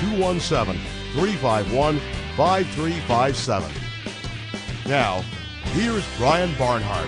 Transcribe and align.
217 0.00 0.80
351 1.12 1.98
5357. 2.34 3.70
Now, 4.86 5.20
here's 5.72 6.06
Brian 6.16 6.56
Barnhart. 6.56 7.06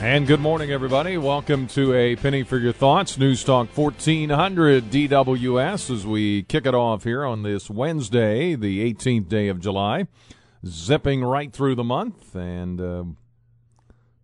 And 0.00 0.24
good 0.24 0.38
morning, 0.38 0.70
everybody. 0.70 1.16
Welcome 1.16 1.66
to 1.68 1.94
a 1.94 2.14
Penny 2.14 2.44
for 2.44 2.58
Your 2.58 2.72
Thoughts, 2.72 3.18
News 3.18 3.42
Talk 3.42 3.76
1400 3.76 4.84
DWS, 4.84 5.90
as 5.90 6.06
we 6.06 6.44
kick 6.44 6.64
it 6.64 6.76
off 6.76 7.02
here 7.02 7.24
on 7.24 7.42
this 7.42 7.68
Wednesday, 7.68 8.54
the 8.54 8.94
18th 8.94 9.28
day 9.28 9.48
of 9.48 9.58
July. 9.58 10.06
Zipping 10.64 11.24
right 11.24 11.52
through 11.52 11.74
the 11.74 11.82
month, 11.82 12.36
and 12.36 12.80
uh, 12.80 13.04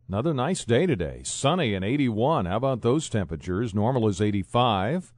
another 0.09 0.33
nice 0.33 0.65
day 0.65 0.87
today. 0.87 1.23
Sunny 1.25 1.75
and 1.75 1.85
81. 1.85 2.47
How 2.47 2.59
about 2.59 2.83
those 2.83 3.09
temperatures? 3.09 3.75
Normal 3.75 4.07
is 4.07 4.21
85. 4.21 5.13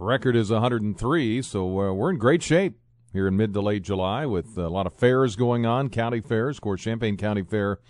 Record 0.00 0.36
is 0.36 0.50
103, 0.50 1.42
so 1.42 1.80
uh, 1.80 1.92
we're 1.92 2.10
in 2.10 2.18
great 2.18 2.40
shape 2.40 2.78
here 3.12 3.26
in 3.26 3.36
mid 3.36 3.52
to 3.52 3.60
late 3.60 3.82
July 3.82 4.26
with 4.26 4.56
a 4.56 4.68
lot 4.68 4.86
of 4.86 4.94
fairs 4.94 5.34
going 5.34 5.66
on, 5.66 5.88
county 5.88 6.20
fairs. 6.20 6.58
Of 6.58 6.60
course, 6.60 6.82
Champaign 6.82 7.16
County 7.16 7.42
Fair 7.42 7.80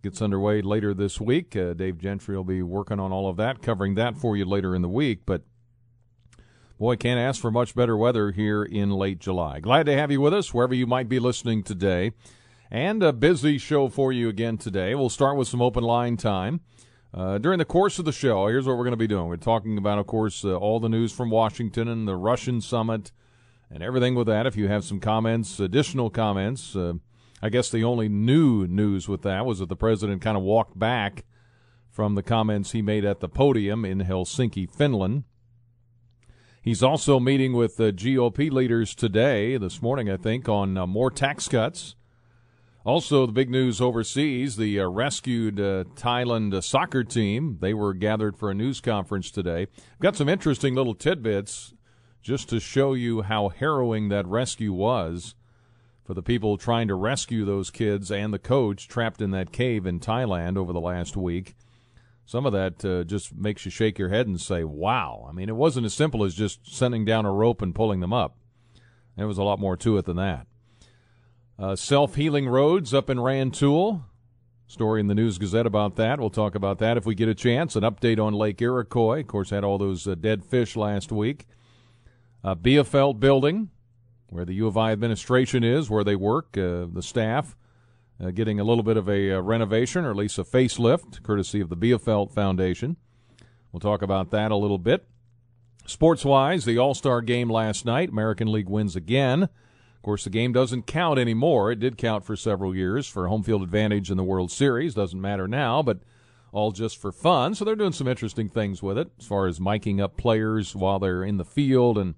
gets 0.00 0.22
underway 0.22 0.62
later 0.62 0.94
this 0.94 1.20
week. 1.20 1.56
Uh, 1.56 1.74
Dave 1.74 1.98
Gentry 1.98 2.36
will 2.36 2.44
be 2.44 2.62
working 2.62 3.00
on 3.00 3.10
all 3.10 3.28
of 3.28 3.36
that, 3.38 3.60
covering 3.60 3.96
that 3.96 4.16
for 4.16 4.36
you 4.36 4.44
later 4.44 4.72
in 4.72 4.82
the 4.82 4.88
week. 4.88 5.22
But 5.26 5.42
boy, 6.78 6.94
can't 6.94 7.18
ask 7.18 7.40
for 7.40 7.50
much 7.50 7.74
better 7.74 7.96
weather 7.96 8.30
here 8.30 8.62
in 8.62 8.90
late 8.90 9.18
July. 9.18 9.58
Glad 9.58 9.86
to 9.86 9.96
have 9.96 10.12
you 10.12 10.20
with 10.20 10.34
us 10.34 10.54
wherever 10.54 10.74
you 10.74 10.86
might 10.86 11.08
be 11.08 11.18
listening 11.18 11.64
today. 11.64 12.12
And 12.70 13.02
a 13.02 13.12
busy 13.12 13.58
show 13.58 13.88
for 13.88 14.12
you 14.12 14.28
again 14.28 14.58
today. 14.58 14.94
We'll 14.94 15.08
start 15.08 15.36
with 15.36 15.48
some 15.48 15.62
open 15.62 15.82
line 15.82 16.16
time. 16.18 16.60
Uh, 17.12 17.38
during 17.38 17.58
the 17.58 17.64
course 17.64 17.98
of 17.98 18.04
the 18.04 18.12
show, 18.12 18.46
here's 18.48 18.66
what 18.66 18.76
we're 18.76 18.84
going 18.84 18.92
to 18.92 18.96
be 18.96 19.06
doing. 19.06 19.26
We're 19.26 19.36
talking 19.36 19.78
about, 19.78 19.98
of 19.98 20.06
course, 20.06 20.44
uh, 20.44 20.56
all 20.56 20.78
the 20.78 20.90
news 20.90 21.10
from 21.10 21.30
Washington 21.30 21.88
and 21.88 22.06
the 22.06 22.16
Russian 22.16 22.60
summit 22.60 23.12
and 23.70 23.82
everything 23.82 24.14
with 24.14 24.26
that. 24.26 24.46
If 24.46 24.56
you 24.56 24.68
have 24.68 24.84
some 24.84 25.00
comments, 25.00 25.58
additional 25.58 26.10
comments, 26.10 26.76
uh, 26.76 26.94
I 27.42 27.48
guess 27.48 27.70
the 27.70 27.84
only 27.84 28.08
new 28.08 28.66
news 28.66 29.08
with 29.08 29.22
that 29.22 29.46
was 29.46 29.60
that 29.60 29.68
the 29.68 29.76
president 29.76 30.20
kind 30.20 30.36
of 30.36 30.42
walked 30.42 30.78
back 30.78 31.24
from 31.88 32.14
the 32.14 32.22
comments 32.22 32.72
he 32.72 32.82
made 32.82 33.04
at 33.04 33.20
the 33.20 33.28
podium 33.28 33.84
in 33.84 34.00
Helsinki, 34.00 34.70
Finland. 34.70 35.24
He's 36.60 36.82
also 36.82 37.18
meeting 37.18 37.54
with 37.54 37.76
the 37.76 37.92
GOP 37.92 38.50
leaders 38.50 38.94
today, 38.94 39.56
this 39.56 39.80
morning, 39.80 40.10
I 40.10 40.18
think, 40.18 40.48
on 40.48 40.76
uh, 40.76 40.86
more 40.86 41.10
tax 41.10 41.48
cuts. 41.48 41.94
Also, 42.88 43.26
the 43.26 43.32
big 43.32 43.50
news 43.50 43.82
overseas 43.82 44.56
the 44.56 44.80
uh, 44.80 44.88
rescued 44.88 45.60
uh, 45.60 45.84
Thailand 45.94 46.54
uh, 46.54 46.62
soccer 46.62 47.04
team. 47.04 47.58
They 47.60 47.74
were 47.74 47.92
gathered 47.92 48.38
for 48.38 48.50
a 48.50 48.54
news 48.54 48.80
conference 48.80 49.30
today. 49.30 49.66
Got 50.00 50.16
some 50.16 50.26
interesting 50.26 50.74
little 50.74 50.94
tidbits 50.94 51.74
just 52.22 52.48
to 52.48 52.58
show 52.58 52.94
you 52.94 53.20
how 53.20 53.50
harrowing 53.50 54.08
that 54.08 54.26
rescue 54.26 54.72
was 54.72 55.34
for 56.02 56.14
the 56.14 56.22
people 56.22 56.56
trying 56.56 56.88
to 56.88 56.94
rescue 56.94 57.44
those 57.44 57.70
kids 57.70 58.10
and 58.10 58.32
the 58.32 58.38
coach 58.38 58.88
trapped 58.88 59.20
in 59.20 59.32
that 59.32 59.52
cave 59.52 59.84
in 59.84 60.00
Thailand 60.00 60.56
over 60.56 60.72
the 60.72 60.80
last 60.80 61.14
week. 61.14 61.56
Some 62.24 62.46
of 62.46 62.54
that 62.54 62.82
uh, 62.86 63.04
just 63.04 63.34
makes 63.34 63.66
you 63.66 63.70
shake 63.70 63.98
your 63.98 64.08
head 64.08 64.26
and 64.26 64.40
say, 64.40 64.64
wow. 64.64 65.26
I 65.28 65.32
mean, 65.32 65.50
it 65.50 65.56
wasn't 65.56 65.84
as 65.84 65.92
simple 65.92 66.24
as 66.24 66.34
just 66.34 66.74
sending 66.74 67.04
down 67.04 67.26
a 67.26 67.32
rope 67.34 67.60
and 67.60 67.74
pulling 67.74 68.00
them 68.00 68.14
up. 68.14 68.38
There 69.14 69.28
was 69.28 69.36
a 69.36 69.44
lot 69.44 69.60
more 69.60 69.76
to 69.76 69.98
it 69.98 70.06
than 70.06 70.16
that. 70.16 70.46
Uh, 71.58 71.74
Self 71.74 72.14
healing 72.14 72.48
roads 72.48 72.94
up 72.94 73.10
in 73.10 73.18
Rantoul. 73.18 74.04
Story 74.68 75.00
in 75.00 75.08
the 75.08 75.14
News 75.14 75.38
Gazette 75.38 75.66
about 75.66 75.96
that. 75.96 76.20
We'll 76.20 76.30
talk 76.30 76.54
about 76.54 76.78
that 76.78 76.96
if 76.96 77.04
we 77.04 77.14
get 77.14 77.28
a 77.28 77.34
chance. 77.34 77.74
An 77.74 77.82
update 77.82 78.22
on 78.22 78.34
Lake 78.34 78.60
Iroquois. 78.62 79.20
Of 79.20 79.26
course, 79.26 79.50
had 79.50 79.64
all 79.64 79.78
those 79.78 80.06
uh, 80.06 80.14
dead 80.14 80.44
fish 80.44 80.76
last 80.76 81.10
week. 81.10 81.46
Uh, 82.44 82.54
building, 82.54 83.70
where 84.28 84.44
the 84.44 84.54
U 84.54 84.66
of 84.68 84.76
I 84.76 84.92
administration 84.92 85.64
is, 85.64 85.90
where 85.90 86.04
they 86.04 86.14
work, 86.14 86.56
uh, 86.56 86.86
the 86.92 87.02
staff 87.02 87.56
uh, 88.22 88.30
getting 88.30 88.60
a 88.60 88.64
little 88.64 88.84
bit 88.84 88.96
of 88.96 89.08
a 89.08 89.32
uh, 89.32 89.40
renovation 89.40 90.04
or 90.04 90.10
at 90.10 90.16
least 90.16 90.38
a 90.38 90.44
facelift, 90.44 91.22
courtesy 91.22 91.60
of 91.60 91.70
the 91.70 91.76
Bielfeldt 91.76 92.32
Foundation. 92.32 92.96
We'll 93.72 93.80
talk 93.80 94.02
about 94.02 94.30
that 94.30 94.52
a 94.52 94.56
little 94.56 94.78
bit. 94.78 95.08
Sports 95.86 96.24
wise, 96.24 96.64
the 96.64 96.78
All 96.78 96.94
Star 96.94 97.20
game 97.20 97.50
last 97.50 97.84
night, 97.84 98.10
American 98.10 98.52
League 98.52 98.68
wins 98.68 98.94
again. 98.94 99.48
Course, 100.08 100.24
the 100.24 100.30
game 100.30 100.54
doesn't 100.54 100.86
count 100.86 101.18
anymore. 101.18 101.70
It 101.70 101.80
did 101.80 101.98
count 101.98 102.24
for 102.24 102.34
several 102.34 102.74
years 102.74 103.06
for 103.06 103.28
home 103.28 103.42
field 103.42 103.62
advantage 103.62 104.10
in 104.10 104.16
the 104.16 104.24
World 104.24 104.50
Series. 104.50 104.94
Doesn't 104.94 105.20
matter 105.20 105.46
now, 105.46 105.82
but 105.82 105.98
all 106.50 106.72
just 106.72 106.96
for 106.96 107.12
fun. 107.12 107.54
So 107.54 107.62
they're 107.62 107.76
doing 107.76 107.92
some 107.92 108.08
interesting 108.08 108.48
things 108.48 108.82
with 108.82 108.96
it 108.96 109.10
as 109.18 109.26
far 109.26 109.46
as 109.46 109.58
miking 109.58 110.00
up 110.00 110.16
players 110.16 110.74
while 110.74 110.98
they're 110.98 111.22
in 111.22 111.36
the 111.36 111.44
field 111.44 111.98
and 111.98 112.14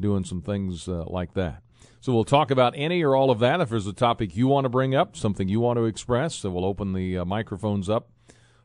doing 0.00 0.24
some 0.24 0.42
things 0.42 0.88
uh, 0.88 1.04
like 1.06 1.34
that. 1.34 1.62
So 2.00 2.12
we'll 2.12 2.24
talk 2.24 2.50
about 2.50 2.74
any 2.76 3.00
or 3.04 3.14
all 3.14 3.30
of 3.30 3.38
that. 3.38 3.60
If 3.60 3.68
there's 3.68 3.86
a 3.86 3.92
topic 3.92 4.34
you 4.34 4.48
want 4.48 4.64
to 4.64 4.68
bring 4.68 4.96
up, 4.96 5.16
something 5.16 5.48
you 5.48 5.60
want 5.60 5.76
to 5.76 5.84
express, 5.84 6.34
so 6.34 6.50
we'll 6.50 6.64
open 6.64 6.94
the 6.94 7.18
uh, 7.18 7.24
microphones 7.24 7.88
up 7.88 8.10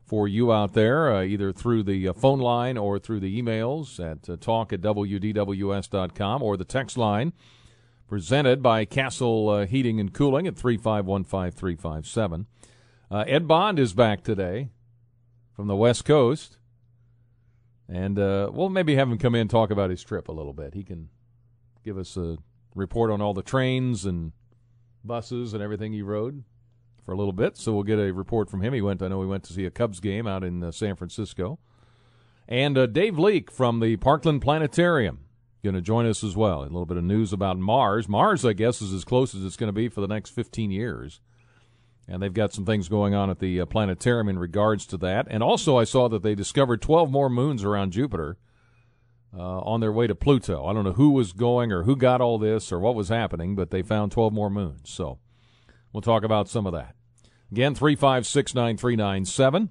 for 0.04 0.26
you 0.26 0.52
out 0.52 0.72
there, 0.72 1.14
uh, 1.14 1.22
either 1.22 1.52
through 1.52 1.84
the 1.84 2.08
uh, 2.08 2.12
phone 2.12 2.40
line 2.40 2.76
or 2.76 2.98
through 2.98 3.20
the 3.20 3.40
emails 3.40 4.00
at 4.00 4.28
uh, 4.28 4.36
talk 4.36 4.72
at 4.72 4.80
wdws.com 4.80 6.42
or 6.42 6.56
the 6.56 6.64
text 6.64 6.98
line 6.98 7.32
presented 8.08 8.62
by 8.62 8.84
Castle 8.84 9.48
uh, 9.48 9.66
Heating 9.66 9.98
and 10.00 10.12
Cooling 10.12 10.46
at 10.46 10.54
3515357. 10.54 12.46
Uh, 13.10 13.24
Ed 13.26 13.46
Bond 13.48 13.78
is 13.78 13.92
back 13.92 14.22
today 14.22 14.70
from 15.54 15.66
the 15.66 15.76
West 15.76 16.04
Coast. 16.04 16.58
And 17.88 18.18
uh, 18.18 18.50
we'll 18.52 18.68
maybe 18.68 18.96
have 18.96 19.10
him 19.10 19.18
come 19.18 19.34
in 19.34 19.48
talk 19.48 19.70
about 19.70 19.90
his 19.90 20.02
trip 20.02 20.28
a 20.28 20.32
little 20.32 20.52
bit. 20.52 20.74
He 20.74 20.82
can 20.82 21.08
give 21.84 21.98
us 21.98 22.16
a 22.16 22.36
report 22.74 23.10
on 23.10 23.20
all 23.20 23.32
the 23.32 23.42
trains 23.42 24.04
and 24.04 24.32
buses 25.04 25.54
and 25.54 25.62
everything 25.62 25.92
he 25.92 26.02
rode 26.02 26.42
for 27.04 27.12
a 27.12 27.16
little 27.16 27.32
bit. 27.32 27.56
So 27.56 27.72
we'll 27.72 27.84
get 27.84 28.00
a 28.00 28.12
report 28.12 28.50
from 28.50 28.60
him. 28.60 28.72
He 28.72 28.82
went. 28.82 29.02
I 29.02 29.08
know 29.08 29.20
he 29.22 29.28
went 29.28 29.44
to 29.44 29.52
see 29.52 29.64
a 29.64 29.70
Cubs 29.70 30.00
game 30.00 30.26
out 30.26 30.42
in 30.42 30.64
uh, 30.64 30.72
San 30.72 30.96
Francisco. 30.96 31.60
And 32.48 32.76
uh, 32.76 32.86
Dave 32.86 33.18
Leake 33.18 33.50
from 33.50 33.80
the 33.80 33.96
Parkland 33.96 34.42
Planetarium 34.42 35.20
going 35.62 35.74
to 35.74 35.80
join 35.80 36.06
us 36.06 36.22
as 36.22 36.36
well. 36.36 36.60
A 36.60 36.64
little 36.64 36.86
bit 36.86 36.96
of 36.96 37.04
news 37.04 37.32
about 37.32 37.58
Mars. 37.58 38.08
Mars, 38.08 38.44
I 38.44 38.52
guess, 38.52 38.80
is 38.80 38.92
as 38.92 39.04
close 39.04 39.34
as 39.34 39.44
it's 39.44 39.56
going 39.56 39.68
to 39.68 39.72
be 39.72 39.88
for 39.88 40.00
the 40.00 40.06
next 40.06 40.30
15 40.30 40.70
years. 40.70 41.20
And 42.08 42.22
they've 42.22 42.32
got 42.32 42.52
some 42.52 42.64
things 42.64 42.88
going 42.88 43.14
on 43.14 43.30
at 43.30 43.40
the 43.40 43.60
uh, 43.60 43.66
planetarium 43.66 44.28
in 44.28 44.38
regards 44.38 44.86
to 44.86 44.96
that. 44.98 45.26
And 45.28 45.42
also, 45.42 45.76
I 45.76 45.84
saw 45.84 46.08
that 46.08 46.22
they 46.22 46.34
discovered 46.36 46.80
12 46.80 47.10
more 47.10 47.28
moons 47.28 47.64
around 47.64 47.92
Jupiter 47.92 48.38
uh, 49.36 49.60
on 49.60 49.80
their 49.80 49.92
way 49.92 50.06
to 50.06 50.14
Pluto. 50.14 50.64
I 50.66 50.72
don't 50.72 50.84
know 50.84 50.92
who 50.92 51.10
was 51.10 51.32
going 51.32 51.72
or 51.72 51.82
who 51.82 51.96
got 51.96 52.20
all 52.20 52.38
this 52.38 52.70
or 52.70 52.78
what 52.78 52.94
was 52.94 53.08
happening, 53.08 53.56
but 53.56 53.70
they 53.70 53.82
found 53.82 54.12
12 54.12 54.32
more 54.32 54.50
moons. 54.50 54.90
So 54.90 55.18
we'll 55.92 56.00
talk 56.00 56.22
about 56.22 56.48
some 56.48 56.66
of 56.66 56.72
that. 56.72 56.94
Again, 57.50 57.74
356 57.74 58.54
9397. 58.54 59.70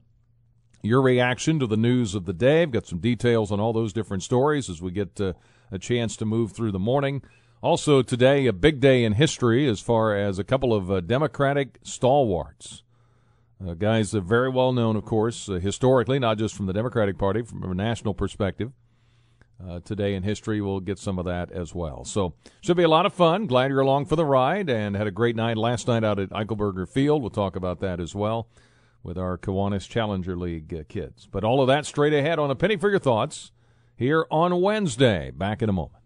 Your 0.81 1.01
reaction 1.01 1.59
to 1.59 1.68
the 1.68 1.78
news 1.78 2.16
of 2.16 2.25
the 2.25 2.34
day. 2.34 2.62
I've 2.62 2.72
got 2.72 2.85
some 2.85 3.00
details 3.00 3.51
on 3.51 3.59
all 3.59 3.74
those 3.74 3.91
different 3.91 4.24
stories 4.24 4.69
as 4.69 4.81
we 4.81 4.91
get 4.91 5.19
uh, 5.19 5.34
a 5.72 5.80
chance 5.80 6.16
to 6.18 6.25
move 6.25 6.51
through 6.51 6.72
the 6.72 6.80
morning. 6.80 7.22
Also, 7.62 8.01
today, 8.01 8.45
a 8.45 8.54
big 8.54 8.80
day 8.80 9.04
in 9.04 9.13
history 9.13 9.68
as 9.68 9.80
far 9.80 10.16
as 10.16 10.38
a 10.38 10.44
couple 10.44 10.74
of 10.74 10.92
uh, 10.92 11.00
Democratic 11.01 11.80
stalwarts. 11.84 12.84
Uh, 13.66 13.74
guys 13.74 14.13
are 14.13 14.22
very 14.22 14.50
well 14.50 14.72
known, 14.74 14.95
of 14.95 15.06
course, 15.06 15.50
uh, 15.50 15.54
historically, 15.54 16.19
not 16.19 16.38
just 16.38 16.54
from 16.54 16.66
the 16.66 16.74
Democratic 16.74 17.18
Party, 17.18 17.42
from 17.42 17.63
a 17.63 17.74
national 17.74 18.13
perspective. 18.13 18.72
Uh, 19.66 19.80
today 19.80 20.13
in 20.13 20.24
history, 20.24 20.60
we'll 20.60 20.81
get 20.81 21.00
some 21.00 21.18
of 21.18 21.25
that 21.25 21.50
as 21.51 21.74
well. 21.74 22.04
So, 22.04 22.34
should 22.62 22.75
be 22.75 22.84
a 22.84 22.89
lot 22.89 23.06
of 23.06 23.13
fun. 23.13 23.48
Glad 23.48 23.72
you're 23.72 23.80
along 23.80 24.06
for 24.06 24.18
the 24.18 24.25
ride 24.25 24.69
and 24.69 24.95
had 24.95 25.07
a 25.07 25.12
great 25.12 25.36
night 25.36 25.57
last 25.57 25.88
night 25.88 26.04
out 26.04 26.19
at 26.19 26.30
Eichelberger 26.30 26.88
Field. 26.88 27.22
We'll 27.22 27.31
talk 27.31 27.56
about 27.56 27.80
that 27.80 28.01
as 28.01 28.13
well 28.13 28.50
with 29.01 29.18
our 29.18 29.38
Kiwanis 29.38 29.88
Challenger 29.88 30.36
League 30.36 30.74
uh, 30.74 30.84
kids. 30.89 31.28
But 31.31 31.44
all 31.44 31.62
of 31.62 31.68
that 31.68 31.86
straight 31.86 32.13
ahead 32.13 32.38
on 32.38 32.51
a 32.51 32.56
penny 32.56 32.75
for 32.75 32.89
your 32.89 33.00
thoughts 33.00 33.51
here 33.95 34.25
on 34.30 34.62
Wednesday. 34.62 35.31
Back 35.31 35.62
in 35.62 35.69
a 35.69 35.74
moment. 35.74 36.01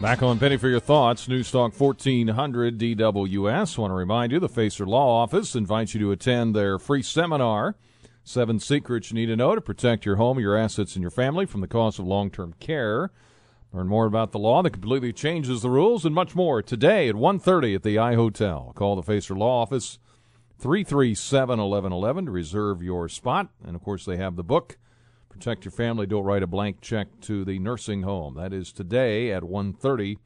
Back 0.00 0.22
on 0.22 0.38
Penny 0.38 0.56
for 0.56 0.68
Your 0.68 0.80
Thoughts, 0.80 1.26
Newstalk 1.26 1.78
1400 1.78 2.78
DWS. 2.78 3.76
Want 3.76 3.90
to 3.90 3.94
remind 3.94 4.32
you 4.32 4.40
the 4.40 4.48
Facer 4.48 4.86
Law 4.86 5.22
Office 5.22 5.54
invites 5.54 5.92
you 5.92 6.00
to 6.00 6.10
attend 6.10 6.56
their 6.56 6.78
free 6.78 7.02
seminar, 7.02 7.76
Seven 8.24 8.58
Secrets 8.58 9.10
You 9.10 9.16
Need 9.16 9.26
to 9.26 9.36
Know 9.36 9.54
to 9.54 9.60
Protect 9.60 10.06
Your 10.06 10.16
Home, 10.16 10.40
Your 10.40 10.56
Assets, 10.56 10.94
and 10.94 11.02
Your 11.02 11.10
Family 11.10 11.44
from 11.44 11.60
the 11.60 11.66
Cost 11.66 11.98
of 11.98 12.06
Long 12.06 12.30
Term 12.30 12.54
Care. 12.58 13.10
Learn 13.74 13.88
more 13.88 14.06
about 14.06 14.32
the 14.32 14.38
law 14.38 14.62
that 14.62 14.70
completely 14.70 15.12
changes 15.12 15.60
the 15.60 15.70
rules 15.70 16.06
and 16.06 16.14
much 16.14 16.34
more 16.34 16.62
today 16.62 17.08
at 17.08 17.14
1.30 17.14 17.74
at 17.74 17.82
the 17.82 17.98
I 17.98 18.14
Hotel. 18.14 18.72
Call 18.74 18.96
the 18.96 19.02
Facer 19.02 19.34
Law 19.34 19.60
Office 19.60 19.98
337-1111 20.62 22.24
to 22.24 22.30
reserve 22.30 22.82
your 22.82 23.08
spot. 23.08 23.50
And, 23.64 23.76
of 23.76 23.82
course, 23.82 24.06
they 24.06 24.16
have 24.16 24.36
the 24.36 24.42
book, 24.42 24.78
Protect 25.30 25.64
Your 25.64 25.72
Family, 25.72 26.06
Don't 26.06 26.24
Write 26.24 26.42
a 26.42 26.46
Blank 26.46 26.82
Check 26.82 27.08
to 27.22 27.44
the 27.44 27.58
Nursing 27.58 28.02
Home. 28.02 28.34
That 28.34 28.52
is 28.52 28.72
today 28.72 29.32
at 29.32 29.42
1.30 29.42 30.18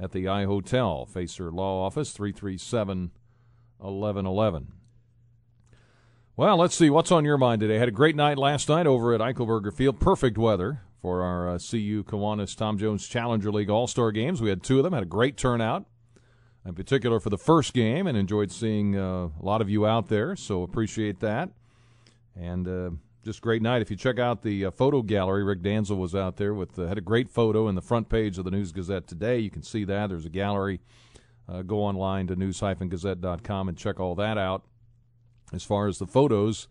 at 0.00 0.12
the 0.12 0.28
I 0.28 0.44
Hotel. 0.44 1.04
Facer 1.04 1.50
Law 1.50 1.84
Office 1.84 2.16
337-1111. 2.16 3.10
Well, 6.36 6.56
let's 6.56 6.76
see 6.76 6.90
what's 6.90 7.10
on 7.10 7.24
your 7.24 7.38
mind 7.38 7.60
today. 7.60 7.78
Had 7.78 7.88
a 7.88 7.92
great 7.92 8.14
night 8.14 8.38
last 8.38 8.68
night 8.68 8.86
over 8.86 9.12
at 9.14 9.20
Eichelberger 9.20 9.74
Field. 9.74 10.00
Perfect 10.00 10.38
weather 10.38 10.82
for 11.02 11.22
our 11.22 11.48
uh, 11.50 11.58
CU 11.58 12.04
Kiwanis 12.04 12.56
Tom 12.56 12.78
Jones 12.78 13.06
Challenger 13.06 13.50
League 13.50 13.70
All 13.70 13.86
Star 13.86 14.12
games. 14.12 14.40
We 14.40 14.50
had 14.50 14.62
two 14.62 14.78
of 14.78 14.84
them. 14.84 14.92
Had 14.92 15.02
a 15.02 15.06
great 15.06 15.36
turnout, 15.36 15.86
in 16.64 16.74
particular 16.74 17.20
for 17.20 17.30
the 17.30 17.38
first 17.38 17.74
game, 17.74 18.06
and 18.06 18.16
enjoyed 18.16 18.52
seeing 18.52 18.96
uh, 18.96 19.28
a 19.40 19.42
lot 19.42 19.60
of 19.60 19.68
you 19.68 19.86
out 19.86 20.08
there. 20.08 20.36
So 20.36 20.62
appreciate 20.62 21.20
that, 21.20 21.50
and 22.34 22.68
uh, 22.68 22.90
just 23.26 23.42
great 23.42 23.60
night. 23.60 23.82
If 23.82 23.90
you 23.90 23.96
check 23.96 24.20
out 24.20 24.42
the 24.42 24.66
uh, 24.66 24.70
photo 24.70 25.02
gallery, 25.02 25.42
Rick 25.42 25.60
Danzl 25.60 25.96
was 25.96 26.14
out 26.14 26.36
there 26.36 26.54
with 26.54 26.78
uh, 26.78 26.86
had 26.86 26.96
a 26.96 27.00
great 27.00 27.28
photo 27.28 27.66
in 27.66 27.74
the 27.74 27.82
front 27.82 28.08
page 28.08 28.38
of 28.38 28.44
the 28.44 28.52
News 28.52 28.70
Gazette 28.70 29.08
today. 29.08 29.40
You 29.40 29.50
can 29.50 29.64
see 29.64 29.82
that 29.82 30.10
there's 30.10 30.24
a 30.24 30.30
gallery. 30.30 30.80
Uh, 31.48 31.62
go 31.62 31.82
online 31.82 32.28
to 32.28 32.36
news-gazette.com 32.36 33.68
and 33.68 33.76
check 33.76 33.98
all 33.98 34.14
that 34.14 34.38
out 34.38 34.64
as 35.52 35.64
far 35.64 35.88
as 35.88 35.98
the 35.98 36.06
photos 36.06 36.68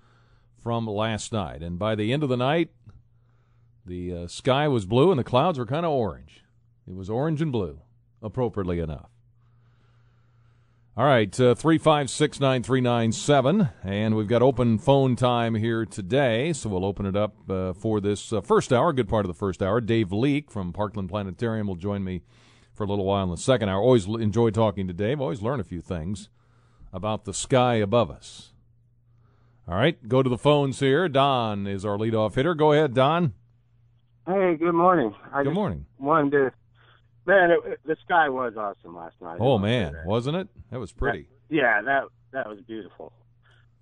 from 0.57 0.88
last 0.88 1.34
night. 1.34 1.62
And 1.62 1.78
by 1.78 1.94
the 1.94 2.13
end 2.13 2.24
of 2.24 2.30
the 2.30 2.38
night, 2.38 2.69
the 3.86 4.13
uh, 4.13 4.28
sky 4.28 4.69
was 4.69 4.86
blue 4.86 5.12
and 5.12 5.19
the 5.19 5.25
clouds 5.25 5.60
were 5.60 5.66
kind 5.66 5.86
of 5.86 5.92
orange. 5.92 6.46
It 6.88 6.96
was 6.96 7.10
orange 7.10 7.42
and 7.42 7.51
blue, 7.51 7.81
appropriately 8.22 8.80
enough. 8.80 9.15
All 10.98 11.06
right, 11.06 11.38
uh, 11.42 11.56
356 11.56 12.40
9397. 12.40 13.68
And 13.84 14.16
we've 14.16 14.30
got 14.30 14.42
open 14.42 14.78
phone 14.78 15.18
time 15.18 15.54
here 15.56 15.86
today, 15.86 16.54
so 16.54 16.70
we'll 16.70 16.86
open 16.86 17.06
it 17.06 17.18
up 17.18 17.36
uh, 17.50 17.74
for 17.74 18.00
this 18.00 18.32
uh, 18.32 18.40
first 18.40 18.72
hour, 18.72 18.94
good 18.94 19.10
part 19.10 19.26
of 19.26 19.28
the 19.28 19.38
first 19.38 19.62
hour. 19.62 19.82
Dave 19.82 20.14
Leake 20.14 20.50
from 20.50 20.72
Parkland 20.72 21.10
Planetarium 21.10 21.68
will 21.68 21.76
join 21.76 22.06
me 22.06 22.22
for 22.74 22.86
a 22.86 22.88
little 22.88 23.04
while 23.04 23.26
in 23.26 23.30
the 23.30 23.36
second 23.36 23.68
hour. 23.68 23.82
Always 23.82 24.06
enjoy 24.06 24.52
talking 24.52 24.88
to 24.88 24.94
Dave, 24.94 25.20
always 25.20 25.42
learn 25.42 25.60
a 25.60 25.66
few 25.66 25.82
things 25.82 26.30
about 26.94 27.26
the 27.26 27.34
sky 27.34 27.76
above 27.76 28.10
us. 28.10 28.54
All 29.68 29.76
right, 29.76 30.08
go 30.08 30.24
to 30.24 30.30
the 30.30 30.38
phones 30.38 30.80
here. 30.80 31.10
Don 31.10 31.68
is 31.68 31.84
our 31.84 31.98
leadoff 31.98 32.36
hitter. 32.36 32.56
Go 32.56 32.72
ahead, 32.72 32.94
Don. 32.94 33.34
Hey, 34.26 34.56
good 34.56 34.72
morning. 34.72 35.14
I 35.34 35.44
good 35.44 35.54
morning. 35.54 35.88
Wanted 36.00 36.32
to, 36.32 36.52
man, 37.25 37.51
it, 37.51 37.80
the 37.86 37.95
sky 38.06 38.30
was 38.30 38.54
awesome 38.57 38.95
last 38.95 39.16
night. 39.22 39.38
Oh 39.39 39.57
man, 39.57 39.95
wasn't 40.06 40.38
it? 40.38 40.48
That 40.72 40.80
was 40.80 40.92
pretty. 40.92 41.27
That, 41.50 41.56
yeah, 41.56 41.81
that 41.81 42.04
that 42.31 42.48
was 42.48 42.60
beautiful. 42.68 43.13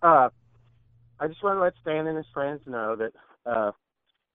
Uh, 0.01 0.29
I 1.19 1.27
just 1.27 1.43
want 1.43 1.57
to 1.57 1.61
let 1.61 1.73
Stan 1.81 2.07
and 2.07 2.17
his 2.17 2.25
friends 2.33 2.61
know 2.65 2.95
that 2.95 3.11
uh, 3.45 3.71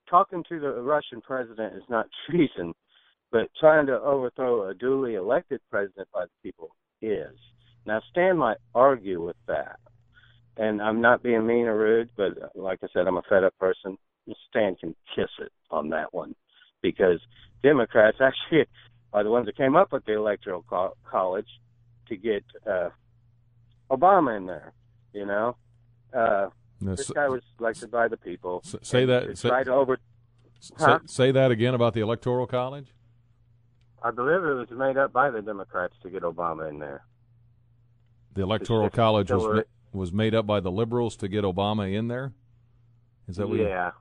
talking 0.08 0.44
to 0.48 0.60
the 0.60 0.80
Russian 0.80 1.20
president 1.20 1.74
is 1.76 1.82
not 1.88 2.06
treason, 2.30 2.74
but 3.30 3.48
trying 3.60 3.86
to 3.86 4.00
overthrow 4.00 4.68
a 4.68 4.74
duly 4.74 5.14
elected 5.14 5.60
president 5.70 6.08
by 6.12 6.24
the 6.24 6.30
people 6.42 6.70
is. 7.02 7.36
Now, 7.86 8.00
Stan 8.10 8.36
might 8.36 8.58
argue 8.74 9.22
with 9.24 9.36
that, 9.46 9.78
and 10.56 10.82
I'm 10.82 11.00
not 11.00 11.22
being 11.22 11.46
mean 11.46 11.66
or 11.66 11.78
rude, 11.78 12.10
but 12.16 12.32
like 12.54 12.80
I 12.82 12.88
said, 12.92 13.06
I'm 13.06 13.16
a 13.16 13.22
fed 13.28 13.44
up 13.44 13.56
person. 13.58 13.96
Stan 14.50 14.76
can 14.76 14.94
kiss 15.14 15.30
it 15.40 15.52
on 15.70 15.88
that 15.90 16.12
one 16.12 16.34
because 16.82 17.20
Democrats 17.62 18.18
actually 18.20 18.66
are 19.12 19.24
the 19.24 19.30
ones 19.30 19.46
that 19.46 19.56
came 19.56 19.76
up 19.76 19.92
with 19.92 20.04
the 20.04 20.14
electoral 20.14 20.64
co- 20.68 20.96
college 21.10 21.48
to 22.08 22.16
get 22.16 22.44
uh, 22.66 22.90
Obama 23.90 24.36
in 24.36 24.46
there. 24.46 24.72
You 25.12 25.26
know, 25.26 25.56
uh, 26.12 26.48
no, 26.80 26.94
this 26.94 27.10
guy 27.10 27.28
was 27.28 27.42
elected 27.58 27.90
by 27.90 28.08
the 28.08 28.16
people. 28.16 28.62
Say 28.82 29.04
that. 29.06 29.38
Say, 29.38 29.48
to 29.64 29.72
over. 29.72 29.98
Huh? 30.76 30.98
Say, 31.06 31.28
say 31.28 31.32
that 31.32 31.50
again 31.50 31.74
about 31.74 31.94
the 31.94 32.00
electoral 32.00 32.46
college. 32.46 32.92
I 34.02 34.10
believe 34.10 34.44
it 34.44 34.54
was 34.54 34.70
made 34.70 34.96
up 34.96 35.12
by 35.12 35.30
the 35.30 35.42
Democrats 35.42 35.94
to 36.02 36.10
get 36.10 36.22
Obama 36.22 36.68
in 36.68 36.78
there. 36.78 37.04
The 38.34 38.42
electoral 38.42 38.90
college 38.90 39.30
was 39.30 39.64
was 39.92 40.12
made 40.12 40.34
up 40.34 40.46
by 40.46 40.60
the 40.60 40.70
liberals 40.70 41.16
to 41.16 41.28
get 41.28 41.44
Obama 41.44 41.92
in 41.92 42.08
there. 42.08 42.32
Is 43.26 43.36
that 43.36 43.48
what? 43.48 43.58
Yeah, 43.58 43.92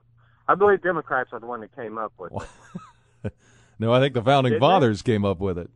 I 0.46 0.54
believe 0.54 0.82
Democrats 0.82 1.30
are 1.32 1.40
the 1.40 1.46
one 1.46 1.60
that 1.60 1.74
came 1.74 1.98
up 1.98 2.12
with 2.18 2.32
it. 3.24 3.32
no, 3.78 3.92
I 3.92 4.00
think 4.00 4.14
the 4.14 4.22
founding 4.22 4.54
Did 4.54 4.60
fathers 4.60 5.02
they? 5.02 5.12
came 5.12 5.24
up 5.24 5.40
with 5.40 5.58
it 5.58 5.70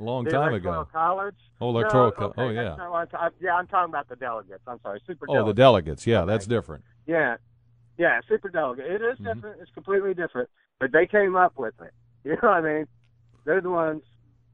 a 0.00 0.02
long 0.02 0.24
the 0.24 0.30
time 0.30 0.50
electoral 0.50 0.82
ago. 0.82 0.90
College. 0.92 1.34
Oh, 1.60 1.70
electoral 1.70 2.06
no, 2.06 2.10
college. 2.12 2.38
Okay, 2.38 2.58
oh, 2.58 2.62
yeah. 2.62 3.18
I'm 3.18 3.32
yeah, 3.40 3.54
I'm 3.54 3.66
talking 3.66 3.92
about 3.92 4.08
the 4.08 4.16
delegates. 4.16 4.62
I'm 4.66 4.80
sorry, 4.82 5.00
super. 5.06 5.26
Oh, 5.28 5.46
the 5.46 5.54
delegates. 5.54 6.06
Yeah, 6.06 6.20
okay. 6.20 6.32
that's 6.32 6.46
different. 6.46 6.84
Yeah, 7.06 7.36
yeah, 7.98 8.20
super 8.28 8.48
delegate. 8.48 8.86
It 8.86 9.02
is 9.02 9.18
mm-hmm. 9.18 9.24
different. 9.24 9.60
It's 9.60 9.70
completely 9.72 10.14
different. 10.14 10.48
But 10.80 10.92
they 10.92 11.06
came 11.06 11.36
up 11.36 11.58
with 11.58 11.74
it. 11.80 11.92
You 12.24 12.38
know 12.42 12.48
what 12.48 12.52
I 12.52 12.60
mean? 12.62 12.86
They're 13.44 13.60
the 13.60 13.68
ones. 13.68 14.02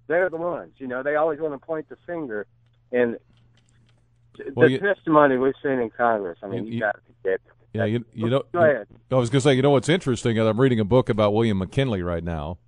They're 0.08 0.28
the 0.28 0.36
ones. 0.36 0.72
You 0.78 0.88
know, 0.88 1.04
they 1.04 1.14
always 1.14 1.38
want 1.38 1.54
to 1.54 1.64
point 1.64 1.88
the 1.88 1.96
finger, 2.04 2.48
and 2.90 3.16
well, 4.56 4.66
the 4.66 4.72
you, 4.72 4.78
testimony 4.80 5.36
we've 5.36 5.54
seen 5.62 5.78
in 5.78 5.88
Congress. 5.88 6.36
I 6.42 6.48
mean, 6.48 6.66
you, 6.66 6.72
you 6.72 6.80
got 6.80 6.96
to 6.96 7.00
get 7.22 7.40
yeah, 7.72 7.84
you 7.84 8.04
you 8.12 8.28
know. 8.28 8.42
Go 8.52 8.62
ahead. 8.62 8.88
I 9.10 9.14
was 9.14 9.30
going 9.30 9.40
to 9.40 9.44
say, 9.44 9.54
you 9.54 9.62
know 9.62 9.70
what's 9.70 9.88
interesting? 9.88 10.38
I'm 10.38 10.60
reading 10.60 10.80
a 10.80 10.84
book 10.84 11.08
about 11.08 11.32
William 11.32 11.58
McKinley 11.58 12.02
right 12.02 12.24
now, 12.24 12.58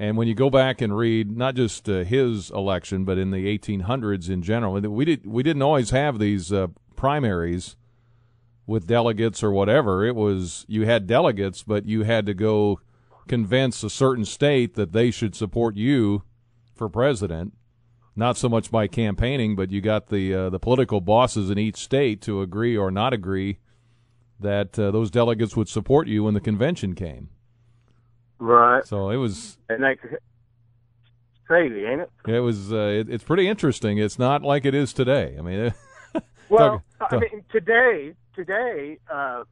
and 0.00 0.16
when 0.16 0.28
you 0.28 0.34
go 0.34 0.48
back 0.48 0.80
and 0.80 0.96
read 0.96 1.36
not 1.36 1.56
just 1.56 1.88
uh, 1.88 2.04
his 2.04 2.50
election, 2.50 3.04
but 3.04 3.18
in 3.18 3.32
the 3.32 3.58
1800s 3.58 4.30
in 4.30 4.42
general, 4.42 4.80
we 4.80 5.04
did 5.04 5.26
we 5.26 5.42
didn't 5.42 5.62
always 5.62 5.90
have 5.90 6.20
these 6.20 6.52
uh, 6.52 6.68
primaries 6.94 7.76
with 8.64 8.86
delegates 8.86 9.42
or 9.42 9.50
whatever. 9.50 10.06
It 10.06 10.14
was 10.14 10.64
you 10.68 10.86
had 10.86 11.08
delegates, 11.08 11.64
but 11.64 11.84
you 11.84 12.04
had 12.04 12.26
to 12.26 12.34
go 12.34 12.78
convince 13.26 13.82
a 13.82 13.90
certain 13.90 14.24
state 14.24 14.76
that 14.76 14.92
they 14.92 15.10
should 15.10 15.34
support 15.34 15.76
you 15.76 16.22
for 16.76 16.88
president. 16.88 17.54
Not 18.14 18.36
so 18.36 18.48
much 18.48 18.70
by 18.70 18.86
campaigning, 18.86 19.56
but 19.56 19.72
you 19.72 19.80
got 19.80 20.10
the 20.10 20.32
uh, 20.32 20.50
the 20.50 20.60
political 20.60 21.00
bosses 21.00 21.50
in 21.50 21.58
each 21.58 21.76
state 21.76 22.22
to 22.22 22.40
agree 22.40 22.76
or 22.76 22.92
not 22.92 23.12
agree 23.12 23.58
that 24.38 24.78
uh, 24.78 24.92
those 24.92 25.10
delegates 25.10 25.56
would 25.56 25.68
support 25.68 26.06
you 26.06 26.22
when 26.22 26.34
the 26.34 26.40
convention 26.40 26.94
came. 26.94 27.30
Right. 28.38 28.86
So 28.86 29.10
it 29.10 29.16
was. 29.16 29.58
And 29.68 29.82
like, 29.82 30.00
crazy, 31.46 31.84
ain't 31.84 32.02
it? 32.02 32.10
It 32.26 32.40
was. 32.40 32.72
Uh, 32.72 32.76
it, 33.00 33.10
it's 33.10 33.24
pretty 33.24 33.48
interesting. 33.48 33.98
It's 33.98 34.18
not 34.18 34.42
like 34.42 34.64
it 34.64 34.74
is 34.74 34.92
today. 34.92 35.36
I 35.38 35.42
mean. 35.42 35.74
well, 36.48 36.82
talk, 36.98 37.10
talk. 37.10 37.12
I 37.12 37.18
mean, 37.18 37.44
today, 37.50 38.14
today, 38.34 38.98
uh, 39.12 39.44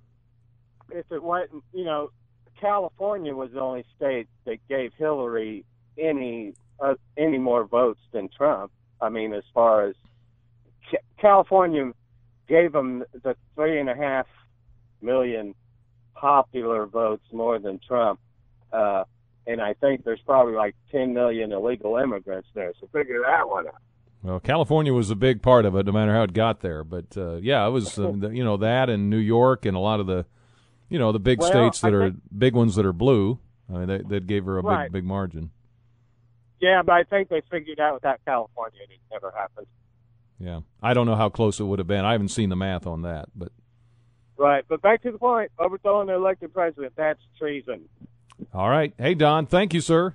if 0.90 1.10
it 1.10 1.22
wasn't, 1.22 1.64
you 1.72 1.84
know, 1.84 2.10
California 2.60 3.34
was 3.34 3.50
the 3.52 3.60
only 3.60 3.84
state 3.96 4.28
that 4.44 4.58
gave 4.68 4.92
Hillary 4.96 5.64
any 5.98 6.54
uh, 6.80 6.94
any 7.16 7.38
more 7.38 7.64
votes 7.64 8.00
than 8.12 8.28
Trump. 8.28 8.72
I 9.00 9.08
mean, 9.08 9.32
as 9.34 9.44
far 9.52 9.88
as 9.88 9.94
California 11.18 11.92
gave 12.48 12.72
them 12.72 13.04
the 13.22 13.36
three 13.54 13.80
and 13.80 13.90
a 13.90 13.94
half 13.94 14.26
million 15.02 15.54
popular 16.14 16.86
votes 16.86 17.24
more 17.32 17.58
than 17.58 17.80
Trump. 17.86 18.20
Uh, 18.76 19.04
and 19.46 19.60
I 19.60 19.74
think 19.74 20.04
there's 20.04 20.20
probably 20.26 20.54
like 20.54 20.74
10 20.90 21.14
million 21.14 21.52
illegal 21.52 21.96
immigrants 21.96 22.48
there. 22.54 22.72
So 22.80 22.88
figure 22.92 23.22
that 23.24 23.48
one 23.48 23.68
out. 23.68 23.74
Well, 24.22 24.40
California 24.40 24.92
was 24.92 25.10
a 25.10 25.14
big 25.14 25.40
part 25.40 25.64
of 25.64 25.76
it, 25.76 25.86
no 25.86 25.92
matter 25.92 26.12
how 26.12 26.24
it 26.24 26.32
got 26.32 26.60
there. 26.60 26.82
But 26.82 27.16
uh, 27.16 27.36
yeah, 27.36 27.66
it 27.66 27.70
was 27.70 27.98
uh, 27.98 28.12
you 28.30 28.42
know 28.42 28.56
that 28.56 28.90
and 28.90 29.08
New 29.08 29.18
York 29.18 29.64
and 29.66 29.76
a 29.76 29.80
lot 29.80 30.00
of 30.00 30.06
the 30.06 30.26
you 30.88 30.98
know 30.98 31.12
the 31.12 31.20
big 31.20 31.38
well, 31.40 31.48
states 31.48 31.80
that 31.80 31.94
are 31.94 32.12
big 32.36 32.54
ones 32.54 32.74
that 32.74 32.84
are 32.84 32.92
blue. 32.92 33.38
I 33.72 33.78
mean, 33.78 33.86
that, 33.88 34.08
that 34.08 34.26
gave 34.26 34.44
her 34.46 34.58
a 34.58 34.62
right. 34.62 34.86
big 34.86 34.92
big 34.92 35.04
margin. 35.04 35.50
Yeah, 36.60 36.82
but 36.82 36.92
I 36.92 37.04
think 37.04 37.28
they 37.28 37.42
figured 37.50 37.78
out 37.78 37.94
without 37.94 38.20
California 38.24 38.80
it 38.82 38.98
never 39.12 39.32
happened. 39.36 39.66
Yeah, 40.40 40.60
I 40.82 40.92
don't 40.92 41.06
know 41.06 41.14
how 41.14 41.28
close 41.28 41.60
it 41.60 41.64
would 41.64 41.78
have 41.78 41.88
been. 41.88 42.04
I 42.04 42.12
haven't 42.12 42.28
seen 42.28 42.48
the 42.48 42.56
math 42.56 42.86
on 42.86 43.02
that, 43.02 43.28
but 43.36 43.52
Right, 44.38 44.64
but 44.68 44.82
back 44.82 45.02
to 45.02 45.12
the 45.12 45.18
point: 45.18 45.50
overthrowing 45.58 46.08
the 46.08 46.14
elected 46.14 46.52
president—that's 46.52 47.20
treason. 47.38 47.88
All 48.52 48.68
right, 48.68 48.92
hey 48.98 49.14
Don, 49.14 49.46
thank 49.46 49.74
you, 49.74 49.80
sir. 49.80 50.14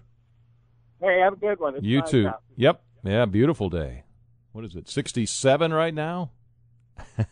Hey, 1.02 1.20
have 1.20 1.34
a 1.34 1.36
good 1.38 1.60
one. 1.60 1.76
It's 1.76 1.84
you 1.84 2.02
too. 2.04 2.28
Out. 2.28 2.42
Yep, 2.56 2.84
yeah, 3.04 3.26
beautiful 3.26 3.70
day. 3.70 4.04
What 4.52 4.66
is 4.66 4.76
it? 4.76 4.88
Sixty-seven 4.88 5.74
right 5.74 5.94
now. 5.94 6.32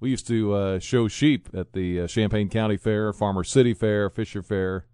we 0.00 0.10
used 0.10 0.26
to 0.28 0.54
uh, 0.54 0.78
show 0.78 1.08
sheep 1.08 1.48
at 1.54 1.72
the 1.72 2.02
uh, 2.02 2.06
Champaign 2.06 2.48
County 2.48 2.76
Fair, 2.76 3.12
Farmer 3.12 3.42
City 3.42 3.74
Fair, 3.74 4.08
Fisher 4.10 4.42
Fair. 4.42 4.86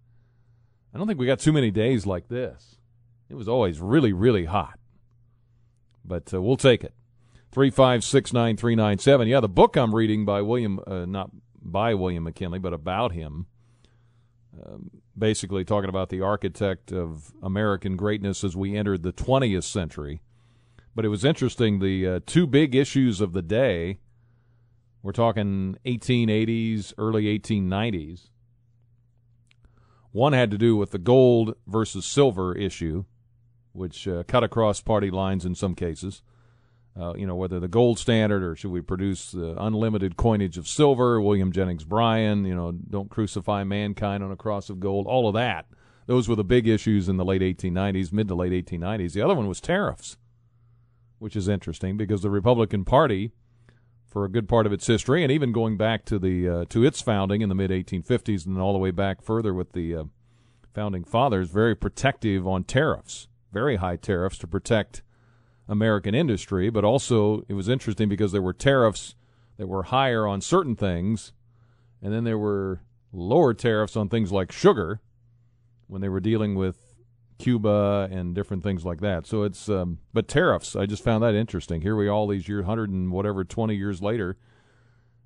I 0.93 0.97
don't 0.97 1.07
think 1.07 1.19
we 1.19 1.27
got 1.27 1.39
too 1.39 1.53
many 1.53 1.69
days 1.69 2.05
like 2.05 2.29
this. 2.29 2.77
It 3.29 3.35
was 3.35 3.47
always 3.47 3.79
really, 3.79 4.11
really 4.11 4.45
hot, 4.45 4.79
but 6.03 6.33
uh, 6.33 6.41
we'll 6.41 6.57
take 6.57 6.83
it. 6.83 6.93
Three 7.51 7.69
five 7.69 8.03
six 8.03 8.33
nine 8.33 8.57
three 8.57 8.75
nine 8.75 8.97
seven. 8.97 9.27
Yeah, 9.27 9.39
the 9.39 9.49
book 9.49 9.75
I'm 9.75 9.93
reading 9.93 10.25
by 10.25 10.41
William, 10.41 10.79
uh, 10.87 11.05
not 11.05 11.29
by 11.61 11.93
William 11.93 12.23
McKinley, 12.23 12.59
but 12.59 12.73
about 12.73 13.11
him. 13.11 13.47
Um, 14.65 14.89
basically 15.17 15.63
talking 15.63 15.89
about 15.89 16.09
the 16.09 16.21
architect 16.21 16.91
of 16.91 17.31
American 17.41 17.95
greatness 17.95 18.43
as 18.43 18.55
we 18.55 18.75
entered 18.75 19.03
the 19.03 19.13
20th 19.13 19.63
century. 19.63 20.21
But 20.95 21.05
it 21.05 21.09
was 21.09 21.23
interesting. 21.23 21.79
The 21.79 22.07
uh, 22.07 22.19
two 22.25 22.47
big 22.47 22.75
issues 22.75 23.21
of 23.21 23.33
the 23.33 23.41
day. 23.41 23.99
We're 25.01 25.13
talking 25.13 25.77
1880s, 25.85 26.93
early 26.97 27.25
1890s. 27.39 28.29
One 30.11 30.33
had 30.33 30.51
to 30.51 30.57
do 30.57 30.75
with 30.75 30.91
the 30.91 30.97
gold 30.97 31.55
versus 31.67 32.05
silver 32.05 32.55
issue, 32.55 33.05
which 33.71 34.07
uh, 34.07 34.23
cut 34.27 34.43
across 34.43 34.81
party 34.81 35.09
lines 35.09 35.45
in 35.45 35.55
some 35.55 35.75
cases. 35.75 36.21
Uh, 36.99 37.13
you 37.15 37.25
know, 37.25 37.35
whether 37.35 37.59
the 37.59 37.67
gold 37.67 37.97
standard 37.97 38.43
or 38.43 38.55
should 38.55 38.71
we 38.71 38.81
produce 38.81 39.33
unlimited 39.33 40.17
coinage 40.17 40.57
of 40.57 40.67
silver, 40.67 41.21
William 41.21 41.51
Jennings 41.51 41.85
Bryan, 41.85 42.43
you 42.43 42.53
know, 42.53 42.71
don't 42.71 43.09
crucify 43.09 43.63
mankind 43.63 44.21
on 44.21 44.31
a 44.31 44.35
cross 44.35 44.69
of 44.69 44.81
gold, 44.81 45.07
all 45.07 45.27
of 45.27 45.33
that. 45.35 45.65
Those 46.07 46.27
were 46.27 46.35
the 46.35 46.43
big 46.43 46.67
issues 46.67 47.07
in 47.07 47.17
the 47.17 47.23
late 47.23 47.43
1890s, 47.43 48.11
mid 48.11 48.27
to 48.27 48.35
late 48.35 48.51
1890s. 48.51 49.13
The 49.13 49.21
other 49.21 49.35
one 49.35 49.47
was 49.47 49.61
tariffs, 49.61 50.17
which 51.19 51.35
is 51.35 51.47
interesting 51.47 51.97
because 51.97 52.23
the 52.23 52.31
Republican 52.31 52.83
Party, 52.83 53.31
for 54.07 54.25
a 54.25 54.29
good 54.29 54.49
part 54.49 54.65
of 54.65 54.73
its 54.73 54.87
history, 54.87 55.21
and 55.21 55.31
even 55.31 55.51
going 55.51 55.77
back 55.77 56.03
to 56.05 56.17
the 56.17 56.49
uh, 56.49 56.65
to 56.69 56.83
its 56.83 56.99
founding 56.99 57.41
in 57.41 57.49
the 57.49 57.53
mid 57.53 57.69
1850s 57.69 58.47
and 58.47 58.57
all 58.57 58.73
the 58.73 58.79
way 58.79 58.89
back 58.89 59.21
further 59.21 59.53
with 59.53 59.73
the 59.73 59.95
uh, 59.95 60.03
founding 60.73 61.03
fathers, 61.03 61.49
very 61.51 61.75
protective 61.75 62.47
on 62.47 62.63
tariffs, 62.63 63.27
very 63.53 63.75
high 63.75 63.95
tariffs 63.95 64.39
to 64.39 64.47
protect 64.47 65.03
American 65.69 66.15
industry, 66.15 66.69
but 66.69 66.83
also 66.83 67.45
it 67.47 67.53
was 67.53 67.69
interesting 67.69 68.09
because 68.09 68.31
there 68.33 68.41
were 68.41 68.53
tariffs 68.53 69.15
that 69.57 69.67
were 69.67 69.83
higher 69.83 70.27
on 70.27 70.41
certain 70.41 70.75
things, 70.75 71.31
and 72.01 72.11
then 72.11 72.23
there 72.23 72.37
were 72.39 72.81
lower 73.13 73.53
tariffs 73.53 73.95
on 73.95 74.09
things 74.09 74.31
like 74.31 74.51
sugar 74.51 74.99
when 75.87 76.01
they 76.01 76.09
were 76.09 76.19
dealing 76.19 76.55
with 76.55 76.95
Cuba 77.37 78.09
and 78.11 78.35
different 78.35 78.63
things 78.63 78.83
like 78.83 78.99
that. 78.99 79.27
So 79.27 79.43
it's 79.43 79.69
um, 79.69 79.99
but 80.11 80.27
tariffs. 80.27 80.75
I 80.75 80.85
just 80.85 81.03
found 81.03 81.23
that 81.23 81.35
interesting. 81.35 81.81
Here 81.81 81.95
we 81.95 82.09
all 82.09 82.27
these 82.27 82.47
years, 82.47 82.65
hundred 82.65 82.89
and 82.89 83.11
whatever, 83.11 83.43
twenty 83.43 83.75
years 83.75 84.01
later, 84.01 84.37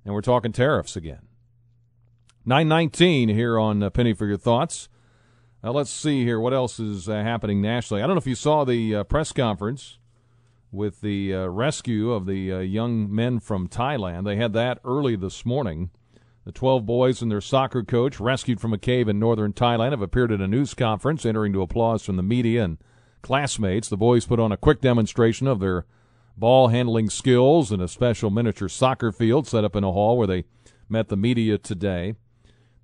and 0.04 0.14
we're 0.14 0.20
talking 0.20 0.52
tariffs 0.52 0.94
again. 0.94 1.26
Nine 2.44 2.68
nineteen 2.68 3.30
here 3.30 3.58
on 3.58 3.82
uh, 3.82 3.90
Penny 3.90 4.12
for 4.12 4.26
your 4.26 4.36
thoughts. 4.36 4.88
Now 5.62 5.70
let's 5.70 5.90
see 5.90 6.22
here 6.22 6.38
what 6.38 6.52
else 6.52 6.78
is 6.78 7.08
uh, 7.08 7.14
happening 7.14 7.62
nationally. 7.62 8.02
I 8.02 8.06
don't 8.06 8.14
know 8.14 8.20
if 8.20 8.26
you 8.26 8.34
saw 8.34 8.64
the 8.64 8.96
uh, 8.96 9.04
press 9.04 9.32
conference 9.32 9.98
with 10.74 11.00
the 11.00 11.32
uh, 11.32 11.46
rescue 11.46 12.12
of 12.12 12.26
the 12.26 12.52
uh, 12.52 12.58
young 12.58 13.12
men 13.14 13.38
from 13.38 13.68
Thailand. 13.68 14.24
They 14.24 14.36
had 14.36 14.52
that 14.54 14.80
early 14.84 15.16
this 15.16 15.46
morning. 15.46 15.90
The 16.44 16.52
12 16.52 16.84
boys 16.84 17.22
and 17.22 17.30
their 17.30 17.40
soccer 17.40 17.82
coach, 17.82 18.20
rescued 18.20 18.60
from 18.60 18.74
a 18.74 18.78
cave 18.78 19.08
in 19.08 19.18
northern 19.18 19.52
Thailand, 19.52 19.92
have 19.92 20.02
appeared 20.02 20.32
at 20.32 20.40
a 20.40 20.48
news 20.48 20.74
conference, 20.74 21.24
entering 21.24 21.52
to 21.54 21.62
applause 21.62 22.04
from 22.04 22.16
the 22.16 22.22
media 22.22 22.64
and 22.64 22.78
classmates. 23.22 23.88
The 23.88 23.96
boys 23.96 24.26
put 24.26 24.40
on 24.40 24.52
a 24.52 24.58
quick 24.58 24.80
demonstration 24.80 25.46
of 25.46 25.60
their 25.60 25.86
ball 26.36 26.68
handling 26.68 27.08
skills 27.08 27.72
in 27.72 27.80
a 27.80 27.88
special 27.88 28.28
miniature 28.28 28.68
soccer 28.68 29.12
field 29.12 29.46
set 29.46 29.64
up 29.64 29.76
in 29.76 29.84
a 29.84 29.92
hall 29.92 30.18
where 30.18 30.26
they 30.26 30.44
met 30.88 31.08
the 31.08 31.16
media 31.16 31.56
today. 31.56 32.14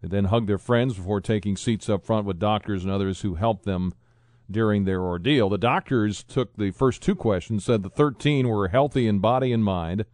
They 0.00 0.08
then 0.08 0.26
hugged 0.26 0.48
their 0.48 0.56
friends 0.56 0.94
before 0.94 1.20
taking 1.20 1.56
seats 1.56 1.90
up 1.90 2.06
front 2.06 2.24
with 2.24 2.38
doctors 2.38 2.84
and 2.84 2.92
others 2.92 3.20
who 3.20 3.34
helped 3.34 3.64
them 3.64 3.92
during 4.50 4.84
their 4.84 5.02
ordeal. 5.02 5.48
The 5.48 5.58
doctors 5.58 6.22
took 6.22 6.56
the 6.56 6.70
first 6.70 7.02
two 7.02 7.14
questions, 7.14 7.64
said 7.64 7.82
the 7.82 7.90
13 7.90 8.48
were 8.48 8.68
healthy 8.68 9.06
in 9.06 9.20
body 9.20 9.52
and 9.52 9.64
mind. 9.64 10.04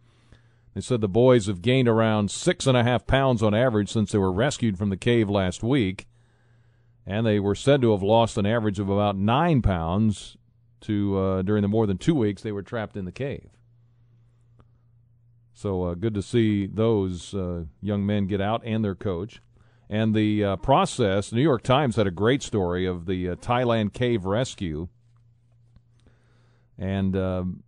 They 0.73 0.81
said 0.81 1.01
the 1.01 1.07
boys 1.07 1.47
have 1.47 1.61
gained 1.61 1.87
around 1.87 2.29
six 2.29 2.67
and 2.67 2.77
a 2.77 2.83
half 2.83 3.07
pounds 3.07 3.41
on 3.41 3.55
average 3.55 3.91
since 3.91 4.11
they 4.11 4.19
were 4.19 4.31
rescued 4.31 4.77
from 4.77 4.89
the 4.89 4.97
cave 4.97 5.29
last 5.29 5.63
week, 5.63 6.05
and 7.05 7.25
they 7.25 7.39
were 7.39 7.55
said 7.55 7.81
to 7.81 7.91
have 7.91 8.03
lost 8.03 8.37
an 8.37 8.45
average 8.45 8.79
of 8.79 8.89
about 8.89 9.17
nine 9.17 9.61
pounds 9.61 10.37
to 10.81 11.17
uh, 11.17 11.41
during 11.41 11.63
the 11.63 11.67
more 11.67 11.87
than 11.87 11.97
two 11.97 12.13
weeks 12.13 12.43
they 12.43 12.51
were 12.51 12.61
trapped 12.61 12.95
in 12.95 13.05
the 13.05 13.11
cave. 13.11 13.49
So 15.53 15.85
uh, 15.85 15.93
good 15.95 16.13
to 16.13 16.21
see 16.21 16.67
those 16.67 17.33
uh, 17.33 17.63
young 17.81 18.05
men 18.05 18.27
get 18.27 18.39
out 18.39 18.61
and 18.63 18.85
their 18.85 18.93
coach. 18.93 19.41
And 19.89 20.13
the 20.13 20.43
uh, 20.43 20.55
process, 20.57 21.29
the 21.29 21.37
New 21.37 21.41
York 21.41 21.63
Times 21.63 21.95
had 21.95 22.07
a 22.07 22.11
great 22.11 22.43
story 22.43 22.85
of 22.85 23.05
the 23.05 23.29
uh, 23.29 23.35
Thailand 23.35 23.93
cave 23.93 24.25
rescue. 24.25 24.89
And 26.77 27.15
um, 27.15 27.63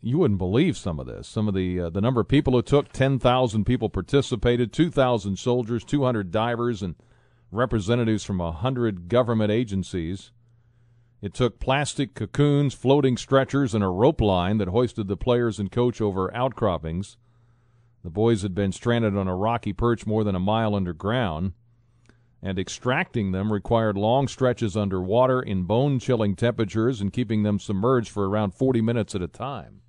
you 0.00 0.18
wouldn't 0.18 0.38
believe 0.38 0.76
some 0.76 0.98
of 0.98 1.06
this. 1.06 1.28
Some 1.28 1.48
of 1.48 1.54
the 1.54 1.80
uh, 1.80 1.90
the 1.90 2.00
number 2.00 2.20
of 2.20 2.28
people 2.28 2.52
who 2.52 2.62
took 2.62 2.92
10,000 2.92 3.64
people 3.64 3.88
participated, 3.88 4.72
2,000 4.72 5.38
soldiers, 5.38 5.84
200 5.84 6.30
divers, 6.30 6.82
and 6.82 6.94
representatives 7.50 8.24
from 8.24 8.40
a 8.40 8.44
100 8.44 9.08
government 9.08 9.50
agencies. 9.50 10.32
It 11.22 11.32
took 11.32 11.58
plastic 11.58 12.14
cocoons, 12.14 12.74
floating 12.74 13.16
stretchers, 13.16 13.74
and 13.74 13.82
a 13.82 13.88
rope 13.88 14.20
line 14.20 14.58
that 14.58 14.68
hoisted 14.68 15.08
the 15.08 15.16
players 15.16 15.58
and 15.58 15.72
coach 15.72 16.00
over 16.02 16.34
outcroppings. 16.34 17.16
The 18.04 18.10
boys 18.10 18.42
had 18.42 18.54
been 18.54 18.70
stranded 18.70 19.16
on 19.16 19.28
a 19.28 19.34
rocky 19.34 19.72
perch 19.72 20.06
more 20.06 20.24
than 20.24 20.34
a 20.34 20.40
mile 20.40 20.74
underground, 20.74 21.54
and 22.42 22.58
extracting 22.58 23.32
them 23.32 23.50
required 23.50 23.96
long 23.96 24.28
stretches 24.28 24.76
underwater 24.76 25.40
in 25.40 25.62
bone 25.62 25.98
chilling 25.98 26.36
temperatures 26.36 27.00
and 27.00 27.14
keeping 27.14 27.42
them 27.42 27.58
submerged 27.58 28.10
for 28.10 28.28
around 28.28 28.52
40 28.52 28.82
minutes 28.82 29.14
at 29.14 29.22
a 29.22 29.26
time. 29.26 29.80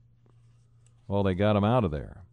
Well, 1.09 1.23
they 1.23 1.35
got 1.35 1.53
them 1.53 1.65
out 1.65 1.83
of 1.83 1.91
there. 1.91 2.23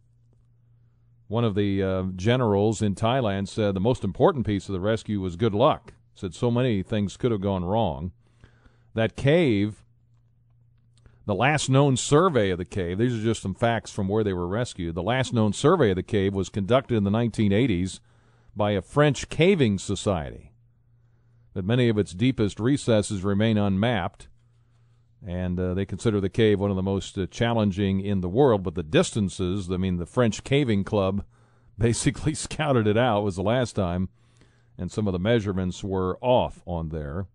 One 1.27 1.43
of 1.43 1.53
the 1.53 1.83
uh, 1.83 2.03
generals 2.15 2.81
in 2.81 2.95
Thailand 2.95 3.49
said 3.49 3.75
the 3.75 3.81
most 3.81 4.05
important 4.05 4.45
piece 4.45 4.69
of 4.69 4.73
the 4.73 4.79
rescue 4.79 5.19
was 5.19 5.35
good 5.35 5.53
luck. 5.53 5.93
Said 6.15 6.33
so 6.33 6.49
many 6.49 6.81
things 6.81 7.17
could 7.17 7.31
have 7.31 7.41
gone 7.41 7.65
wrong. 7.65 8.13
That 8.93 9.17
cave 9.17 9.82
the 11.25 11.35
last 11.35 11.69
known 11.69 11.95
survey 11.95 12.49
of 12.49 12.57
the 12.57 12.65
cave, 12.65 12.97
these 12.97 13.15
are 13.15 13.23
just 13.23 13.41
some 13.41 13.53
facts 13.53 13.91
from 13.91 14.07
where 14.07 14.23
they 14.23 14.33
were 14.33 14.47
rescued. 14.47 14.95
The 14.95 15.03
last 15.03 15.33
known 15.33 15.53
survey 15.53 15.91
of 15.91 15.95
the 15.95 16.03
cave 16.03 16.33
was 16.33 16.49
conducted 16.49 16.95
in 16.95 17.03
the 17.03 17.11
1980s 17.11 17.99
by 18.55 18.71
a 18.71 18.81
French 18.81 19.29
caving 19.29 19.79
society. 19.79 20.51
But 21.53 21.65
many 21.65 21.87
of 21.87 21.97
its 21.97 22.13
deepest 22.13 22.59
recesses 22.59 23.23
remain 23.23 23.57
unmapped, 23.57 24.27
and 25.25 25.57
uh, 25.59 25.73
they 25.73 25.85
consider 25.85 26.19
the 26.19 26.29
cave 26.29 26.59
one 26.59 26.71
of 26.71 26.75
the 26.75 26.81
most 26.81 27.17
uh, 27.17 27.25
challenging 27.27 28.01
in 28.01 28.21
the 28.21 28.29
world. 28.29 28.63
But 28.63 28.75
the 28.75 28.83
distances, 28.83 29.69
I 29.71 29.77
mean, 29.77 29.97
the 29.97 30.05
French 30.05 30.43
Caving 30.43 30.83
Club 30.83 31.23
basically 31.77 32.33
scouted 32.33 32.85
it 32.85 32.97
out, 32.97 33.23
was 33.23 33.37
the 33.37 33.43
last 33.43 33.73
time, 33.73 34.09
and 34.77 34.91
some 34.91 35.07
of 35.07 35.13
the 35.13 35.19
measurements 35.19 35.83
were 35.83 36.17
off 36.21 36.61
on 36.65 36.89
there. 36.89 37.27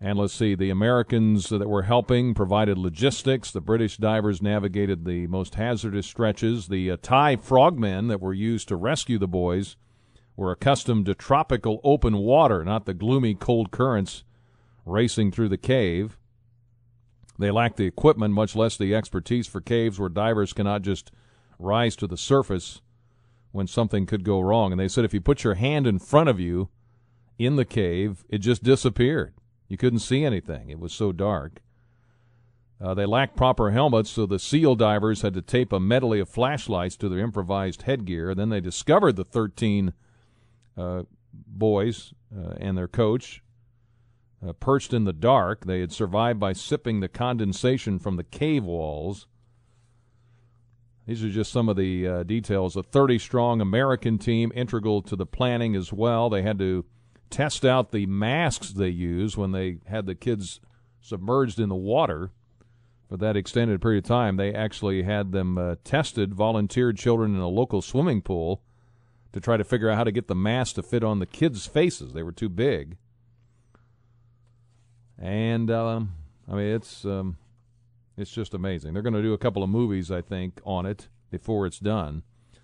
And 0.00 0.18
let's 0.18 0.34
see, 0.34 0.54
the 0.54 0.70
Americans 0.70 1.48
that 1.48 1.68
were 1.68 1.84
helping 1.84 2.34
provided 2.34 2.76
logistics. 2.76 3.50
The 3.50 3.62
British 3.62 3.96
divers 3.96 4.42
navigated 4.42 5.04
the 5.04 5.26
most 5.26 5.54
hazardous 5.54 6.06
stretches. 6.06 6.68
The 6.68 6.90
uh, 6.90 6.96
Thai 7.00 7.36
frogmen 7.36 8.08
that 8.08 8.20
were 8.20 8.34
used 8.34 8.68
to 8.68 8.76
rescue 8.76 9.18
the 9.18 9.26
boys 9.26 9.76
were 10.36 10.52
accustomed 10.52 11.06
to 11.06 11.14
tropical 11.14 11.80
open 11.82 12.18
water, 12.18 12.62
not 12.62 12.84
the 12.84 12.92
gloomy 12.92 13.34
cold 13.34 13.70
currents 13.70 14.22
racing 14.84 15.32
through 15.32 15.48
the 15.48 15.56
cave. 15.56 16.18
They 17.38 17.50
lacked 17.50 17.78
the 17.78 17.86
equipment, 17.86 18.34
much 18.34 18.54
less 18.54 18.76
the 18.76 18.94
expertise 18.94 19.46
for 19.46 19.62
caves 19.62 19.98
where 19.98 20.10
divers 20.10 20.52
cannot 20.52 20.82
just 20.82 21.10
rise 21.58 21.96
to 21.96 22.06
the 22.06 22.18
surface 22.18 22.82
when 23.52 23.66
something 23.66 24.04
could 24.04 24.24
go 24.24 24.40
wrong. 24.40 24.72
And 24.72 24.80
they 24.80 24.88
said 24.88 25.06
if 25.06 25.14
you 25.14 25.22
put 25.22 25.42
your 25.42 25.54
hand 25.54 25.86
in 25.86 25.98
front 25.98 26.28
of 26.28 26.38
you 26.38 26.68
in 27.38 27.56
the 27.56 27.64
cave, 27.64 28.24
it 28.28 28.38
just 28.38 28.62
disappeared. 28.62 29.32
You 29.68 29.76
couldn't 29.76 30.00
see 30.00 30.24
anything. 30.24 30.70
It 30.70 30.78
was 30.78 30.92
so 30.92 31.12
dark. 31.12 31.60
Uh, 32.80 32.94
they 32.94 33.06
lacked 33.06 33.36
proper 33.36 33.70
helmets, 33.70 34.10
so 34.10 34.26
the 34.26 34.38
SEAL 34.38 34.76
divers 34.76 35.22
had 35.22 35.34
to 35.34 35.42
tape 35.42 35.72
a 35.72 35.80
medley 35.80 36.20
of 36.20 36.28
flashlights 36.28 36.96
to 36.98 37.08
their 37.08 37.20
improvised 37.20 37.82
headgear. 37.82 38.34
Then 38.34 38.50
they 38.50 38.60
discovered 38.60 39.16
the 39.16 39.24
13 39.24 39.94
uh, 40.76 41.04
boys 41.32 42.12
uh, 42.36 42.54
and 42.58 42.76
their 42.76 42.88
coach 42.88 43.42
uh, 44.46 44.52
perched 44.52 44.92
in 44.92 45.04
the 45.04 45.12
dark. 45.12 45.64
They 45.64 45.80
had 45.80 45.92
survived 45.92 46.38
by 46.38 46.52
sipping 46.52 47.00
the 47.00 47.08
condensation 47.08 47.98
from 47.98 48.16
the 48.16 48.24
cave 48.24 48.64
walls. 48.64 49.26
These 51.06 51.24
are 51.24 51.30
just 51.30 51.52
some 51.52 51.68
of 51.68 51.76
the 51.76 52.06
uh, 52.06 52.22
details. 52.24 52.76
A 52.76 52.82
30 52.82 53.18
strong 53.18 53.60
American 53.60 54.18
team, 54.18 54.52
integral 54.54 55.02
to 55.02 55.16
the 55.16 55.26
planning 55.26 55.74
as 55.76 55.92
well. 55.92 56.28
They 56.28 56.42
had 56.42 56.58
to 56.58 56.84
test 57.30 57.64
out 57.64 57.92
the 57.92 58.06
masks 58.06 58.70
they 58.70 58.88
use 58.88 59.36
when 59.36 59.52
they 59.52 59.78
had 59.86 60.06
the 60.06 60.14
kids 60.14 60.60
submerged 61.00 61.58
in 61.58 61.68
the 61.68 61.74
water 61.74 62.30
for 63.08 63.16
that 63.16 63.36
extended 63.36 63.80
period 63.80 64.04
of 64.04 64.08
time. 64.08 64.36
They 64.36 64.52
actually 64.52 65.02
had 65.02 65.32
them 65.32 65.58
uh, 65.58 65.76
tested, 65.84 66.34
volunteered 66.34 66.98
children 66.98 67.34
in 67.34 67.40
a 67.40 67.48
local 67.48 67.82
swimming 67.82 68.22
pool 68.22 68.62
to 69.32 69.40
try 69.40 69.56
to 69.56 69.64
figure 69.64 69.90
out 69.90 69.96
how 69.96 70.04
to 70.04 70.12
get 70.12 70.28
the 70.28 70.34
mask 70.34 70.76
to 70.76 70.82
fit 70.82 71.04
on 71.04 71.18
the 71.18 71.26
kids' 71.26 71.66
faces. 71.66 72.12
They 72.12 72.22
were 72.22 72.32
too 72.32 72.48
big. 72.48 72.96
And 75.18 75.70
um, 75.70 76.12
I 76.48 76.54
mean, 76.54 76.74
it's 76.74 77.04
um, 77.04 77.38
it's 78.16 78.30
just 78.30 78.54
amazing. 78.54 78.92
They're 78.92 79.02
going 79.02 79.14
to 79.14 79.22
do 79.22 79.34
a 79.34 79.38
couple 79.38 79.62
of 79.62 79.70
movies, 79.70 80.10
I 80.10 80.20
think, 80.20 80.60
on 80.64 80.86
it 80.86 81.08
before 81.30 81.66
it's 81.66 81.78
done. 81.78 82.22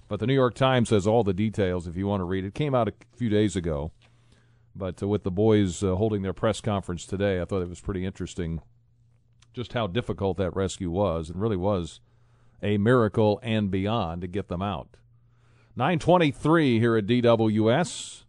But 0.09 0.21
the 0.21 0.27
New 0.27 0.35
York 0.35 0.55
Times 0.55 0.91
has 0.91 1.07
all 1.07 1.25
the 1.25 1.33
details 1.33 1.87
if 1.87 1.97
you 1.97 2.07
want 2.07 2.21
to 2.21 2.25
read 2.25 2.45
it. 2.45 2.49
it 2.49 2.55
came 2.55 2.75
out 2.75 2.89
a 2.89 2.93
few 3.17 3.29
days 3.29 3.57
ago. 3.57 3.93
But 4.75 5.03
uh, 5.03 5.09
with 5.09 5.23
the 5.23 5.31
boys 5.31 5.83
uh, 5.83 5.95
holding 5.97 6.23
their 6.23 6.33
press 6.33 6.61
conference 6.61 7.07
today, 7.07 7.41
I 7.41 7.45
thought 7.45 7.63
it 7.63 7.69
was 7.69 7.81
pretty 7.81 8.05
interesting 8.05 8.61
just 9.53 9.75
how 9.75 9.87
difficult 9.87 10.39
that 10.39 10.57
rescue 10.57 10.91
was. 10.91 11.31
It 11.31 11.37
really 11.37 11.57
was 11.57 12.01
a 12.63 12.79
miracle 12.79 13.39
and 13.43 13.71
beyond 13.71 14.23
to 14.23 14.27
get 14.27 14.49
them 14.49 14.63
out. 14.63 14.97
923 15.77 16.79
here 16.79 16.97
at 16.97 17.07
DWS. 17.07 18.25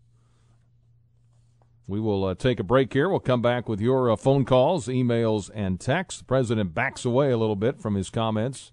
We 1.87 1.99
will 1.99 2.23
uh, 2.23 2.35
take 2.35 2.59
a 2.59 2.63
break 2.63 2.93
here. 2.93 3.09
We'll 3.09 3.19
come 3.19 3.41
back 3.41 3.67
with 3.67 3.81
your 3.81 4.09
uh, 4.09 4.15
phone 4.15 4.45
calls, 4.45 4.87
emails, 4.87 5.49
and 5.53 5.79
texts. 5.79 6.21
The 6.21 6.25
president 6.25 6.73
backs 6.73 7.03
away 7.03 7.31
a 7.31 7.37
little 7.37 7.57
bit 7.57 7.79
from 7.81 7.95
his 7.95 8.09
comments 8.09 8.71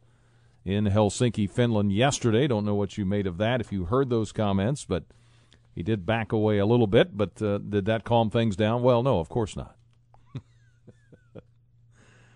in 0.64 0.84
Helsinki, 0.84 1.50
Finland 1.50 1.92
yesterday. 1.92 2.46
Don't 2.46 2.64
know 2.64 2.76
what 2.76 2.96
you 2.96 3.04
made 3.04 3.26
of 3.26 3.38
that, 3.38 3.60
if 3.60 3.72
you 3.72 3.86
heard 3.86 4.10
those 4.10 4.30
comments, 4.30 4.84
but 4.84 5.04
he 5.80 5.82
did 5.82 6.04
back 6.04 6.30
away 6.30 6.58
a 6.58 6.66
little 6.66 6.86
bit. 6.86 7.16
But 7.16 7.40
uh, 7.40 7.56
did 7.56 7.86
that 7.86 8.04
calm 8.04 8.28
things 8.28 8.54
down? 8.54 8.82
Well, 8.82 9.02
no, 9.02 9.18
of 9.18 9.30
course 9.30 9.56
not. 9.56 9.76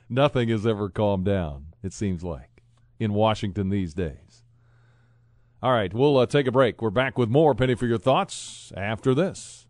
Nothing 0.08 0.48
has 0.48 0.66
ever 0.66 0.88
calmed 0.88 1.26
down, 1.26 1.66
it 1.82 1.92
seems 1.92 2.24
like, 2.24 2.62
in 2.98 3.12
Washington 3.12 3.68
these 3.68 3.92
days. 3.92 4.44
All 5.62 5.72
right, 5.72 5.92
we'll 5.92 6.16
uh, 6.16 6.24
take 6.24 6.46
a 6.46 6.52
break. 6.52 6.80
We're 6.80 6.88
back 6.88 7.18
with 7.18 7.28
more 7.28 7.54
Penny 7.54 7.74
for 7.74 7.84
Your 7.84 7.98
Thoughts 7.98 8.72
after 8.78 9.14
this. 9.14 9.66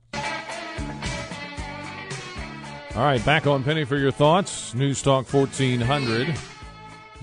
All 2.94 3.02
right, 3.02 3.24
back 3.24 3.48
on 3.48 3.64
Penny 3.64 3.82
for 3.82 3.96
your 3.96 4.12
thoughts. 4.12 4.72
News 4.72 5.02
Talk 5.02 5.26
1400, 5.32 6.28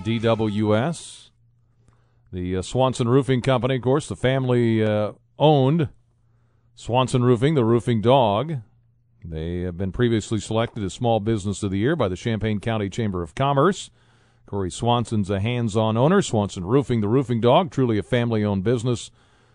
DWS. 0.02 1.30
The 2.30 2.58
uh, 2.58 2.62
Swanson 2.62 3.08
Roofing 3.08 3.40
Company, 3.40 3.76
of 3.76 3.82
course, 3.82 4.06
the 4.06 4.16
family 4.16 4.84
uh, 4.84 5.12
owned 5.38 5.88
Swanson 6.82 7.22
Roofing, 7.22 7.54
the 7.54 7.64
roofing 7.64 8.00
dog. 8.00 8.56
They 9.24 9.60
have 9.60 9.78
been 9.78 9.92
previously 9.92 10.40
selected 10.40 10.82
as 10.82 10.92
Small 10.92 11.20
Business 11.20 11.62
of 11.62 11.70
the 11.70 11.78
Year 11.78 11.94
by 11.94 12.08
the 12.08 12.16
Champaign 12.16 12.58
County 12.58 12.88
Chamber 12.88 13.22
of 13.22 13.36
Commerce. 13.36 13.92
Corey 14.46 14.68
Swanson's 14.68 15.30
a 15.30 15.38
hands 15.38 15.76
on 15.76 15.96
owner. 15.96 16.20
Swanson 16.20 16.64
Roofing, 16.64 17.00
the 17.00 17.06
roofing 17.06 17.40
dog, 17.40 17.70
truly 17.70 17.98
a 17.98 18.02
family 18.02 18.42
owned 18.42 18.64
business, 18.64 19.12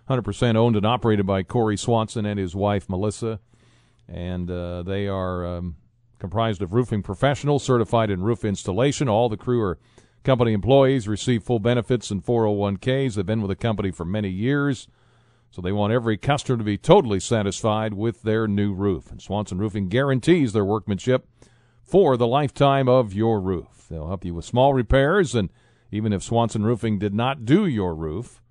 100% 0.10 0.56
owned 0.56 0.78
and 0.78 0.86
operated 0.86 1.26
by 1.26 1.44
Corey 1.44 1.76
Swanson 1.76 2.26
and 2.26 2.40
his 2.40 2.56
wife, 2.56 2.88
Melissa. 2.88 3.42
And 4.08 4.50
uh, 4.50 4.84
they 4.84 5.10
are. 5.10 5.46
Um, 5.46 5.76
comprised 6.20 6.62
of 6.62 6.74
roofing 6.74 7.04
professionals 7.04 7.62
certified 7.62 8.10
in 8.10 8.24
roof 8.24 8.44
installation. 8.44 9.08
All 9.08 9.30
the 9.30 9.38
crew 9.38 9.62
are 9.62 9.78
company 10.24 10.54
employees, 10.54 11.08
receive 11.08 11.44
full 11.44 11.60
benefits 11.60 12.10
and 12.10 12.26
401ks. 12.26 13.16
They've 13.16 13.26
been 13.26 13.42
with 13.42 13.50
the 13.50 13.56
company 13.56 13.92
for 13.92 14.04
many 14.04 14.30
years, 14.30 14.88
so 15.50 15.62
they 15.62 15.72
want 15.72 15.94
every 15.94 16.18
customer 16.18 16.58
to 16.58 16.64
be 16.64 16.78
totally 16.78 17.20
satisfied 17.20 17.94
with 17.94 18.22
their 18.22 18.48
new 18.48 18.74
roof. 18.74 19.12
And 19.12 19.22
Swanson 19.22 19.58
Roofing 19.58 19.90
guarantees 19.90 20.54
their 20.54 20.66
workmanship 20.66 21.28
for 21.84 22.18
the 22.18 22.28
lifetime 22.28 22.90
of 22.90 23.14
your 23.14 23.40
roof. 23.40 23.88
They'll 23.90 24.08
help 24.08 24.26
you 24.26 24.34
with 24.34 24.46
small 24.46 24.74
repairs, 24.74 25.34
and 25.34 25.50
even 25.92 26.12
if 26.12 26.22
Swanson 26.22 26.66
Roofing 26.66 27.00
did 27.00 27.14
not 27.14 27.46
do 27.46 27.66
your 27.66 27.96
roof, 27.96 28.42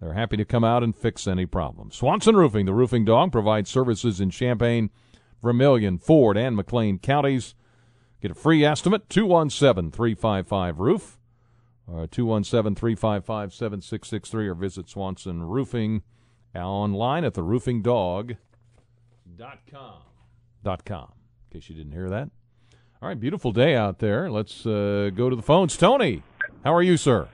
they're 0.00 0.12
happy 0.12 0.36
to 0.36 0.44
come 0.44 0.64
out 0.64 0.82
and 0.82 0.94
fix 0.94 1.26
any 1.26 1.46
problem. 1.46 1.90
Swanson 1.90 2.36
Roofing, 2.36 2.66
the 2.66 2.72
roofing 2.72 3.04
dog, 3.04 3.32
provides 3.32 3.70
services 3.70 4.20
in 4.20 4.30
Champaign 4.30 4.90
Vermilion, 5.42 5.98
Ford, 5.98 6.36
and 6.36 6.56
McLean 6.56 6.98
counties. 6.98 7.54
Get 8.20 8.30
a 8.30 8.34
free 8.34 8.64
estimate, 8.64 9.10
217 9.10 9.90
355 9.90 10.78
Roof, 10.78 11.18
or 11.86 12.06
217 12.06 12.74
355 12.74 13.52
7663, 13.52 14.48
or 14.48 14.54
visit 14.54 14.88
Swanson 14.88 15.42
Roofing 15.42 16.02
online 16.62 17.24
at 17.24 17.34
theroofingdog.com. 17.34 18.36
Dot 20.62 20.84
com, 20.86 21.12
in 21.50 21.60
case 21.60 21.68
you 21.68 21.74
didn't 21.76 21.92
hear 21.92 22.08
that. 22.08 22.30
All 23.02 23.08
right, 23.08 23.18
beautiful 23.20 23.52
day 23.52 23.74
out 23.76 23.98
there. 23.98 24.30
Let's 24.30 24.64
uh, 24.64 25.10
go 25.14 25.28
to 25.28 25.36
the 25.36 25.42
phones. 25.42 25.76
Tony, 25.76 26.22
how 26.64 26.72
are 26.72 26.82
you, 26.82 26.96
sir? 26.96 27.28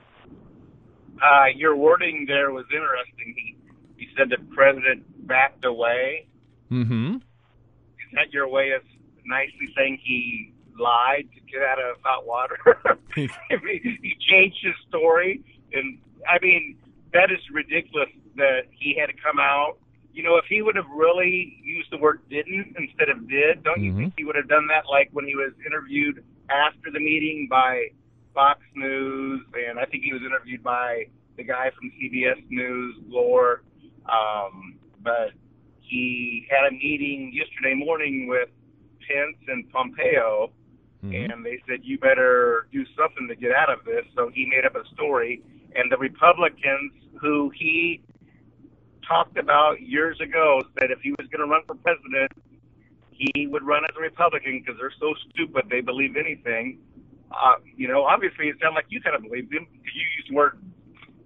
Uh, 1.23 1.45
your 1.55 1.75
wording 1.77 2.25
there 2.27 2.51
was 2.51 2.65
interesting. 2.73 3.33
He, 3.37 3.55
he 3.95 4.07
said 4.17 4.29
the 4.29 4.37
president 4.53 5.27
backed 5.27 5.63
away. 5.63 6.27
Mm-hmm 6.71 7.15
Is 7.17 8.11
that 8.13 8.33
your 8.33 8.47
way 8.49 8.71
of 8.71 8.81
nicely 9.25 9.69
saying 9.77 9.99
he 10.03 10.51
lied 10.79 11.27
to 11.35 11.41
get 11.51 11.61
out 11.61 11.79
of 11.79 11.97
hot 12.01 12.25
water? 12.25 12.57
He 13.15 14.15
changed 14.27 14.57
his 14.63 14.73
story, 14.89 15.41
and 15.73 15.99
I 16.27 16.39
mean 16.41 16.77
that 17.13 17.29
is 17.31 17.39
ridiculous 17.51 18.09
that 18.41 18.65
he 18.71 18.97
had 18.99 19.05
to 19.05 19.13
come 19.21 19.37
out. 19.39 19.77
You 20.13 20.23
know, 20.23 20.35
if 20.35 20.45
he 20.49 20.61
would 20.61 20.75
have 20.75 20.89
really 20.89 21.61
used 21.63 21.89
the 21.91 21.97
word 21.97 22.21
didn't 22.29 22.75
instead 22.75 23.07
of 23.07 23.29
did, 23.29 23.63
don't 23.63 23.81
you 23.81 23.91
mm-hmm. 23.91 23.99
think 24.09 24.13
he 24.17 24.25
would 24.25 24.35
have 24.35 24.49
done 24.49 24.67
that? 24.67 24.89
Like 24.89 25.09
when 25.13 25.25
he 25.25 25.35
was 25.35 25.53
interviewed 25.65 26.23
after 26.49 26.89
the 26.91 26.99
meeting 26.99 27.47
by 27.49 27.93
Fox 28.33 28.59
News, 28.75 29.45
and 29.53 29.79
I 29.79 29.85
think 29.85 30.03
he 30.03 30.11
was 30.11 30.21
interviewed 30.25 30.63
by 30.63 31.05
the 31.37 31.43
guy 31.43 31.69
from 31.77 31.91
CBS 32.01 32.41
News, 32.49 32.95
Glor. 33.09 33.61
Um, 34.09 34.79
but 35.03 35.31
he 35.79 36.47
had 36.49 36.67
a 36.67 36.71
meeting 36.71 37.31
yesterday 37.33 37.75
morning 37.75 38.27
with 38.27 38.49
Pence 39.07 39.37
and 39.47 39.69
Pompeo, 39.71 40.51
mm-hmm. 41.05 41.31
and 41.31 41.45
they 41.45 41.61
said 41.69 41.79
you 41.83 41.99
better 41.99 42.67
do 42.73 42.83
something 42.97 43.27
to 43.29 43.35
get 43.35 43.51
out 43.51 43.69
of 43.71 43.85
this. 43.85 44.03
So 44.15 44.31
he 44.33 44.45
made 44.45 44.65
up 44.65 44.75
a 44.75 44.83
story, 44.93 45.41
and 45.75 45.91
the 45.91 45.97
Republicans 45.97 46.91
who 47.21 47.51
he 47.55 48.01
talked 49.07 49.37
about 49.37 49.81
years 49.81 50.19
ago 50.19 50.61
said 50.79 50.91
if 50.91 50.99
he 51.01 51.11
was 51.11 51.27
going 51.31 51.41
to 51.41 51.47
run 51.47 51.61
for 51.65 51.75
president, 51.75 52.31
he 53.11 53.47
would 53.47 53.63
run 53.63 53.83
as 53.85 53.91
a 53.97 54.01
Republican 54.01 54.59
because 54.59 54.79
they're 54.79 54.93
so 54.99 55.13
stupid 55.29 55.65
they 55.69 55.81
believe 55.81 56.15
anything. 56.15 56.79
Uh, 57.31 57.53
you 57.77 57.87
know, 57.87 58.03
obviously 58.03 58.47
it 58.47 58.57
sounded 58.61 58.75
like 58.75 58.85
you 58.89 59.01
kind 59.01 59.15
of 59.15 59.21
believed 59.21 59.53
him 59.53 59.65
because 59.71 59.95
you 59.95 60.03
used 60.17 60.31
the 60.31 60.35
word 60.35 60.59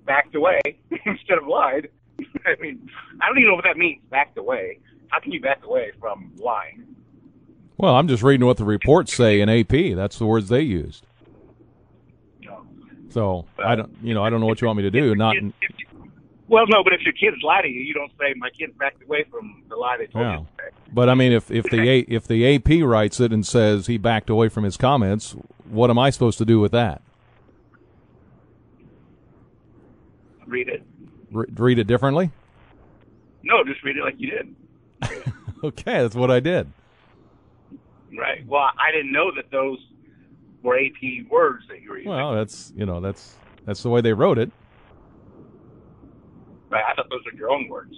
backed 0.05 0.35
away 0.35 0.61
instead 1.05 1.37
of 1.37 1.47
lied. 1.47 1.89
I 2.45 2.55
mean, 2.61 2.89
I 3.21 3.27
don't 3.27 3.37
even 3.37 3.49
know 3.49 3.55
what 3.55 3.65
that 3.65 3.77
means. 3.77 4.01
Backed 4.09 4.37
away. 4.37 4.79
How 5.09 5.19
can 5.19 5.31
you 5.31 5.41
back 5.41 5.63
away 5.63 5.91
from 5.99 6.31
lying? 6.37 6.85
Well, 7.77 7.95
I'm 7.95 8.07
just 8.07 8.23
reading 8.23 8.45
what 8.45 8.57
the 8.57 8.65
reports 8.65 9.13
say 9.13 9.41
in 9.41 9.49
AP. 9.49 9.95
That's 9.95 10.17
the 10.17 10.25
words 10.25 10.49
they 10.49 10.61
used. 10.61 11.05
So 13.15 13.45
I 13.63 13.75
don't, 13.75 13.95
you 14.03 14.13
know, 14.13 14.25
I 14.25 14.29
don't 14.29 14.41
know 14.41 14.45
what 14.45 14.59
you 14.59 14.67
want 14.67 14.75
me 14.75 14.83
to 14.83 14.91
do. 14.91 15.15
Not. 15.15 15.37
If, 15.37 15.45
if, 15.61 15.84
well, 16.47 16.65
no, 16.67 16.83
but 16.83 16.93
if 16.93 17.01
your 17.01 17.13
kids 17.13 17.37
lie 17.43 17.61
to 17.61 17.67
you, 17.67 17.81
you 17.81 17.93
don't 17.93 18.11
say 18.19 18.33
my 18.35 18.49
kids 18.49 18.73
backed 18.77 19.03
away 19.03 19.25
from 19.29 19.63
the 19.67 19.75
lie 19.75 19.97
they 19.97 20.07
told 20.07 20.25
yeah. 20.25 20.39
you. 20.39 20.47
But 20.93 21.09
I 21.09 21.15
mean, 21.15 21.31
if 21.31 21.49
if 21.49 21.65
the 21.65 21.89
A, 21.89 21.99
if 22.01 22.27
the 22.27 22.55
AP 22.55 22.83
writes 22.83 23.19
it 23.19 23.33
and 23.33 23.45
says 23.45 23.87
he 23.87 23.97
backed 23.97 24.29
away 24.29 24.49
from 24.49 24.63
his 24.63 24.77
comments, 24.77 25.35
what 25.69 25.89
am 25.89 25.97
I 25.97 26.11
supposed 26.11 26.37
to 26.37 26.45
do 26.45 26.59
with 26.59 26.71
that? 26.71 27.01
Read 30.45 30.69
it. 30.69 30.83
Re- 31.31 31.47
read 31.55 31.79
it 31.79 31.87
differently? 31.87 32.31
No, 33.41 33.63
just 33.63 33.83
read 33.83 33.97
it 33.97 34.03
like 34.03 34.15
you 34.19 34.29
did. 34.29 34.55
okay, 35.63 36.01
that's 36.01 36.15
what 36.15 36.29
I 36.29 36.39
did. 36.39 36.71
Right. 38.15 38.45
Well, 38.47 38.69
I 38.79 38.91
didn't 38.91 39.11
know 39.11 39.31
that 39.35 39.49
those 39.51 39.79
were 40.61 40.77
AP 40.77 41.29
words 41.29 41.63
that 41.69 41.81
you 41.81 41.89
were 41.89 41.97
using. 41.97 42.11
Well, 42.11 42.35
that's 42.35 42.71
you 42.75 42.85
know 42.85 43.01
that's 43.01 43.35
that's 43.65 43.81
the 43.81 43.89
way 43.89 44.01
they 44.01 44.13
wrote 44.13 44.37
it. 44.37 44.51
Right. 46.69 46.83
I 46.87 46.93
thought 46.95 47.09
those 47.09 47.21
were 47.25 47.37
your 47.37 47.51
own 47.51 47.67
words. 47.67 47.95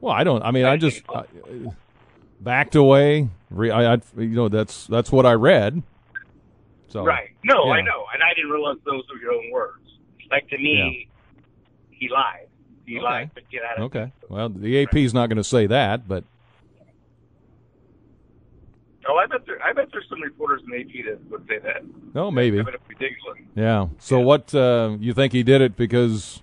Well, 0.00 0.14
I 0.14 0.24
don't. 0.24 0.42
I 0.42 0.50
mean, 0.50 0.64
I 0.64 0.76
just 0.76 1.02
I, 1.14 1.24
backed 2.40 2.74
away. 2.74 3.28
Re, 3.50 3.70
I, 3.70 3.94
I, 3.94 4.00
you 4.16 4.28
know, 4.28 4.48
that's 4.48 4.86
that's 4.86 5.12
what 5.12 5.26
I 5.26 5.34
read. 5.34 5.82
So 6.88 7.04
right. 7.04 7.30
No, 7.44 7.66
yeah. 7.66 7.72
I 7.72 7.80
know, 7.82 8.06
and 8.12 8.22
I 8.22 8.34
didn't 8.34 8.50
realize 8.50 8.76
those 8.84 9.04
were 9.12 9.20
your 9.20 9.32
own 9.32 9.50
words. 9.52 9.76
Like 10.30 10.48
to 10.48 10.58
me, 10.58 11.08
he 11.90 12.08
lied. 12.08 12.48
He 12.86 12.96
okay. 12.96 13.04
lied 13.04 13.30
to 13.36 13.42
get 13.50 13.62
out 13.64 13.78
of 13.78 13.84
Okay. 13.84 14.12
It. 14.22 14.30
Well, 14.30 14.48
the 14.48 14.82
AP 14.82 14.96
is 14.96 15.14
not 15.14 15.28
going 15.28 15.36
to 15.36 15.44
say 15.44 15.66
that, 15.66 16.08
but. 16.08 16.24
Oh, 19.08 19.16
I 19.16 19.26
bet 19.26 19.46
there. 19.46 19.62
I 19.62 19.72
bet 19.72 19.88
there's 19.92 20.06
some 20.08 20.20
reporters 20.20 20.62
in 20.66 20.80
AP 20.80 21.06
that 21.06 21.30
would 21.30 21.46
say 21.48 21.58
that. 21.58 21.82
Oh, 22.14 22.30
maybe. 22.30 22.60
I 22.60 22.62
bet 22.62 22.74
if 22.74 23.12
Yeah. 23.54 23.88
So 23.98 24.18
yeah. 24.18 24.24
what? 24.24 24.54
Uh, 24.54 24.96
you 24.98 25.14
think 25.14 25.32
he 25.32 25.42
did 25.42 25.60
it 25.60 25.76
because 25.76 26.42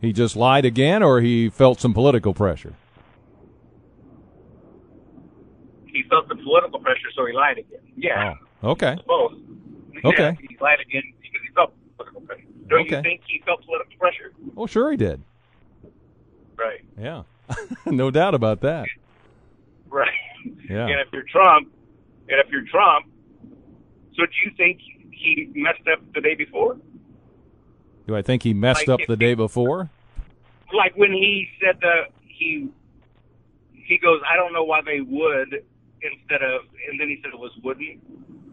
he 0.00 0.12
just 0.12 0.36
lied 0.36 0.64
again, 0.64 1.02
or 1.02 1.20
he 1.20 1.48
felt 1.48 1.80
some 1.80 1.92
political 1.92 2.34
pressure? 2.34 2.74
He 5.86 6.04
felt 6.08 6.28
the 6.28 6.36
political 6.36 6.78
pressure, 6.78 7.08
so 7.16 7.26
he 7.26 7.32
lied 7.32 7.58
again. 7.58 7.80
Yeah. 7.96 8.34
Oh, 8.62 8.70
okay. 8.70 8.96
Both. 9.06 9.32
Okay. 10.04 10.36
Yeah, 10.40 10.48
he 10.48 10.56
lied 10.60 10.80
again 10.80 11.02
because 11.20 11.40
he 11.42 11.52
felt 11.54 11.72
political 11.96 12.20
pressure. 12.20 12.44
Don't 12.68 12.80
okay. 12.80 12.96
you 12.96 13.02
think 13.02 13.22
he 13.26 13.42
felt 13.44 13.64
political 13.64 13.92
pressure? 13.98 14.32
Oh, 14.56 14.66
sure 14.66 14.90
he 14.90 14.96
did. 14.96 15.22
Right. 16.56 16.84
Yeah. 16.98 17.22
no 17.86 18.10
doubt 18.10 18.34
about 18.34 18.60
that. 18.60 18.86
Right. 19.88 20.08
Yeah. 20.68 20.86
And 20.86 21.00
if 21.00 21.08
you're 21.12 21.24
Trump, 21.24 21.72
and 22.28 22.40
if 22.40 22.50
you're 22.50 22.66
Trump, 22.66 23.06
so 24.14 24.26
do 24.26 24.32
you 24.44 24.50
think 24.56 24.80
he 25.10 25.50
messed 25.54 25.86
up 25.92 26.00
the 26.14 26.20
day 26.20 26.34
before? 26.34 26.76
Do 28.08 28.16
I 28.16 28.22
think 28.22 28.42
he 28.42 28.54
messed 28.54 28.88
Like 28.88 29.00
up 29.02 29.06
the 29.06 29.16
day 29.18 29.34
before? 29.34 29.90
Like 30.74 30.96
when 30.96 31.12
he 31.12 31.46
said 31.60 31.76
the 31.80 32.04
he 32.26 32.68
he 33.72 33.98
goes, 33.98 34.20
I 34.28 34.34
don't 34.34 34.52
know 34.54 34.64
why 34.64 34.80
they 34.84 35.00
would 35.02 35.62
instead 36.02 36.42
of, 36.42 36.62
and 36.90 36.98
then 36.98 37.08
he 37.08 37.20
said 37.22 37.32
it 37.34 37.38
was 37.38 37.52
wouldn't. 37.62 38.00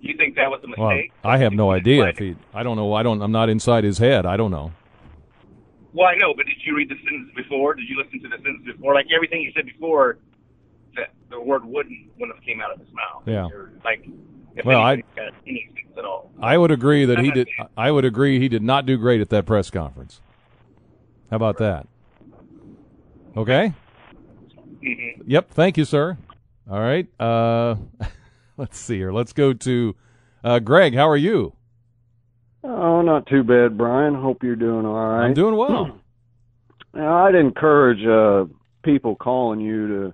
You 0.02 0.16
think 0.18 0.36
that 0.36 0.50
was 0.52 0.60
a 0.64 0.80
Well, 0.80 0.90
mistake? 0.90 1.14
I 1.24 1.38
have 1.38 1.54
no 1.54 1.68
Like- 1.68 1.82
idea 1.82 2.06
if 2.08 2.18
he. 2.20 2.36
I 2.54 2.64
don't 2.64 2.76
know. 2.76 2.94
I 2.94 3.02
don't. 3.02 3.22
I'm 3.22 3.32
not 3.32 3.48
inside 3.50 3.86
his 3.86 3.98
head. 3.98 4.26
I 4.26 4.36
don't 4.38 4.52
know. 4.52 4.72
Well, 5.94 6.08
I 6.08 6.16
know, 6.16 6.34
but 6.36 6.46
did 6.48 6.58
you 6.66 6.76
read 6.76 6.90
the 6.90 6.96
sentence 6.98 7.32
before? 7.34 7.74
Did 7.76 7.88
you 7.88 7.96
listen 7.98 8.20
to 8.24 8.28
the 8.28 8.36
sentence 8.36 8.66
before? 8.66 8.94
Like 8.94 9.08
everything 9.16 9.40
he 9.40 9.52
said 9.56 9.66
before, 9.66 10.18
that 10.98 11.14
the 11.30 11.40
word 11.40 11.64
wouldn't 11.64 12.10
wouldn't 12.20 12.36
have 12.38 12.44
came 12.46 12.60
out 12.60 12.74
of 12.74 12.80
his 12.80 12.90
mouth. 12.94 13.24
Yeah. 13.26 13.48
Or, 13.48 13.72
like, 13.86 14.06
if 14.56 14.66
Well, 14.66 14.82
I- 14.82 14.94
anything, 14.94 15.10
got 15.16 15.34
any 15.48 15.70
at 15.98 16.06
all. 16.06 16.32
I 16.42 16.58
would 16.58 16.72
agree 16.72 17.06
that 17.06 17.20
he 17.20 17.32
did. 17.32 17.48
I 17.78 17.92
would 17.92 18.06
agree 18.06 18.40
he 18.40 18.50
did 18.50 18.62
not 18.64 18.86
do 18.86 18.98
great 18.98 19.22
at 19.22 19.30
that 19.30 19.46
press 19.46 19.70
conference. 19.70 20.22
How 21.30 21.38
about 21.38 21.58
that? 21.58 21.88
Okay. 23.38 23.74
hmm 24.82 25.22
Yep. 25.26 25.50
Thank 25.52 25.78
you, 25.78 25.86
sir. 25.86 26.18
All 26.70 26.80
right. 26.80 27.08
Uh, 27.20 27.76
let's 28.58 28.78
see 28.78 28.98
here. 28.98 29.12
Let's 29.12 29.34
go 29.34 29.54
to 29.54 29.96
uh, 30.44 30.60
Greg. 30.60 30.96
How 30.96 31.10
are 31.10 31.18
you? 31.18 31.54
Oh, 32.64 33.02
not 33.02 33.28
too 33.28 33.44
bad, 33.44 33.78
Brian. 33.78 34.16
Hope 34.16 34.44
you're 34.44 34.56
doing 34.56 34.86
all 34.86 34.94
right. 34.96 35.26
I'm 35.26 35.34
doing 35.34 35.56
well. 35.56 36.00
Now, 36.94 37.26
I'd 37.26 37.36
encourage 37.36 38.06
uh, 38.06 38.46
people 38.82 39.18
calling 39.18 39.60
you 39.60 39.88
to 39.90 40.14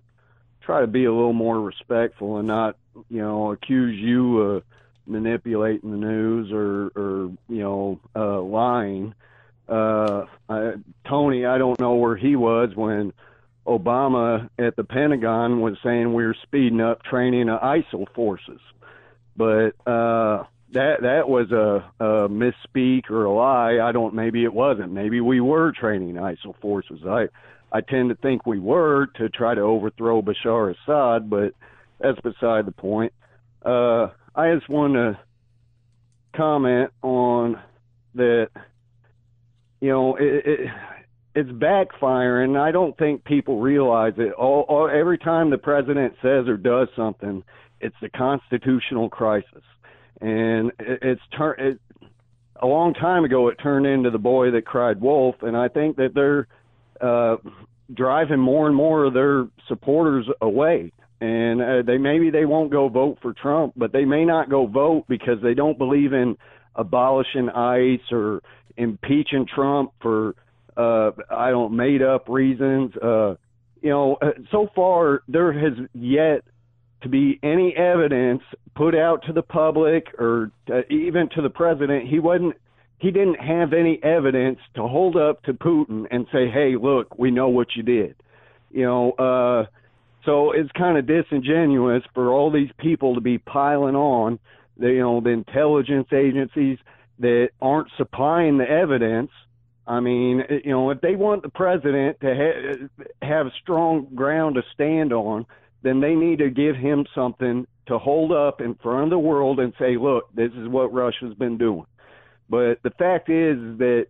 try 0.61 0.81
to 0.81 0.87
be 0.87 1.05
a 1.05 1.13
little 1.13 1.31
more 1.31 1.61
respectful 1.61 2.37
and 2.37 2.47
not, 2.47 2.75
you 3.09 3.21
know, 3.21 3.51
accuse 3.51 3.97
you 3.99 4.39
of 4.39 4.63
manipulating 5.05 5.91
the 5.91 5.97
news 5.97 6.51
or, 6.51 6.91
or 6.95 7.31
you 7.49 7.59
know, 7.59 7.99
uh, 8.15 8.41
lying. 8.41 9.13
Uh, 9.67 10.25
I, 10.49 10.73
Tony, 11.07 11.45
I 11.45 11.57
don't 11.57 11.79
know 11.79 11.95
where 11.95 12.15
he 12.15 12.35
was 12.35 12.75
when 12.75 13.13
Obama 13.65 14.49
at 14.57 14.75
the 14.75 14.83
Pentagon 14.83 15.61
was 15.61 15.77
saying 15.83 16.13
we 16.13 16.23
are 16.23 16.35
speeding 16.43 16.81
up 16.81 17.03
training 17.03 17.49
of 17.49 17.61
ISIL 17.61 18.05
forces, 18.13 18.59
but 19.37 19.69
uh, 19.85 20.43
that 20.73 21.01
that 21.01 21.29
was 21.29 21.51
a, 21.51 21.85
a 22.03 22.29
misspeak 22.29 23.09
or 23.09 23.25
a 23.25 23.31
lie. 23.31 23.79
I 23.81 23.91
don't. 23.91 24.13
Maybe 24.13 24.43
it 24.43 24.53
wasn't. 24.53 24.91
Maybe 24.91 25.21
we 25.21 25.39
were 25.39 25.71
training 25.71 26.15
ISIL 26.15 26.59
forces. 26.59 27.01
I 27.05 27.27
I 27.71 27.81
tend 27.81 28.09
to 28.09 28.15
think 28.15 28.45
we 28.45 28.59
were 28.59 29.07
to 29.15 29.29
try 29.29 29.55
to 29.55 29.61
overthrow 29.61 30.21
Bashar 30.21 30.75
Assad, 30.75 31.29
but 31.29 31.53
that's 32.01 32.19
beside 32.21 32.65
the 32.65 32.71
point. 32.71 33.13
Uh, 33.63 34.07
I 34.35 34.53
just 34.55 34.69
want 34.69 34.93
to 34.93 35.19
comment 36.35 36.91
on 37.01 37.59
that. 38.15 38.49
You 39.79 39.89
know, 39.89 40.15
it, 40.15 40.45
it 40.45 40.69
it's 41.33 41.49
backfiring. 41.49 42.59
I 42.59 42.71
don't 42.71 42.97
think 42.97 43.23
people 43.23 43.61
realize 43.61 44.13
it. 44.17 44.33
All, 44.33 44.65
all 44.67 44.89
every 44.89 45.17
time 45.17 45.49
the 45.49 45.57
president 45.57 46.13
says 46.21 46.47
or 46.47 46.57
does 46.57 46.87
something, 46.95 47.43
it's 47.79 47.95
a 48.03 48.09
constitutional 48.09 49.09
crisis, 49.09 49.63
and 50.19 50.71
it, 50.79 50.99
it's 51.01 51.21
turn. 51.37 51.55
It, 51.57 51.79
a 52.61 52.67
long 52.67 52.93
time 52.93 53.23
ago, 53.23 53.47
it 53.47 53.55
turned 53.55 53.87
into 53.87 54.11
the 54.11 54.19
boy 54.19 54.51
that 54.51 54.65
cried 54.65 55.01
wolf, 55.01 55.35
and 55.41 55.57
I 55.57 55.67
think 55.67 55.95
that 55.97 56.13
they're 56.13 56.47
uh, 57.01 57.37
driving 57.93 58.39
more 58.39 58.67
and 58.67 58.75
more 58.75 59.05
of 59.05 59.13
their 59.13 59.47
supporters 59.67 60.27
away. 60.41 60.91
And 61.21 61.61
uh, 61.61 61.81
they 61.85 61.97
maybe 61.97 62.31
they 62.31 62.45
won't 62.45 62.71
go 62.71 62.89
vote 62.89 63.19
for 63.21 63.33
Trump, 63.33 63.73
but 63.77 63.93
they 63.93 64.05
may 64.05 64.25
not 64.25 64.49
go 64.49 64.65
vote 64.65 65.05
because 65.07 65.37
they 65.43 65.53
don't 65.53 65.77
believe 65.77 66.13
in 66.13 66.35
abolishing 66.75 67.47
ICE 67.49 68.01
or 68.11 68.41
impeaching 68.77 69.45
Trump 69.53 69.91
for 70.01 70.35
uh 70.77 71.11
I 71.29 71.49
don't 71.51 71.75
made 71.75 72.01
up 72.01 72.27
reasons. 72.27 72.95
Uh 72.95 73.35
you 73.81 73.89
know, 73.89 74.17
uh, 74.21 74.31
so 74.51 74.67
far 74.75 75.23
there 75.27 75.51
has 75.51 75.73
yet 75.93 76.43
to 77.01 77.09
be 77.09 77.39
any 77.43 77.75
evidence 77.75 78.41
put 78.75 78.95
out 78.95 79.23
to 79.25 79.33
the 79.33 79.41
public 79.41 80.05
or 80.19 80.51
uh, 80.71 80.81
even 80.89 81.29
to 81.35 81.41
the 81.41 81.49
president. 81.49 82.07
He 82.07 82.19
wasn't 82.19 82.55
he 82.99 83.11
didn't 83.11 83.39
have 83.39 83.73
any 83.73 83.99
evidence 84.03 84.59
to 84.75 84.87
hold 84.87 85.17
up 85.17 85.43
to 85.43 85.53
Putin 85.53 86.05
and 86.11 86.25
say, 86.31 86.49
"Hey, 86.49 86.75
look, 86.81 87.17
we 87.17 87.31
know 87.31 87.49
what 87.49 87.67
you 87.75 87.83
did." 87.83 88.15
You 88.71 88.85
know, 88.85 89.11
uh 89.13 89.65
so 90.25 90.51
it's 90.51 90.71
kind 90.73 90.97
of 90.97 91.07
disingenuous 91.07 92.03
for 92.13 92.29
all 92.29 92.51
these 92.51 92.69
people 92.77 93.15
to 93.15 93.21
be 93.21 93.37
piling 93.37 93.95
on 93.95 94.39
the 94.77 94.87
you 94.87 94.99
know 94.99 95.21
the 95.21 95.29
intelligence 95.29 96.07
agencies 96.11 96.77
that 97.19 97.49
aren't 97.61 97.87
supplying 97.97 98.57
the 98.57 98.69
evidence. 98.69 99.31
I 99.87 99.99
mean, 99.99 100.43
you 100.63 100.71
know, 100.71 100.89
if 100.91 101.01
they 101.01 101.15
want 101.15 101.43
the 101.43 101.49
president 101.49 102.19
to 102.21 102.35
ha- 102.35 103.05
have 103.21 103.47
strong 103.61 104.07
ground 104.15 104.55
to 104.55 104.63
stand 104.73 105.11
on, 105.11 105.45
then 105.83 106.01
they 106.01 106.15
need 106.15 106.39
to 106.39 106.49
give 106.49 106.75
him 106.75 107.05
something 107.13 107.67
to 107.87 107.97
hold 107.97 108.31
up 108.31 108.61
in 108.61 108.75
front 108.75 109.05
of 109.05 109.09
the 109.09 109.19
world 109.19 109.59
and 109.59 109.73
say, 109.79 109.97
"Look, 109.97 110.33
this 110.33 110.51
is 110.53 110.67
what 110.67 110.93
Russia's 110.93 111.33
been 111.33 111.57
doing." 111.57 111.85
But 112.49 112.81
the 112.83 112.91
fact 112.91 113.29
is 113.29 113.57
that 113.77 114.07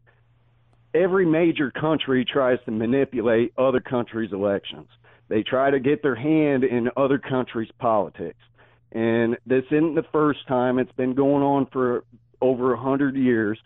every 0.94 1.26
major 1.26 1.72
country 1.72 2.26
tries 2.26 2.60
to 2.66 2.72
manipulate 2.72 3.54
other 3.58 3.80
countries' 3.80 4.34
elections. 4.34 4.88
They 5.32 5.44
try 5.44 5.72
to 5.72 5.80
get 5.80 6.04
their 6.04 6.14
hand 6.16 6.66
in 6.66 6.90
other 6.98 7.18
countries' 7.18 7.70
politics. 7.80 8.38
And 8.92 9.38
this 9.46 9.64
isn't 9.72 9.96
the 9.96 10.04
first 10.12 10.46
time. 10.46 10.78
It's 10.78 10.92
been 10.92 11.14
going 11.14 11.42
on 11.42 11.68
for 11.72 12.04
over 12.42 12.74
a 12.74 12.78
hundred 12.78 13.16
years. 13.16 13.58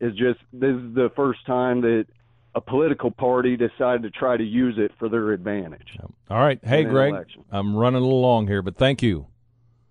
It's 0.00 0.16
just 0.16 0.38
this 0.50 0.74
is 0.74 0.94
the 0.94 1.10
first 1.14 1.44
time 1.44 1.82
that 1.82 2.06
a 2.54 2.62
political 2.62 3.10
party 3.10 3.58
decided 3.58 4.02
to 4.04 4.10
try 4.10 4.38
to 4.38 4.42
use 4.42 4.76
it 4.78 4.92
for 4.98 5.10
their 5.10 5.32
advantage. 5.32 5.98
All 6.30 6.38
right. 6.38 6.58
Hey, 6.64 6.84
Greg. 6.84 7.12
election. 7.12 7.44
I'm 7.52 7.76
running 7.76 8.00
a 8.00 8.04
little 8.04 8.22
long 8.22 8.46
here, 8.46 8.62
but 8.62 8.78
thank 8.78 9.02
you. 9.02 9.26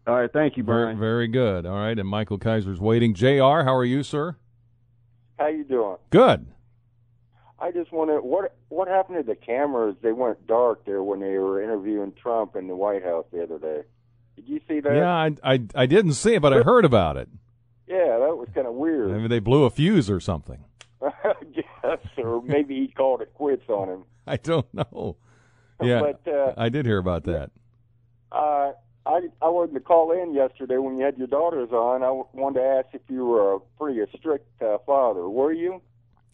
All 0.07 0.15
right, 0.15 0.33
thank 0.33 0.57
you, 0.57 0.63
Very, 0.63 0.85
Brian. 0.85 0.99
very 0.99 1.27
good. 1.27 1.67
All 1.67 1.75
right. 1.75 1.97
And 1.99 2.09
Michael 2.09 2.39
Kaiser's 2.39 2.81
waiting. 2.81 3.13
Jr. 3.13 3.27
How 3.63 3.75
are 3.75 3.85
you, 3.85 4.01
sir? 4.01 4.35
How 5.37 5.47
you 5.49 5.63
doing? 5.63 5.97
Good. 6.09 6.47
I 7.61 7.71
just 7.71 7.91
wonder 7.91 8.21
what 8.21 8.55
what 8.69 8.87
happened 8.87 9.17
to 9.17 9.23
the 9.23 9.35
cameras? 9.35 9.95
They 10.01 10.11
went 10.13 10.45
dark 10.47 10.85
there 10.85 11.03
when 11.03 11.19
they 11.19 11.37
were 11.37 11.61
interviewing 11.61 12.13
Trump 12.21 12.55
in 12.55 12.67
the 12.67 12.75
White 12.75 13.03
House 13.03 13.25
the 13.31 13.43
other 13.43 13.59
day. 13.59 13.81
Did 14.35 14.47
you 14.47 14.61
see 14.67 14.79
that? 14.79 14.95
Yeah, 14.95 15.13
I, 15.13 15.35
I 15.43 15.59
I 15.75 15.85
didn't 15.85 16.13
see 16.13 16.35
it, 16.35 16.41
but 16.41 16.53
I 16.53 16.61
heard 16.61 16.85
about 16.85 17.17
it. 17.17 17.27
Yeah, 17.87 18.17
that 18.19 18.37
was 18.37 18.47
kind 18.53 18.67
of 18.67 18.73
weird. 18.75 19.11
Maybe 19.11 19.27
they 19.27 19.39
blew 19.39 19.63
a 19.65 19.69
fuse 19.69 20.09
or 20.09 20.19
something. 20.19 20.63
yes, 21.53 21.99
or 22.17 22.41
maybe 22.43 22.75
he 22.75 22.87
called 22.87 23.21
it 23.21 23.33
quits 23.33 23.67
on 23.67 23.89
him. 23.89 24.03
I 24.27 24.37
don't 24.37 24.71
know. 24.73 25.17
Yeah, 25.81 26.01
But 26.01 26.31
uh, 26.31 26.53
I 26.57 26.69
did 26.69 26.85
hear 26.85 26.97
about 26.97 27.23
that. 27.23 27.51
uh, 28.31 28.73
I 29.05 29.21
I 29.41 29.47
wanted 29.49 29.73
to 29.73 29.79
call 29.79 30.11
in 30.11 30.33
yesterday 30.33 30.77
when 30.77 30.97
you 30.97 31.05
had 31.05 31.17
your 31.17 31.27
daughters 31.27 31.71
on. 31.71 32.03
I 32.03 32.11
wanted 32.37 32.59
to 32.59 32.65
ask 32.65 32.87
if 32.93 33.01
you 33.09 33.25
were 33.25 33.55
a 33.55 33.59
pretty 33.77 33.99
strict 34.17 34.61
uh, 34.61 34.77
father. 34.85 35.27
Were 35.29 35.51
you? 35.53 35.81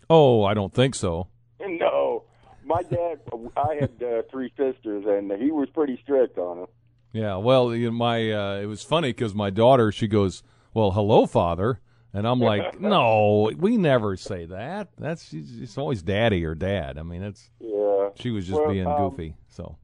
Oh, 0.09 0.43
I 0.43 0.53
don't 0.53 0.73
think 0.73 0.95
so. 0.95 1.27
No. 1.59 2.23
My 2.63 2.81
dad, 2.83 3.19
I 3.55 3.75
had 3.79 4.01
uh, 4.03 4.21
three 4.31 4.49
sisters, 4.57 5.05
and 5.07 5.31
he 5.41 5.51
was 5.51 5.69
pretty 5.69 5.99
strict 6.03 6.37
on 6.39 6.57
them. 6.61 6.67
Yeah, 7.13 7.37
well, 7.37 7.75
you 7.75 7.87
know, 7.87 7.91
my 7.91 8.31
uh, 8.31 8.55
it 8.59 8.65
was 8.65 8.81
funny 8.81 9.09
because 9.09 9.33
my 9.35 9.49
daughter 9.51 9.91
she 9.91 10.07
goes, 10.07 10.41
"Well, 10.73 10.91
hello, 10.91 11.27
father," 11.27 11.79
and 12.11 12.27
I'm 12.27 12.39
like, 12.39 12.79
"No, 12.81 13.51
we 13.57 13.77
never 13.77 14.17
say 14.17 14.45
that. 14.45 14.89
That's 14.97 15.31
it's 15.31 15.77
always 15.77 16.01
daddy 16.01 16.43
or 16.43 16.55
dad." 16.55 16.97
I 16.97 17.03
mean, 17.03 17.21
it's 17.21 17.51
Yeah. 17.59 18.09
she 18.15 18.31
was 18.31 18.47
just 18.47 18.59
Well, 18.59 18.71
being 18.71 18.87
um, 18.87 19.11
goofy. 19.11 19.35
So 19.47 19.77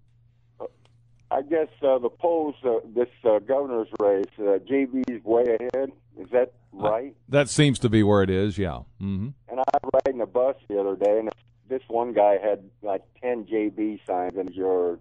I 1.29 1.43
guess 1.43 1.69
uh, 1.83 1.99
the 1.99 2.09
polls, 2.09 2.55
uh, 2.65 2.79
this 2.95 3.07
uh, 3.23 3.39
governor's 3.39 3.87
race, 4.01 4.25
uh, 4.39 4.57
JB's 4.67 5.23
way 5.23 5.43
ahead. 5.59 5.91
Is 6.19 6.29
that 6.31 6.51
right? 6.73 7.13
that 7.29 7.49
seems 7.49 7.79
to 7.79 7.89
be 7.89 8.03
where 8.03 8.23
it 8.23 8.29
is. 8.29 8.57
Yeah. 8.57 8.79
hmm 8.99 9.29
And 9.49 9.59
I 9.59 9.77
was 9.83 10.01
riding 10.05 10.21
a 10.21 10.25
bus 10.25 10.55
the 10.67 10.79
other 10.79 10.95
day, 10.95 11.19
and 11.19 11.29
this 11.67 11.81
one 11.87 12.13
guy 12.13 12.37
had 12.41 12.63
like 12.81 13.01
10 13.21 13.45
JB 13.45 14.05
signs 14.05 14.37
in 14.37 14.47
his 14.47 14.55
yard. 14.55 14.99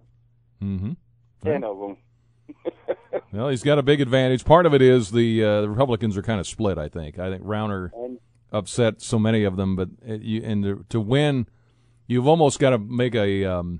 Mm-hmm. 0.61 0.93
10 1.43 1.63
of 1.63 1.79
them. 1.79 1.97
Well, 3.33 3.47
he's 3.47 3.63
got 3.63 3.79
a 3.79 3.83
big 3.83 4.01
advantage. 4.01 4.43
Part 4.43 4.65
of 4.65 4.73
it 4.73 4.81
is 4.81 5.11
the 5.11 5.43
uh, 5.43 5.61
the 5.61 5.69
Republicans 5.69 6.17
are 6.17 6.21
kind 6.21 6.39
of 6.41 6.47
split. 6.47 6.77
I 6.77 6.89
think. 6.89 7.17
I 7.17 7.29
think 7.29 7.43
Rauner 7.43 7.89
and 7.93 8.19
upset 8.51 9.01
so 9.01 9.17
many 9.17 9.45
of 9.45 9.55
them, 9.55 9.75
but 9.77 9.89
it, 10.05 10.21
you, 10.21 10.41
and 10.43 10.63
to, 10.63 10.85
to 10.89 10.99
win, 10.99 11.47
you've 12.07 12.27
almost 12.27 12.59
got 12.59 12.71
to 12.71 12.77
make 12.77 13.15
a 13.15 13.45
um, 13.45 13.79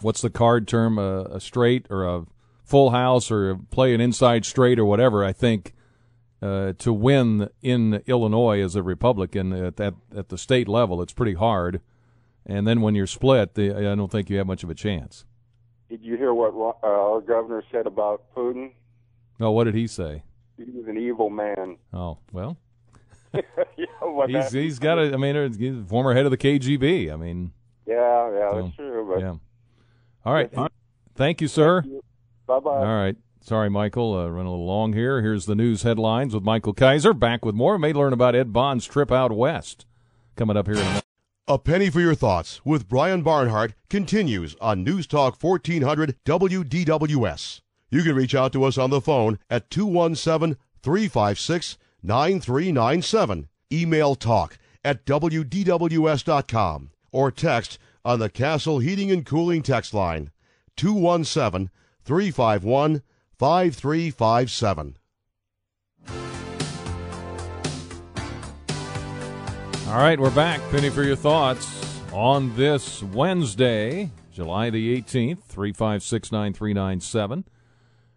what's 0.00 0.22
the 0.22 0.30
card 0.30 0.66
term 0.66 0.98
a, 0.98 1.22
a 1.24 1.40
straight 1.40 1.86
or 1.88 2.04
a 2.04 2.24
full 2.64 2.90
house 2.90 3.30
or 3.30 3.56
play 3.70 3.94
an 3.94 4.00
inside 4.00 4.44
straight 4.44 4.78
or 4.78 4.84
whatever. 4.84 5.24
I 5.24 5.32
think 5.32 5.72
uh, 6.44 6.74
to 6.74 6.92
win 6.92 7.48
in 7.62 8.02
Illinois 8.06 8.62
as 8.62 8.76
a 8.76 8.82
Republican 8.82 9.52
at 9.52 9.76
that 9.76 9.94
at 10.14 10.28
the 10.28 10.36
state 10.36 10.68
level, 10.68 11.00
it's 11.00 11.12
pretty 11.12 11.34
hard. 11.34 11.80
And 12.44 12.66
then 12.66 12.82
when 12.82 12.94
you're 12.94 13.06
split, 13.06 13.54
the, 13.54 13.74
I 13.74 13.94
don't 13.94 14.12
think 14.12 14.28
you 14.28 14.36
have 14.36 14.46
much 14.46 14.62
of 14.62 14.68
a 14.68 14.74
chance. 14.74 15.24
did 15.88 16.02
you 16.02 16.16
hear 16.18 16.34
what 16.34 16.52
uh, 16.54 16.86
our 16.86 17.22
governor 17.22 17.64
said 17.72 17.86
about 17.86 18.24
Putin? 18.36 18.72
Oh, 19.40 19.52
what 19.52 19.64
did 19.64 19.74
he 19.74 19.86
say? 19.86 20.22
He 20.58 20.64
was 20.64 20.86
an 20.86 20.98
evil 20.98 21.30
man. 21.30 21.78
Oh, 21.94 22.18
well, 22.30 22.58
yeah, 23.34 23.86
well, 24.02 24.28
He's 24.28 24.78
got 24.78 24.98
a. 24.98 25.14
I 25.14 25.16
mean, 25.16 25.54
he's 25.54 25.76
former 25.88 26.14
head 26.14 26.26
of 26.26 26.30
the 26.30 26.36
KGB. 26.36 27.12
I 27.12 27.16
mean, 27.16 27.52
Yeah, 27.86 28.30
yeah, 28.30 28.50
So, 28.50 28.62
that's 28.62 28.76
true. 28.76 29.10
But 29.10 29.20
yeah. 29.20 29.34
All 30.24 30.34
right. 30.34 30.52
Thank 31.14 31.40
you, 31.40 31.48
sir. 31.48 31.82
bye 32.46 32.60
bye. 32.60 32.70
All 32.70 32.84
right. 32.84 33.16
Sorry, 33.44 33.68
Michael. 33.68 34.14
Uh, 34.14 34.28
running 34.28 34.46
a 34.46 34.50
little 34.52 34.64
long 34.64 34.94
here. 34.94 35.20
Here's 35.20 35.44
the 35.44 35.54
news 35.54 35.82
headlines 35.82 36.32
with 36.32 36.42
Michael 36.42 36.72
Kaiser. 36.72 37.12
Back 37.12 37.44
with 37.44 37.54
more. 37.54 37.78
May 37.78 37.92
learn 37.92 38.14
about 38.14 38.34
Ed 38.34 38.54
Bond's 38.54 38.86
trip 38.86 39.12
out 39.12 39.36
west. 39.36 39.84
Coming 40.34 40.56
up 40.56 40.66
here 40.66 40.76
in 40.76 40.80
a 40.80 40.84
minute. 40.84 41.04
A 41.46 41.58
Penny 41.58 41.90
for 41.90 42.00
Your 42.00 42.14
Thoughts 42.14 42.64
with 42.64 42.88
Brian 42.88 43.22
Barnhart 43.22 43.74
continues 43.90 44.56
on 44.62 44.82
News 44.82 45.06
Talk 45.06 45.36
1400 45.42 46.16
WDWS. 46.24 47.60
You 47.90 48.02
can 48.02 48.16
reach 48.16 48.34
out 48.34 48.50
to 48.54 48.64
us 48.64 48.78
on 48.78 48.88
the 48.88 49.02
phone 49.02 49.38
at 49.50 49.68
217 49.68 50.56
356 50.82 51.76
9397. 52.02 53.48
Email 53.70 54.14
talk 54.14 54.56
at 54.82 55.04
WDWS.com 55.04 56.90
or 57.12 57.30
text 57.30 57.78
on 58.06 58.20
the 58.20 58.30
Castle 58.30 58.78
Heating 58.78 59.10
and 59.10 59.26
Cooling 59.26 59.62
text 59.62 59.92
line 59.92 60.30
217 60.76 61.68
351 62.04 63.02
5357. 63.44 64.96
All 69.86 69.98
right, 69.98 70.18
we're 70.18 70.30
back. 70.30 70.62
Penny 70.70 70.88
for 70.88 71.02
your 71.02 71.14
thoughts 71.14 72.00
on 72.10 72.56
this 72.56 73.02
Wednesday, 73.02 74.08
July 74.32 74.70
the 74.70 74.98
18th, 74.98 75.42
356 75.42 76.32
9397. 76.32 77.44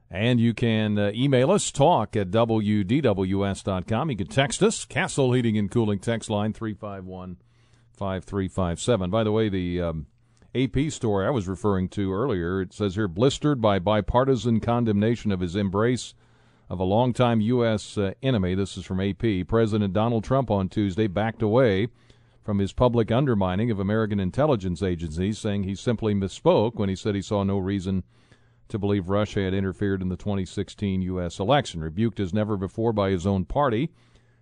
And 0.09 0.39
you 0.39 0.53
can 0.53 0.97
uh, 0.97 1.11
email 1.13 1.51
us, 1.51 1.71
talk 1.71 2.15
at 2.15 2.31
WDWS.com. 2.31 4.09
You 4.09 4.15
can 4.15 4.27
text 4.27 4.63
us, 4.63 4.85
Castle 4.85 5.33
Heating 5.33 5.57
and 5.57 5.69
Cooling 5.69 5.99
text 5.99 6.29
line 6.29 6.53
351 6.53 7.35
5357. 7.91 9.09
By 9.09 9.25
the 9.25 9.33
way, 9.33 9.49
the 9.49 9.81
um, 9.81 10.07
AP 10.57 10.91
story 10.91 11.27
I 11.27 11.29
was 11.29 11.47
referring 11.47 11.87
to 11.89 12.11
earlier, 12.11 12.61
it 12.61 12.73
says 12.73 12.95
here 12.95 13.07
blistered 13.07 13.61
by 13.61 13.77
bipartisan 13.77 14.59
condemnation 14.59 15.31
of 15.31 15.39
his 15.39 15.55
embrace 15.55 16.15
of 16.67 16.79
a 16.79 16.83
longtime 16.83 17.41
U.S. 17.41 17.95
Uh, 17.95 18.13
enemy. 18.23 18.55
This 18.55 18.75
is 18.75 18.83
from 18.83 18.99
AP. 18.99 19.47
President 19.47 19.93
Donald 19.93 20.23
Trump 20.23 20.49
on 20.49 20.67
Tuesday 20.67 21.05
backed 21.05 21.43
away 21.43 21.89
from 22.43 22.57
his 22.57 22.73
public 22.73 23.11
undermining 23.11 23.69
of 23.69 23.79
American 23.79 24.19
intelligence 24.19 24.81
agencies, 24.81 25.37
saying 25.37 25.63
he 25.63 25.75
simply 25.75 26.15
misspoke 26.15 26.75
when 26.75 26.89
he 26.89 26.95
said 26.95 27.13
he 27.13 27.21
saw 27.21 27.43
no 27.43 27.59
reason 27.59 28.03
to 28.67 28.79
believe 28.79 29.09
Russia 29.09 29.41
had 29.41 29.53
interfered 29.53 30.01
in 30.01 30.09
the 30.09 30.17
2016 30.17 31.03
U.S. 31.03 31.39
election. 31.39 31.81
Rebuked 31.81 32.19
as 32.19 32.33
never 32.33 32.57
before 32.57 32.93
by 32.93 33.11
his 33.11 33.27
own 33.27 33.45
party, 33.45 33.91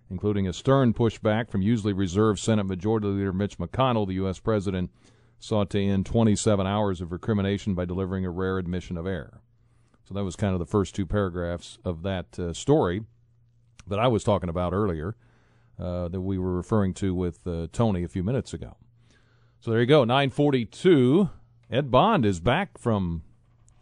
including 0.08 0.48
a 0.48 0.52
stern 0.52 0.94
pushback 0.94 1.50
from 1.50 1.62
usually 1.62 1.92
reserved 1.92 2.38
Senate 2.38 2.64
Majority 2.64 3.08
Leader 3.08 3.34
Mitch 3.34 3.58
McConnell, 3.58 4.06
the 4.06 4.14
U.S. 4.14 4.38
president 4.38 4.90
sought 5.38 5.70
to 5.70 5.82
end 5.82 6.06
27 6.06 6.66
hours 6.66 7.00
of 7.00 7.12
recrimination 7.12 7.74
by 7.74 7.84
delivering 7.84 8.24
a 8.24 8.30
rare 8.30 8.58
admission 8.58 8.96
of 8.96 9.06
error. 9.06 9.40
So 10.04 10.14
that 10.14 10.24
was 10.24 10.36
kind 10.36 10.52
of 10.52 10.58
the 10.60 10.66
first 10.66 10.94
two 10.94 11.06
paragraphs 11.06 11.78
of 11.84 12.02
that 12.02 12.38
uh, 12.38 12.52
story 12.52 13.02
that 13.86 13.98
I 13.98 14.06
was 14.08 14.24
talking 14.24 14.48
about 14.48 14.72
earlier, 14.72 15.16
uh, 15.78 16.08
that 16.08 16.20
we 16.20 16.38
were 16.38 16.54
referring 16.54 16.94
to 16.94 17.14
with 17.14 17.46
uh, 17.46 17.66
Tony 17.72 18.02
a 18.02 18.08
few 18.08 18.22
minutes 18.22 18.54
ago. 18.54 18.76
So 19.60 19.70
there 19.70 19.80
you 19.80 19.86
go, 19.86 20.04
942. 20.04 21.30
Ed 21.70 21.90
Bond 21.90 22.24
is 22.24 22.38
back 22.40 22.78
from, 22.78 23.22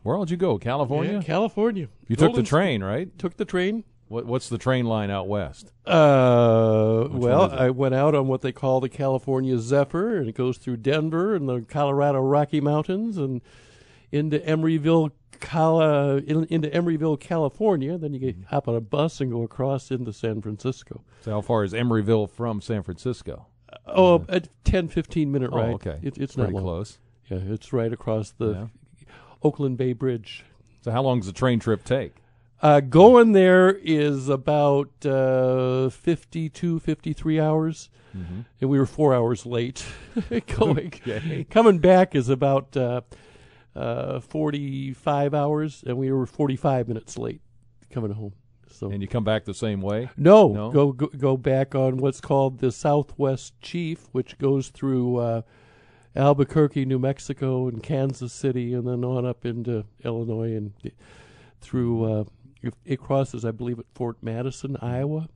where 0.02 0.16
did 0.18 0.30
you 0.30 0.36
go, 0.36 0.58
California? 0.58 1.14
Yeah, 1.14 1.22
California. 1.22 1.88
you 2.08 2.16
took 2.16 2.34
the 2.34 2.42
train, 2.42 2.82
right? 2.82 3.16
Took 3.18 3.36
the 3.36 3.44
train. 3.44 3.84
What, 4.08 4.26
what's 4.26 4.48
the 4.48 4.58
train 4.58 4.84
line 4.86 5.10
out 5.10 5.26
west? 5.28 5.72
Uh, 5.86 7.04
Which 7.04 7.22
well, 7.22 7.38
one 7.40 7.48
is 7.50 7.54
it? 7.54 7.60
I 7.62 7.70
went 7.70 7.94
out 7.94 8.14
on 8.14 8.28
what 8.28 8.42
they 8.42 8.52
call 8.52 8.80
the 8.80 8.88
California 8.88 9.58
Zephyr, 9.58 10.16
and 10.18 10.28
it 10.28 10.34
goes 10.34 10.58
through 10.58 10.78
Denver 10.78 11.34
and 11.34 11.48
the 11.48 11.62
Colorado 11.62 12.20
Rocky 12.20 12.60
Mountains 12.60 13.16
and 13.16 13.40
into 14.12 14.38
Emeryville, 14.40 15.10
Cala, 15.40 16.16
in, 16.18 16.44
into 16.44 16.68
Emeryville, 16.68 17.18
California. 17.18 17.96
Then 17.98 18.12
you 18.12 18.20
get, 18.20 18.36
Mm-hmm. 18.36 18.46
hop 18.54 18.68
on 18.68 18.76
a 18.76 18.80
bus 18.80 19.20
and 19.20 19.30
go 19.32 19.42
across 19.42 19.90
into 19.90 20.12
San 20.12 20.40
Francisco. 20.42 21.02
So 21.22 21.30
how 21.32 21.40
far 21.40 21.64
is 21.64 21.72
Emeryville 21.72 22.30
from 22.30 22.60
San 22.60 22.82
Francisco? 22.82 23.46
Oh, 23.86 24.24
a 24.28 24.40
10, 24.64 24.88
15 24.88 25.32
minute 25.32 25.50
Oh, 25.52 25.56
ride. 25.56 25.74
okay. 25.74 25.98
It, 26.02 26.18
it's 26.18 26.34
Pretty 26.36 26.52
not 26.52 26.62
long. 26.62 26.62
close. 26.64 26.98
Yeah, 27.28 27.38
it's 27.42 27.72
right 27.72 27.92
across 27.92 28.30
the 28.32 28.52
Yeah. 28.52 28.66
Oakland 29.42 29.76
Bay 29.78 29.92
Bridge. 29.94 30.44
So 30.82 30.90
how 30.90 31.02
long 31.02 31.18
does 31.20 31.26
the 31.26 31.32
train 31.32 31.58
trip 31.58 31.82
take? 31.84 32.14
Uh, 32.64 32.80
going 32.80 33.32
there 33.32 33.68
is 33.70 34.30
about 34.30 34.88
uh, 35.04 35.90
52, 35.90 36.80
53 36.80 37.38
hours, 37.38 37.90
and 38.14 38.70
we 38.70 38.78
were 38.78 38.86
four 38.86 39.14
hours 39.14 39.44
late 39.44 39.84
going. 40.56 40.86
Okay. 40.86 41.44
Coming 41.50 41.78
back 41.78 42.14
is 42.14 42.30
about 42.30 42.74
uh, 42.74 43.02
uh, 43.76 44.20
45 44.20 45.34
hours, 45.34 45.84
and 45.86 45.98
we 45.98 46.10
were 46.10 46.24
45 46.24 46.88
minutes 46.88 47.18
late 47.18 47.42
coming 47.90 48.12
home. 48.12 48.32
So 48.70 48.90
And 48.90 49.02
you 49.02 49.08
come 49.08 49.24
back 49.24 49.44
the 49.44 49.52
same 49.52 49.82
way? 49.82 50.08
no, 50.16 50.48
No? 50.48 50.70
Go, 50.70 50.92
go 50.92 51.08
go 51.08 51.36
back 51.36 51.74
on 51.74 51.98
what's 51.98 52.22
called 52.22 52.60
the 52.60 52.72
Southwest 52.72 53.60
Chief, 53.60 54.08
which 54.12 54.38
goes 54.38 54.70
through 54.70 55.18
uh, 55.18 55.42
Albuquerque, 56.16 56.86
New 56.86 56.98
Mexico, 56.98 57.68
and 57.68 57.82
Kansas 57.82 58.32
City, 58.32 58.72
and 58.72 58.88
then 58.88 59.04
on 59.04 59.26
up 59.26 59.44
into 59.44 59.84
Illinois 60.02 60.56
and 60.56 60.72
through. 61.60 62.04
Uh, 62.04 62.24
it- 62.66 62.74
it 62.84 63.00
crosses, 63.00 63.44
I 63.44 63.50
believe, 63.50 63.78
at 63.78 63.86
Fort 63.94 64.16
Madison, 64.22 64.76
Iowa. 64.80 65.28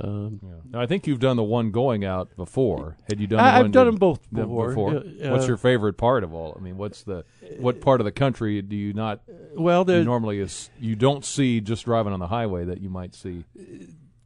Um, 0.00 0.40
Now, 0.70 0.80
I 0.80 0.86
think 0.86 1.06
you've 1.06 1.20
done 1.20 1.36
the 1.36 1.42
one 1.44 1.70
going 1.70 2.04
out 2.04 2.34
before. 2.36 2.96
Had 3.08 3.20
you 3.20 3.26
done? 3.26 3.40
I, 3.40 3.58
one 3.58 3.66
I've 3.66 3.72
done 3.72 3.86
them 3.86 3.96
both 3.96 4.20
done 4.32 4.48
before. 4.48 4.88
Uh, 4.96 5.02
what's 5.30 5.44
uh, 5.44 5.48
your 5.48 5.56
favorite 5.56 5.96
part 5.98 6.24
of 6.24 6.32
all? 6.34 6.56
I 6.58 6.62
mean, 6.62 6.76
what's 6.78 7.02
the 7.02 7.24
what 7.58 7.80
part 7.80 8.00
of 8.00 8.06
the 8.06 8.12
country 8.12 8.62
do 8.62 8.74
you 8.74 8.94
not 8.94 9.20
well? 9.54 9.88
you 9.88 10.02
normally 10.04 10.38
is 10.38 10.70
you 10.80 10.96
don't 10.96 11.24
see 11.24 11.60
just 11.60 11.84
driving 11.84 12.12
on 12.12 12.20
the 12.20 12.28
highway 12.28 12.64
that 12.64 12.80
you 12.80 12.88
might 12.88 13.14
see? 13.14 13.44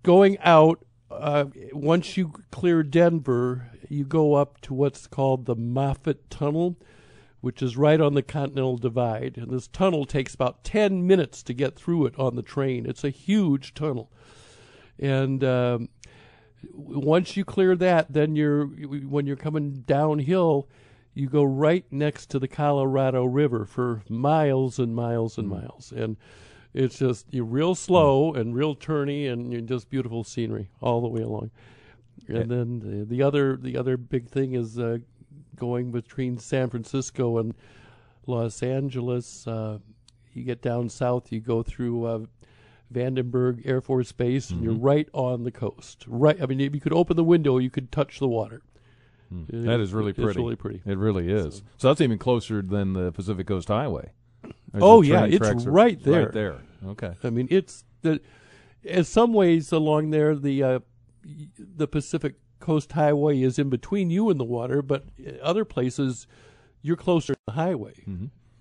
going 0.02 0.38
out. 0.38 0.84
Uh, 1.10 1.46
once 1.72 2.16
you 2.16 2.32
clear 2.50 2.82
Denver, 2.82 3.70
you 3.88 4.04
go 4.04 4.34
up 4.34 4.60
to 4.62 4.74
what's 4.74 5.06
called 5.06 5.46
the 5.46 5.54
Moffat 5.56 6.30
Tunnel, 6.30 6.76
which 7.46 7.62
is 7.62 7.76
right 7.76 8.00
on 8.00 8.14
the 8.14 8.24
Continental 8.24 8.76
Divide. 8.76 9.38
And 9.38 9.52
this 9.52 9.68
tunnel 9.68 10.04
takes 10.04 10.35
about 10.35 10.64
10 10.64 11.06
minutes 11.06 11.44
to 11.44 11.54
get 11.54 11.76
through 11.76 12.06
it 12.06 12.18
on 12.18 12.35
the 12.35 12.42
train. 12.42 12.87
It's 12.87 13.04
a 13.04 13.09
huge 13.09 13.72
tunnel. 13.72 14.11
And 14.98 15.44
um, 15.44 15.88
once 16.72 17.37
you 17.37 17.44
clear 17.44 17.76
that, 17.76 18.12
then 18.12 18.35
you're 18.35 18.66
when 18.66 19.28
you're 19.28 19.37
coming 19.37 19.85
downhill, 19.87 20.68
you 21.14 21.28
go 21.28 21.44
right 21.44 21.85
next 21.92 22.30
to 22.30 22.40
the 22.40 22.48
Colorado 22.48 23.24
River 23.24 23.64
for 23.64 24.02
miles 24.09 24.80
and 24.80 24.92
miles 24.92 25.38
and 25.38 25.48
miles. 25.48 25.92
And 25.92 26.16
it's 26.74 26.98
just 26.98 27.26
you're 27.30 27.44
real 27.44 27.76
slow 27.76 28.35
and 28.35 28.56
real 28.56 28.74
turny 28.74 29.30
and 29.30 29.52
you're 29.52 29.61
just 29.61 29.88
beautiful 29.88 30.24
scenery 30.24 30.68
all 30.80 31.00
the 31.00 31.06
way 31.06 31.22
along. 31.22 31.52
And 32.26 32.50
then 32.50 32.80
the, 32.80 33.04
the 33.04 33.22
other 33.22 33.56
the 33.56 33.76
other 33.76 33.96
big 33.96 34.28
thing 34.28 34.54
is 34.54 34.80
uh, 34.80 34.98
going 35.56 35.90
between 35.90 36.38
San 36.38 36.70
Francisco 36.70 37.38
and 37.38 37.54
Los 38.26 38.62
Angeles. 38.62 39.46
Uh, 39.46 39.78
you 40.32 40.44
get 40.44 40.60
down 40.62 40.88
south, 40.88 41.32
you 41.32 41.40
go 41.40 41.62
through 41.62 42.04
uh, 42.04 42.18
Vandenberg 42.92 43.62
Air 43.66 43.80
Force 43.80 44.12
Base, 44.12 44.50
and 44.50 44.62
you're 44.62 44.74
right 44.74 45.08
on 45.12 45.44
the 45.44 45.50
coast. 45.50 46.04
Right, 46.06 46.40
I 46.40 46.46
mean, 46.46 46.60
if 46.60 46.74
you 46.74 46.80
could 46.80 46.92
open 46.92 47.16
the 47.16 47.24
window, 47.24 47.58
you 47.58 47.70
could 47.70 47.90
touch 47.90 48.18
the 48.18 48.28
water. 48.28 48.62
It- 49.48 49.64
That 49.64 49.80
is 49.80 49.92
really 49.92 50.10
it's 50.10 50.20
pretty. 50.20 50.40
really 50.40 50.56
pretty. 50.56 50.82
It 50.86 50.98
really 50.98 51.30
is. 51.32 51.62
So, 51.78 51.88
that's 51.88 52.00
even 52.00 52.18
closer 52.18 52.62
than 52.62 52.92
the 52.92 53.10
Pacific 53.12 53.46
Coast 53.46 53.68
Highway. 53.68 54.10
There's 54.42 54.82
Oh, 54.84 55.02
yeah, 55.02 55.24
it's 55.24 55.64
right 55.66 56.00
there. 56.02 56.24
Right 56.24 56.32
there. 56.32 56.58
Okay. 56.86 57.14
I 57.24 57.30
mean, 57.30 57.48
it's 57.50 57.84
the 58.02 58.20
in 58.84 59.02
some 59.02 59.32
ways 59.32 59.72
along 59.72 60.10
there 60.10 60.36
the 60.36 60.62
uh, 60.62 60.78
the 61.58 61.88
Pacific 61.88 62.34
Coast 62.66 62.92
Highway 62.92 63.40
is 63.42 63.59
in 63.59 63.70
between 63.70 64.11
you 64.11 64.29
and 64.31 64.40
the 64.40 64.44
water, 64.44 64.83
but 64.83 65.05
other 65.40 65.64
places 65.64 66.26
you're 66.83 66.96
closer 66.96 67.35
to 67.35 67.40
the 67.46 67.52
highway. 67.52 67.94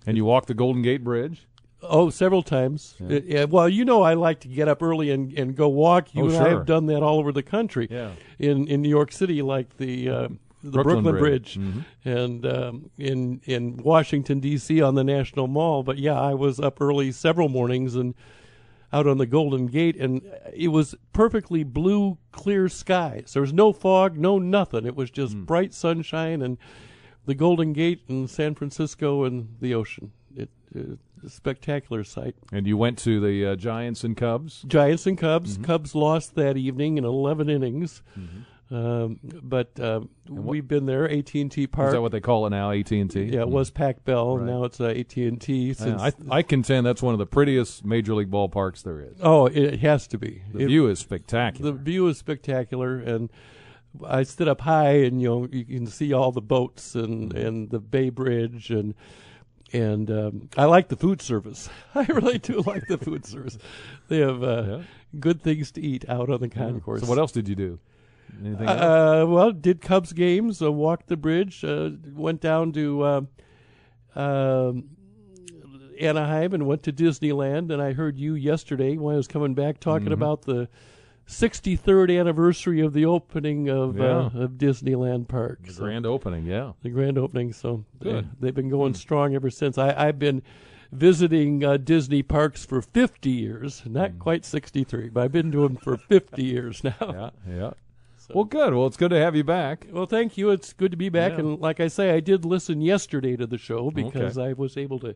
And 0.06 0.16
you 0.16 0.24
walk 0.24 0.46
the 0.46 0.54
Golden 0.54 0.82
Gate 0.82 1.02
Bridge. 1.02 1.48
Oh, 1.82 2.08
several 2.10 2.42
times. 2.42 2.94
Uh, 3.02 3.20
yeah, 3.24 3.44
well, 3.44 3.68
you 3.68 3.84
know, 3.84 4.02
I 4.02 4.14
like 4.14 4.40
to 4.40 4.48
get 4.48 4.68
up 4.68 4.80
early 4.82 5.10
and, 5.10 5.32
and 5.38 5.56
go 5.56 5.68
walk. 5.68 6.14
You 6.14 6.22
Oh, 6.22 6.28
and 6.28 6.36
I 6.36 6.48
have 6.50 6.66
done 6.66 6.86
that 6.86 7.02
all 7.02 7.18
over 7.18 7.32
the 7.32 7.42
country. 7.42 7.88
Yeah. 7.90 8.12
In 8.38 8.66
in 8.68 8.80
New 8.82 8.88
York 8.88 9.10
City, 9.12 9.42
like 9.42 9.76
the 9.76 10.08
uh, 10.08 10.28
the 10.62 10.70
Brooklyn 10.70 11.02
Brooklyn, 11.02 11.18
Bridge. 11.18 11.54
Bridge, 11.56 11.58
Mm-hmm. 11.58 12.08
and 12.08 12.46
um, 12.46 12.90
in 12.98 13.40
in 13.44 13.76
Washington 13.78 14.40
D.C. 14.40 14.80
on 14.80 14.94
the 14.94 15.04
National 15.04 15.46
Mall. 15.48 15.82
But 15.82 15.98
yeah, 15.98 16.18
I 16.18 16.34
was 16.34 16.58
up 16.60 16.80
early 16.80 17.12
several 17.12 17.48
mornings 17.48 17.94
and 17.96 18.14
out 18.96 19.06
on 19.06 19.18
the 19.18 19.26
Golden 19.26 19.66
Gate, 19.66 19.96
and 19.96 20.22
it 20.54 20.68
was 20.68 20.94
perfectly 21.12 21.62
blue, 21.64 22.16
clear 22.32 22.68
skies. 22.68 23.32
There 23.34 23.42
was 23.42 23.52
no 23.52 23.72
fog, 23.72 24.16
no 24.16 24.38
nothing. 24.38 24.86
It 24.86 24.96
was 24.96 25.10
just 25.10 25.34
Hmm. 25.34 25.44
bright 25.44 25.74
sunshine 25.74 26.40
and 26.40 26.56
the 27.26 27.34
Golden 27.34 27.72
Gate 27.74 28.02
and 28.08 28.30
San 28.30 28.54
Francisco 28.54 29.24
and 29.24 29.48
the 29.60 29.74
ocean. 29.74 30.12
It 30.34 30.48
a 31.24 31.28
spectacular 31.30 32.04
sight. 32.04 32.36
And 32.52 32.66
you 32.66 32.76
went 32.76 32.98
to 32.98 33.20
the 33.20 33.46
uh, 33.46 33.56
Giants 33.56 34.04
and 34.04 34.16
Cubs. 34.16 34.62
Giants 34.66 35.06
and 35.06 35.16
Cubs. 35.18 35.54
Mm-hmm. 35.54 35.64
Cubs 35.64 35.94
lost 35.94 36.34
that 36.36 36.56
evening 36.56 36.98
in 36.98 37.04
11 37.04 37.48
innings. 37.50 38.02
Um, 38.68 39.20
but 39.22 39.78
uh, 39.78 40.00
we've 40.28 40.66
been 40.66 40.86
there, 40.86 41.08
AT 41.08 41.32
and 41.34 41.52
T 41.52 41.68
Park. 41.68 41.88
Is 41.88 41.92
that 41.92 42.02
what 42.02 42.10
they 42.10 42.20
call 42.20 42.46
it 42.46 42.50
now? 42.50 42.72
AT 42.72 42.90
and 42.90 43.08
T. 43.10 43.22
yeah, 43.22 43.40
it 43.42 43.48
was 43.48 43.70
Pac 43.70 44.04
Bell. 44.04 44.38
Right. 44.38 44.46
Now 44.46 44.64
it's 44.64 44.80
uh, 44.80 44.86
AT 44.86 45.16
and 45.16 45.40
T. 45.40 45.72
I, 45.80 46.12
I 46.30 46.42
contend 46.42 46.84
that's 46.84 47.00
one 47.02 47.14
of 47.14 47.18
the 47.18 47.26
prettiest 47.26 47.84
major 47.84 48.14
league 48.14 48.30
ballparks 48.30 48.82
there 48.82 49.00
is. 49.00 49.18
oh, 49.22 49.46
it 49.46 49.78
has 49.80 50.08
to 50.08 50.18
be. 50.18 50.42
The 50.52 50.64
It- 50.64 50.66
view 50.66 50.88
is 50.88 50.98
spectacular. 50.98 51.70
The 51.70 51.78
view 51.78 52.08
is 52.08 52.18
spectacular, 52.18 52.98
and 52.98 53.30
I 54.04 54.24
stood 54.24 54.48
up 54.48 54.62
high, 54.62 54.94
and 55.04 55.22
you 55.22 55.28
know 55.28 55.48
you 55.52 55.64
can 55.64 55.86
see 55.86 56.12
all 56.12 56.32
the 56.32 56.42
boats 56.42 56.96
and 56.96 57.30
Mm-hmm. 57.32 57.46
and 57.46 57.70
the 57.70 57.78
Bay 57.78 58.10
Bridge, 58.10 58.70
and 58.70 58.94
and 59.72 60.10
um, 60.10 60.48
I 60.56 60.64
like 60.64 60.88
the 60.88 60.96
food 60.96 61.22
service. 61.22 61.68
I 61.94 62.02
really 62.06 62.38
do 62.38 62.60
like 62.62 62.88
the 62.88 62.98
food 62.98 63.24
service. 63.26 63.58
They 64.08 64.18
have 64.18 64.42
uh, 64.42 64.62
Yeah. 64.68 64.82
good 65.20 65.40
things 65.40 65.70
to 65.72 65.80
eat 65.80 66.04
out 66.08 66.30
on 66.30 66.40
the 66.40 66.48
concourse. 66.48 67.02
So 67.02 67.06
what 67.08 67.18
else 67.18 67.30
did 67.30 67.48
you 67.48 67.54
do? 67.54 67.78
Anything 68.44 68.68
else? 68.68 68.80
Uh, 68.80 69.24
well, 69.28 69.52
did 69.52 69.80
Cubs 69.80 70.12
games, 70.12 70.60
uh, 70.62 70.70
walked 70.72 71.06
the 71.08 71.16
bridge, 71.16 71.64
uh, 71.64 71.90
went 72.14 72.40
down 72.40 72.72
to 72.72 73.02
uh, 73.02 73.20
um 74.14 74.84
Anaheim 76.00 76.52
and 76.52 76.66
went 76.66 76.82
to 76.84 76.92
Disneyland. 76.92 77.72
And 77.72 77.80
I 77.80 77.92
heard 77.94 78.18
you 78.18 78.34
yesterday 78.34 78.96
when 78.98 79.14
I 79.14 79.16
was 79.16 79.26
coming 79.26 79.54
back 79.54 79.80
talking 79.80 80.08
Mhm. 80.08 80.12
about 80.12 80.42
the 80.42 80.68
63rd 81.26 82.10
anniversary 82.10 82.80
of 82.80 82.92
the 82.92 83.06
opening 83.06 83.68
of, 83.70 83.98
uh, 83.98 84.30
Yeah. 84.34 84.42
of 84.42 84.52
Disneyland 84.58 85.26
Park. 85.26 85.64
The 85.66 85.72
So- 85.72 85.84
grand 85.84 86.04
opening, 86.06 86.44
yeah. 86.44 86.72
the 86.82 86.90
grand 86.90 87.16
opening. 87.18 87.52
So 87.54 87.84
they, 88.00 88.10
Good. 88.12 88.28
they've 88.40 88.54
been 88.54 88.68
going 88.68 88.92
strong 88.94 89.34
ever 89.34 89.48
since. 89.50 89.78
I, 89.78 89.94
I've 90.08 90.18
been 90.18 90.42
visiting 90.92 91.64
uh, 91.64 91.78
Disney 91.78 92.22
parks 92.22 92.64
for 92.64 92.80
50 92.82 93.30
years, 93.30 93.82
not 93.86 94.18
quite 94.18 94.44
63, 94.44 95.08
but 95.08 95.24
I've 95.24 95.32
been 95.32 95.50
to 95.52 95.62
them 95.62 95.76
for 95.76 95.96
50 95.96 96.44
years 96.44 96.84
now. 96.84 96.94
Yeah, 97.00 97.30
yeah. 97.48 97.70
Well, 98.34 98.44
good. 98.44 98.74
Well, 98.74 98.86
it's 98.86 98.96
good 98.96 99.10
to 99.10 99.18
have 99.18 99.36
you 99.36 99.44
back. 99.44 99.86
Well, 99.90 100.06
thank 100.06 100.36
you. 100.36 100.50
It's 100.50 100.72
good 100.72 100.90
to 100.90 100.96
be 100.96 101.08
back. 101.08 101.32
Yeah. 101.32 101.40
And 101.40 101.60
like 101.60 101.80
I 101.80 101.88
say, 101.88 102.10
I 102.10 102.20
did 102.20 102.44
listen 102.44 102.80
yesterday 102.80 103.36
to 103.36 103.46
the 103.46 103.58
show 103.58 103.90
because 103.90 104.38
I 104.38 104.52
was 104.52 104.76
able 104.76 104.98
to 105.00 105.14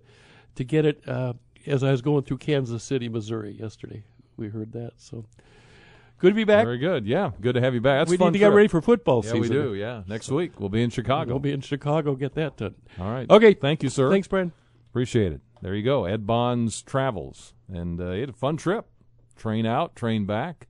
to 0.56 0.64
get 0.64 0.84
it 0.84 1.08
uh, 1.08 1.34
as 1.66 1.82
I 1.84 1.90
was 1.90 2.02
going 2.02 2.24
through 2.24 2.38
Kansas 2.38 2.82
City, 2.82 3.08
Missouri 3.08 3.52
yesterday. 3.52 4.04
We 4.36 4.48
heard 4.48 4.72
that. 4.72 4.92
So 4.96 5.24
good 6.18 6.30
to 6.30 6.34
be 6.34 6.44
back. 6.44 6.64
Very 6.64 6.78
good. 6.78 7.06
Yeah, 7.06 7.30
good 7.40 7.54
to 7.54 7.60
have 7.60 7.74
you 7.74 7.80
back. 7.80 8.00
That's 8.00 8.10
we 8.10 8.16
need 8.16 8.32
to 8.32 8.38
get 8.38 8.46
trip. 8.46 8.56
ready 8.56 8.68
for 8.68 8.80
football 8.80 9.22
Yeah, 9.24 9.32
season. 9.32 9.40
we 9.42 9.48
do. 9.48 9.74
Yeah, 9.74 10.02
next 10.06 10.30
week 10.30 10.58
we'll 10.58 10.68
be 10.68 10.82
in 10.82 10.90
Chicago. 10.90 11.32
We'll 11.32 11.40
be 11.40 11.52
in 11.52 11.60
Chicago. 11.60 12.14
Get 12.14 12.34
that 12.34 12.56
done. 12.56 12.74
All 12.98 13.10
right. 13.10 13.28
Okay. 13.30 13.54
Thank 13.54 13.82
you, 13.82 13.88
sir. 13.88 14.10
Thanks, 14.10 14.28
Brian. 14.28 14.52
Appreciate 14.90 15.32
it. 15.32 15.40
There 15.62 15.74
you 15.74 15.82
go. 15.84 16.06
Ed 16.06 16.26
Bonds 16.26 16.82
travels, 16.82 17.54
and 17.68 18.00
uh, 18.00 18.12
he 18.12 18.20
had 18.20 18.30
a 18.30 18.32
fun 18.32 18.56
trip. 18.56 18.86
Train 19.36 19.66
out, 19.66 19.94
train 19.94 20.26
back. 20.26 20.68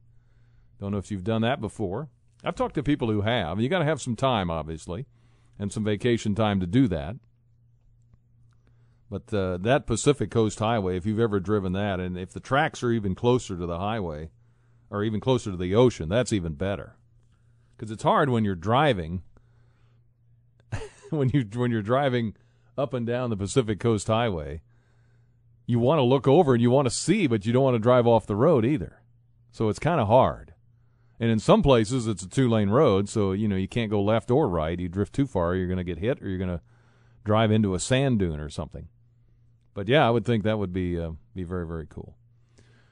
Don't 0.81 0.93
know 0.93 0.99
if 0.99 1.11
you've 1.11 1.25
done 1.25 1.43
that 1.43 1.61
before. 1.61 2.09
I've 2.45 2.55
talked 2.55 2.75
to 2.77 2.83
people 2.83 3.11
who 3.11 3.23
have. 3.23 3.61
You 3.61 3.69
got 3.69 3.81
to 3.81 3.85
have 3.85 4.01
some 4.01 4.17
time, 4.17 4.51
obviously, 4.51 5.07
and 5.59 5.73
some 5.73 5.85
vacation 5.85 6.35
time 6.35 6.61
to 6.61 6.67
do 6.67 6.89
that. 6.89 7.17
But 9.11 9.35
uh, 9.35 9.59
that 9.59 9.87
Pacific 9.87 10.31
Coast 10.31 10.59
Highway, 10.61 10.97
if 10.97 11.05
you've 11.05 11.19
ever 11.19 11.41
driven 11.41 11.73
that, 11.73 11.99
and 11.99 12.17
if 12.17 12.33
the 12.33 12.41
tracks 12.41 12.83
are 12.83 12.93
even 12.93 13.15
closer 13.15 13.57
to 13.57 13.67
the 13.67 13.79
highway, 13.79 14.31
or 14.89 15.05
even 15.05 15.21
closer 15.21 15.51
to 15.51 15.57
the 15.57 15.75
ocean, 15.75 16.09
that's 16.09 16.33
even 16.33 16.55
better. 16.55 16.97
Because 17.77 17.91
it's 17.91 18.03
hard 18.03 18.31
when 18.31 18.45
you're 18.45 18.55
driving. 18.55 19.23
when 21.11 21.31
you 21.31 21.45
when 21.55 21.71
you're 21.71 21.83
driving 21.83 22.35
up 22.79 22.95
and 22.95 23.07
down 23.07 23.31
the 23.31 23.37
Pacific 23.37 23.81
Coast 23.81 24.07
Highway, 24.07 24.63
you 25.67 25.79
want 25.79 25.99
to 25.99 26.03
look 26.03 26.29
over 26.29 26.55
and 26.55 26.63
you 26.63 26.71
want 26.71 26.87
to 26.87 26.95
see, 26.95 27.27
but 27.27 27.47
you 27.47 27.53
don't 27.53 27.63
want 27.63 27.75
to 27.75 27.81
drive 27.81 28.07
off 28.07 28.27
the 28.27 28.37
road 28.37 28.65
either. 28.65 29.01
So 29.53 29.69
it's 29.69 29.79
kind 29.79 30.01
of 30.01 30.09
hard. 30.09 30.50
And 31.21 31.31
in 31.31 31.39
some 31.39 31.63
places, 31.63 32.07
it's 32.07 32.23
a 32.23 32.29
two 32.29 32.49
lane 32.49 32.71
road, 32.71 33.11
so 33.11 33.33
you 33.33 33.47
know 33.47 33.57
you 33.57 33.69
can't 33.69 33.91
go 33.91 34.03
left 34.03 34.31
or 34.31 34.49
right. 34.49 34.81
You 34.81 34.89
drift 34.89 35.13
too 35.13 35.27
far, 35.27 35.55
you're 35.55 35.67
going 35.67 35.77
to 35.77 35.85
get 35.85 35.99
hit, 35.99 36.23
or 36.23 36.29
you're 36.29 36.39
going 36.39 36.49
to 36.49 36.63
drive 37.25 37.53
into 37.53 37.75
a 37.75 37.79
sand 37.79 38.19
dune 38.19 38.41
or 38.41 38.49
something. 38.49 38.89
But 39.75 39.87
yeah, 39.87 40.07
I 40.07 40.11
would 40.11 40.25
think 40.25 40.45
that 40.45 40.59
would 40.59 40.73
be 40.73 40.99
uh, 40.99 41.11
be 41.35 41.45
very 41.45 41.67
very 41.67 41.87
cool. 41.87 42.17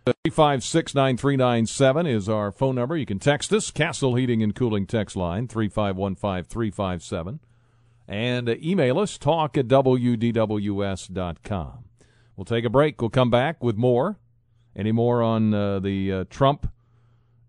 Three 0.04 0.30
five 0.30 0.62
six 0.62 0.94
nine 0.94 1.16
three 1.16 1.36
nine 1.36 1.64
seven 1.64 2.06
is 2.06 2.28
our 2.28 2.52
phone 2.52 2.74
number. 2.74 2.98
You 2.98 3.06
can 3.06 3.18
text 3.18 3.50
us. 3.50 3.70
Castle 3.70 4.14
Heating 4.14 4.42
and 4.42 4.54
Cooling 4.54 4.86
text 4.86 5.16
line 5.16 5.48
three 5.48 5.68
five 5.68 5.96
one 5.96 6.14
five 6.14 6.46
three 6.48 6.70
five 6.70 7.02
seven, 7.02 7.40
and 8.06 8.46
uh, 8.46 8.56
email 8.62 8.98
us 8.98 9.16
talk 9.16 9.56
at 9.56 9.68
wdws.com. 9.68 11.04
We'll 12.36 12.44
take 12.44 12.64
a 12.66 12.70
break. 12.70 13.00
We'll 13.00 13.08
come 13.08 13.30
back 13.30 13.64
with 13.64 13.76
more. 13.76 14.18
Any 14.76 14.92
more 14.92 15.22
on 15.22 15.54
uh, 15.54 15.80
the 15.80 16.12
uh, 16.12 16.24
Trump 16.30 16.70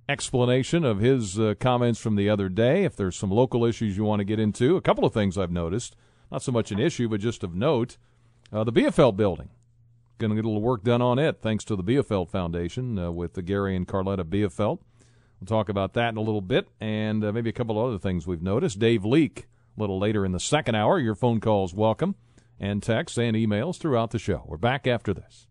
explanation 0.10 0.84
of 0.84 1.00
his 1.00 1.39
uh, 1.39 1.54
comments 1.60 2.00
from 2.00 2.15
the 2.15 2.30
other 2.30 2.50
day? 2.50 2.84
If 2.84 2.95
there's 2.95 3.15
some 3.15 3.30
local 3.30 3.63
issues 3.63 3.95
you 3.95 4.04
want 4.04 4.22
to 4.22 4.26
get 4.26 4.39
into, 4.39 4.76
a 4.76 4.82
couple 4.82 5.06
of 5.06 5.13
things 5.13 5.38
I've 5.38 5.52
noticed. 5.52 5.95
Not 6.32 6.41
so 6.41 6.52
much 6.52 6.72
an 6.72 6.80
issue, 6.80 7.08
but 7.08 7.19
just 7.19 7.43
of 7.43 7.54
note. 7.54 7.98
Uh, 8.52 8.63
the 8.63 8.74
Bielfeldt 8.74 9.15
building. 9.15 9.50
Going 10.17 10.32
to 10.32 10.36
get 10.36 10.45
a 10.45 10.48
little 10.50 10.63
work 10.63 10.84
done 10.84 11.02
on 11.02 11.19
it, 11.19 11.41
thanks 11.41 11.63
to 11.65 11.76
the 11.76 11.84
Bielfeldt 11.84 12.30
Foundation 12.30 12.98
uh, 12.98 13.12
with 13.12 13.36
the 13.36 13.41
Gary 13.43 13.76
and 13.76 13.88
Carletta 13.88 14.24
Bielfeldt. 14.24 14.80
We'll 15.39 15.45
talk 15.45 15.69
about 15.69 15.93
that 15.93 16.10
in 16.10 16.17
a 16.17 16.22
little 16.22 16.41
bit, 16.41 16.67
and 16.82 17.24
uh, 17.24 17.32
maybe 17.32 17.50
a 17.50 17.54
couple 17.54 17.80
of 17.80 17.88
other 17.88 18.00
things 18.00 18.28
we've 18.28 18.41
noticed. 18.41 18.80
Dave 18.80 19.06
Leake, 19.06 19.48
a 19.78 19.80
little 19.80 20.00
later 20.00 20.26
in 20.26 20.34
the 20.34 20.39
second 20.39 20.76
hour. 20.76 21.00
Your 21.00 21.15
phone 21.15 21.39
calls 21.39 21.74
welcome, 21.74 22.15
and 22.60 22.84
texts 22.84 23.17
and 23.17 23.36
emails 23.36 23.78
throughout 23.78 24.12
the 24.12 24.19
show. 24.19 24.43
We're 24.45 24.58
back 24.58 24.88
after 24.88 25.13
this. 25.13 25.48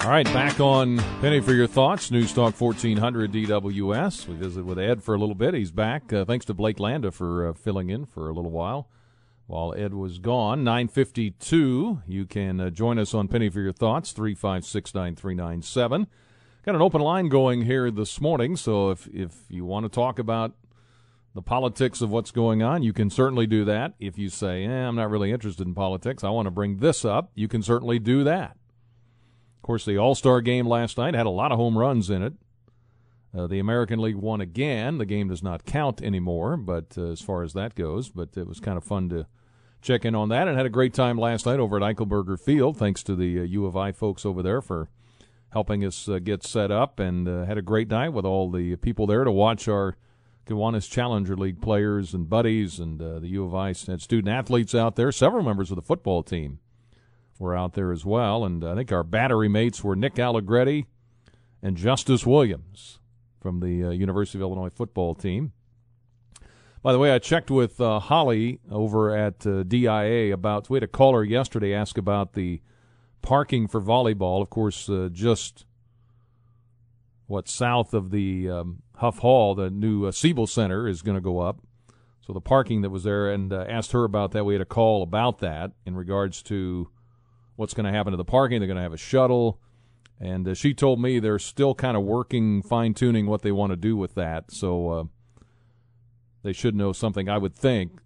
All 0.00 0.10
right, 0.10 0.26
back 0.26 0.58
on 0.60 0.98
Penny 1.20 1.40
for 1.40 1.52
Your 1.52 1.66
Thoughts, 1.66 2.10
News 2.10 2.32
Talk 2.32 2.60
1400 2.60 3.32
DWS. 3.32 4.26
We 4.26 4.34
visit 4.34 4.64
with 4.64 4.78
Ed 4.78 5.02
for 5.02 5.14
a 5.14 5.18
little 5.18 5.34
bit. 5.34 5.54
He's 5.54 5.70
back. 5.70 6.12
Uh, 6.12 6.24
thanks 6.24 6.44
to 6.46 6.54
Blake 6.54 6.80
Landa 6.80 7.10
for 7.10 7.48
uh, 7.48 7.52
filling 7.52 7.90
in 7.90 8.06
for 8.06 8.28
a 8.28 8.32
little 8.32 8.50
while 8.50 8.88
while 9.46 9.74
Ed 9.76 9.94
was 9.94 10.18
gone. 10.18 10.64
952. 10.64 12.02
You 12.06 12.26
can 12.26 12.60
uh, 12.60 12.70
join 12.70 12.98
us 12.98 13.14
on 13.14 13.28
Penny 13.28 13.48
for 13.48 13.60
Your 13.60 13.72
Thoughts, 13.72 14.12
3569397. 14.12 16.06
Got 16.64 16.74
an 16.74 16.82
open 16.82 17.00
line 17.00 17.28
going 17.28 17.62
here 17.62 17.90
this 17.90 18.20
morning, 18.20 18.56
so 18.56 18.90
if, 18.90 19.08
if 19.08 19.44
you 19.48 19.64
want 19.64 19.84
to 19.84 19.88
talk 19.88 20.18
about 20.18 20.54
the 21.34 21.42
politics 21.42 22.00
of 22.00 22.10
what's 22.10 22.30
going 22.30 22.62
on, 22.62 22.82
you 22.82 22.92
can 22.92 23.10
certainly 23.10 23.46
do 23.46 23.64
that. 23.64 23.94
If 23.98 24.18
you 24.18 24.28
say, 24.28 24.64
eh, 24.64 24.70
I'm 24.70 24.96
not 24.96 25.10
really 25.10 25.32
interested 25.32 25.66
in 25.66 25.74
politics, 25.74 26.24
I 26.24 26.30
want 26.30 26.46
to 26.46 26.50
bring 26.50 26.78
this 26.78 27.04
up, 27.04 27.30
you 27.34 27.48
can 27.48 27.62
certainly 27.62 27.98
do 27.98 28.24
that. 28.24 28.56
Of 29.56 29.62
course, 29.62 29.84
the 29.84 29.96
All 29.96 30.14
Star 30.14 30.40
game 30.40 30.66
last 30.66 30.98
night 30.98 31.14
had 31.14 31.26
a 31.26 31.30
lot 31.30 31.52
of 31.52 31.58
home 31.58 31.78
runs 31.78 32.10
in 32.10 32.22
it. 32.22 32.34
Uh, 33.34 33.46
the 33.46 33.58
American 33.58 33.98
League 34.00 34.16
won 34.16 34.40
again. 34.40 34.98
The 34.98 35.06
game 35.06 35.28
does 35.28 35.42
not 35.42 35.64
count 35.64 36.02
anymore, 36.02 36.56
but 36.56 36.98
uh, 36.98 37.12
as 37.12 37.22
far 37.22 37.42
as 37.42 37.54
that 37.54 37.74
goes, 37.74 38.10
but 38.10 38.36
it 38.36 38.46
was 38.46 38.60
kind 38.60 38.76
of 38.76 38.84
fun 38.84 39.08
to 39.08 39.26
check 39.80 40.04
in 40.04 40.14
on 40.14 40.28
that 40.28 40.48
and 40.48 40.56
had 40.56 40.66
a 40.66 40.70
great 40.70 40.92
time 40.92 41.16
last 41.18 41.46
night 41.46 41.58
over 41.58 41.76
at 41.76 41.82
Eichelberger 41.82 42.38
Field. 42.38 42.76
Thanks 42.76 43.02
to 43.04 43.16
the 43.16 43.40
uh, 43.40 43.42
U 43.42 43.64
of 43.64 43.76
I 43.76 43.92
folks 43.92 44.26
over 44.26 44.42
there 44.42 44.60
for 44.60 44.90
helping 45.50 45.84
us 45.84 46.08
uh, 46.08 46.18
get 46.18 46.42
set 46.42 46.70
up 46.70 46.98
and 46.98 47.26
uh, 47.26 47.44
had 47.44 47.58
a 47.58 47.62
great 47.62 47.88
night 47.88 48.10
with 48.10 48.24
all 48.24 48.50
the 48.50 48.76
people 48.76 49.06
there 49.06 49.24
to 49.24 49.32
watch 49.32 49.66
our 49.66 49.96
Kiwanis 50.46 50.90
Challenger 50.90 51.36
League 51.36 51.60
players 51.60 52.14
and 52.14 52.28
buddies 52.28 52.78
and 52.78 53.00
uh, 53.00 53.20
the 53.20 53.28
U 53.28 53.44
of 53.44 53.54
I 53.54 53.68
had 53.68 54.00
student 54.00 54.28
athletes 54.28 54.74
out 54.74 54.96
there. 54.96 55.12
Several 55.12 55.42
members 55.42 55.70
of 55.70 55.76
the 55.76 55.82
football 55.82 56.22
team 56.22 56.58
were 57.38 57.56
out 57.56 57.74
there 57.74 57.92
as 57.92 58.04
well, 58.04 58.44
and 58.44 58.64
I 58.64 58.74
think 58.74 58.92
our 58.92 59.04
battery 59.04 59.48
mates 59.48 59.82
were 59.82 59.96
Nick 59.96 60.18
Allegretti 60.18 60.86
and 61.62 61.76
Justice 61.76 62.26
Williams 62.26 62.98
from 63.40 63.60
the 63.60 63.84
uh, 63.84 63.90
University 63.90 64.38
of 64.38 64.42
Illinois 64.42 64.70
football 64.70 65.14
team. 65.14 65.52
By 66.82 66.92
the 66.92 66.98
way, 66.98 67.12
I 67.12 67.20
checked 67.20 67.50
with 67.50 67.80
uh, 67.80 68.00
Holly 68.00 68.58
over 68.68 69.14
at 69.16 69.46
uh, 69.46 69.62
DIA 69.62 70.34
about. 70.34 70.68
We 70.68 70.76
had 70.76 70.82
a 70.82 70.88
caller 70.88 71.22
yesterday 71.22 71.72
ask 71.72 71.96
about 71.96 72.32
the 72.32 72.60
parking 73.22 73.68
for 73.68 73.80
volleyball. 73.80 74.42
Of 74.42 74.50
course, 74.50 74.88
uh, 74.88 75.08
just 75.12 75.64
what 77.26 77.48
south 77.48 77.94
of 77.94 78.10
the 78.10 78.48
um, 78.48 78.82
Huff 78.96 79.18
Hall, 79.18 79.54
the 79.54 79.70
new 79.70 80.06
uh, 80.06 80.12
Siebel 80.12 80.46
Center 80.46 80.86
is 80.86 81.02
going 81.02 81.16
to 81.16 81.20
go 81.20 81.38
up. 81.40 81.60
So 82.20 82.32
the 82.32 82.40
parking 82.40 82.82
that 82.82 82.90
was 82.90 83.02
there, 83.02 83.32
and 83.32 83.52
uh, 83.52 83.64
asked 83.68 83.92
her 83.92 84.04
about 84.04 84.30
that. 84.32 84.44
We 84.44 84.54
had 84.54 84.60
a 84.60 84.66
call 84.66 85.02
about 85.02 85.38
that 85.40 85.72
in 85.84 85.96
regards 85.96 86.40
to 86.44 86.88
what's 87.56 87.74
going 87.74 87.86
to 87.86 87.92
happen 87.92 88.12
to 88.12 88.16
the 88.16 88.24
parking. 88.24 88.60
They're 88.60 88.68
going 88.68 88.76
to 88.76 88.82
have 88.82 88.92
a 88.92 88.98
shuttle, 88.98 89.60
and 90.20 90.46
uh, 90.46 90.54
she 90.54 90.72
told 90.72 91.00
me 91.00 91.18
they're 91.18 91.40
still 91.40 91.74
kind 91.74 91.96
of 91.96 92.04
working, 92.04 92.62
fine 92.62 92.94
tuning 92.94 93.26
what 93.26 93.42
they 93.42 93.50
want 93.50 93.72
to 93.72 93.76
do 93.76 93.96
with 93.96 94.14
that. 94.14 94.52
So 94.52 94.88
uh, 94.88 95.04
they 96.44 96.52
should 96.52 96.76
know 96.76 96.92
something. 96.92 97.28
I 97.28 97.38
would 97.38 97.54
think 97.54 97.98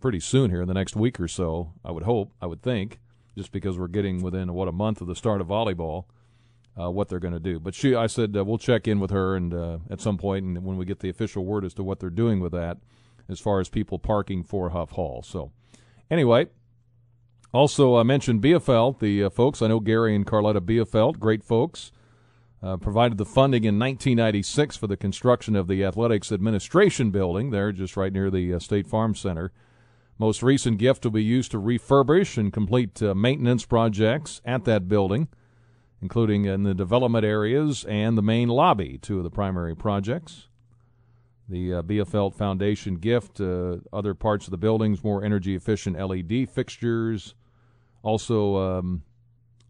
pretty 0.00 0.20
soon 0.20 0.50
here 0.50 0.62
in 0.62 0.68
the 0.68 0.74
next 0.74 0.94
week 0.94 1.18
or 1.18 1.26
so. 1.26 1.72
I 1.84 1.90
would 1.90 2.04
hope. 2.04 2.32
I 2.40 2.46
would 2.46 2.62
think 2.62 3.00
just 3.36 3.50
because 3.50 3.78
we're 3.78 3.88
getting 3.88 4.22
within 4.22 4.52
what 4.52 4.68
a 4.68 4.72
month 4.72 5.00
of 5.00 5.08
the 5.08 5.16
start 5.16 5.40
of 5.40 5.48
volleyball. 5.48 6.04
Uh, 6.76 6.90
what 6.90 7.08
they're 7.08 7.20
going 7.20 7.32
to 7.32 7.38
do, 7.38 7.60
but 7.60 7.72
she, 7.72 7.94
I 7.94 8.08
said 8.08 8.36
uh, 8.36 8.44
we'll 8.44 8.58
check 8.58 8.88
in 8.88 8.98
with 8.98 9.12
her 9.12 9.36
and 9.36 9.54
uh, 9.54 9.78
at 9.90 10.00
some 10.00 10.18
point, 10.18 10.44
and 10.44 10.64
when 10.64 10.76
we 10.76 10.84
get 10.84 10.98
the 10.98 11.08
official 11.08 11.44
word 11.44 11.64
as 11.64 11.72
to 11.74 11.84
what 11.84 12.00
they're 12.00 12.10
doing 12.10 12.40
with 12.40 12.50
that, 12.50 12.78
as 13.28 13.38
far 13.38 13.60
as 13.60 13.68
people 13.68 13.96
parking 14.00 14.42
for 14.42 14.70
Huff 14.70 14.90
Hall. 14.90 15.22
So, 15.22 15.52
anyway, 16.10 16.48
Also, 17.52 17.96
I 17.96 18.02
mentioned 18.02 18.42
Bielfeldt, 18.42 18.98
the 18.98 19.22
uh, 19.22 19.30
folks. 19.30 19.62
I 19.62 19.68
know 19.68 19.78
Gary 19.78 20.16
and 20.16 20.26
Carletta 20.26 20.60
Bielfeldt, 20.60 21.20
great 21.20 21.44
folks. 21.44 21.92
Uh, 22.60 22.76
provided 22.76 23.18
the 23.18 23.24
funding 23.24 23.62
in 23.62 23.78
1996 23.78 24.76
for 24.76 24.88
the 24.88 24.96
construction 24.96 25.54
of 25.54 25.68
the 25.68 25.84
Athletics 25.84 26.32
Administration 26.32 27.12
Building 27.12 27.50
there, 27.50 27.70
just 27.70 27.96
right 27.96 28.12
near 28.12 28.30
the 28.30 28.54
uh, 28.54 28.58
State 28.58 28.88
Farm 28.88 29.14
Center. 29.14 29.52
Most 30.18 30.42
recent 30.42 30.78
gift 30.78 31.04
will 31.04 31.12
be 31.12 31.22
used 31.22 31.52
to 31.52 31.60
refurbish 31.60 32.36
and 32.36 32.52
complete 32.52 33.00
uh, 33.00 33.14
maintenance 33.14 33.64
projects 33.64 34.40
at 34.44 34.64
that 34.64 34.88
building, 34.88 35.28
including 36.04 36.44
in 36.44 36.64
the 36.64 36.74
development 36.74 37.24
areas 37.24 37.82
and 37.88 38.18
the 38.18 38.20
main 38.20 38.46
lobby, 38.46 38.98
two 39.00 39.16
of 39.16 39.24
the 39.24 39.30
primary 39.30 39.74
projects. 39.74 40.48
The 41.48 41.72
uh, 41.72 42.30
Foundation 42.30 42.96
gift, 42.96 43.40
uh, 43.40 43.76
other 43.90 44.12
parts 44.12 44.46
of 44.46 44.50
the 44.50 44.58
buildings, 44.58 45.02
more 45.02 45.24
energy 45.24 45.54
efficient 45.54 45.98
LED 45.98 46.50
fixtures. 46.50 47.34
Also, 48.02 48.56
um, 48.58 49.02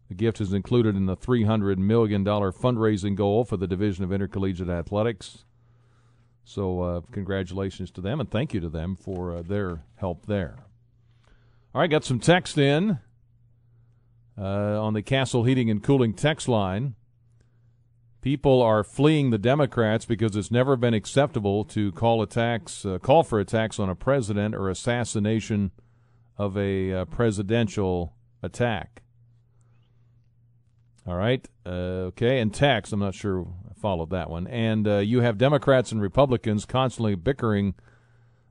the 0.09 0.13
gift 0.13 0.41
is 0.41 0.51
included 0.51 0.97
in 0.97 1.05
the 1.05 1.15
$300 1.15 1.77
million 1.77 2.25
fundraising 2.25 3.15
goal 3.15 3.45
for 3.45 3.55
the 3.55 3.65
Division 3.65 4.03
of 4.03 4.11
Intercollegiate 4.11 4.67
Athletics. 4.67 5.45
So, 6.43 6.81
uh, 6.81 7.01
congratulations 7.13 7.91
to 7.91 8.01
them 8.01 8.19
and 8.19 8.29
thank 8.29 8.53
you 8.53 8.59
to 8.59 8.69
them 8.69 8.97
for 8.97 9.37
uh, 9.37 9.41
their 9.41 9.83
help 9.95 10.25
there. 10.25 10.57
All 11.73 11.79
right, 11.79 11.89
got 11.89 12.03
some 12.03 12.19
text 12.19 12.57
in 12.57 12.99
uh, 14.37 14.81
on 14.81 14.93
the 14.93 15.01
Castle 15.01 15.43
Heating 15.43 15.69
and 15.69 15.81
Cooling 15.81 16.13
text 16.13 16.47
line. 16.47 16.95
People 18.21 18.61
are 18.61 18.83
fleeing 18.83 19.29
the 19.29 19.37
Democrats 19.37 20.05
because 20.05 20.35
it's 20.35 20.49
never 20.49 20.75
been 20.75 20.95
acceptable 20.95 21.63
to 21.65 21.91
call 21.91 22.23
attacks, 22.23 22.85
uh, 22.85 22.97
call 22.97 23.23
for 23.23 23.39
attacks 23.39 23.79
on 23.79 23.87
a 23.87 23.95
president 23.95 24.55
or 24.55 24.69
assassination 24.69 25.71
of 26.37 26.57
a 26.57 26.91
uh, 26.91 27.05
presidential 27.05 28.15
attack. 28.41 29.03
All 31.07 31.15
right. 31.15 31.47
Uh, 31.65 32.09
okay. 32.09 32.39
And 32.39 32.53
tax, 32.53 32.91
I'm 32.91 32.99
not 32.99 33.13
sure 33.13 33.45
I 33.69 33.79
followed 33.79 34.09
that 34.09 34.29
one. 34.29 34.47
And 34.47 34.87
uh, 34.87 34.97
you 34.97 35.21
have 35.21 35.37
Democrats 35.37 35.91
and 35.91 36.01
Republicans 36.01 36.65
constantly 36.65 37.13
bickering 37.13 37.75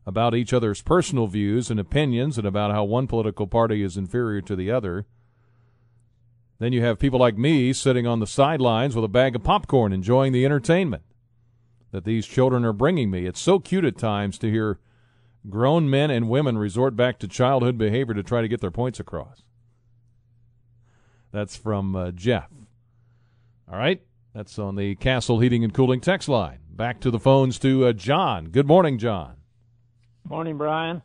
about 0.06 0.34
each 0.34 0.52
other's 0.52 0.82
personal 0.82 1.26
views 1.26 1.70
and 1.70 1.80
opinions 1.80 2.38
and 2.38 2.46
about 2.46 2.70
how 2.70 2.84
one 2.84 3.06
political 3.06 3.46
party 3.46 3.82
is 3.82 3.96
inferior 3.96 4.40
to 4.42 4.54
the 4.54 4.70
other. 4.70 5.06
Then 6.58 6.72
you 6.72 6.82
have 6.82 6.98
people 6.98 7.18
like 7.18 7.36
me 7.36 7.72
sitting 7.72 8.06
on 8.06 8.20
the 8.20 8.26
sidelines 8.26 8.94
with 8.94 9.04
a 9.04 9.08
bag 9.08 9.34
of 9.34 9.42
popcorn 9.42 9.92
enjoying 9.92 10.32
the 10.32 10.44
entertainment 10.44 11.02
that 11.90 12.04
these 12.04 12.26
children 12.26 12.64
are 12.64 12.72
bringing 12.72 13.10
me. 13.10 13.26
It's 13.26 13.40
so 13.40 13.58
cute 13.58 13.84
at 13.84 13.98
times 13.98 14.38
to 14.38 14.50
hear 14.50 14.78
grown 15.48 15.90
men 15.90 16.10
and 16.10 16.28
women 16.28 16.56
resort 16.58 16.96
back 16.96 17.18
to 17.20 17.28
childhood 17.28 17.76
behavior 17.76 18.14
to 18.14 18.22
try 18.22 18.40
to 18.40 18.48
get 18.48 18.60
their 18.60 18.70
points 18.70 19.00
across. 19.00 19.42
That's 21.32 21.56
from 21.56 21.94
uh, 21.96 22.10
Jeff. 22.12 22.48
All 23.70 23.78
right. 23.78 24.02
That's 24.32 24.58
on 24.58 24.76
the 24.76 24.94
Castle 24.96 25.40
Heating 25.40 25.62
and 25.62 25.72
Cooling 25.72 26.00
text 26.00 26.28
line. 26.28 26.58
Back 26.68 27.00
to 27.00 27.10
the 27.10 27.20
phones 27.20 27.58
to 27.60 27.86
uh, 27.86 27.92
John. 27.92 28.46
Good 28.46 28.66
morning, 28.66 28.98
John. 28.98 29.36
Morning, 30.28 30.56
Brian. 30.56 31.02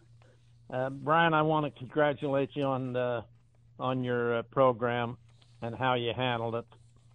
Uh, 0.71 0.89
Brian, 0.89 1.33
I 1.33 1.41
want 1.41 1.65
to 1.65 1.79
congratulate 1.79 2.55
you 2.55 2.63
on 2.63 2.95
on 3.79 4.03
your 4.03 4.39
uh, 4.39 4.41
program 4.43 5.17
and 5.61 5.75
how 5.75 5.95
you 5.95 6.13
handled 6.15 6.55
it. 6.55 6.65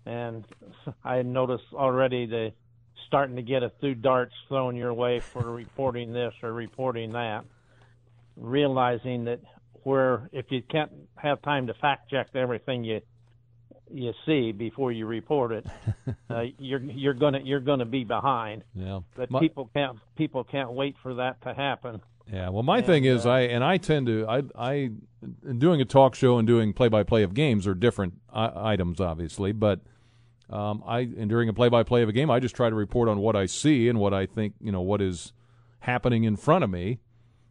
And 0.06 0.44
I 1.04 1.22
noticed 1.22 1.64
already 1.72 2.26
the 2.26 2.52
starting 3.06 3.36
to 3.36 3.42
get 3.42 3.62
a 3.62 3.70
few 3.80 3.94
darts 3.94 4.34
thrown 4.48 4.76
your 4.76 4.94
way 4.94 5.20
for 5.20 5.52
reporting 5.52 6.12
this 6.12 6.32
or 6.42 6.52
reporting 6.52 7.12
that. 7.12 7.44
Realizing 8.36 9.24
that 9.24 9.40
where 9.84 10.28
if 10.32 10.46
you 10.50 10.62
can't 10.62 10.90
have 11.16 11.40
time 11.42 11.66
to 11.68 11.74
fact 11.74 12.10
check 12.10 12.28
everything 12.34 12.84
you 12.84 13.00
you 13.92 14.12
see 14.26 14.50
before 14.50 14.90
you 14.92 15.06
report 15.06 15.52
it, 15.52 15.66
uh, 16.30 16.42
you're 16.58 16.80
you're 16.80 17.14
gonna 17.14 17.40
you're 17.44 17.60
gonna 17.60 17.84
be 17.84 18.02
behind. 18.02 18.64
Yeah, 18.74 19.00
but 19.14 19.30
my, 19.30 19.40
people 19.40 19.70
can't 19.72 19.98
people 20.16 20.42
can't 20.42 20.72
wait 20.72 20.96
for 21.02 21.14
that 21.14 21.40
to 21.42 21.54
happen. 21.54 22.00
Yeah, 22.32 22.48
well, 22.48 22.62
my 22.62 22.78
and, 22.78 22.86
thing 22.86 23.04
is, 23.04 23.26
uh, 23.26 23.30
I 23.30 23.40
and 23.42 23.62
I 23.62 23.76
tend 23.76 24.06
to 24.06 24.26
I 24.26 24.42
I 24.58 24.90
doing 25.58 25.80
a 25.80 25.84
talk 25.84 26.14
show 26.14 26.38
and 26.38 26.46
doing 26.46 26.72
play 26.72 26.88
by 26.88 27.02
play 27.02 27.22
of 27.22 27.34
games 27.34 27.66
are 27.66 27.74
different 27.74 28.14
uh, 28.32 28.50
items, 28.54 29.00
obviously, 29.00 29.52
but. 29.52 29.80
Um, 30.50 30.84
I 30.86 31.00
and 31.00 31.30
during 31.30 31.48
a 31.48 31.54
play-by-play 31.54 32.02
of 32.02 32.10
a 32.10 32.12
game, 32.12 32.30
I 32.30 32.38
just 32.38 32.54
try 32.54 32.68
to 32.68 32.76
report 32.76 33.08
on 33.08 33.18
what 33.18 33.34
I 33.34 33.46
see 33.46 33.88
and 33.88 33.98
what 33.98 34.12
I 34.12 34.26
think, 34.26 34.52
you 34.60 34.70
know, 34.70 34.82
what 34.82 35.00
is 35.00 35.32
happening 35.80 36.24
in 36.24 36.36
front 36.36 36.62
of 36.62 36.68
me, 36.68 36.98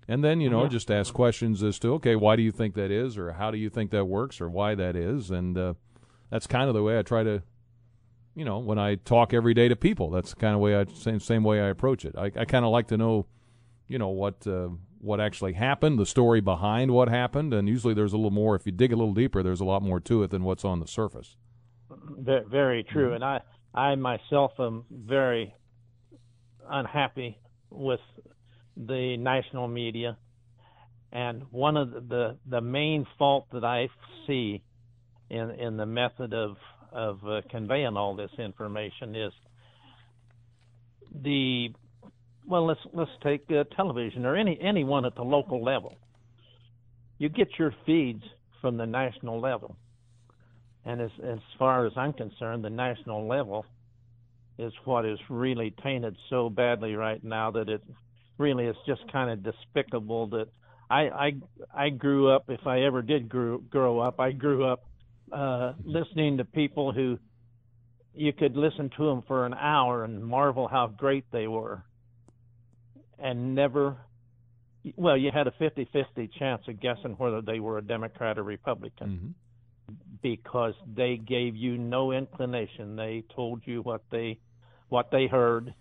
and 0.07 0.23
then 0.23 0.39
you 0.39 0.47
know 0.47 0.61
Yeah. 0.61 0.69
just 0.69 0.91
ask 0.91 1.11
questions 1.11 1.63
as 1.63 1.79
to 1.79 1.93
okay, 1.95 2.15
why 2.15 2.35
do 2.35 2.43
you 2.43 2.51
think 2.51 2.75
that 2.75 2.91
is, 2.91 3.17
or 3.17 3.31
how 3.31 3.49
do 3.49 3.57
you 3.57 3.71
think 3.71 3.89
that 3.89 4.05
works, 4.05 4.39
or 4.39 4.47
why 4.47 4.75
that 4.75 4.95
is, 4.95 5.31
and 5.31 5.57
uh, 5.57 5.73
that's 6.29 6.45
kind 6.45 6.67
of 6.67 6.75
the 6.75 6.83
way 6.83 6.99
I 6.99 7.01
try 7.01 7.23
to, 7.23 7.41
you 8.35 8.45
know, 8.45 8.59
when 8.59 8.77
I 8.77 8.93
talk 8.95 9.33
every 9.33 9.55
day 9.55 9.67
to 9.69 9.75
people. 9.75 10.11
That's 10.11 10.29
the 10.29 10.39
kind 10.39 10.53
of 10.53 10.61
way 10.61 10.75
I 10.75 10.85
same 10.85 11.19
same 11.19 11.43
way 11.43 11.61
I 11.61 11.69
approach 11.69 12.05
it. 12.05 12.15
I, 12.15 12.25
I 12.25 12.45
kind 12.45 12.63
of 12.63 12.69
like 12.69 12.87
to 12.89 12.97
know, 12.97 13.25
you 13.87 13.97
know, 13.97 14.09
what 14.09 14.45
uh, 14.45 14.69
what 15.03 15.19
actually 15.19 15.53
happened, 15.53 15.99
the 15.99 16.05
story 16.05 16.39
behind 16.39 16.91
what 16.91 17.09
happened, 17.09 17.53
and 17.53 17.67
usually 17.67 17.93
there's 17.93 18.13
a 18.13 18.15
little 18.15 18.31
more. 18.31 18.55
If 18.55 18.65
you 18.65 18.71
dig 18.71 18.93
a 18.93 18.95
little 18.95 19.13
deeper, 19.13 19.43
there's 19.43 19.59
a 19.59 19.65
lot 19.65 19.83
more 19.83 19.99
to 19.99 20.23
it 20.23 20.31
than 20.31 20.43
what's 20.43 20.63
on 20.63 20.79
the 20.79 20.87
surface. 20.87 21.35
Very 22.17 22.83
true, 22.83 23.13
and 23.13 23.23
I 23.23 23.41
I 23.73 23.95
myself 23.95 24.53
am 24.59 24.85
very 24.89 25.53
unhappy 26.69 27.37
with 27.69 27.99
the 28.77 29.17
national 29.17 29.67
media, 29.67 30.17
and 31.11 31.43
one 31.51 31.75
of 31.75 31.91
the 31.91 31.99
the, 31.99 32.37
the 32.45 32.61
main 32.61 33.05
fault 33.17 33.47
that 33.51 33.65
I 33.65 33.89
see 34.25 34.63
in 35.29 35.51
in 35.51 35.75
the 35.75 35.85
method 35.85 36.33
of 36.33 36.55
of 36.93 37.19
uh, 37.27 37.41
conveying 37.49 37.97
all 37.97 38.15
this 38.15 38.31
information 38.37 39.15
is 39.15 39.33
the 41.13 41.73
well 42.47 42.65
let's 42.65 42.79
let's 42.93 43.11
take 43.23 43.45
uh, 43.51 43.63
television 43.75 44.25
or 44.25 44.35
any 44.35 44.57
anyone 44.61 45.05
at 45.05 45.15
the 45.15 45.23
local 45.23 45.63
level. 45.63 45.95
You 47.17 47.29
get 47.29 47.47
your 47.57 47.73
feeds 47.85 48.23
from 48.61 48.77
the 48.77 48.85
national 48.85 49.39
level. 49.39 49.75
And 50.85 51.01
as 51.01 51.11
as 51.23 51.39
far 51.57 51.85
as 51.85 51.93
I'm 51.95 52.13
concerned, 52.13 52.63
the 52.63 52.69
national 52.69 53.27
level 53.27 53.65
is 54.59 54.73
what 54.85 55.05
is 55.05 55.19
really 55.29 55.73
tainted 55.83 56.15
so 56.29 56.49
badly 56.49 56.95
right 56.95 57.23
now 57.23 57.51
that 57.51 57.69
it 57.69 57.81
really 58.37 58.65
is 58.65 58.75
just 58.85 59.01
kind 59.11 59.29
of 59.29 59.43
despicable 59.43 60.27
that 60.27 60.47
I 60.89 61.01
I 61.01 61.31
I 61.73 61.89
grew 61.89 62.29
up 62.29 62.49
if 62.49 62.65
I 62.67 62.81
ever 62.81 63.01
did 63.01 63.29
grow 63.29 63.57
grow 63.57 63.99
up 63.99 64.19
I 64.19 64.31
grew 64.31 64.65
up 64.65 64.83
uh 65.31 65.73
listening 65.83 66.37
to 66.37 66.45
people 66.45 66.91
who 66.91 67.17
you 68.13 68.31
could 68.33 68.55
listen 68.55 68.91
to 68.97 69.05
them 69.07 69.23
for 69.27 69.45
an 69.45 69.55
hour 69.55 70.03
and 70.03 70.23
marvel 70.23 70.67
how 70.67 70.87
great 70.87 71.25
they 71.31 71.47
were 71.47 71.83
and 73.19 73.55
never 73.55 73.97
well 74.95 75.15
you 75.17 75.31
had 75.33 75.47
a 75.47 75.51
50-50 75.51 76.29
chance 76.37 76.61
of 76.67 76.79
guessing 76.79 77.13
whether 77.17 77.41
they 77.41 77.59
were 77.59 77.77
a 77.77 77.81
democrat 77.81 78.37
or 78.37 78.43
republican 78.43 79.07
Mm-hmm. 79.09 79.93
because 80.21 80.73
they 80.95 81.17
gave 81.17 81.55
you 81.55 81.77
no 81.77 82.11
inclination. 82.11 82.95
They 82.95 83.23
told 83.35 83.61
you 83.65 83.81
what 83.81 84.01
they 84.11 84.39
what 84.89 85.09
they 85.11 85.27
heard, 85.27 85.73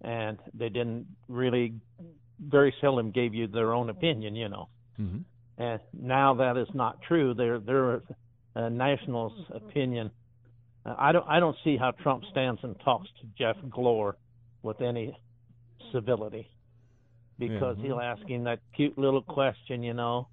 and 0.00 0.38
they 0.54 0.68
didn't 0.68 1.06
really 1.28 1.74
very 2.40 2.74
seldom 2.80 3.10
gave 3.10 3.34
you 3.34 3.46
their 3.46 3.72
own 3.72 3.90
opinion. 3.90 4.34
You 4.34 4.48
know, 4.48 4.68
Mm-hmm. 5.00 5.18
and 5.62 5.80
now 5.92 6.34
that 6.34 6.56
is 6.56 6.68
not 6.74 7.00
true. 7.02 7.34
Their 7.34 7.58
their 7.60 8.02
uh, 8.56 8.68
nationals' 8.68 9.32
opinion. 9.50 10.10
Uh, 10.84 10.94
I 10.98 11.12
don't 11.12 11.26
I 11.28 11.40
don't 11.40 11.56
see 11.64 11.76
how 11.76 11.92
Trump 11.92 12.24
stands 12.30 12.60
and 12.62 12.74
talks 12.84 13.08
to 13.20 13.26
Jeff 13.38 13.56
Glor 13.70 14.14
with 14.62 14.80
any 14.80 15.16
civility 15.92 16.48
because 17.38 17.76
Yeah. 17.78 17.84
he'll 17.86 18.00
ask 18.00 18.22
him 18.26 18.44
that 18.44 18.60
cute 18.74 18.96
little 18.98 19.22
question, 19.22 19.82
you 19.82 19.94
know, 19.94 20.28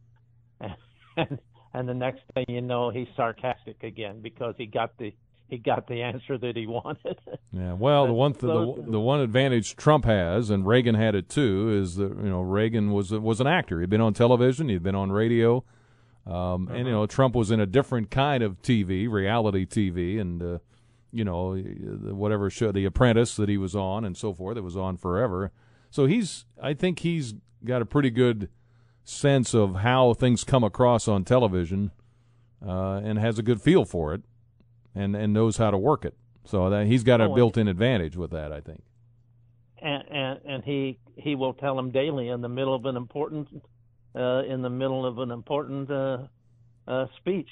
and 0.60 0.76
and 1.74 1.88
the 1.90 1.94
next 1.94 2.22
thing 2.34 2.46
you 2.48 2.62
know 2.62 2.90
he's 2.90 3.08
sarcastic 3.16 3.84
again 3.84 4.22
because 4.22 4.56
he 4.58 4.66
got 4.66 4.98
the 4.98 5.14
he 5.48 5.58
got 5.58 5.88
the 5.88 6.04
answer 6.04 6.38
that 6.38 6.56
he 6.56 6.68
wanted. 6.68 7.18
Yeah, 7.52 7.74
well, 7.74 8.06
the 8.06 8.14
one 8.14 8.34
th- 8.34 8.42
those- 8.42 8.76
the, 8.86 8.92
the 8.92 9.00
one 9.00 9.20
advantage 9.22 9.76
Trump 9.76 10.06
has, 10.06 10.52
and 10.52 10.68
Reagan 10.68 10.94
had 10.94 11.16
it 11.16 11.28
too, 11.30 11.70
is 11.82 11.96
that 11.96 12.10
you 12.16 12.30
know 12.30 12.42
Reagan 12.42 12.92
was 12.92 13.12
was 13.12 13.42
an 13.42 13.48
actor. 13.48 13.82
He'd 13.82 13.90
been 13.90 14.02
on 14.02 14.14
television, 14.14 14.70
he'd 14.70 14.84
been 14.84 14.94
on 14.94 15.12
radio, 15.12 15.64
um, 16.28 16.68
and 16.68 16.86
you 16.86 16.94
know 16.94 17.08
Trump 17.08 17.34
was 17.34 17.50
in 17.50 17.60
a 17.60 17.66
different 17.66 18.12
kind 18.12 18.44
of 18.44 18.62
TV, 18.62 19.10
reality 19.10 19.66
TV, 19.66 20.20
and 20.22 20.42
uh, 20.44 20.58
you 21.12 21.24
know 21.24 21.56
whatever 21.56 22.50
show, 22.50 22.72
The 22.72 22.86
Apprentice 22.86 23.36
that 23.38 23.50
he 23.50 23.58
was 23.58 23.76
on, 23.76 24.06
and 24.06 24.16
so 24.18 24.34
forth. 24.34 24.58
It 24.58 24.64
was 24.64 24.78
on 24.78 24.98
forever. 24.98 25.52
So 25.90 26.06
he's, 26.06 26.46
I 26.62 26.74
think 26.74 27.00
he's 27.00 27.34
got 27.66 27.82
a 27.82 27.86
pretty 27.86 28.10
good 28.12 28.50
sense 29.04 29.54
of 29.56 29.78
how 29.78 30.14
things 30.14 30.44
come 30.44 30.64
across 30.64 31.08
on 31.08 31.24
television, 31.26 31.92
uh, 32.66 33.02
and 33.04 33.18
has 33.18 33.40
a 33.40 33.44
good 33.44 33.62
feel 33.62 33.86
for 33.86 34.14
it, 34.14 34.22
and 34.94 35.16
and 35.16 35.34
knows 35.34 35.58
how 35.58 35.72
to 35.72 35.78
work 35.78 36.06
it. 36.06 36.16
So 36.46 36.70
that 36.70 36.88
he's 36.88 37.04
got 37.04 37.22
a 37.22 37.26
Oh, 37.26 37.36
built-in 37.36 37.68
advantage 37.68 38.16
with 38.18 38.32
that, 38.32 38.52
I 38.52 38.60
think. 38.62 38.82
and 39.82 40.04
and 40.12 40.40
and 40.46 40.64
he 40.64 41.00
he 41.16 41.36
will 41.36 41.54
tell 41.54 41.78
him 41.78 41.92
daily 41.92 42.30
in 42.30 42.42
the 42.42 42.50
middle 42.50 42.74
of 42.76 42.86
an 42.86 42.96
important 42.96 43.48
uh 44.16 44.44
in 44.48 44.62
the 44.62 44.70
middle 44.70 45.06
of 45.06 45.20
an 45.20 45.32
important 45.32 45.90
uh 45.92 46.18
uh, 46.88 47.06
speech. 47.18 47.50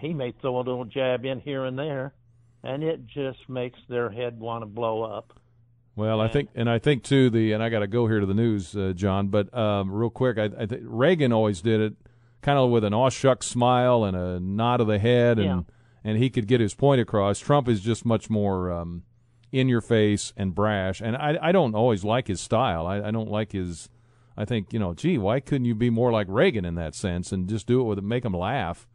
He 0.00 0.12
may 0.12 0.32
throw 0.32 0.56
a 0.56 0.58
little 0.58 0.84
jab 0.84 1.24
in 1.24 1.38
here 1.40 1.64
and 1.64 1.78
there, 1.78 2.14
and 2.66 2.82
it 2.82 3.06
just 3.06 3.48
makes 3.48 3.78
their 3.88 4.10
head 4.10 4.38
want 4.40 4.62
to 4.62 4.66
blow 4.66 5.02
up. 5.02 5.32
Well, 5.94 6.20
I 6.20 6.28
think, 6.28 6.50
and 6.54 6.68
I 6.68 6.78
think 6.78 7.04
too 7.04 7.30
the, 7.30 7.52
and 7.52 7.62
I 7.62 7.70
got 7.70 7.78
to 7.78 7.86
go 7.86 8.06
here 8.06 8.20
to 8.20 8.26
the 8.26 8.34
news, 8.34 8.76
uh, 8.76 8.92
John. 8.94 9.28
But 9.28 9.56
um, 9.56 9.90
real 9.90 10.10
quick, 10.10 10.36
I, 10.36 10.50
I 10.58 10.66
think 10.66 10.82
Reagan 10.84 11.32
always 11.32 11.62
did 11.62 11.80
it, 11.80 11.94
kind 12.42 12.58
of 12.58 12.68
with 12.70 12.84
an 12.84 12.92
aw 12.92 13.08
shuck 13.08 13.42
smile 13.42 14.04
and 14.04 14.14
a 14.16 14.38
nod 14.38 14.82
of 14.82 14.88
the 14.88 14.98
head, 14.98 15.38
and 15.38 15.46
Yeah. 15.46 15.60
and 16.04 16.18
he 16.18 16.28
could 16.28 16.46
get 16.46 16.60
his 16.60 16.74
point 16.74 17.00
across. 17.00 17.38
Trump 17.38 17.66
is 17.66 17.80
just 17.80 18.04
much 18.04 18.28
more 18.28 18.70
um, 18.70 19.04
in 19.52 19.68
your 19.68 19.80
face 19.80 20.34
and 20.36 20.54
brash, 20.54 21.00
and 21.00 21.16
I 21.16 21.38
I 21.40 21.52
don't 21.52 21.74
always 21.74 22.04
like 22.04 22.26
his 22.28 22.42
style. 22.42 22.86
I, 22.86 23.00
I 23.00 23.10
don't 23.10 23.30
like 23.30 23.52
his. 23.52 23.88
I 24.36 24.44
think 24.44 24.74
you 24.74 24.78
know, 24.78 24.92
gee, 24.92 25.16
why 25.16 25.40
couldn't 25.40 25.64
you 25.64 25.74
be 25.74 25.88
more 25.88 26.12
like 26.12 26.26
Reagan 26.28 26.66
in 26.66 26.74
that 26.74 26.94
sense 26.94 27.32
and 27.32 27.48
just 27.48 27.66
do 27.66 27.80
it 27.80 27.84
with 27.84 27.98
make 28.04 28.22
him 28.26 28.34
laugh? 28.34 28.86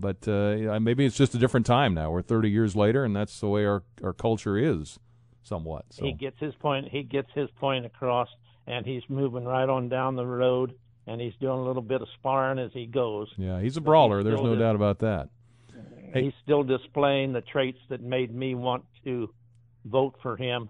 But 0.00 0.26
uh, 0.26 0.78
maybe 0.80 1.04
it's 1.04 1.16
just 1.16 1.34
a 1.34 1.38
different 1.38 1.66
time 1.66 1.92
now. 1.94 2.10
We're 2.10 2.22
30 2.22 2.48
years 2.50 2.74
later, 2.74 3.04
and 3.04 3.14
that's 3.14 3.38
the 3.40 3.48
way 3.48 3.66
our 3.66 3.82
our 4.02 4.12
culture 4.14 4.56
is, 4.56 4.98
somewhat. 5.42 5.84
So. 5.90 6.04
He 6.06 6.12
gets 6.12 6.38
his 6.40 6.54
point. 6.54 6.88
He 6.88 7.02
gets 7.02 7.28
his 7.34 7.50
point 7.58 7.84
across, 7.84 8.28
and 8.66 8.86
he's 8.86 9.02
moving 9.08 9.44
right 9.44 9.68
on 9.68 9.88
down 9.90 10.16
the 10.16 10.24
road, 10.26 10.74
and 11.06 11.20
he's 11.20 11.34
doing 11.40 11.58
a 11.58 11.62
little 11.62 11.82
bit 11.82 12.00
of 12.00 12.08
sparring 12.18 12.58
as 12.58 12.70
he 12.72 12.86
goes. 12.86 13.28
Yeah, 13.36 13.60
he's 13.60 13.76
a 13.76 13.80
brawler. 13.82 14.22
There's 14.22 14.40
no 14.40 14.56
doubt 14.56 14.74
about 14.74 15.00
that. 15.00 15.28
Hey. 16.12 16.24
He's 16.24 16.32
still 16.42 16.62
displaying 16.64 17.32
the 17.34 17.40
traits 17.42 17.78
that 17.90 18.00
made 18.00 18.34
me 18.34 18.54
want 18.54 18.84
to 19.04 19.32
vote 19.84 20.16
for 20.22 20.36
him 20.36 20.68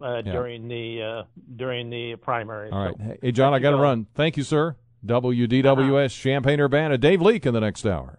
uh, 0.00 0.22
Yeah. 0.24 0.32
during 0.32 0.66
the 0.68 1.02
uh, 1.02 1.22
during 1.56 1.90
the 1.90 2.16
primary. 2.16 2.70
All 2.70 2.86
right. 2.86 2.94
So, 2.96 3.16
Hey, 3.22 3.32
John, 3.32 3.52
I 3.54 3.58
got 3.58 3.72
to 3.72 3.76
go. 3.76 3.82
run. 3.82 4.06
Thank 4.14 4.36
you, 4.36 4.42
sir. 4.42 4.76
WDWS 5.06 6.18
Champaign 6.18 6.60
Urbana. 6.60 6.98
Dave 6.98 7.22
Leake 7.22 7.46
in 7.46 7.54
the 7.54 7.60
next 7.60 7.86
hour. 7.86 8.18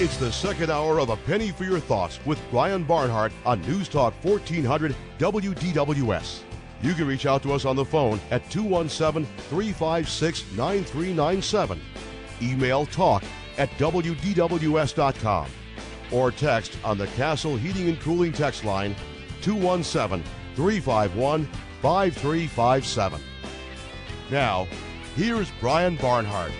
It's 0.00 0.16
the 0.16 0.32
second 0.32 0.70
hour 0.70 0.98
of 0.98 1.10
A 1.10 1.16
Penny 1.16 1.50
for 1.50 1.64
Your 1.64 1.78
Thoughts 1.78 2.18
with 2.24 2.40
Brian 2.50 2.82
Barnhart 2.82 3.30
on 3.44 3.60
News 3.62 3.88
Talk 3.88 4.14
1400 4.24 4.96
WDWS. 5.18 6.40
You 6.80 6.94
can 6.94 7.06
reach 7.06 7.26
out 7.26 7.42
to 7.44 7.52
us 7.52 7.64
on 7.64 7.76
the 7.76 7.84
phone 7.84 8.18
at 8.30 8.50
217 8.50 9.30
356 9.36 10.44
9397. 10.56 11.80
Email 12.40 12.86
talk 12.86 13.22
at 13.58 13.70
WDWS.com 13.72 15.46
or 16.10 16.32
text 16.32 16.76
on 16.82 16.98
the 16.98 17.06
Castle 17.08 17.56
Heating 17.56 17.88
and 17.88 18.00
Cooling 18.00 18.32
text 18.32 18.64
line 18.64 18.96
217 19.42 20.24
351 20.56 21.44
5357. 21.82 23.20
Now, 24.30 24.66
here's 25.14 25.50
Brian 25.60 25.96
Barnhart. 25.96 26.52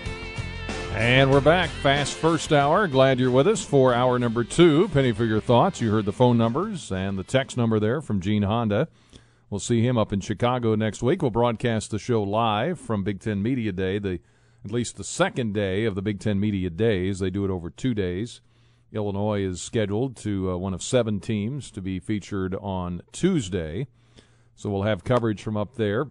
And 0.95 1.31
we're 1.31 1.41
back. 1.41 1.71
Fast 1.71 2.13
first 2.13 2.53
hour. 2.53 2.87
Glad 2.87 3.19
you're 3.19 3.31
with 3.31 3.47
us 3.47 3.65
for 3.65 3.95
hour 3.95 4.19
number 4.19 4.43
two. 4.43 4.87
Penny 4.89 5.11
for 5.11 5.25
your 5.25 5.41
thoughts. 5.41 5.81
You 5.81 5.89
heard 5.89 6.05
the 6.05 6.13
phone 6.13 6.37
numbers 6.37 6.91
and 6.91 7.17
the 7.17 7.23
text 7.23 7.57
number 7.57 7.79
there 7.79 7.99
from 7.99 8.21
Gene 8.21 8.43
Honda. 8.43 8.87
We'll 9.49 9.59
see 9.59 9.81
him 9.81 9.97
up 9.97 10.13
in 10.13 10.19
Chicago 10.19 10.75
next 10.75 11.01
week. 11.01 11.23
We'll 11.23 11.31
broadcast 11.31 11.89
the 11.89 11.97
show 11.97 12.21
live 12.21 12.79
from 12.79 13.03
Big 13.03 13.19
Ten 13.19 13.41
Media 13.41 13.71
Day, 13.71 13.97
the 13.97 14.19
at 14.63 14.71
least 14.71 14.95
the 14.95 15.03
second 15.03 15.55
day 15.55 15.85
of 15.85 15.95
the 15.95 16.03
Big 16.03 16.19
Ten 16.19 16.39
Media 16.39 16.69
Days. 16.69 17.17
They 17.17 17.31
do 17.31 17.43
it 17.43 17.49
over 17.49 17.71
two 17.71 17.95
days. 17.95 18.41
Illinois 18.91 19.41
is 19.41 19.63
scheduled 19.63 20.15
to 20.17 20.51
uh, 20.51 20.57
one 20.57 20.75
of 20.75 20.83
seven 20.83 21.19
teams 21.19 21.71
to 21.71 21.81
be 21.81 21.99
featured 21.99 22.53
on 22.61 23.01
Tuesday. 23.11 23.87
So 24.55 24.69
we'll 24.69 24.83
have 24.83 25.03
coverage 25.03 25.41
from 25.41 25.57
up 25.57 25.73
there 25.73 26.05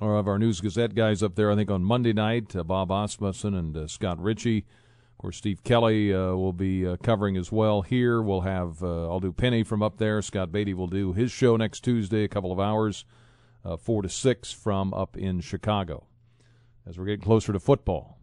or 0.00 0.16
of 0.16 0.28
our 0.28 0.38
News 0.38 0.60
Gazette 0.60 0.94
guys 0.94 1.22
up 1.22 1.34
there, 1.34 1.50
I 1.50 1.56
think 1.56 1.70
on 1.70 1.82
Monday 1.82 2.12
night, 2.12 2.54
uh, 2.54 2.62
Bob 2.62 2.90
Asmussen 2.90 3.54
and 3.54 3.76
uh, 3.76 3.86
Scott 3.86 4.22
Richey. 4.22 4.58
Of 4.58 5.18
course, 5.18 5.36
Steve 5.38 5.64
Kelly 5.64 6.14
uh, 6.14 6.34
will 6.34 6.52
be 6.52 6.86
uh, 6.86 6.96
covering 7.02 7.36
as 7.36 7.50
well 7.50 7.82
here. 7.82 8.22
We'll 8.22 8.42
have, 8.42 8.82
uh, 8.82 9.08
I'll 9.08 9.18
do 9.18 9.32
Penny 9.32 9.64
from 9.64 9.82
up 9.82 9.98
there. 9.98 10.22
Scott 10.22 10.52
Beatty 10.52 10.74
will 10.74 10.86
do 10.86 11.12
his 11.12 11.32
show 11.32 11.56
next 11.56 11.80
Tuesday, 11.80 12.22
a 12.22 12.28
couple 12.28 12.52
of 12.52 12.60
hours, 12.60 13.04
uh, 13.64 13.76
4 13.76 14.02
to 14.02 14.08
6 14.08 14.52
from 14.52 14.94
up 14.94 15.16
in 15.16 15.40
Chicago 15.40 16.06
as 16.86 16.96
we're 16.96 17.06
getting 17.06 17.24
closer 17.24 17.52
to 17.52 17.58
football. 17.58 18.18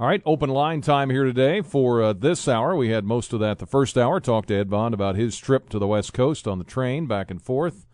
All 0.00 0.08
right, 0.08 0.22
open 0.26 0.50
line 0.50 0.80
time 0.80 1.10
here 1.10 1.24
today 1.24 1.62
for 1.62 2.12
this 2.12 2.48
hour. 2.48 2.74
We 2.74 2.88
had 2.88 3.04
most 3.04 3.32
of 3.32 3.38
that 3.38 3.60
the 3.60 3.66
first 3.66 3.96
hour. 3.96 4.18
Talked 4.18 4.48
to 4.48 4.56
Ed 4.56 4.68
Bond 4.68 4.94
about 4.94 5.14
his 5.14 5.38
trip 5.38 5.68
to 5.68 5.78
the 5.78 5.86
West 5.86 6.12
Coast 6.12 6.48
on 6.48 6.58
the 6.58 6.64
train 6.64 7.06
back 7.06 7.30
and 7.30 7.40
forth 7.40 7.86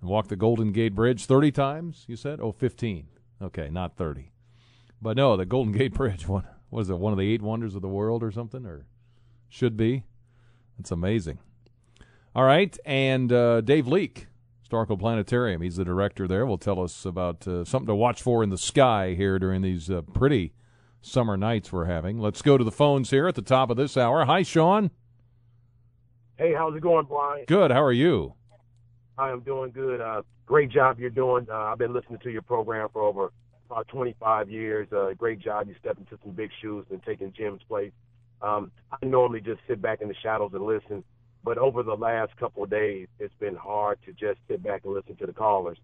and 0.00 0.10
walked 0.10 0.28
the 0.28 0.36
Golden 0.36 0.72
Gate 0.72 0.94
Bridge 0.94 1.26
30 1.26 1.52
times, 1.52 2.04
you 2.08 2.16
said? 2.16 2.40
Oh, 2.40 2.52
15. 2.52 3.06
Okay, 3.42 3.68
not 3.70 3.96
30. 3.96 4.32
But 5.00 5.16
no, 5.16 5.36
the 5.36 5.46
Golden 5.46 5.72
Gate 5.76 5.94
Bridge, 5.94 6.26
one, 6.26 6.46
was 6.70 6.90
it 6.90 6.98
one 6.98 7.12
of 7.12 7.18
the 7.18 7.32
eight 7.32 7.42
wonders 7.42 7.74
of 7.74 7.82
the 7.82 7.88
world 7.88 8.22
or 8.22 8.30
something? 8.30 8.66
Or 8.66 8.86
should 9.48 9.76
be? 9.76 10.04
It's 10.78 10.90
amazing. 10.90 11.38
All 12.34 12.44
right, 12.44 12.76
and 12.84 13.32
uh, 13.32 13.60
Dave 13.60 13.88
Leake, 13.88 14.28
Staerkel 14.68 14.98
Planetarium, 14.98 15.62
he's 15.62 15.76
the 15.76 15.84
director 15.84 16.28
there, 16.28 16.46
will 16.46 16.58
tell 16.58 16.80
us 16.80 17.04
about 17.04 17.46
uh, 17.48 17.64
something 17.64 17.88
to 17.88 17.94
watch 17.94 18.22
for 18.22 18.44
in 18.44 18.50
the 18.50 18.58
sky 18.58 19.14
here 19.14 19.38
during 19.38 19.62
these 19.62 19.90
uh, 19.90 20.02
pretty 20.02 20.52
summer 21.02 21.36
nights 21.36 21.72
we're 21.72 21.86
having. 21.86 22.20
Let's 22.20 22.40
go 22.40 22.56
to 22.56 22.62
the 22.62 22.70
phones 22.70 23.10
here 23.10 23.26
at 23.26 23.34
the 23.34 23.42
top 23.42 23.68
of 23.68 23.76
this 23.76 23.96
hour. 23.96 24.24
Hi, 24.24 24.42
Sean. 24.42 24.90
Hey, 26.36 26.54
how's 26.54 26.74
it 26.76 26.80
going, 26.80 27.06
Brian? 27.06 27.44
Good. 27.48 27.70
How 27.72 27.82
are 27.82 27.92
you? 27.92 28.34
I 29.20 29.30
am 29.30 29.40
doing 29.40 29.70
good. 29.70 30.00
Uh, 30.00 30.22
great 30.46 30.70
job 30.70 30.98
you're 30.98 31.10
doing. 31.10 31.46
Uh, 31.50 31.54
I've 31.54 31.78
been 31.78 31.92
listening 31.92 32.20
to 32.20 32.30
your 32.30 32.40
program 32.40 32.88
for 32.90 33.02
over 33.02 33.30
about 33.70 33.86
25 33.88 34.48
years. 34.48 34.88
Uh, 34.90 35.12
great 35.12 35.40
job. 35.40 35.68
You 35.68 35.74
stepped 35.78 35.98
into 35.98 36.18
some 36.24 36.32
big 36.32 36.50
shoes 36.62 36.86
and 36.90 37.02
taking 37.02 37.30
Jim's 37.36 37.60
place. 37.68 37.92
Um, 38.40 38.72
I 38.90 39.04
normally 39.04 39.42
just 39.42 39.60
sit 39.68 39.82
back 39.82 40.00
in 40.00 40.08
the 40.08 40.14
shadows 40.22 40.52
and 40.54 40.64
listen, 40.64 41.04
but 41.44 41.58
over 41.58 41.82
the 41.82 41.94
last 41.94 42.34
couple 42.38 42.64
of 42.64 42.70
days, 42.70 43.08
it's 43.18 43.34
been 43.38 43.54
hard 43.54 43.98
to 44.06 44.12
just 44.12 44.40
sit 44.48 44.62
back 44.62 44.82
and 44.84 44.94
listen 44.94 45.16
to 45.16 45.26
the 45.26 45.34
callers 45.34 45.76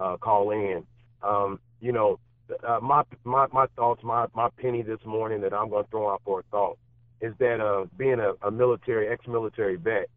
uh, 0.00 0.16
call 0.16 0.50
in. 0.50 0.82
Um, 1.22 1.60
you 1.80 1.92
know, 1.92 2.18
uh, 2.66 2.80
my 2.82 3.04
my 3.22 3.46
my 3.52 3.66
thoughts, 3.76 4.02
my 4.02 4.26
my 4.34 4.48
penny 4.58 4.82
this 4.82 4.98
morning 5.06 5.40
that 5.42 5.54
I'm 5.54 5.70
going 5.70 5.84
to 5.84 5.90
throw 5.90 6.10
out 6.10 6.22
for 6.24 6.40
a 6.40 6.42
thought 6.50 6.76
is 7.20 7.34
that 7.38 7.60
uh, 7.60 7.84
being 7.96 8.18
a, 8.18 8.32
a 8.44 8.50
military, 8.50 9.06
ex-military 9.06 9.76
vet, 9.76 10.08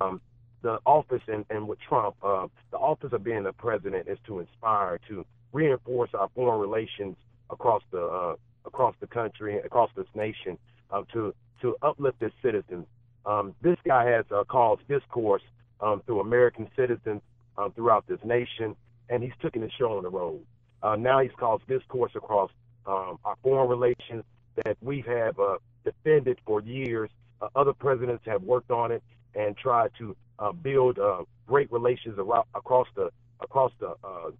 um, 0.00 0.20
the 0.62 0.78
office 0.84 1.22
and, 1.28 1.44
and 1.50 1.66
with 1.68 1.78
Trump, 1.80 2.16
uh, 2.22 2.46
the 2.70 2.76
office 2.76 3.12
of 3.12 3.24
being 3.24 3.44
the 3.44 3.52
president 3.52 4.08
is 4.08 4.18
to 4.26 4.40
inspire, 4.40 4.98
to 5.08 5.24
reinforce 5.52 6.10
our 6.14 6.28
foreign 6.34 6.60
relations 6.60 7.16
across 7.50 7.82
the 7.90 8.02
uh, 8.02 8.34
across 8.66 8.94
the 9.00 9.06
country, 9.06 9.58
across 9.58 9.90
this 9.96 10.06
nation, 10.14 10.58
uh, 10.90 11.02
to 11.12 11.34
to 11.62 11.76
uplift 11.82 12.22
its 12.22 12.34
citizens. 12.42 12.86
Um, 13.26 13.54
this 13.62 13.76
guy 13.86 14.06
has 14.06 14.24
uh, 14.34 14.44
caused 14.44 14.86
discourse 14.88 15.42
um, 15.80 16.02
through 16.06 16.20
American 16.20 16.68
citizens 16.76 17.22
um, 17.58 17.72
throughout 17.72 18.06
this 18.06 18.20
nation, 18.24 18.76
and 19.08 19.22
he's 19.22 19.32
taking 19.42 19.62
the 19.62 19.70
show 19.78 19.96
on 19.96 20.02
the 20.02 20.10
road. 20.10 20.40
Uh, 20.82 20.96
now 20.96 21.20
he's 21.20 21.32
caused 21.38 21.66
discourse 21.66 22.12
across 22.14 22.50
um, 22.86 23.18
our 23.24 23.36
foreign 23.42 23.68
relations 23.68 24.24
that 24.64 24.76
we 24.80 25.04
have 25.06 25.36
defended 25.84 26.38
for 26.46 26.60
years. 26.62 27.10
Other 27.54 27.72
presidents 27.72 28.22
have 28.26 28.42
worked 28.42 28.70
on 28.70 28.92
it 28.92 29.02
and 29.34 29.56
tried 29.56 29.90
to 29.98 30.16
uh, 30.40 30.52
build 30.52 30.98
uh, 30.98 31.22
great 31.46 31.70
relations 31.70 32.18
around, 32.18 32.44
across 32.54 32.88
the 32.96 33.10
across 33.40 33.72
the 33.78 33.94
uh, 34.02 34.30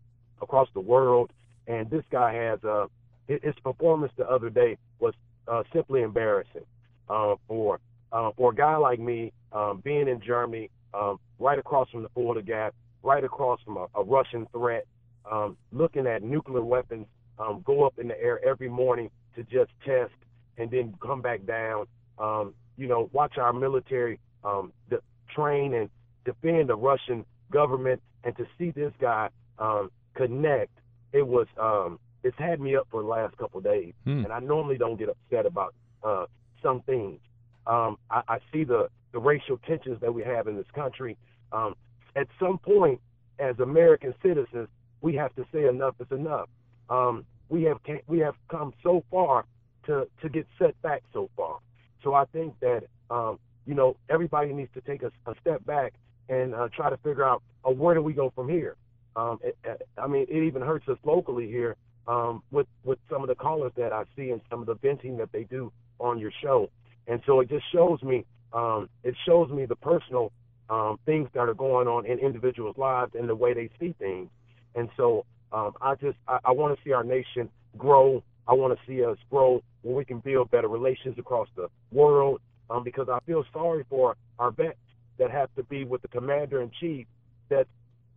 across 0.42 0.68
the 0.74 0.80
world. 0.80 1.30
And 1.66 1.88
this 1.88 2.02
guy 2.10 2.34
has 2.34 2.64
uh, 2.64 2.86
his 3.28 3.54
performance 3.62 4.12
the 4.16 4.28
other 4.28 4.50
day 4.50 4.76
was 4.98 5.14
uh, 5.46 5.62
simply 5.72 6.02
embarrassing 6.02 6.64
uh, 7.08 7.36
for 7.46 7.78
uh, 8.12 8.30
for 8.36 8.50
a 8.50 8.54
guy 8.54 8.76
like 8.76 8.98
me 8.98 9.32
um, 9.52 9.80
being 9.84 10.08
in 10.08 10.20
Germany, 10.20 10.70
um, 10.94 11.18
right 11.38 11.58
across 11.58 11.88
from 11.90 12.02
the 12.02 12.08
Fulda 12.10 12.42
Gap, 12.42 12.74
right 13.02 13.22
across 13.22 13.60
from 13.62 13.76
a, 13.76 13.86
a 13.94 14.02
Russian 14.02 14.46
threat, 14.52 14.86
um, 15.30 15.56
looking 15.72 16.06
at 16.06 16.22
nuclear 16.22 16.64
weapons 16.64 17.06
um, 17.38 17.62
go 17.64 17.84
up 17.84 17.98
in 17.98 18.08
the 18.08 18.20
air 18.20 18.44
every 18.44 18.68
morning 18.68 19.10
to 19.36 19.42
just 19.44 19.70
test 19.84 20.12
and 20.58 20.70
then 20.70 20.94
come 21.00 21.22
back 21.22 21.44
down. 21.46 21.86
Um, 22.18 22.54
you 22.76 22.86
know, 22.86 23.08
watch 23.12 23.38
our 23.38 23.52
military 23.52 24.18
um, 24.44 24.72
de- 24.88 25.00
train 25.34 25.74
and 25.74 25.88
defend 26.24 26.68
the 26.68 26.76
Russian 26.76 27.24
government, 27.50 28.00
and 28.24 28.36
to 28.36 28.46
see 28.58 28.70
this 28.70 28.92
guy 29.00 29.28
um, 29.58 29.90
connect, 30.14 30.78
it 31.12 31.26
was 31.26 31.46
um, 31.60 31.98
it's 32.22 32.36
had 32.38 32.60
me 32.60 32.76
up 32.76 32.86
for 32.90 33.02
the 33.02 33.08
last 33.08 33.36
couple 33.36 33.58
of 33.58 33.64
days. 33.64 33.94
Hmm. 34.04 34.24
And 34.24 34.32
I 34.32 34.40
normally 34.40 34.78
don't 34.78 34.98
get 34.98 35.08
upset 35.08 35.46
about 35.46 35.74
uh, 36.02 36.26
some 36.62 36.82
things. 36.82 37.20
Um, 37.66 37.96
I, 38.10 38.22
I 38.28 38.38
see 38.52 38.64
the 38.64 38.88
the 39.12 39.18
racial 39.18 39.58
tensions 39.66 40.00
that 40.00 40.12
we 40.12 40.22
have 40.22 40.46
in 40.46 40.56
this 40.56 40.70
country. 40.74 41.16
Um, 41.52 41.74
at 42.14 42.28
some 42.38 42.58
point, 42.58 43.00
as 43.38 43.58
American 43.58 44.14
citizens, 44.22 44.68
we 45.00 45.14
have 45.16 45.34
to 45.34 45.44
say 45.52 45.66
enough 45.66 45.94
is 46.00 46.06
enough. 46.10 46.48
Um, 46.88 47.24
we 47.48 47.64
have 47.64 47.78
we 48.06 48.18
have 48.18 48.34
come 48.48 48.72
so 48.82 49.04
far 49.10 49.44
to 49.86 50.06
to 50.22 50.28
get 50.28 50.46
set 50.58 50.80
back 50.82 51.02
so 51.12 51.30
far. 51.36 51.58
So 52.02 52.14
I 52.14 52.24
think 52.26 52.54
that 52.60 52.84
um, 53.10 53.38
you 53.70 53.76
know 53.76 53.96
everybody 54.08 54.52
needs 54.52 54.72
to 54.74 54.80
take 54.80 55.04
a, 55.04 55.12
a 55.30 55.34
step 55.40 55.64
back 55.64 55.92
and 56.28 56.56
uh, 56.56 56.68
try 56.74 56.90
to 56.90 56.96
figure 56.96 57.24
out 57.24 57.40
uh, 57.64 57.70
where 57.70 57.94
do 57.94 58.02
we 58.02 58.12
go 58.12 58.32
from 58.34 58.48
here. 58.48 58.74
Um, 59.14 59.38
it, 59.44 59.56
I 59.96 60.08
mean, 60.08 60.26
it 60.28 60.42
even 60.42 60.60
hurts 60.60 60.88
us 60.88 60.98
locally 61.04 61.46
here 61.46 61.76
um, 62.08 62.42
with 62.50 62.66
with 62.82 62.98
some 63.08 63.22
of 63.22 63.28
the 63.28 63.36
callers 63.36 63.70
that 63.76 63.92
I 63.92 64.02
see 64.16 64.30
and 64.30 64.40
some 64.50 64.60
of 64.60 64.66
the 64.66 64.74
venting 64.74 65.16
that 65.18 65.30
they 65.30 65.44
do 65.44 65.70
on 66.00 66.18
your 66.18 66.32
show. 66.42 66.68
And 67.06 67.20
so 67.26 67.38
it 67.38 67.48
just 67.48 67.64
shows 67.72 68.02
me 68.02 68.26
um, 68.52 68.88
it 69.04 69.14
shows 69.24 69.48
me 69.50 69.66
the 69.66 69.76
personal 69.76 70.32
um, 70.68 70.98
things 71.06 71.28
that 71.34 71.48
are 71.48 71.54
going 71.54 71.86
on 71.86 72.06
in 72.06 72.18
individuals' 72.18 72.76
lives 72.76 73.12
and 73.14 73.28
the 73.28 73.36
way 73.36 73.54
they 73.54 73.70
see 73.78 73.94
things. 74.00 74.30
And 74.74 74.88
so 74.96 75.24
um, 75.52 75.74
I 75.80 75.94
just 75.94 76.18
I, 76.26 76.40
I 76.44 76.50
want 76.50 76.76
to 76.76 76.84
see 76.84 76.92
our 76.92 77.04
nation 77.04 77.48
grow. 77.78 78.24
I 78.48 78.54
want 78.54 78.76
to 78.76 78.80
see 78.84 79.04
us 79.04 79.16
grow 79.30 79.62
where 79.82 79.94
we 79.94 80.04
can 80.04 80.18
build 80.18 80.50
better 80.50 80.66
relations 80.66 81.16
across 81.20 81.46
the 81.54 81.68
world. 81.92 82.40
Um, 82.70 82.84
because 82.84 83.08
I 83.10 83.18
feel 83.26 83.44
sorry 83.52 83.84
for 83.90 84.16
our 84.38 84.52
vets 84.52 84.78
that 85.18 85.30
have 85.30 85.52
to 85.56 85.64
be 85.64 85.84
with 85.84 86.02
the 86.02 86.08
commander 86.08 86.62
in 86.62 86.70
chief 86.80 87.06
that's 87.48 87.68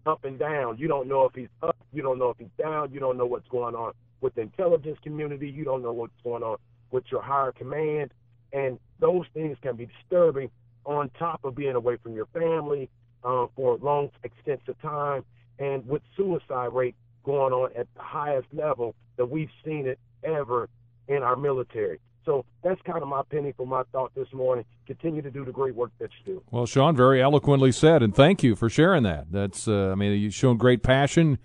up 0.05 0.25
and 0.25 0.37
down. 0.37 0.77
You 0.77 0.87
don't 0.87 1.07
know 1.07 1.25
if 1.25 1.33
he's 1.33 1.49
up, 1.61 1.75
you 1.91 2.01
don't 2.01 2.19
know 2.19 2.29
if 2.29 2.37
he's 2.37 2.47
down, 2.57 2.91
you 2.91 2.99
don't 2.99 3.17
know 3.17 3.25
what's 3.25 3.47
going 3.47 3.75
on 3.75 3.93
with 4.21 4.35
the 4.35 4.41
intelligence 4.41 4.97
community, 5.03 5.49
you 5.49 5.63
don't 5.63 5.81
know 5.81 5.91
what's 5.91 6.13
going 6.23 6.43
on 6.43 6.57
with 6.91 7.03
your 7.11 7.21
higher 7.21 7.51
command. 7.51 8.11
And 8.53 8.79
those 8.99 9.25
things 9.33 9.57
can 9.61 9.75
be 9.75 9.87
disturbing 9.87 10.49
on 10.85 11.09
top 11.17 11.43
of 11.43 11.55
being 11.55 11.75
away 11.75 11.97
from 12.01 12.13
your 12.13 12.27
family 12.27 12.89
uh, 13.23 13.47
for 13.55 13.77
long 13.77 14.09
extents 14.23 14.63
of 14.67 14.79
time 14.81 15.23
and 15.59 15.87
with 15.87 16.01
suicide 16.15 16.73
rate 16.73 16.95
going 17.23 17.53
on 17.53 17.71
at 17.75 17.87
the 17.95 18.01
highest 18.01 18.47
level 18.53 18.95
that 19.17 19.25
we've 19.25 19.49
seen 19.65 19.87
it 19.87 19.99
ever 20.23 20.69
in 21.07 21.23
our 21.23 21.35
military. 21.35 21.99
So 22.25 22.45
that's 22.63 22.81
kind 22.83 23.01
of 23.01 23.07
my 23.07 23.21
penny 23.29 23.53
for 23.55 23.67
my 23.67 23.83
thought 23.91 24.13
this 24.15 24.31
morning. 24.33 24.65
Continue 24.87 25.21
to 25.21 25.31
do 25.31 25.43
the 25.43 25.51
great 25.51 25.75
work 25.75 25.91
that 25.99 26.09
you 26.19 26.35
do. 26.35 26.43
Well, 26.51 26.65
Sean, 26.65 26.95
very 26.95 27.21
eloquently 27.21 27.71
said, 27.71 28.01
and 28.01 28.15
thank 28.15 28.43
you 28.43 28.55
for 28.55 28.69
sharing 28.69 29.03
that. 29.03 29.31
That's, 29.31 29.67
uh, 29.67 29.91
I 29.91 29.95
mean, 29.95 30.19
you've 30.19 30.33
shown 30.33 30.57
great 30.57 30.83
passion, 30.83 31.37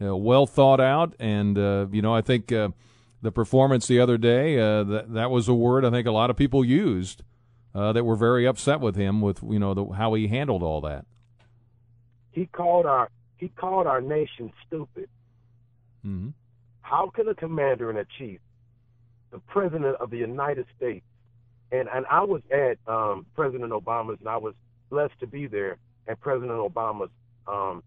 uh, 0.00 0.14
well 0.14 0.46
thought 0.46 0.80
out, 0.80 1.14
and 1.18 1.58
uh, 1.58 1.86
you 1.90 2.02
know, 2.02 2.14
I 2.14 2.20
think 2.20 2.52
uh, 2.52 2.68
the 3.22 3.32
performance 3.32 3.86
the 3.86 3.98
other 3.98 4.18
day 4.18 4.58
uh, 4.58 4.84
that 4.84 5.14
that 5.14 5.30
was 5.30 5.48
a 5.48 5.54
word 5.54 5.84
I 5.84 5.90
think 5.90 6.06
a 6.06 6.12
lot 6.12 6.30
of 6.30 6.36
people 6.36 6.64
used 6.64 7.22
uh, 7.74 7.92
that 7.92 8.04
were 8.04 8.16
very 8.16 8.46
upset 8.46 8.80
with 8.80 8.96
him 8.96 9.20
with 9.20 9.42
you 9.42 9.58
know 9.58 9.74
the, 9.74 9.86
how 9.86 10.14
he 10.14 10.28
handled 10.28 10.62
all 10.62 10.80
that. 10.82 11.06
He 12.30 12.46
called 12.46 12.86
our 12.86 13.10
he 13.36 13.48
called 13.48 13.86
our 13.86 14.00
nation 14.00 14.52
stupid. 14.66 15.08
Mm-hmm. 16.06 16.30
How 16.82 17.10
can 17.10 17.28
a 17.28 17.34
commander 17.34 17.90
and 17.90 17.98
a 17.98 18.06
chief 18.18 18.38
the 19.36 19.40
president 19.40 19.96
of 20.00 20.10
the 20.10 20.16
United 20.16 20.64
States. 20.78 21.04
And 21.70 21.88
and 21.92 22.06
I 22.10 22.22
was 22.22 22.40
at 22.50 22.78
um, 22.90 23.26
President 23.34 23.70
Obama's, 23.70 24.18
and 24.20 24.28
I 24.28 24.38
was 24.38 24.54
blessed 24.88 25.12
to 25.20 25.26
be 25.26 25.46
there 25.46 25.76
at 26.08 26.18
President 26.20 26.52
Obama's 26.52 27.10
um, 27.46 27.82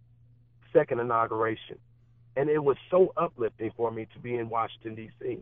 second 0.72 1.00
inauguration. 1.00 1.80
And 2.36 2.50
it 2.50 2.64
was 2.64 2.78
so 2.91 3.14
uplifting 3.18 3.72
for 3.76 3.89
me 3.89 4.08
to 4.14 4.20
be 4.20 4.36
in 4.36 4.47
Washington, 4.47 4.93
D.C. 4.93 5.39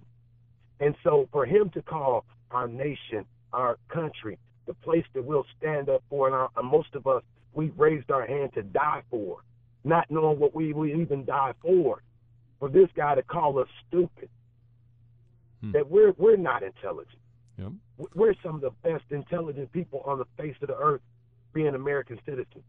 And 0.80 0.96
so 1.04 1.28
for 1.34 1.46
him 1.46 1.70
to 1.72 1.82
call 1.82 2.24
our 2.52 2.70
nation, 2.70 3.26
our 3.52 3.78
country, 3.90 4.38
the 4.66 4.76
place 4.76 5.06
that 5.14 5.26
we'll 5.26 5.46
stand 5.60 5.90
up 5.90 6.04
for, 6.10 6.28
and, 6.28 6.36
our, 6.36 6.50
and 6.56 6.70
most 6.70 6.96
of 6.96 7.06
us, 7.06 7.22
we 7.54 7.72
raised 7.76 8.10
our 8.12 8.26
hand 8.26 8.54
to 8.54 8.64
die 8.64 9.02
for, 9.10 9.40
not 9.84 10.10
knowing 10.10 10.40
what 10.40 10.56
we 10.56 10.72
would 10.72 10.90
even 10.90 11.26
die 11.26 11.54
for. 11.62 12.02
For 12.60 12.70
this 12.70 12.88
guy 12.96 13.16
to 13.16 13.24
call 13.24 13.60
us 13.60 13.68
stupid, 13.88 14.30
Hmm. 15.62 15.72
that 15.72 15.90
we're 15.90 16.14
we're 16.18 16.38
not 16.38 16.64
intelligent. 16.64 17.20
Yep. 17.58 17.72
We're 18.14 18.36
some 18.44 18.56
of 18.56 18.62
the 18.62 18.72
best 18.84 19.06
intelligent 19.10 19.72
people 19.72 20.02
on 20.06 20.20
the 20.20 20.26
face 20.38 20.56
of 20.62 20.68
the 20.68 20.78
earth, 20.78 21.02
being 21.54 21.74
American 21.74 22.20
citizens. 22.26 22.64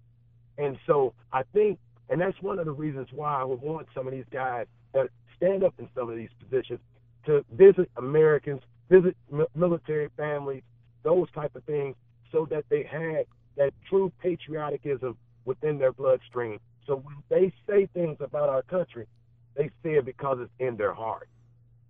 And 0.57 0.79
so 0.87 1.13
I 1.33 1.43
think, 1.53 1.79
and 2.09 2.21
that's 2.21 2.41
one 2.41 2.59
of 2.59 2.65
the 2.65 2.73
reasons 2.73 3.09
why 3.13 3.41
I 3.41 3.45
would 3.45 3.61
want 3.61 3.89
some 3.95 4.07
of 4.07 4.13
these 4.13 4.25
guys 4.33 4.67
that 4.95 5.09
stand 5.37 5.63
up 5.63 5.75
in 5.79 5.89
some 5.95 6.09
of 6.09 6.17
these 6.17 6.31
positions 6.43 6.81
to 7.27 7.45
visit 7.53 7.91
Americans, 7.97 8.63
visit 8.89 9.15
military 9.55 10.09
families, 10.17 10.63
those 11.03 11.31
type 11.33 11.55
of 11.55 11.65
things, 11.65 11.95
so 12.33 12.47
that 12.51 12.65
they 12.71 12.83
have 12.85 13.27
that 13.57 13.75
true 13.89 14.11
patrioticism 14.21 15.17
within 15.45 15.79
their 15.79 15.93
bloodstream. 15.93 16.59
So 16.87 16.97
when 16.97 17.17
they 17.29 17.53
say 17.69 17.87
things 17.93 18.17
about 18.21 18.49
our 18.49 18.63
country, 18.63 19.07
they 19.55 19.71
say 19.83 19.95
it 19.95 20.07
because 20.07 20.39
it's 20.41 20.53
in 20.59 20.77
their 20.77 20.95
heart. 20.95 21.29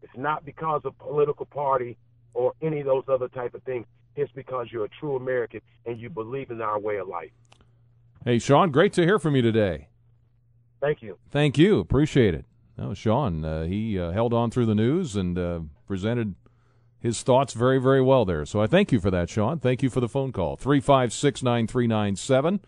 It's 0.03 0.17
not 0.17 0.45
because 0.45 0.83
of 0.85 0.99
political 0.99 1.47
party 1.47 1.97
or 2.35 2.53
any 2.63 2.81
of 2.81 2.87
those 2.87 3.05
other 3.09 3.29
type 3.29 3.55
of 3.55 3.63
things. 3.65 3.87
It's 4.17 4.33
because 4.33 4.69
you're 4.71 4.85
a 4.85 4.91
true 5.01 5.17
American 5.17 5.61
and 5.87 5.99
you 5.99 6.11
believe 6.11 6.51
in 6.51 6.61
our 6.61 6.79
way 6.79 6.97
of 6.97 7.09
life. 7.09 7.31
Hey, 8.25 8.39
Sean, 8.39 8.71
great 8.71 8.93
to 8.95 9.05
hear 9.05 9.19
from 9.19 9.37
you 9.37 9.43
today. 9.43 9.89
Thank 10.81 11.03
you. 11.03 11.19
Thank 11.31 11.59
you. 11.59 11.79
Appreciate 11.79 12.35
it. 12.35 12.45
That 12.77 12.89
was 12.89 12.99
Sean. 12.99 13.45
Uh, 13.45 13.65
he 13.65 13.99
uh, 13.99 14.13
held 14.13 14.33
on 14.33 14.51
through 14.51 14.67
the 14.67 14.75
news 14.75 15.17
and 15.17 15.39
uh, 15.39 15.61
presented 15.87 16.35
his 17.01 17.23
thoughts 17.23 17.53
very, 17.53 17.79
very 17.79 18.03
well 18.03 18.25
there. 18.25 18.45
So 18.45 18.61
I 18.61 18.67
thank 18.67 18.93
you 18.93 19.01
for 19.01 19.11
that, 19.11 19.31
Sean. 19.31 19.59
Thank 19.59 19.83
you 19.83 19.91
for 19.91 20.01
the 20.01 20.09
phone 20.09 20.33
call. 20.33 20.57
356 20.57 21.43
9397. 21.43 22.61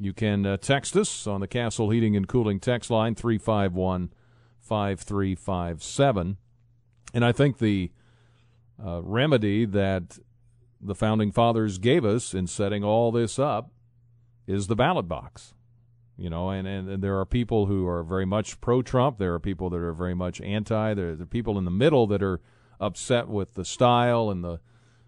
You 0.00 0.12
can 0.12 0.46
uh, 0.46 0.56
text 0.56 0.96
us 0.96 1.26
on 1.26 1.40
the 1.40 1.48
Castle 1.48 1.90
Heating 1.90 2.16
and 2.16 2.28
Cooling 2.28 2.60
text 2.60 2.90
line 2.90 3.14
351 3.14 4.10
5357. 4.60 6.36
And 7.14 7.24
I 7.24 7.32
think 7.32 7.58
the 7.58 7.90
uh, 8.84 9.02
remedy 9.02 9.64
that 9.64 10.18
the 10.80 10.94
founding 10.94 11.32
fathers 11.32 11.78
gave 11.78 12.04
us 12.04 12.34
in 12.34 12.46
setting 12.46 12.84
all 12.84 13.10
this 13.10 13.38
up 13.38 13.70
is 14.46 14.66
the 14.66 14.76
ballot 14.76 15.08
box. 15.08 15.54
You 16.16 16.30
know, 16.30 16.50
and, 16.50 16.66
and, 16.66 16.88
and 16.88 17.02
there 17.02 17.18
are 17.18 17.24
people 17.24 17.66
who 17.66 17.86
are 17.86 18.02
very 18.02 18.26
much 18.26 18.60
pro 18.60 18.82
Trump. 18.82 19.18
There 19.18 19.34
are 19.34 19.38
people 19.38 19.70
that 19.70 19.76
are 19.76 19.92
very 19.92 20.14
much 20.14 20.40
anti. 20.40 20.94
There, 20.94 21.14
there 21.14 21.22
are 21.22 21.26
people 21.26 21.58
in 21.58 21.64
the 21.64 21.70
middle 21.70 22.08
that 22.08 22.22
are 22.22 22.40
upset 22.80 23.28
with 23.28 23.54
the 23.54 23.64
style 23.64 24.30
and 24.30 24.42
the 24.42 24.60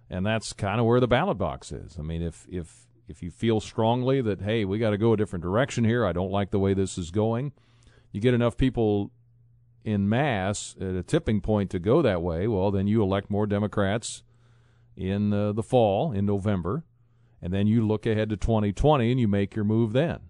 and 0.09 0.27
that's 0.27 0.53
kind 0.53 0.81
of 0.81 0.87
where 0.87 0.99
the 0.99 1.07
ballot 1.07 1.39
box 1.39 1.71
is. 1.71 1.97
I 1.99 2.03
mean, 2.03 2.23
if 2.23 2.47
if 2.49 2.87
if 3.09 3.23
you 3.23 3.31
feel 3.31 3.61
strongly 3.61 4.21
that 4.23 4.41
hey, 4.41 4.65
we 4.65 4.79
got 4.79 4.91
to 4.91 4.99
go 4.99 5.13
a 5.13 5.17
different 5.17 5.43
direction 5.43 5.85
here. 5.85 6.05
I 6.05 6.13
don't 6.13 6.31
like 6.31 6.51
the 6.51 6.59
way 6.59 6.75
this 6.75 6.97
is 6.97 7.11
going. 7.11 7.53
You 8.13 8.21
get 8.21 8.35
enough 8.35 8.57
people 8.57 9.11
in 9.85 10.09
mass 10.09 10.76
at 10.81 10.95
a 10.95 11.03
tipping 11.03 11.41
point 11.41 11.70
to 11.70 11.78
go 11.78 12.03
that 12.03 12.22
way, 12.22 12.47
well, 12.47 12.70
then 12.70 12.87
you 12.87 13.03
elect 13.03 13.31
more 13.31 13.47
Democrats 13.47 14.22
in 14.97 15.33
uh, 15.33 15.53
the 15.53 15.62
fall, 15.62 16.12
in 16.12 16.26
November, 16.26 16.85
and 17.41 17.53
then 17.53 17.66
you 17.66 17.87
look 17.87 18.07
ahead 18.07 18.28
to 18.28 18.37
2020 18.37 19.11
and 19.11 19.20
you 19.20 19.28
make 19.28 19.55
your 19.55 19.64
move 19.64 19.93
then. 19.93 20.20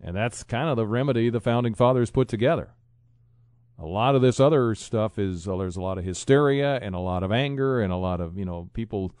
And 0.00 0.16
that's 0.16 0.42
kind 0.42 0.68
of 0.68 0.76
the 0.76 0.86
remedy 0.86 1.30
the 1.30 1.40
founding 1.40 1.74
fathers 1.74 2.10
put 2.10 2.28
together. 2.28 2.70
A 3.78 3.86
lot 3.86 4.14
of 4.14 4.22
this 4.22 4.40
other 4.40 4.74
stuff 4.74 5.18
is 5.18 5.46
uh, 5.48 5.56
there's 5.56 5.76
a 5.76 5.80
lot 5.80 5.98
of 5.98 6.04
hysteria 6.04 6.78
and 6.82 6.94
a 6.94 6.98
lot 6.98 7.22
of 7.22 7.32
anger 7.32 7.80
and 7.80 7.92
a 7.92 7.96
lot 7.96 8.20
of, 8.20 8.36
you 8.36 8.44
know, 8.44 8.68
people 8.74 9.14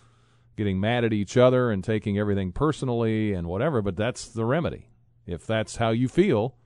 getting 0.56 0.80
mad 0.80 1.04
at 1.04 1.12
each 1.12 1.36
other 1.36 1.70
and 1.70 1.82
taking 1.82 2.18
everything 2.18 2.52
personally 2.52 3.32
and 3.32 3.46
whatever, 3.46 3.80
but 3.80 3.96
that's 3.96 4.28
the 4.28 4.44
remedy. 4.44 4.90
If 5.26 5.46
that's 5.46 5.76
how 5.76 5.90
you 5.90 6.08
feel, 6.08 6.56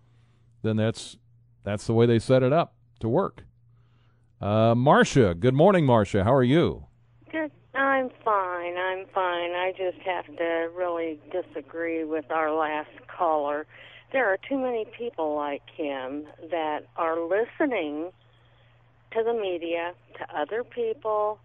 then 0.62 0.76
that's 0.76 1.16
that's 1.64 1.86
the 1.86 1.94
way 1.94 2.06
they 2.06 2.18
set 2.18 2.42
it 2.42 2.52
up 2.52 2.74
to 3.00 3.08
work. 3.08 3.44
Uh, 4.40 4.74
Marcia, 4.74 5.34
good 5.34 5.54
morning, 5.54 5.86
Marcia. 5.86 6.22
How 6.24 6.34
are 6.34 6.42
you? 6.42 6.86
Good. 7.32 7.50
I'm 7.74 8.10
fine. 8.24 8.76
I'm 8.76 9.06
fine. 9.12 9.52
I 9.52 9.72
just 9.76 9.98
have 10.06 10.26
to 10.36 10.70
really 10.76 11.18
disagree 11.32 12.04
with 12.04 12.30
our 12.30 12.52
last 12.52 12.90
caller. 13.08 13.66
There 14.12 14.26
are 14.26 14.38
too 14.48 14.58
many 14.58 14.84
people 14.96 15.34
like 15.34 15.62
him 15.74 16.24
that 16.50 16.86
are 16.96 17.18
listening 17.18 18.10
to 19.12 19.22
the 19.24 19.32
media, 19.32 19.94
to 20.18 20.38
other 20.38 20.62
people. 20.62 21.38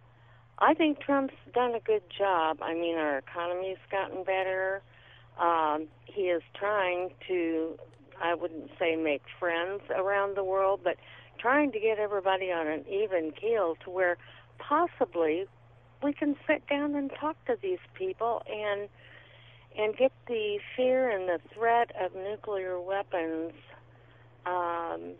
I 0.59 0.73
think 0.73 0.99
Trump's 0.99 1.33
done 1.53 1.73
a 1.73 1.79
good 1.79 2.03
job. 2.15 2.59
I 2.61 2.73
mean, 2.73 2.97
our 2.97 3.17
economy's 3.17 3.77
gotten 3.89 4.23
better. 4.23 4.81
Um, 5.39 5.87
he 6.05 6.23
is 6.23 6.41
trying 6.53 7.11
to 7.27 7.79
I 8.21 8.33
wouldn't 8.35 8.71
say 8.79 8.95
make 8.95 9.23
friends 9.39 9.81
around 9.89 10.35
the 10.35 10.43
world, 10.43 10.81
but 10.83 10.97
trying 11.39 11.71
to 11.71 11.79
get 11.79 11.99
everybody 11.99 12.51
on 12.51 12.67
an 12.67 12.85
even 12.89 13.31
keel 13.31 13.77
to 13.83 13.89
where 13.89 14.17
possibly 14.57 15.45
we 16.03 16.13
can 16.13 16.35
sit 16.47 16.67
down 16.67 16.95
and 16.95 17.11
talk 17.19 17.35
to 17.45 17.57
these 17.61 17.79
people 17.93 18.43
and 18.49 18.89
and 19.77 19.95
get 19.95 20.11
the 20.27 20.59
fear 20.75 21.09
and 21.09 21.29
the 21.29 21.39
threat 21.53 21.91
of 22.01 22.13
nuclear 22.15 22.81
weapons 22.81 23.53
um, 24.45 25.13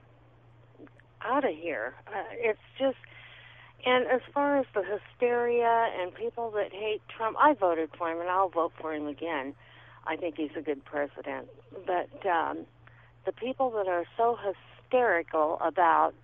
out 1.22 1.46
of 1.46 1.56
here. 1.56 1.94
Uh, 2.08 2.24
it's 2.32 2.60
just, 2.78 2.98
and 3.86 4.08
as 4.08 4.22
far 4.34 4.58
as 4.58 4.66
the 4.74 4.84
hysteria 4.84 5.90
and 6.00 6.14
people 6.14 6.52
that 6.52 6.74
hate 6.74 7.02
Trump, 7.16 7.38
I 7.40 7.54
voted 7.54 7.90
for 7.98 8.12
him 8.12 8.20
and 8.20 8.30
I'll 8.30 8.50
vote 8.50 8.74
for 8.82 8.94
him 8.94 9.08
again. 9.08 9.54
I 10.06 10.16
think 10.16 10.36
he's 10.38 10.56
a 10.58 10.62
good 10.62 10.84
president, 10.84 11.48
but 11.86 12.26
um, 12.26 12.66
the 13.30 13.34
people 13.34 13.70
that 13.70 13.88
are 13.88 14.06
so 14.18 14.36
hysterical 14.42 15.60
about 15.62 16.16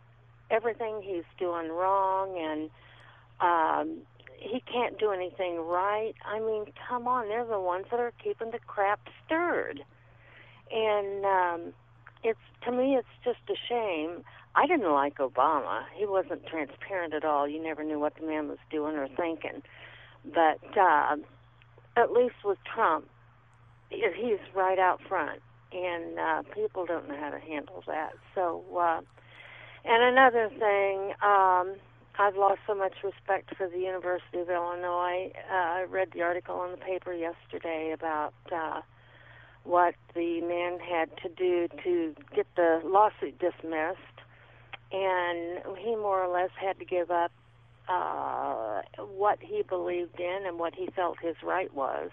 everything 0.50 1.04
he's 1.04 1.24
doing 1.38 1.70
wrong 1.70 2.36
and 2.36 2.70
um 3.40 3.98
he 4.38 4.62
can't 4.72 5.00
do 5.00 5.12
anything 5.12 5.60
right. 5.60 6.14
I 6.24 6.40
mean, 6.40 6.66
come 6.88 7.08
on, 7.08 7.30
they're 7.30 7.46
the 7.46 7.60
ones 7.60 7.86
that 7.90 8.00
are 8.00 8.14
keeping 8.24 8.52
the 8.52 8.60
crap 8.60 9.00
stirred. 9.24 9.84
And 10.72 11.26
um 11.26 11.74
it's 12.24 12.40
to 12.64 12.72
me 12.72 12.96
it's 12.96 13.08
just 13.24 13.40
a 13.50 13.56
shame. 13.70 14.24
I 14.56 14.66
didn't 14.66 14.92
like 14.92 15.18
Obama. 15.18 15.84
He 15.96 16.08
wasn't 16.08 16.48
transparent 16.48 17.14
at 17.14 17.24
all. 17.24 17.48
You 17.48 17.62
never 17.62 17.84
knew 17.84 18.00
what 18.00 18.16
the 18.16 18.26
man 18.26 18.48
was 18.48 18.58
doing 18.72 18.96
or 18.96 19.08
thinking. 19.10 19.62
But 20.24 20.78
uh, 20.78 21.18
at 21.98 22.12
least 22.12 22.36
with 22.44 22.58
Trump, 22.64 23.08
he's 23.90 24.40
right 24.56 24.80
out 24.80 25.02
front, 25.08 25.42
and 25.76 26.18
uh, 26.18 26.44
people 26.54 26.86
don't 26.86 27.08
know 27.08 27.18
how 27.20 27.30
to 27.30 27.40
handle 27.40 27.84
that. 27.88 28.14
So, 28.34 28.64
uh, 28.80 29.02
and 29.84 30.04
another 30.04 30.50
thing, 30.50 31.14
um, 31.22 31.76
I've 32.18 32.38
lost 32.38 32.60
so 32.66 32.74
much 32.74 32.94
respect 33.04 33.56
for 33.58 33.68
the 33.68 33.78
University 33.78 34.40
of 34.40 34.50
Illinois. 34.50 35.32
Uh, 35.52 35.54
I 35.54 35.86
read 35.90 36.10
the 36.14 36.22
article 36.22 36.64
in 36.64 36.72
the 36.72 36.78
paper 36.78 37.14
yesterday 37.14 37.92
about 37.94 38.34
uh, 38.56 38.82
what 39.64 39.96
the 40.14 40.42
man 40.42 40.80
had 40.80 41.10
to 41.24 41.30
do 41.30 41.68
to 41.84 42.16
get 42.34 42.48
the 42.56 42.82
lawsuit 42.86 43.38
dismissed, 43.40 44.00
and 44.92 45.60
he 45.78 45.96
more 45.96 46.24
or 46.24 46.34
less 46.34 46.52
had 46.60 46.80
to 46.80 46.86
give 46.86 47.12
up 47.12 47.32
uh, 47.90 48.82
what 48.98 49.40
he 49.42 49.62
believed 49.64 50.20
in 50.20 50.44
and 50.46 50.58
what 50.58 50.74
he 50.74 50.88
felt 50.96 51.18
his 51.22 51.36
right 51.44 51.74
was 51.74 52.10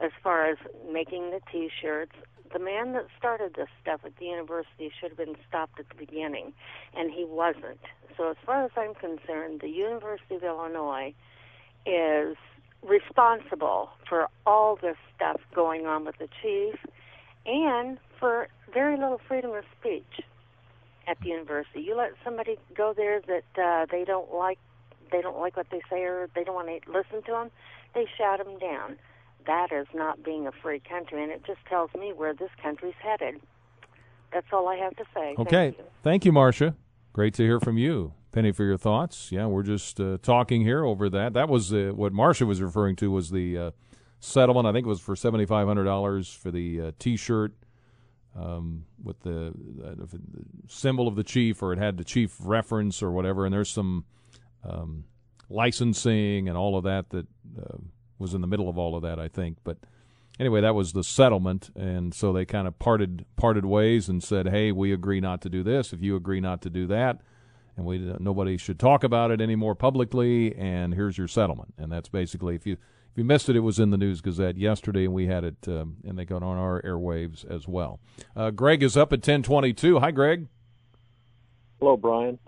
as 0.00 0.10
far 0.22 0.46
as 0.46 0.58
making 0.90 1.30
the 1.30 1.40
T-shirts. 1.50 2.12
The 2.54 2.60
man 2.60 2.92
that 2.92 3.08
started 3.18 3.54
this 3.56 3.66
stuff 3.82 4.02
at 4.04 4.16
the 4.16 4.26
university 4.26 4.88
should 5.00 5.10
have 5.10 5.18
been 5.18 5.34
stopped 5.48 5.80
at 5.80 5.88
the 5.88 5.96
beginning, 5.96 6.52
and 6.96 7.10
he 7.10 7.24
wasn't. 7.24 7.80
So, 8.16 8.30
as 8.30 8.36
far 8.46 8.64
as 8.64 8.70
I'm 8.76 8.94
concerned, 8.94 9.60
the 9.60 9.68
University 9.68 10.36
of 10.36 10.44
Illinois 10.44 11.14
is 11.84 12.36
responsible 12.80 13.90
for 14.08 14.28
all 14.46 14.76
this 14.80 14.96
stuff 15.16 15.40
going 15.52 15.86
on 15.86 16.04
with 16.04 16.16
the 16.18 16.28
chief 16.40 16.76
and 17.44 17.98
for 18.20 18.46
very 18.72 18.96
little 18.96 19.20
freedom 19.26 19.52
of 19.52 19.64
speech 19.80 20.20
at 21.08 21.18
the 21.20 21.30
university. 21.30 21.80
You 21.80 21.96
let 21.96 22.12
somebody 22.22 22.56
go 22.76 22.94
there 22.96 23.20
that 23.22 23.60
uh, 23.60 23.86
they 23.90 24.04
don't 24.04 24.32
like, 24.32 24.60
they 25.10 25.20
don't 25.20 25.40
like 25.40 25.56
what 25.56 25.70
they 25.72 25.82
say, 25.90 26.04
or 26.04 26.28
they 26.36 26.44
don't 26.44 26.54
want 26.54 26.68
to 26.68 26.90
listen 26.92 27.20
to 27.24 27.32
them, 27.32 27.50
they 27.94 28.06
shout 28.16 28.38
them 28.38 28.60
down 28.60 28.96
that 29.46 29.72
is 29.72 29.86
not 29.94 30.22
being 30.22 30.46
a 30.46 30.52
free 30.52 30.80
country, 30.80 31.22
and 31.22 31.32
it 31.32 31.42
just 31.46 31.60
tells 31.68 31.90
me 31.94 32.12
where 32.12 32.34
this 32.34 32.50
country's 32.62 32.94
headed. 33.00 33.40
That's 34.32 34.46
all 34.52 34.68
I 34.68 34.76
have 34.76 34.96
to 34.96 35.04
say. 35.14 35.34
Okay. 35.38 35.50
Thank 35.50 35.78
you, 35.78 35.84
Thank 36.02 36.24
you 36.24 36.32
Marcia. 36.32 36.74
Great 37.12 37.34
to 37.34 37.42
hear 37.42 37.60
from 37.60 37.78
you. 37.78 38.14
Penny 38.32 38.50
for 38.50 38.64
your 38.64 38.76
thoughts. 38.76 39.30
Yeah, 39.30 39.46
we're 39.46 39.62
just 39.62 40.00
uh, 40.00 40.18
talking 40.20 40.62
here 40.62 40.84
over 40.84 41.08
that. 41.08 41.34
That 41.34 41.48
was 41.48 41.72
uh, 41.72 41.92
what 41.94 42.12
Marcia 42.12 42.44
was 42.44 42.60
referring 42.60 42.96
to 42.96 43.10
was 43.12 43.30
the 43.30 43.56
uh, 43.56 43.70
settlement. 44.18 44.66
I 44.66 44.72
think 44.72 44.86
it 44.86 44.88
was 44.88 45.00
for 45.00 45.14
seventy 45.14 45.46
five 45.46 45.68
hundred 45.68 45.84
dollars 45.84 46.32
for 46.32 46.50
the 46.50 46.80
uh, 46.80 46.92
T-shirt 46.98 47.52
um, 48.36 48.86
with 49.02 49.20
the, 49.20 49.52
the, 49.54 50.08
symbol 50.66 51.06
of 51.06 51.14
the 51.14 51.22
chief, 51.22 51.62
or 51.62 51.72
it 51.72 51.78
had 51.78 51.96
the 51.96 52.04
chief 52.04 52.36
reference 52.40 53.02
or 53.02 53.12
whatever. 53.12 53.44
And 53.44 53.54
there's 53.54 53.70
some 53.70 54.04
um, 54.64 55.04
licensing 55.48 56.48
and 56.48 56.58
all 56.58 56.76
of 56.76 56.84
that 56.84 57.10
that 57.10 57.26
uh, 57.56 57.76
was 58.18 58.34
in 58.34 58.40
the 58.40 58.46
middle 58.46 58.68
of 58.68 58.78
all 58.78 58.96
of 58.96 59.02
that, 59.02 59.18
I 59.18 59.28
think. 59.28 59.58
But 59.64 59.78
anyway, 60.38 60.60
that 60.60 60.74
was 60.74 60.92
the 60.92 61.04
settlement, 61.04 61.70
and 61.76 62.14
so 62.14 62.32
they 62.32 62.44
kind 62.44 62.66
of 62.66 62.78
parted 62.78 63.26
parted 63.36 63.64
ways 63.64 64.08
and 64.08 64.22
said, 64.22 64.48
"Hey, 64.48 64.72
we 64.72 64.92
agree 64.92 65.20
not 65.20 65.40
to 65.42 65.48
do 65.48 65.62
this. 65.62 65.92
If 65.92 66.02
you 66.02 66.16
agree 66.16 66.40
not 66.40 66.62
to 66.62 66.70
do 66.70 66.86
that, 66.88 67.20
and 67.76 67.86
we 67.86 67.98
nobody 68.18 68.56
should 68.56 68.78
talk 68.78 69.04
about 69.04 69.30
it 69.30 69.40
anymore 69.40 69.74
publicly, 69.74 70.54
and 70.56 70.94
here's 70.94 71.18
your 71.18 71.28
settlement." 71.28 71.74
And 71.78 71.90
that's 71.90 72.08
basically 72.08 72.54
if 72.54 72.66
you 72.66 72.74
if 72.74 73.18
you 73.18 73.24
missed 73.24 73.48
it, 73.48 73.56
it 73.56 73.60
was 73.60 73.78
in 73.78 73.90
the 73.90 73.96
News 73.96 74.20
Gazette 74.20 74.56
yesterday, 74.56 75.04
and 75.04 75.14
we 75.14 75.26
had 75.26 75.44
it, 75.44 75.68
um, 75.68 75.98
and 76.04 76.18
they 76.18 76.24
got 76.24 76.42
on 76.42 76.56
our 76.56 76.82
airwaves 76.82 77.48
as 77.48 77.68
well. 77.68 78.00
Uh, 78.34 78.50
Greg 78.50 78.82
is 78.82 78.96
up 78.96 79.12
at 79.12 79.22
ten 79.22 79.42
twenty 79.42 79.72
two. 79.72 80.00
Hi, 80.00 80.10
Greg. 80.10 80.48
Hello, 81.78 81.96
Brian. 81.96 82.38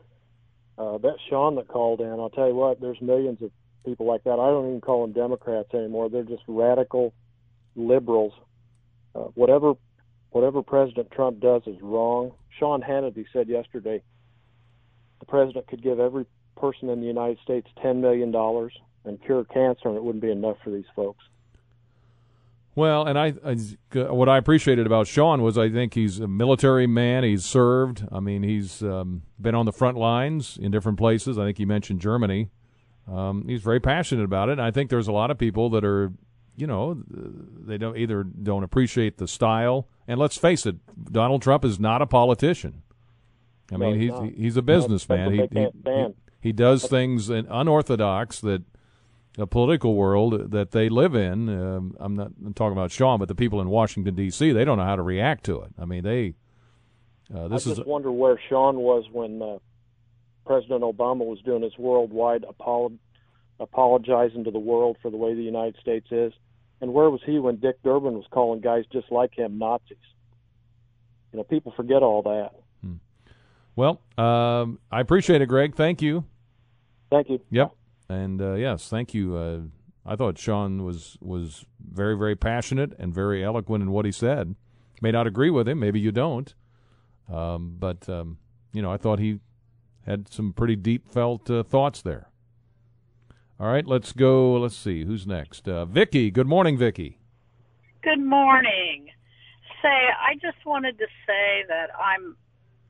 Uh, 0.78 0.98
that 0.98 1.16
Sean 1.28 1.54
that 1.54 1.68
called 1.68 2.00
in, 2.00 2.10
I'll 2.10 2.30
tell 2.30 2.48
you 2.48 2.54
what, 2.54 2.80
there's 2.80 3.00
millions 3.00 3.40
of 3.42 3.50
people 3.86 4.06
like 4.06 4.24
that. 4.24 4.32
I 4.32 4.48
don't 4.48 4.68
even 4.68 4.80
call 4.82 5.06
them 5.06 5.12
Democrats 5.12 5.72
anymore. 5.72 6.10
They're 6.10 6.24
just 6.24 6.42
radical 6.46 7.14
liberals. 7.74 8.34
Uh, 9.14 9.28
whatever 9.34 9.74
whatever 10.30 10.62
President 10.62 11.10
Trump 11.10 11.40
does 11.40 11.62
is 11.66 11.80
wrong. 11.80 12.32
Sean 12.58 12.82
Hannity 12.82 13.24
said 13.32 13.48
yesterday 13.48 14.02
the 15.20 15.26
president 15.26 15.66
could 15.68 15.82
give 15.82 15.98
every 15.98 16.26
person 16.56 16.90
in 16.90 17.00
the 17.00 17.06
United 17.06 17.38
States 17.42 17.68
ten 17.82 18.02
million 18.02 18.30
dollars 18.30 18.76
and 19.04 19.22
cure 19.24 19.44
cancer, 19.44 19.88
and 19.88 19.96
it 19.96 20.02
wouldn't 20.02 20.22
be 20.22 20.30
enough 20.30 20.56
for 20.62 20.70
these 20.70 20.84
folks. 20.94 21.24
Well, 22.74 23.06
and 23.06 23.18
I, 23.18 23.32
I, 23.42 23.54
what 24.10 24.28
I 24.28 24.36
appreciated 24.36 24.84
about 24.84 25.06
Sean 25.06 25.40
was 25.40 25.56
I 25.56 25.70
think 25.70 25.94
he's 25.94 26.20
a 26.20 26.28
military 26.28 26.86
man. 26.86 27.24
He's 27.24 27.42
served. 27.42 28.06
I 28.12 28.20
mean, 28.20 28.42
he's 28.42 28.82
um, 28.82 29.22
been 29.40 29.54
on 29.54 29.64
the 29.64 29.72
front 29.72 29.96
lines 29.96 30.58
in 30.60 30.72
different 30.72 30.98
places. 30.98 31.38
I 31.38 31.46
think 31.46 31.56
he 31.56 31.64
mentioned 31.64 32.00
Germany. 32.00 32.50
Um, 33.10 33.46
he's 33.46 33.62
very 33.62 33.80
passionate 33.80 34.24
about 34.24 34.48
it. 34.48 34.58
I 34.58 34.70
think 34.70 34.90
there's 34.90 35.08
a 35.08 35.12
lot 35.12 35.30
of 35.30 35.38
people 35.38 35.70
that 35.70 35.84
are, 35.84 36.12
you 36.56 36.66
know, 36.66 37.02
they 37.08 37.78
don't 37.78 37.96
either 37.96 38.24
don't 38.24 38.64
appreciate 38.64 39.18
the 39.18 39.28
style. 39.28 39.88
And 40.08 40.18
let's 40.18 40.36
face 40.36 40.66
it, 40.66 40.76
Donald 41.12 41.42
Trump 41.42 41.64
is 41.64 41.78
not 41.78 42.02
a 42.02 42.06
politician. 42.06 42.82
I 43.72 43.76
mean, 43.76 43.98
no, 44.08 44.22
he's 44.22 44.36
he's 44.36 44.56
a 44.56 44.62
businessman. 44.62 45.32
he, 45.32 45.40
he, 45.52 45.66
he, 45.84 46.06
he 46.40 46.52
does 46.52 46.86
things 46.86 47.30
in 47.30 47.46
unorthodox 47.50 48.40
that 48.40 48.62
the 49.36 49.46
political 49.46 49.94
world 49.94 50.50
that 50.52 50.70
they 50.70 50.88
live 50.88 51.14
in. 51.14 51.48
Um, 51.48 51.96
I'm 52.00 52.14
not 52.14 52.32
I'm 52.44 52.54
talking 52.54 52.72
about 52.76 52.90
Sean, 52.90 53.18
but 53.18 53.28
the 53.28 53.34
people 53.34 53.60
in 53.60 53.68
Washington 53.68 54.14
D.C. 54.14 54.52
They 54.52 54.64
don't 54.64 54.78
know 54.78 54.84
how 54.84 54.96
to 54.96 55.02
react 55.02 55.44
to 55.44 55.62
it. 55.62 55.72
I 55.78 55.84
mean, 55.84 56.02
they. 56.02 56.34
Uh, 57.34 57.48
this 57.48 57.62
is 57.62 57.66
I 57.66 57.70
just 57.72 57.80
is 57.82 57.86
wonder 57.86 58.12
where 58.12 58.40
Sean 58.48 58.76
was 58.76 59.04
when 59.12 59.42
uh, 59.42 59.58
President 60.46 60.82
Obama 60.82 61.26
was 61.26 61.40
doing 61.44 61.62
his 61.62 61.76
worldwide 61.76 62.44
apolo- 62.44 62.96
apologizing 63.60 64.44
to 64.44 64.50
the 64.50 64.58
world 64.58 64.96
for 65.02 65.10
the 65.10 65.16
way 65.16 65.34
the 65.34 65.42
United 65.42 65.76
States 65.80 66.06
is. 66.10 66.32
And 66.80 66.92
where 66.92 67.10
was 67.10 67.20
he 67.24 67.38
when 67.38 67.56
Dick 67.56 67.82
Durbin 67.82 68.14
was 68.14 68.26
calling 68.30 68.60
guys 68.60 68.84
just 68.92 69.10
like 69.10 69.36
him 69.36 69.58
Nazis? 69.58 69.96
You 71.32 71.38
know, 71.38 71.44
people 71.44 71.72
forget 71.76 72.02
all 72.02 72.22
that. 72.22 72.50
Hmm. 72.82 72.94
Well, 73.74 74.00
um, 74.16 74.78
I 74.90 75.00
appreciate 75.00 75.42
it, 75.42 75.46
Greg. 75.46 75.74
Thank 75.74 76.00
you. 76.00 76.24
Thank 77.10 77.28
you. 77.28 77.40
Yep. 77.50 77.72
And 78.08 78.40
uh, 78.40 78.54
yes, 78.54 78.88
thank 78.88 79.14
you. 79.14 79.36
Uh, 79.36 79.60
I 80.04 80.16
thought 80.16 80.38
Sean 80.38 80.84
was 80.84 81.18
was 81.20 81.64
very 81.80 82.16
very 82.16 82.36
passionate 82.36 82.92
and 82.98 83.12
very 83.12 83.44
eloquent 83.44 83.82
in 83.82 83.90
what 83.90 84.04
he 84.04 84.12
said. 84.12 84.54
May 85.02 85.10
not 85.10 85.26
agree 85.26 85.50
with 85.50 85.68
him, 85.68 85.80
maybe 85.80 86.00
you 86.00 86.12
don't, 86.12 86.54
um, 87.30 87.76
but 87.78 88.08
um, 88.08 88.38
you 88.72 88.80
know 88.80 88.92
I 88.92 88.96
thought 88.96 89.18
he 89.18 89.40
had 90.06 90.32
some 90.32 90.52
pretty 90.52 90.76
deep 90.76 91.08
felt 91.10 91.50
uh, 91.50 91.62
thoughts 91.62 92.02
there. 92.02 92.30
All 93.58 93.68
right, 93.68 93.86
let's 93.86 94.12
go. 94.12 94.54
Let's 94.54 94.76
see 94.76 95.04
who's 95.04 95.26
next. 95.26 95.68
Uh, 95.68 95.84
Vicky. 95.86 96.30
Good 96.30 96.46
morning, 96.46 96.76
Vicky. 96.76 97.18
Good 98.02 98.20
morning. 98.20 99.08
Say, 99.82 99.88
I 99.88 100.34
just 100.34 100.64
wanted 100.64 100.98
to 100.98 101.06
say 101.26 101.64
that 101.68 101.88
I'm 101.98 102.36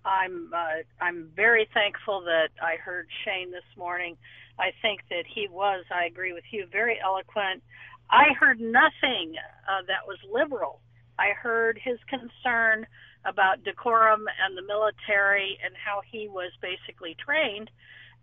I'm 0.04 0.50
uh, 0.54 0.82
I'm 1.00 1.30
very 1.34 1.68
thankful 1.72 2.22
that 2.22 2.50
I 2.62 2.76
heard 2.76 3.06
Shane 3.24 3.50
this 3.50 3.64
morning. 3.76 4.16
I 4.58 4.72
think 4.82 5.00
that 5.10 5.24
he 5.26 5.48
was, 5.48 5.84
I 5.90 6.06
agree 6.06 6.32
with 6.32 6.44
you, 6.50 6.66
very 6.70 6.98
eloquent. 7.02 7.62
I 8.10 8.32
heard 8.38 8.60
nothing 8.60 9.34
uh, 9.68 9.82
that 9.86 10.06
was 10.06 10.18
liberal. 10.32 10.80
I 11.18 11.30
heard 11.30 11.78
his 11.82 11.98
concern 12.08 12.86
about 13.27 13.64
decorum 13.64 14.24
and 14.45 14.57
the 14.57 14.62
military 14.62 15.59
and 15.64 15.74
how 15.74 16.01
he 16.11 16.29
was 16.29 16.53
basically 16.62 17.16
trained, 17.18 17.70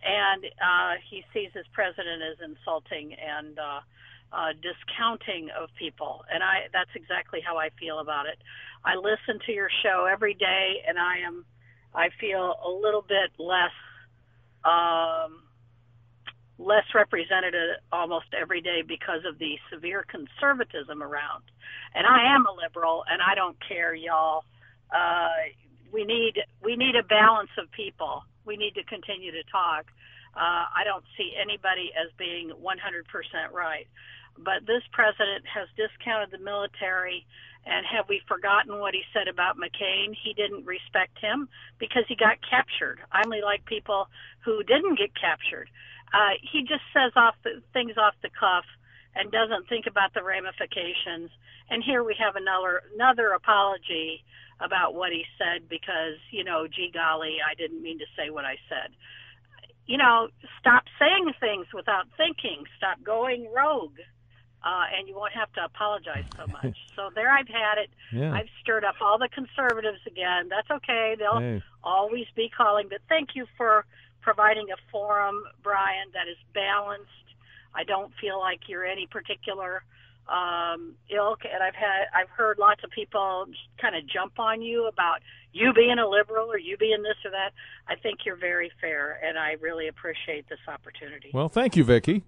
and 0.03 0.45
uh, 0.45 0.93
he 1.09 1.23
sees 1.33 1.49
his 1.53 1.65
president 1.73 2.23
as 2.23 2.37
insulting 2.43 3.13
and 3.13 3.59
uh, 3.59 3.79
uh, 4.31 4.51
discounting 4.61 5.49
of 5.59 5.69
people, 5.77 6.25
and 6.33 6.41
I 6.41 6.67
that's 6.71 6.89
exactly 6.95 7.41
how 7.45 7.57
I 7.57 7.69
feel 7.79 7.99
about 7.99 8.25
it. 8.25 8.39
I 8.83 8.95
listen 8.95 9.39
to 9.45 9.51
your 9.51 9.69
show 9.83 10.07
every 10.11 10.33
day, 10.33 10.83
and 10.87 10.97
I 10.97 11.19
am 11.19 11.45
I 11.93 12.09
feel 12.19 12.55
a 12.65 12.69
little 12.69 13.03
bit 13.03 13.31
less. 13.37 13.75
Um, 14.63 15.43
less 16.59 16.85
represented 16.93 17.53
almost 17.91 18.27
every 18.39 18.61
day 18.61 18.83
because 18.87 19.19
of 19.27 19.37
the 19.39 19.57
severe 19.71 20.05
conservatism 20.07 21.01
around. 21.01 21.43
And 21.95 22.05
I 22.05 22.33
am 22.33 22.45
a 22.45 22.53
liberal, 22.53 23.03
and 23.09 23.21
I 23.21 23.35
don't 23.35 23.57
care, 23.67 23.93
y'all 23.93 24.45
uh, 24.91 25.53
we 25.91 26.03
need 26.03 26.41
we 26.61 26.75
need 26.75 26.95
a 26.95 27.03
balance 27.03 27.51
of 27.57 27.71
people. 27.71 28.23
We 28.45 28.57
need 28.57 28.75
to 28.75 28.83
continue 28.83 29.31
to 29.31 29.43
talk. 29.51 29.85
Uh, 30.35 30.65
I 30.73 30.83
don't 30.83 31.05
see 31.17 31.33
anybody 31.39 31.91
as 31.93 32.09
being 32.17 32.49
100% 32.49 33.53
right. 33.53 33.87
But 34.37 34.65
this 34.65 34.81
president 34.91 35.45
has 35.45 35.69
discounted 35.77 36.31
the 36.31 36.43
military. 36.43 37.25
And 37.65 37.85
have 37.85 38.09
we 38.09 38.21
forgotten 38.27 38.79
what 38.79 38.93
he 38.93 39.03
said 39.13 39.27
about 39.29 39.55
McCain? 39.57 40.15
He 40.17 40.33
didn't 40.33 40.65
respect 40.65 41.17
him 41.19 41.47
because 41.79 42.03
he 42.09 42.15
got 42.15 42.37
captured. 42.43 42.99
I 43.11 43.21
only 43.23 43.41
like 43.41 43.63
people 43.65 44.09
who 44.43 44.63
didn't 44.63 44.97
get 44.97 45.13
captured. 45.15 45.69
Uh, 46.13 46.35
he 46.41 46.61
just 46.61 46.83
says 46.93 47.13
off 47.15 47.35
the, 47.43 47.61
things 47.71 47.93
off 47.97 48.15
the 48.21 48.29
cuff 48.29 48.65
and 49.15 49.31
doesn't 49.31 49.67
think 49.69 49.85
about 49.87 50.13
the 50.13 50.23
ramifications. 50.23 51.29
And 51.69 51.83
here 51.83 52.03
we 52.03 52.15
have 52.19 52.35
another 52.35 52.83
another 52.95 53.29
apology 53.31 54.23
about 54.59 54.93
what 54.95 55.11
he 55.11 55.25
said 55.37 55.67
because 55.69 56.17
you 56.31 56.43
know, 56.43 56.67
gee 56.67 56.91
golly, 56.93 57.37
I 57.45 57.53
didn't 57.55 57.81
mean 57.81 57.99
to 57.99 58.05
say 58.17 58.29
what 58.29 58.45
I 58.45 58.57
said. 58.69 58.91
You 59.85 59.97
know, 59.97 60.29
stop 60.59 60.83
saying 60.97 61.33
things 61.39 61.67
without 61.73 62.05
thinking. 62.17 62.63
Stop 62.77 63.03
going 63.03 63.51
rogue. 63.53 63.99
Uh, 64.65 64.85
and 64.97 65.09
you 65.09 65.13
won't 65.15 65.33
have 65.33 65.51
to 65.51 65.65
apologize 65.65 66.23
so 66.37 66.47
much. 66.63 66.77
so 66.95 67.09
there, 67.13 67.29
I've 67.29 67.49
had 67.49 67.79
it. 67.83 67.89
Yeah. 68.13 68.31
I've 68.33 68.47
stirred 68.61 68.85
up 68.85 68.95
all 69.01 69.17
the 69.17 69.27
conservatives 69.27 69.99
again. 70.07 70.47
That's 70.47 70.71
okay. 70.71 71.17
They'll 71.19 71.39
Hey. 71.41 71.61
always 71.83 72.27
be 72.33 72.47
calling. 72.55 72.87
But 72.87 73.01
thank 73.09 73.35
you 73.35 73.45
for 73.57 73.83
providing 74.21 74.67
a 74.71 74.77
forum, 74.89 75.43
Brian, 75.61 76.07
that 76.13 76.29
is 76.29 76.37
balanced. 76.53 77.09
I 77.75 77.83
don't 77.83 78.11
feel 78.19 78.39
like 78.39 78.61
you're 78.67 78.85
any 78.85 79.07
particular 79.07 79.83
um, 80.27 80.95
ilk, 81.09 81.39
and 81.43 81.61
I've 81.61 81.75
had 81.75 82.05
I've 82.15 82.29
heard 82.29 82.57
lots 82.57 82.83
of 82.83 82.91
people 82.91 83.45
kind 83.81 83.95
of 83.95 84.07
jump 84.07 84.39
on 84.39 84.61
you 84.61 84.87
about 84.87 85.19
you 85.51 85.73
being 85.73 85.99
a 85.99 86.07
liberal 86.07 86.51
or 86.51 86.57
you 86.57 86.77
being 86.77 87.03
this 87.03 87.17
or 87.25 87.31
that. 87.31 87.51
I 87.87 87.95
think 87.95 88.19
you're 88.25 88.37
very 88.37 88.71
fair, 88.79 89.19
and 89.23 89.37
I 89.37 89.53
really 89.59 89.87
appreciate 89.87 90.47
this 90.49 90.59
opportunity. 90.67 91.31
Well, 91.33 91.49
thank 91.49 91.75
you, 91.75 91.83
Vicki. 91.83 92.23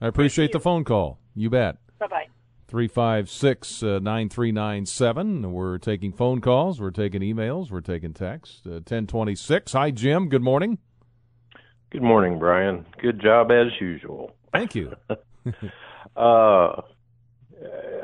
I 0.00 0.06
appreciate 0.06 0.52
the 0.52 0.60
phone 0.60 0.84
call. 0.84 1.18
You 1.34 1.50
bet. 1.50 1.76
Bye 1.98 2.06
bye. 2.06 2.26
356 2.68 3.82
uh, 3.82 3.86
9397. 4.00 5.52
We're 5.52 5.78
taking 5.78 6.12
phone 6.12 6.40
calls. 6.40 6.80
We're 6.80 6.90
taking 6.90 7.22
emails. 7.22 7.70
We're 7.70 7.80
taking 7.80 8.12
texts. 8.12 8.60
Uh, 8.66 8.84
1026. 8.84 9.72
Hi, 9.72 9.90
Jim. 9.90 10.28
Good 10.28 10.42
morning. 10.42 10.78
Good 11.90 12.02
morning, 12.02 12.38
Brian. 12.38 12.84
Good 13.00 13.22
job 13.22 13.50
as 13.50 13.68
usual. 13.80 14.34
Thank 14.52 14.74
you. 14.74 14.92
uh, 16.16 16.82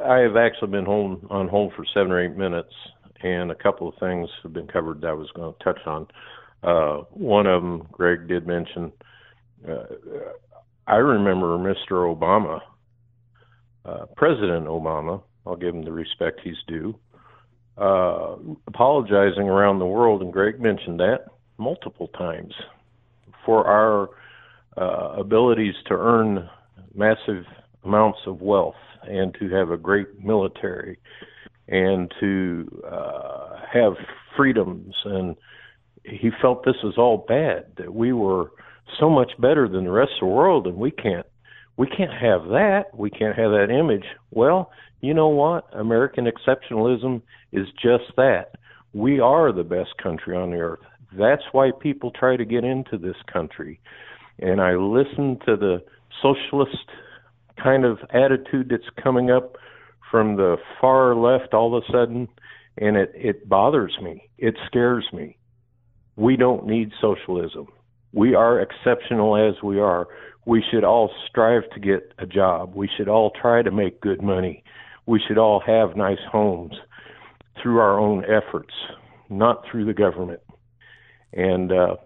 I 0.05 0.19
have 0.19 0.37
actually 0.37 0.71
been 0.71 0.85
home 0.85 1.27
on 1.31 1.49
hold 1.49 1.73
for 1.75 1.85
seven 1.95 2.13
or 2.13 2.25
eight 2.25 2.37
minutes, 2.37 2.73
and 3.23 3.51
a 3.51 3.55
couple 3.55 3.89
of 3.89 3.95
things 3.99 4.29
have 4.43 4.53
been 4.53 4.67
covered 4.67 5.01
that 5.03 5.09
I 5.09 5.13
was 5.13 5.31
going 5.35 5.55
to 5.55 5.65
touch 5.65 5.81
on. 5.87 6.07
Uh, 6.63 7.05
one 7.11 7.47
of 7.47 7.63
them, 7.63 7.87
Greg 7.93 8.27
did 8.29 8.47
mention. 8.47 8.93
Uh, 9.69 9.85
I 10.87 10.97
remember 10.97 11.59
Mr. 11.59 12.15
Obama, 12.15 12.61
uh, 13.85 14.07
President 14.17 14.67
Obama. 14.67 15.23
I'll 15.47 15.57
give 15.57 15.75
him 15.75 15.85
the 15.85 15.93
respect 15.93 16.41
he's 16.43 16.57
due. 16.67 16.99
Uh, 17.77 18.37
apologizing 18.67 19.49
around 19.49 19.79
the 19.79 19.87
world, 19.87 20.23
and 20.23 20.33
Greg 20.33 20.61
mentioned 20.61 21.01
that 21.01 21.27
multiple 21.59 22.09
times 22.09 22.55
for 23.45 23.67
our 23.67 24.11
uh, 24.77 25.15
abilities 25.19 25.75
to 25.87 25.95
earn 25.95 26.49
massive 26.95 27.45
amounts 27.85 28.21
of 28.27 28.41
wealth 28.41 28.75
and 29.03 29.35
to 29.39 29.49
have 29.51 29.71
a 29.71 29.77
great 29.77 30.25
military 30.25 30.99
and 31.69 32.13
to 32.21 32.83
uh, 32.91 33.57
have 33.73 33.95
freedoms. 34.37 34.95
And 35.05 35.37
he 36.05 36.31
felt 36.41 36.65
this 36.65 36.83
was 36.83 36.95
all 36.99 37.25
bad, 37.29 37.67
that 37.79 37.95
we 37.95 38.13
were 38.13 38.51
so 38.99 39.09
much 39.09 39.33
better 39.39 39.69
than 39.69 39.85
the 39.85 39.91
rest 39.91 40.13
of 40.21 40.29
the 40.29 40.35
world, 40.35 40.67
and 40.67 40.77
we 40.77 40.91
can't. 40.91 41.27
We 41.77 41.89
can't 41.89 42.13
have 42.13 42.49
that. 42.51 42.85
We 42.95 43.11
can't 43.11 43.37
have 43.37 43.51
that 43.51 43.69
image. 43.71 44.05
Well, 44.31 44.71
you 45.01 45.13
know 45.13 45.29
what? 45.29 45.67
American 45.73 46.27
exceptionalism 46.27 47.23
is 47.53 47.67
just 47.83 48.05
that. 48.17 48.53
We 48.93 49.19
are 49.19 49.53
the 49.53 49.65
best 49.65 49.97
country 50.01 50.37
on 50.37 50.51
the 50.51 50.59
earth. 50.59 50.81
That's 51.19 51.43
why 51.53 51.71
people 51.81 52.11
try 52.13 52.37
to 52.37 52.45
get 52.45 52.65
into 52.65 52.97
this 52.97 53.17
country. 53.33 53.81
And 54.39 54.61
I 54.61 54.75
listen 54.75 55.39
to 55.47 55.57
the 55.57 55.83
socialist 56.23 56.91
kind 57.63 57.85
of 57.85 57.99
attitude 58.11 58.69
that's 58.71 58.89
coming 59.03 59.31
up 59.31 59.57
from 60.11 60.37
the 60.37 60.57
far 60.81 61.15
left 61.15 61.55
all 61.55 61.77
of 61.77 61.83
a 61.83 61.93
sudden, 61.93 62.29
and 62.79 62.97
it, 62.97 63.13
it 63.15 63.49
bothers 63.49 63.97
me. 64.03 64.29
It 64.39 64.57
scares 64.67 65.07
me. 65.13 65.37
We 66.17 66.37
don't 66.37 66.67
need 66.67 66.93
socialism. 67.01 67.67
We 68.13 68.35
are 68.35 68.61
exceptional 68.61 69.37
as 69.37 69.61
we 69.63 69.81
are. 69.81 70.07
We 70.47 70.63
should 70.71 70.85
all 70.85 71.11
strive 71.29 71.69
to 71.71 71.81
get 71.81 72.13
a 72.19 72.27
job. 72.27 72.75
We 72.75 72.89
should 72.97 73.09
all 73.09 73.33
try 73.41 73.63
to 73.63 73.71
make 73.71 74.01
good 74.01 74.23
money. 74.23 74.63
We 75.07 75.21
should 75.27 75.39
all 75.39 75.61
have 75.67 75.97
nice 75.97 76.19
homes 76.31 76.75
through 77.61 77.79
our 77.79 77.99
own 77.99 78.25
efforts, 78.25 78.75
not 79.29 79.65
through 79.71 79.87
the 79.87 79.95
government. 79.95 80.41
And 81.33 81.73
uh, 81.73 81.97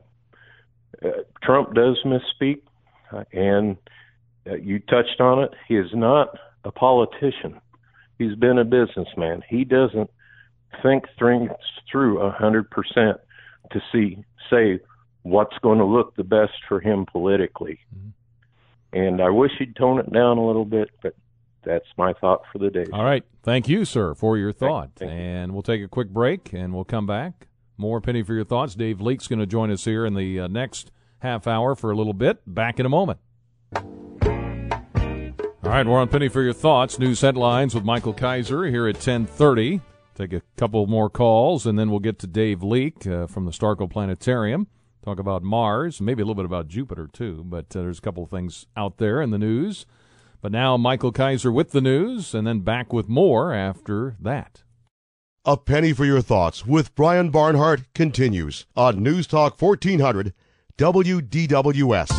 uh, 1.05 1.09
Trump 1.43 1.74
does 1.74 1.99
misspeak, 2.05 2.62
uh, 3.12 3.24
and 3.32 3.76
uh, 4.49 4.55
you 4.57 4.78
touched 4.80 5.20
on 5.20 5.43
it. 5.43 5.53
He 5.66 5.76
is 5.76 5.91
not 5.93 6.36
a 6.64 6.70
politician. 6.72 7.61
He's 8.18 8.34
been 8.34 8.59
a 8.59 8.64
businessman. 8.64 9.43
He 9.49 9.64
doesn't 9.64 10.11
think 10.82 11.05
things 11.18 11.51
through 11.91 12.20
a 12.20 12.30
hundred 12.30 12.70
percent 12.70 13.18
to 13.72 13.80
see 13.93 14.24
say 14.51 14.80
what's 15.22 15.57
going 15.59 15.78
to 15.78 15.84
look 15.84 16.16
the 16.16 16.24
best 16.24 16.53
for 16.68 16.80
him 16.80 17.07
politically. 17.11 17.78
And 18.93 19.20
I 19.20 19.28
wish 19.28 19.53
he'd 19.59 19.76
tone 19.76 19.99
it 19.99 20.11
down 20.12 20.39
a 20.39 20.47
little 20.47 20.64
bit, 20.64 20.89
but 21.03 21.14
that's 21.64 21.84
my 21.99 22.14
thought 22.14 22.43
for 22.51 22.59
the 22.59 22.70
day. 22.70 22.86
All 22.93 23.05
right. 23.05 23.24
Thank 23.43 23.68
you, 23.68 23.84
sir, 23.84 24.14
for 24.14 24.39
your 24.39 24.53
thought. 24.53 24.91
and 25.03 25.53
we'll 25.53 25.62
take 25.62 25.82
a 25.82 25.89
quick 25.89 26.09
break 26.09 26.53
and 26.53 26.72
we'll 26.72 26.84
come 26.84 27.07
back. 27.07 27.48
More 27.79 28.01
Penny 28.01 28.22
for 28.22 28.35
your 28.35 28.45
thoughts. 28.45 28.74
Dave 28.74 29.01
Leake's 29.01 29.29
going 29.29 29.39
to 29.39 29.47
join 29.47 29.70
us 29.70 29.85
here 29.85 30.05
in 30.05 30.14
the 30.14 30.41
uh, 30.41 30.49
next 30.49 30.91
half 31.20 31.47
hour 31.47 31.76
for 31.76 31.93
a 31.93 31.97
little 31.97 32.12
bit. 32.12 32.41
Back 32.45 32.81
in 32.81 32.87
a 32.87 32.89
moment. 32.89 33.20
All 33.74 35.74
right, 35.74 35.87
we're 35.87 36.01
on 36.01 36.09
Penny 36.09 36.29
for 36.29 36.43
your 36.43 36.53
thoughts. 36.53 36.99
News 36.99 37.20
headlines 37.20 37.74
with 37.74 37.85
Michael 37.85 38.12
Kaiser 38.12 38.64
here 38.64 38.89
at 38.89 38.97
1030. 38.97 39.81
Take 40.14 40.33
a 40.33 40.43
couple 40.57 40.87
more 40.89 41.09
calls, 41.09 41.66
and 41.66 41.79
then 41.79 41.91
we'll 41.91 42.01
get 42.01 42.18
to 42.18 42.26
Dave 42.26 42.64
Leake 42.64 43.07
uh, 43.07 43.29
from 43.29 43.45
the 43.45 43.53
Staerkel 43.53 43.89
Planetarium. 43.89 44.66
Talk 45.05 45.20
about 45.20 45.45
Mars, 45.45 46.01
maybe 46.01 46.22
a 46.22 46.24
little 46.24 46.35
bit 46.35 46.45
about 46.45 46.66
Jupiter, 46.66 47.07
too. 47.07 47.45
But 47.47 47.76
uh, 47.76 47.83
there's 47.83 47.99
a 47.99 48.03
couple 48.03 48.26
things 48.26 48.66
out 48.76 48.99
there 48.99 49.22
in 49.22 49.31
the 49.31 49.39
news. 49.39 49.87
But 50.41 50.53
now 50.53 50.76
Michael 50.76 51.12
Kaiser 51.12 51.53
with 51.53 51.70
the 51.70 51.81
news, 51.81 52.35
and 52.35 52.47
then 52.47 52.61
back 52.61 52.93
with 52.93 53.09
more 53.09 53.53
after 53.53 54.16
that. 54.20 54.62
A 55.49 55.57
penny 55.57 55.95
for 55.95 56.05
your 56.05 56.21
thoughts 56.21 56.67
with 56.67 56.95
Brian 56.95 57.31
Barnhart 57.31 57.95
continues 57.95 58.67
on 58.77 59.03
News 59.03 59.27
Talk 59.27 59.59
1400 59.59 60.35
WDWS. 60.77 62.11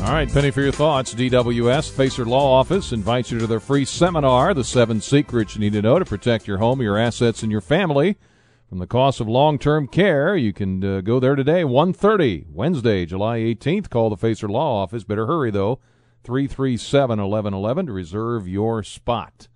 All 0.00 0.12
right, 0.12 0.32
Penny 0.32 0.52
for 0.52 0.60
your 0.60 0.70
thoughts. 0.70 1.14
DWS 1.14 1.90
Facer 1.90 2.24
Law 2.24 2.60
Office 2.60 2.92
invites 2.92 3.32
you 3.32 3.40
to 3.40 3.48
their 3.48 3.58
free 3.58 3.84
seminar, 3.84 4.54
The 4.54 4.62
Seven 4.62 5.00
Secrets 5.00 5.56
You 5.56 5.62
Need 5.62 5.72
to 5.72 5.82
Know 5.82 5.98
to 5.98 6.04
Protect 6.04 6.46
Your 6.46 6.58
Home, 6.58 6.80
Your 6.80 6.96
Assets, 6.96 7.42
and 7.42 7.50
Your 7.50 7.60
Family. 7.60 8.16
From 8.68 8.78
the 8.78 8.86
cost 8.86 9.18
of 9.20 9.26
long-term 9.26 9.88
care, 9.88 10.36
you 10.36 10.52
can 10.52 10.84
uh, 10.84 11.00
go 11.00 11.18
there 11.18 11.34
today, 11.34 11.64
1.30, 11.64 12.46
Wednesday, 12.52 13.04
July 13.04 13.40
18th. 13.40 13.90
Call 13.90 14.10
the 14.10 14.16
Facer 14.16 14.48
Law 14.48 14.84
Office. 14.84 15.02
Better 15.02 15.26
hurry, 15.26 15.50
though, 15.50 15.80
337-1111 16.22 17.86
to 17.86 17.92
reserve 17.92 18.46
your 18.46 18.84
spot. 18.84 19.48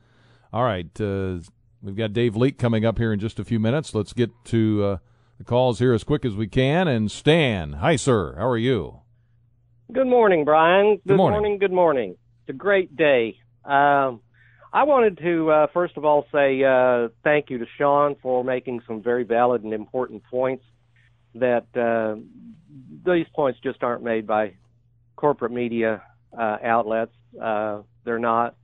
All 0.52 0.64
right, 0.64 1.00
uh, 1.00 1.38
we've 1.82 1.96
got 1.96 2.12
Dave 2.12 2.36
Leake 2.36 2.58
coming 2.58 2.84
up 2.84 2.98
here 2.98 3.10
in 3.10 3.18
just 3.18 3.38
a 3.38 3.44
few 3.44 3.58
minutes. 3.58 3.94
Let's 3.94 4.12
get 4.12 4.30
to 4.46 4.84
uh, 4.84 4.96
the 5.38 5.44
calls 5.44 5.78
here 5.78 5.94
as 5.94 6.04
quick 6.04 6.26
as 6.26 6.34
we 6.34 6.46
can. 6.46 6.88
And 6.88 7.10
Stan, 7.10 7.74
hi, 7.74 7.96
sir. 7.96 8.34
How 8.36 8.48
are 8.48 8.58
you? 8.58 9.00
Good 9.90 10.06
morning, 10.06 10.44
Brian. 10.44 11.00
Good, 11.08 11.16
morning. 11.16 11.58
Good 11.58 11.72
morning. 11.72 12.16
It's 12.42 12.50
a 12.50 12.52
great 12.52 12.94
day. 12.94 13.38
Um, 13.64 14.20
I 14.74 14.84
wanted 14.84 15.18
to 15.18 15.50
uh, 15.50 15.66
first 15.72 15.96
of 15.96 16.04
all 16.04 16.26
say 16.30 16.62
uh, 16.62 17.08
thank 17.24 17.48
you 17.48 17.56
to 17.56 17.66
Sean 17.78 18.16
for 18.20 18.44
making 18.44 18.82
some 18.86 19.02
very 19.02 19.24
valid 19.24 19.64
and 19.64 19.72
important 19.72 20.22
points. 20.30 20.64
That 21.34 21.64
uh, 21.74 22.20
these 23.06 23.26
points 23.34 23.58
just 23.64 23.82
aren't 23.82 24.02
made 24.02 24.26
by 24.26 24.52
corporate 25.16 25.52
media 25.52 26.02
uh, 26.38 26.58
outlets. 26.62 27.14
Uh, 27.40 27.80
they're 28.04 28.18
not. 28.18 28.54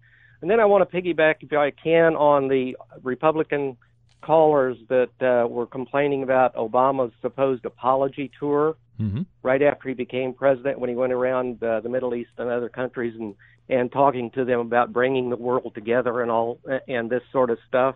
And 0.41 0.51
then 0.51 0.61
I 0.61 0.67
want 0.67 0.89
to 0.89 0.97
piggyback, 0.97 1.37
if 1.41 1.53
I 1.53 1.71
can, 1.71 2.15
on 2.15 2.49
the 2.49 2.77
Republican 3.03 3.77
callers 4.23 4.77
that 4.89 5.11
uh, 5.21 5.49
were 5.49 5.67
complaining 5.67 6.23
about 6.23 6.55
Obama's 6.55 7.13
supposed 7.23 7.65
apology 7.65 8.31
tour 8.39 8.77
Mm-hmm. 9.01 9.23
right 9.45 9.63
after 9.63 9.89
he 9.89 9.95
became 9.95 10.35
president 10.35 10.81
when 10.81 10.91
he 10.91 10.97
went 10.97 11.13
around 11.13 11.63
uh, 11.63 11.79
the 11.79 11.89
Middle 11.89 12.17
East 12.17 12.31
and 12.37 12.51
other 12.51 12.69
countries 12.69 13.15
and 13.17 13.37
and 13.69 13.93
talking 13.93 14.31
to 14.33 14.45
them 14.45 14.59
about 14.59 14.93
bringing 14.93 15.31
the 15.31 15.37
world 15.37 15.73
together 15.77 16.21
and 16.21 16.33
all 16.33 16.59
and 16.89 17.09
this 17.09 17.23
sort 17.31 17.51
of 17.51 17.59
stuff. 17.69 17.95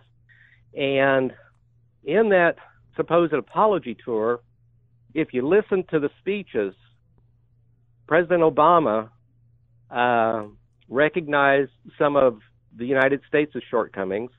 And 0.73 1.33
in 2.05 2.29
that 2.29 2.55
supposed 2.95 3.33
apology 3.33 3.97
tour, 4.05 4.39
if 5.13 5.33
you 5.33 5.45
listen 5.45 5.83
to 5.89 5.99
the 5.99 6.09
speeches, 6.19 6.73
President 8.07 8.41
Obama 8.41 9.09
uh, 9.91 10.43
recognized 10.93 11.71
some 11.97 12.15
of 12.15 12.39
the 12.75 12.85
United 12.85 13.21
States' 13.27 13.53
shortcomings, 13.69 14.31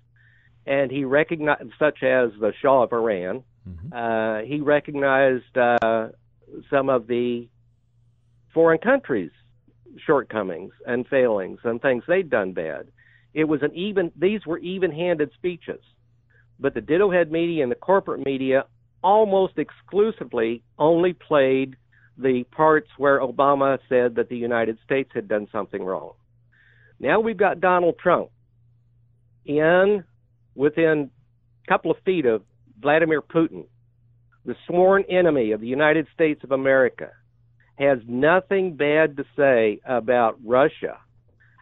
and 0.67 0.91
he 0.91 1.05
recognized, 1.05 1.71
such 1.79 2.03
as 2.03 2.31
the 2.41 2.53
Shah 2.63 2.85
of 2.85 2.93
Iran. 2.93 3.43
Uh, 3.93 4.41
he 4.47 4.61
recognized 4.61 5.57
uh, 5.57 6.09
some 6.71 6.89
of 6.89 7.07
the 7.07 7.49
foreign 8.53 8.79
countries 8.79 9.31
shortcomings 10.07 10.73
and 10.87 11.07
failings 11.07 11.61
and 11.65 11.81
things 11.81 12.03
they'd 12.07 12.31
done 12.31 12.53
bad. 12.53 12.89
It 13.33 13.45
was 13.45 13.63
an 13.63 13.75
even; 13.75 14.13
these 14.17 14.47
were 14.47 14.59
even-handed 14.59 15.31
speeches. 15.35 15.81
But 16.61 16.75
the 16.75 16.81
diddlehead 16.81 17.31
media 17.31 17.63
and 17.63 17.73
the 17.73 17.77
corporate 17.77 18.25
media 18.25 18.67
almost 19.03 19.59
exclusively 19.59 20.63
only 20.79 21.13
played 21.13 21.77
the 22.17 22.45
parts 22.53 22.89
where 22.97 23.21
Obama 23.21 23.79
said 23.89 24.15
that 24.17 24.29
the 24.29 24.37
United 24.37 24.79
States 24.85 25.11
had 25.15 25.27
done 25.29 25.49
something 25.51 25.83
wrong. 25.83 26.13
Now 27.05 27.21
we've 27.21 27.37
got 27.37 27.61
Donald 27.61 27.99
Trump 27.99 28.31
in 29.45 30.05
within 30.55 31.11
a 31.63 31.69
couple 31.71 31.91
of 31.91 31.99
feet 32.07 32.25
of 32.25 32.43
Vladimir 32.81 33.21
Putin, 33.21 33.67
the 34.47 34.57
sworn 34.67 35.05
enemy 35.11 35.53
of 35.53 35.61
the 35.61 35.67
United 35.67 36.07
States 36.15 36.43
of 36.45 36.51
America, 36.51 37.11
has 37.79 37.99
nothing 38.09 38.77
bad 38.77 39.19
to 39.19 39.25
say 39.37 39.81
about 39.85 40.39
Russia. 40.43 40.97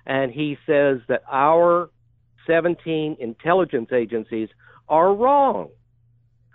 And 0.06 0.30
he 0.30 0.58
says 0.64 0.98
that 1.08 1.24
our 1.28 1.90
17 2.46 3.16
intelligence 3.18 3.90
agencies 3.92 4.48
are 4.88 5.12
wrong 5.12 5.70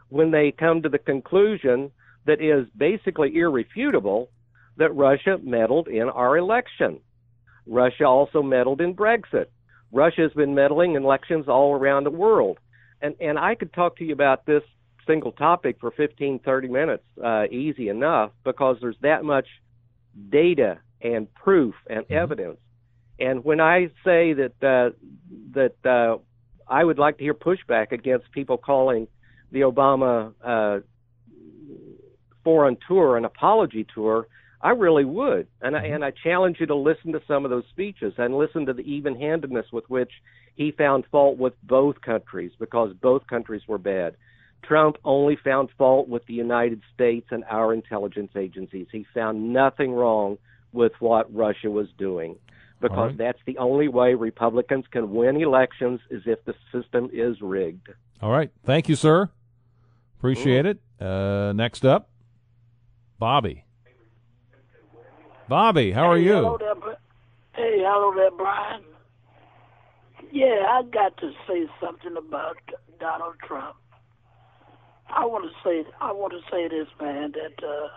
when 0.08 0.32
they 0.32 0.54
come 0.58 0.82
to 0.84 0.88
the 0.88 0.98
conclusion 0.98 1.92
that 2.26 2.40
is 2.40 2.66
basically 2.78 3.36
irrefutable 3.36 4.30
that 4.78 4.96
Russia 4.96 5.38
meddled 5.44 5.90
in 5.90 6.08
our 6.08 6.38
election. 6.38 7.02
Russia 7.68 8.06
also 8.06 8.42
meddled 8.42 8.82
in 8.82 8.96
Brexit. 8.96 9.48
Russia 9.92 10.22
has 10.22 10.34
been 10.34 10.56
meddling 10.56 10.96
in 10.96 11.04
elections 11.04 11.48
all 11.48 11.74
around 11.74 12.04
the 12.04 12.12
world. 12.12 12.60
And 13.02 13.16
and 13.20 13.38
I 13.38 13.56
could 13.56 13.74
talk 13.74 13.98
to 13.98 14.04
you 14.04 14.14
about 14.14 14.46
this 14.46 14.64
single 15.06 15.32
topic 15.32 15.78
for 15.80 15.92
15 15.92 16.40
30 16.40 16.68
minutes 16.68 17.04
uh, 17.24 17.46
easy 17.50 17.90
enough 17.90 18.32
because 18.44 18.78
there's 18.82 18.98
that 19.02 19.24
much 19.24 19.48
data 20.30 20.80
and 21.02 21.34
proof 21.34 21.76
and 21.90 22.04
mm-hmm. 22.06 22.14
evidence. 22.14 22.58
And 23.20 23.44
when 23.44 23.60
I 23.60 23.88
say 24.04 24.34
that 24.34 24.54
uh, 24.62 24.96
that 25.54 25.76
uh, 25.86 26.18
I 26.68 26.84
would 26.84 27.00
like 27.00 27.18
to 27.18 27.24
hear 27.24 27.34
pushback 27.34 27.92
against 27.92 28.32
people 28.32 28.58
calling 28.58 29.08
the 29.52 29.62
Obama 29.62 30.34
uh, 30.44 30.80
foreign 32.44 32.78
tour 32.88 33.18
an 33.18 33.26
apology 33.26 33.86
tour, 33.94 34.28
I 34.62 34.72
really 34.72 35.06
would. 35.06 35.48
And 35.62 35.76
I, 35.76 35.86
and 35.86 36.04
I 36.04 36.12
challenge 36.12 36.58
you 36.60 36.66
to 36.68 36.76
listen 36.76 37.14
to 37.14 37.22
some 37.28 37.46
of 37.46 37.52
those 37.52 37.66
speeches 37.70 38.14
and 38.18 38.38
listen 38.38 38.66
to 38.66 38.74
the 38.74 38.82
even-handedness 38.82 39.68
with 39.72 39.90
which 39.90 40.12
he 40.56 40.72
found 40.72 41.06
fault 41.12 41.38
with 41.38 41.54
both 41.64 42.02
countries 42.02 42.52
because 42.60 42.94
both 43.02 43.28
countries 43.28 43.62
were 43.68 43.78
bad. 43.78 44.16
Trump 44.64 44.98
only 45.06 45.38
found 45.44 45.70
fault 45.78 46.10
with 46.10 46.26
the 46.26 46.34
United 46.34 46.82
States 46.94 47.28
and 47.30 47.44
our 47.50 47.74
intelligence 47.74 48.32
agencies. 48.36 48.88
He 48.92 49.06
found 49.14 49.54
nothing 49.54 49.92
wrong 49.92 50.40
with 50.74 50.94
what 51.00 51.34
Russia 51.34 51.70
was 51.70 51.88
doing 51.98 52.38
because 52.82 53.10
right. 53.10 53.18
that's 53.18 53.40
the 53.46 53.58
only 53.60 53.88
way 53.88 54.14
Republicans 54.16 54.86
can 54.92 55.14
win 55.14 55.38
elections 55.38 56.00
is 56.10 56.24
if 56.26 56.44
the 56.46 56.56
system 56.72 57.10
is 57.14 57.42
rigged. 57.42 57.90
All 58.22 58.32
right. 58.32 58.52
Thank 58.66 58.90
you, 58.90 58.96
sir. 58.96 59.30
Appreciate 60.18 60.66
it. 60.66 60.80
Uh, 61.00 61.54
next 61.54 61.86
up, 61.86 62.10
Bobby. 63.20 63.67
Bobby, 65.48 65.92
how 65.92 66.12
are 66.12 66.18
hey, 66.18 66.26
you? 66.26 66.34
Hello 66.34 66.58
there, 66.60 66.76
hey, 67.56 67.78
hello 67.80 68.14
there, 68.14 68.32
Brian. 68.32 68.84
Yeah, 70.32 70.66
I 70.70 70.84
got 70.84 71.16
to 71.18 71.32
say 71.48 71.68
something 71.82 72.18
about 72.18 72.58
Donald 73.00 73.36
Trump. 73.48 73.78
I 75.10 75.26
want 75.26 75.46
to 75.46 75.52
say 75.64 75.90
I 76.02 76.12
want 76.12 76.34
to 76.34 76.42
say 76.52 76.68
this, 76.68 76.88
man. 77.00 77.32
That 77.32 77.66
uh, 77.66 77.88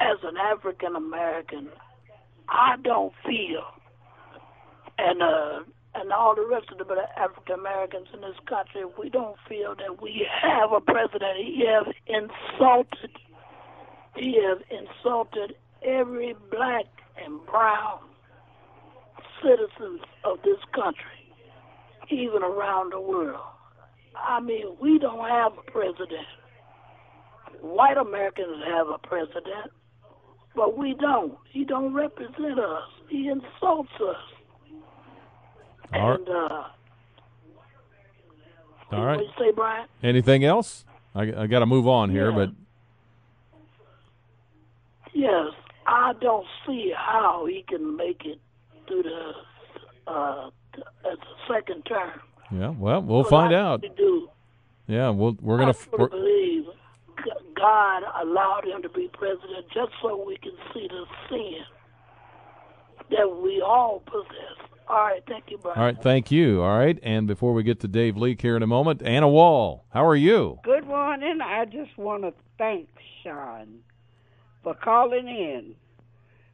as 0.00 0.18
an 0.24 0.36
African 0.36 0.96
American, 0.96 1.68
I 2.48 2.74
don't 2.82 3.12
feel, 3.24 3.62
and 4.98 5.22
uh, 5.22 5.60
and 5.94 6.12
all 6.12 6.34
the 6.34 6.44
rest 6.44 6.66
of 6.72 6.78
the 6.78 6.96
African 7.16 7.60
Americans 7.60 8.08
in 8.12 8.22
this 8.22 8.34
country, 8.48 8.82
we 8.98 9.08
don't 9.08 9.36
feel 9.48 9.76
that 9.76 10.02
we 10.02 10.26
have 10.42 10.72
a 10.72 10.80
president. 10.80 11.36
He 11.36 11.64
has 11.64 11.94
insulted, 12.08 13.16
he 14.16 14.42
has 14.42 14.58
insulted 14.68 15.54
every 15.84 16.34
black 16.50 16.86
and 17.22 17.44
brown 17.46 18.00
citizens 19.42 20.00
of 20.24 20.38
this 20.44 20.58
country, 20.74 21.02
even 22.10 22.42
around 22.42 22.92
the 22.92 23.00
world. 23.00 23.40
I 24.16 24.40
mean, 24.40 24.76
we 24.80 24.98
don't 24.98 25.28
have 25.28 25.52
a 25.58 25.70
president. 25.70 26.26
White 27.60 27.96
Americans 27.96 28.62
have 28.66 28.88
a 28.88 28.98
president, 28.98 29.72
but 30.54 30.76
we 30.76 30.94
don't. 31.00 31.36
He 31.50 31.64
don't 31.64 31.94
represent 31.94 32.58
us. 32.58 32.82
He 33.08 33.28
insults 33.28 33.90
us. 34.00 34.16
All 35.94 36.14
and 36.14 36.28
uh, 36.28 36.64
all 38.92 39.04
right. 39.04 39.16
What 39.16 39.24
you 39.24 39.32
say, 39.38 39.52
Brian? 39.54 39.88
Anything 40.02 40.44
else? 40.44 40.84
I, 41.14 41.22
I 41.22 41.46
got 41.46 41.60
to 41.60 41.66
move 41.66 41.86
on 41.86 42.10
here, 42.10 42.30
yeah. 42.30 42.36
but 42.36 42.50
yes, 45.14 45.52
I 45.92 46.14
don't 46.22 46.46
see 46.66 46.90
how 46.96 47.44
he 47.46 47.64
can 47.68 47.96
make 47.96 48.24
it 48.24 48.40
through 48.88 49.02
the 49.02 50.10
uh, 50.10 50.46
as 51.04 51.18
a 51.18 51.52
second 51.52 51.82
term. 51.82 52.18
Yeah, 52.50 52.70
well, 52.70 53.02
we'll 53.02 53.24
find 53.24 53.52
out. 53.52 53.84
Do. 53.96 54.30
Yeah, 54.86 55.10
we'll, 55.10 55.36
we're 55.40 55.58
gonna. 55.58 55.74
I 55.74 55.96
really 55.96 56.08
believe 56.08 56.64
God 57.54 58.02
allowed 58.22 58.64
him 58.64 58.80
to 58.82 58.88
be 58.88 59.10
president 59.12 59.66
just 59.72 59.92
so 60.00 60.24
we 60.26 60.38
can 60.38 60.52
see 60.72 60.88
the 60.88 61.04
sin 61.28 61.62
that 63.10 63.42
we 63.42 63.60
all 63.60 64.02
possess. 64.06 64.70
All 64.88 64.96
right, 64.96 65.22
thank 65.28 65.44
you, 65.50 65.58
Brian. 65.58 65.78
All 65.78 65.84
right, 65.84 66.02
thank 66.02 66.30
you. 66.30 66.62
All 66.62 66.78
right, 66.78 66.98
and 67.02 67.26
before 67.26 67.52
we 67.52 67.62
get 67.62 67.80
to 67.80 67.88
Dave 67.88 68.16
Leake 68.16 68.40
here 68.40 68.56
in 68.56 68.62
a 68.62 68.66
moment, 68.66 69.02
Anna 69.02 69.28
Wall, 69.28 69.84
how 69.90 70.06
are 70.06 70.16
you? 70.16 70.58
Good 70.64 70.86
morning. 70.86 71.40
I 71.42 71.66
just 71.66 71.96
want 71.98 72.22
to 72.22 72.32
thank 72.56 72.88
Sean 73.22 73.80
for 74.62 74.74
calling 74.74 75.28
in 75.28 75.74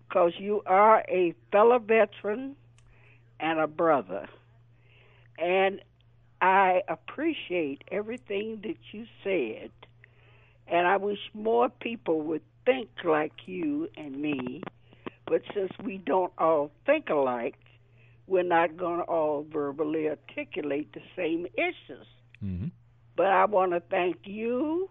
because 0.09 0.32
you 0.38 0.62
are 0.66 1.04
a 1.09 1.34
fellow 1.52 1.78
veteran 1.78 2.56
and 3.40 3.59
a 3.59 3.66
brother. 3.66 4.26
And 5.38 5.80
I 6.40 6.82
appreciate 6.88 7.82
everything 7.90 8.61
that 8.62 8.78
you 8.92 9.06
said. 9.22 9.70
And 10.66 10.86
I 10.86 10.96
wish 10.96 11.18
more 11.34 11.68
people 11.68 12.22
would 12.22 12.42
think 12.64 12.88
like 13.04 13.32
you 13.46 13.88
and 13.96 14.16
me. 14.20 14.62
But 15.26 15.42
since 15.54 15.72
we 15.82 15.98
don't 15.98 16.32
all 16.38 16.70
think 16.86 17.11
alike, 17.11 17.56
we're 18.26 18.42
not 18.42 18.76
going 18.76 18.98
to 18.98 19.04
all 19.04 19.46
verbally 19.50 20.09
articulate 20.09 20.92
the 20.92 21.02
same 21.16 21.46
issues. 21.54 22.06
Mm-hmm. 22.42 22.68
But 23.16 23.26
I 23.26 23.44
want 23.46 23.72
to 23.72 23.80
thank 23.90 24.18
you 24.24 24.88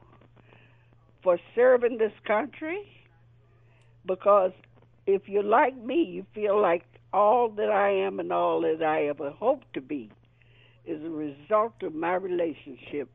for 1.23 1.39
serving 1.55 1.97
this 1.97 2.13
country 2.25 2.87
because 4.05 4.51
if 5.07 5.27
you're 5.27 5.41
like 5.41 5.75
me, 5.77 6.03
you 6.03 6.25
feel 6.35 6.61
like 6.61 6.83
all 7.13 7.49
that 7.49 7.71
I 7.71 7.89
am 7.89 8.19
and 8.19 8.31
all 8.31 8.61
that 8.61 8.83
I 8.83 9.05
ever 9.07 9.31
hope 9.31 9.63
to 9.73 9.81
be 9.81 10.11
is 10.85 11.03
a 11.03 11.09
result 11.09 11.81
of 11.81 11.95
my 11.95 12.13
relationship 12.15 13.09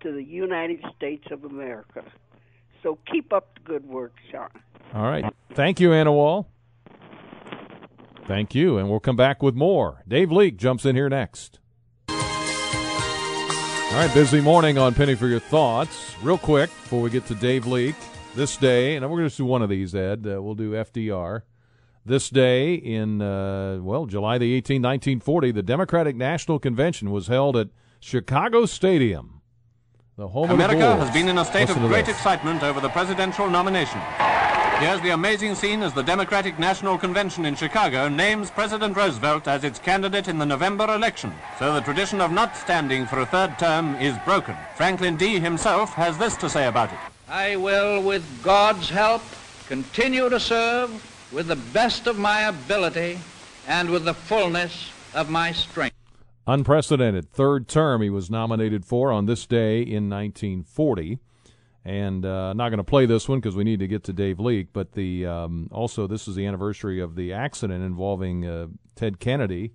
to 0.00 0.12
the 0.12 0.22
United 0.22 0.84
States 0.96 1.24
of 1.30 1.44
America. 1.44 2.02
So 2.82 2.98
keep 3.10 3.32
up 3.32 3.54
the 3.54 3.60
good 3.60 3.86
work, 3.86 4.12
Sean. 4.30 4.48
All 4.92 5.08
right. 5.08 5.24
Thank 5.54 5.80
you, 5.80 5.92
Anna 5.92 6.12
Wall. 6.12 6.48
Thank 8.26 8.54
you, 8.54 8.78
and 8.78 8.88
we'll 8.88 9.00
come 9.00 9.16
back 9.16 9.42
with 9.42 9.54
more. 9.54 10.02
Dave 10.06 10.30
Leake 10.30 10.56
jumps 10.56 10.84
in 10.84 10.94
here 10.94 11.08
next. 11.08 11.58
All 12.08 12.16
right, 13.96 14.10
busy 14.14 14.40
morning 14.40 14.78
on 14.78 14.94
Penny 14.94 15.16
for 15.16 15.26
Your 15.26 15.40
Thoughts. 15.40 16.14
Real 16.22 16.38
quick 16.38 16.70
before 16.70 17.02
we 17.02 17.10
get 17.10 17.26
to 17.26 17.34
Dave 17.34 17.66
Leake, 17.66 17.96
this 18.34 18.56
day, 18.56 18.96
and 18.96 19.08
we're 19.10 19.18
going 19.18 19.30
to 19.30 19.36
do 19.36 19.44
one 19.44 19.62
of 19.62 19.68
these, 19.68 19.94
Ed. 19.94 20.26
Uh, 20.26 20.42
we'll 20.42 20.54
do 20.54 20.72
FDR. 20.72 21.42
This 22.04 22.30
day 22.30 22.74
in, 22.74 23.20
uh, 23.20 23.78
well, 23.82 24.06
July 24.06 24.38
the 24.38 24.60
18th, 24.60 24.82
1940, 24.82 25.52
the 25.52 25.62
Democratic 25.62 26.16
National 26.16 26.58
Convention 26.58 27.10
was 27.10 27.26
held 27.26 27.56
at 27.56 27.68
Chicago 28.00 28.66
Stadium. 28.66 29.42
The 30.16 30.28
home 30.28 30.50
America 30.50 30.84
of 30.84 30.98
the 30.98 31.04
has 31.06 31.14
been 31.14 31.28
in 31.28 31.38
a 31.38 31.44
state 31.44 31.68
Listen 31.68 31.84
of 31.84 31.90
great 31.90 32.06
this. 32.06 32.16
excitement 32.16 32.62
over 32.62 32.80
the 32.80 32.88
presidential 32.90 33.48
nomination. 33.48 34.00
Here's 34.78 35.00
the 35.02 35.10
amazing 35.10 35.54
scene 35.54 35.82
as 35.82 35.92
the 35.92 36.02
Democratic 36.02 36.58
National 36.58 36.96
Convention 36.96 37.44
in 37.44 37.54
Chicago 37.54 38.08
names 38.08 38.50
President 38.50 38.96
Roosevelt 38.96 39.46
as 39.46 39.62
its 39.62 39.78
candidate 39.78 40.26
in 40.26 40.38
the 40.38 40.46
November 40.46 40.94
election. 40.94 41.32
So 41.58 41.74
the 41.74 41.80
tradition 41.82 42.20
of 42.22 42.32
not 42.32 42.56
standing 42.56 43.04
for 43.04 43.20
a 43.20 43.26
third 43.26 43.58
term 43.58 43.94
is 43.96 44.16
broken. 44.24 44.56
Franklin 44.76 45.16
D. 45.16 45.38
himself 45.38 45.92
has 45.94 46.16
this 46.16 46.34
to 46.36 46.48
say 46.48 46.66
about 46.66 46.90
it. 46.90 46.98
I 47.30 47.54
will, 47.54 48.02
with 48.02 48.42
God's 48.42 48.90
help, 48.90 49.22
continue 49.68 50.28
to 50.28 50.40
serve 50.40 50.90
with 51.32 51.46
the 51.46 51.54
best 51.54 52.08
of 52.08 52.18
my 52.18 52.48
ability 52.48 53.20
and 53.68 53.88
with 53.88 54.04
the 54.04 54.14
fullness 54.14 54.90
of 55.14 55.30
my 55.30 55.52
strength. 55.52 55.94
Unprecedented 56.48 57.30
third 57.30 57.68
term 57.68 58.02
he 58.02 58.10
was 58.10 58.30
nominated 58.30 58.84
for 58.84 59.12
on 59.12 59.26
this 59.26 59.46
day 59.46 59.78
in 59.78 60.10
1940. 60.10 61.20
And 61.84 62.26
uh, 62.26 62.52
not 62.52 62.70
going 62.70 62.78
to 62.78 62.84
play 62.84 63.06
this 63.06 63.28
one 63.28 63.38
because 63.38 63.54
we 63.54 63.62
need 63.62 63.78
to 63.78 63.86
get 63.86 64.02
to 64.04 64.12
Dave 64.12 64.40
Leake. 64.40 64.72
But 64.72 64.92
the 64.92 65.24
um, 65.24 65.68
also 65.70 66.08
this 66.08 66.26
is 66.26 66.34
the 66.34 66.46
anniversary 66.46 67.00
of 67.00 67.14
the 67.14 67.32
accident 67.32 67.84
involving 67.84 68.44
uh, 68.44 68.66
Ted 68.96 69.20
Kennedy 69.20 69.72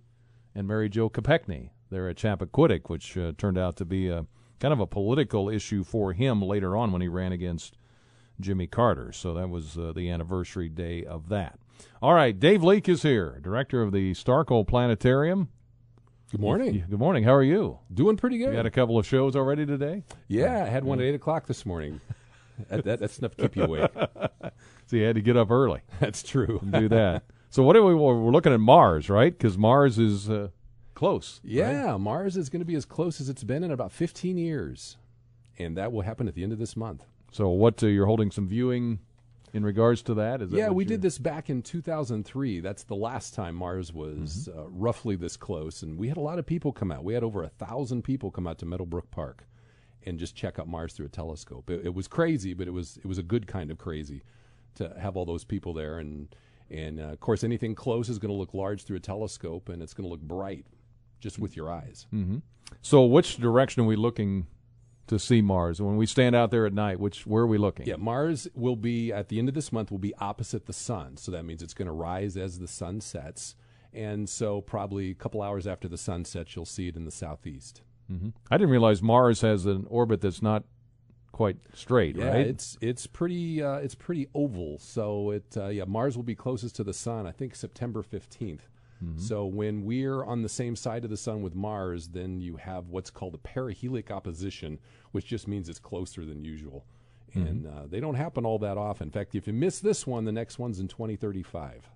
and 0.53 0.67
Mary 0.67 0.89
Jo 0.89 1.09
Kopechne 1.09 1.69
there 1.89 2.09
at 2.09 2.17
Chappaquiddick, 2.17 2.89
which 2.89 3.17
uh, 3.17 3.31
turned 3.37 3.57
out 3.57 3.77
to 3.77 3.85
be 3.85 4.09
a 4.09 4.25
kind 4.59 4.73
of 4.73 4.79
a 4.79 4.87
political 4.87 5.49
issue 5.49 5.83
for 5.83 6.13
him 6.13 6.41
later 6.41 6.75
on 6.75 6.91
when 6.91 7.01
he 7.01 7.07
ran 7.07 7.31
against 7.31 7.77
Jimmy 8.39 8.67
Carter. 8.67 9.11
So 9.11 9.33
that 9.33 9.49
was 9.49 9.77
uh, 9.77 9.93
the 9.95 10.09
anniversary 10.09 10.69
day 10.69 11.03
of 11.03 11.29
that. 11.29 11.59
All 12.01 12.13
right, 12.13 12.37
Dave 12.37 12.63
Leake 12.63 12.87
is 12.87 13.01
here, 13.01 13.39
director 13.41 13.81
of 13.81 13.91
the 13.91 14.13
Staerkel 14.13 14.65
Planetarium. 14.67 15.49
Good 16.31 16.41
morning. 16.41 16.83
Good 16.89 16.99
morning. 16.99 17.23
How 17.23 17.33
are 17.33 17.43
you? 17.43 17.79
Doing 17.93 18.17
pretty 18.17 18.37
good. 18.37 18.49
You 18.51 18.57
had 18.57 18.65
a 18.65 18.71
couple 18.71 18.97
of 18.97 19.05
shows 19.05 19.35
already 19.35 19.65
today? 19.65 20.03
Yeah, 20.27 20.63
I 20.63 20.67
had 20.67 20.83
one 20.83 20.99
at 20.99 21.05
8 21.05 21.15
o'clock 21.15 21.45
this 21.45 21.65
morning. 21.65 22.01
that, 22.69 22.83
that, 22.83 22.99
that's 22.99 23.19
enough 23.19 23.35
to 23.35 23.43
keep 23.43 23.55
you 23.55 23.63
awake. 23.63 23.91
so 24.87 24.95
you 24.95 25.03
had 25.03 25.15
to 25.15 25.21
get 25.21 25.37
up 25.37 25.51
early. 25.51 25.81
That's 25.99 26.23
true. 26.23 26.59
and 26.61 26.71
do 26.71 26.89
that. 26.89 27.23
So 27.49 27.63
what 27.63 27.75
are 27.75 27.83
we? 27.83 27.93
We're 27.93 28.31
looking 28.31 28.53
at 28.53 28.59
Mars, 28.59 29.09
right? 29.09 29.31
Because 29.31 29.57
Mars 29.57 29.97
is 29.97 30.29
uh, 30.29 30.49
close. 30.95 31.39
Yeah, 31.43 31.91
right? 31.91 31.99
Mars 31.99 32.37
is 32.37 32.49
going 32.49 32.61
to 32.61 32.65
be 32.65 32.75
as 32.75 32.85
close 32.85 33.21
as 33.21 33.29
it's 33.29 33.43
been 33.43 33.63
in 33.63 33.71
about 33.71 33.91
15 33.91 34.37
years, 34.37 34.97
and 35.59 35.77
that 35.77 35.91
will 35.91 36.01
happen 36.01 36.27
at 36.27 36.33
the 36.33 36.43
end 36.43 36.51
of 36.51 36.59
this 36.59 36.75
month. 36.75 37.03
So 37.31 37.49
what? 37.49 37.83
Uh, 37.83 37.87
you're 37.87 38.05
holding 38.05 38.31
some 38.31 38.47
viewing 38.47 38.99
in 39.53 39.63
regards 39.63 40.01
to 40.03 40.13
that? 40.15 40.41
Is 40.41 40.51
that 40.51 40.57
yeah, 40.57 40.69
we 40.69 40.83
you're... 40.83 40.89
did 40.89 41.01
this 41.01 41.17
back 41.17 41.49
in 41.49 41.61
2003. 41.61 42.59
That's 42.59 42.83
the 42.83 42.95
last 42.95 43.33
time 43.33 43.55
Mars 43.55 43.93
was 43.93 44.49
Mm-hmm. 44.49 44.59
uh, 44.59 44.63
roughly 44.69 45.15
this 45.15 45.37
close, 45.37 45.81
and 45.83 45.97
we 45.97 46.07
had 46.07 46.17
a 46.17 46.21
lot 46.21 46.39
of 46.39 46.45
people 46.45 46.71
come 46.71 46.91
out. 46.91 47.03
We 47.03 47.13
had 47.13 47.23
over 47.23 47.43
a 47.43 47.49
thousand 47.49 48.03
people 48.03 48.31
come 48.31 48.47
out 48.47 48.57
to 48.59 48.65
Meadowbrook 48.65 49.11
Park 49.11 49.45
and 50.05 50.19
just 50.19 50.35
check 50.35 50.59
out 50.59 50.67
Mars 50.67 50.93
through 50.93 51.07
a 51.07 51.09
telescope. 51.09 51.69
It, 51.69 51.85
it 51.85 51.93
was 51.93 52.07
crazy, 52.07 52.53
but 52.53 52.67
it 52.67 52.71
was 52.71 52.97
it 52.97 53.05
was 53.05 53.17
a 53.17 53.23
good 53.23 53.47
kind 53.47 53.71
of 53.71 53.77
crazy 53.77 54.23
to 54.75 54.93
have 54.99 55.15
all 55.17 55.25
those 55.25 55.43
people 55.43 55.73
there, 55.73 55.99
and 55.99 56.35
and 56.69 56.99
uh, 56.99 57.03
of 57.05 57.19
course 57.19 57.43
anything 57.43 57.75
close 57.75 58.09
is 58.09 58.19
going 58.19 58.31
to 58.33 58.37
look 58.37 58.53
large 58.53 58.83
through 58.83 58.97
a 58.97 59.01
telescope, 59.01 59.69
and 59.69 59.81
it's 59.81 59.93
going 59.93 60.05
to 60.07 60.09
look 60.11 60.21
bright 60.21 60.65
just 61.19 61.39
with 61.39 61.55
your 61.55 61.69
eyes. 61.69 62.07
Mm-hmm. 62.13 62.37
So 62.81 63.05
which 63.05 63.37
direction 63.37 63.83
are 63.83 63.87
we 63.87 63.95
looking? 63.95 64.47
to 65.07 65.19
see 65.19 65.41
Mars. 65.41 65.81
When 65.81 65.97
we 65.97 66.05
stand 66.05 66.35
out 66.35 66.51
there 66.51 66.65
at 66.65 66.73
night, 66.73 66.99
which 66.99 67.27
where 67.27 67.43
are 67.43 67.47
we 67.47 67.57
looking? 67.57 67.85
Yeah, 67.85 67.97
Mars 67.97 68.47
will 68.55 68.75
be 68.75 69.13
at 69.13 69.29
the 69.29 69.39
end 69.39 69.47
of 69.47 69.55
this 69.55 69.71
month 69.71 69.91
will 69.91 69.99
be 69.99 70.15
opposite 70.15 70.65
the 70.65 70.73
sun. 70.73 71.17
So 71.17 71.31
that 71.31 71.45
means 71.45 71.61
it's 71.61 71.73
going 71.73 71.85
to 71.85 71.91
rise 71.91 72.35
as 72.37 72.59
the 72.59 72.67
sun 72.67 73.01
sets. 73.01 73.55
And 73.93 74.27
so 74.27 74.61
probably 74.61 75.11
a 75.11 75.13
couple 75.13 75.41
hours 75.41 75.67
after 75.67 75.87
the 75.87 75.97
sun 75.97 76.25
sets, 76.25 76.55
you'll 76.55 76.65
see 76.65 76.87
it 76.87 76.95
in 76.95 77.05
the 77.05 77.11
southeast. 77.11 77.81
Mm-hmm. 78.11 78.29
I 78.51 78.57
didn't 78.57 78.71
realize 78.71 79.01
Mars 79.01 79.41
has 79.41 79.65
an 79.65 79.85
orbit 79.89 80.21
that's 80.21 80.41
not 80.41 80.63
quite 81.31 81.57
straight, 81.73 82.15
yeah, 82.15 82.29
right? 82.29 82.47
it's 82.47 82.77
it's 82.79 83.07
pretty 83.07 83.61
uh, 83.61 83.77
it's 83.77 83.95
pretty 83.95 84.27
oval. 84.33 84.77
So 84.79 85.31
it 85.31 85.55
uh, 85.57 85.67
yeah, 85.67 85.85
Mars 85.85 86.15
will 86.15 86.23
be 86.23 86.35
closest 86.35 86.75
to 86.77 86.83
the 86.83 86.93
sun. 86.93 87.25
I 87.25 87.31
think 87.31 87.55
September 87.55 88.03
15th. 88.03 88.61
Mm-hmm. 89.03 89.19
So 89.19 89.45
when 89.45 89.83
we're 89.83 90.23
on 90.23 90.41
the 90.41 90.49
same 90.49 90.75
side 90.75 91.03
of 91.03 91.09
the 91.09 91.17
sun 91.17 91.41
with 91.41 91.55
Mars, 91.55 92.07
then 92.07 92.39
you 92.39 92.55
have 92.57 92.89
what's 92.89 93.09
called 93.09 93.35
a 93.35 93.37
perihelic 93.37 94.11
opposition, 94.11 94.79
which 95.11 95.25
just 95.25 95.47
means 95.47 95.69
it's 95.69 95.79
closer 95.79 96.25
than 96.25 96.43
usual. 96.43 96.85
Mm-hmm. 97.35 97.47
And 97.47 97.67
uh, 97.67 97.87
they 97.89 97.99
don't 97.99 98.15
happen 98.15 98.45
all 98.45 98.59
that 98.59 98.77
often. 98.77 99.07
In 99.07 99.11
fact, 99.11 99.35
if 99.35 99.47
you 99.47 99.53
miss 99.53 99.79
this 99.79 100.07
one, 100.07 100.25
the 100.25 100.31
next 100.31 100.59
one's 100.59 100.79
in 100.79 100.87
2035. 100.87 101.89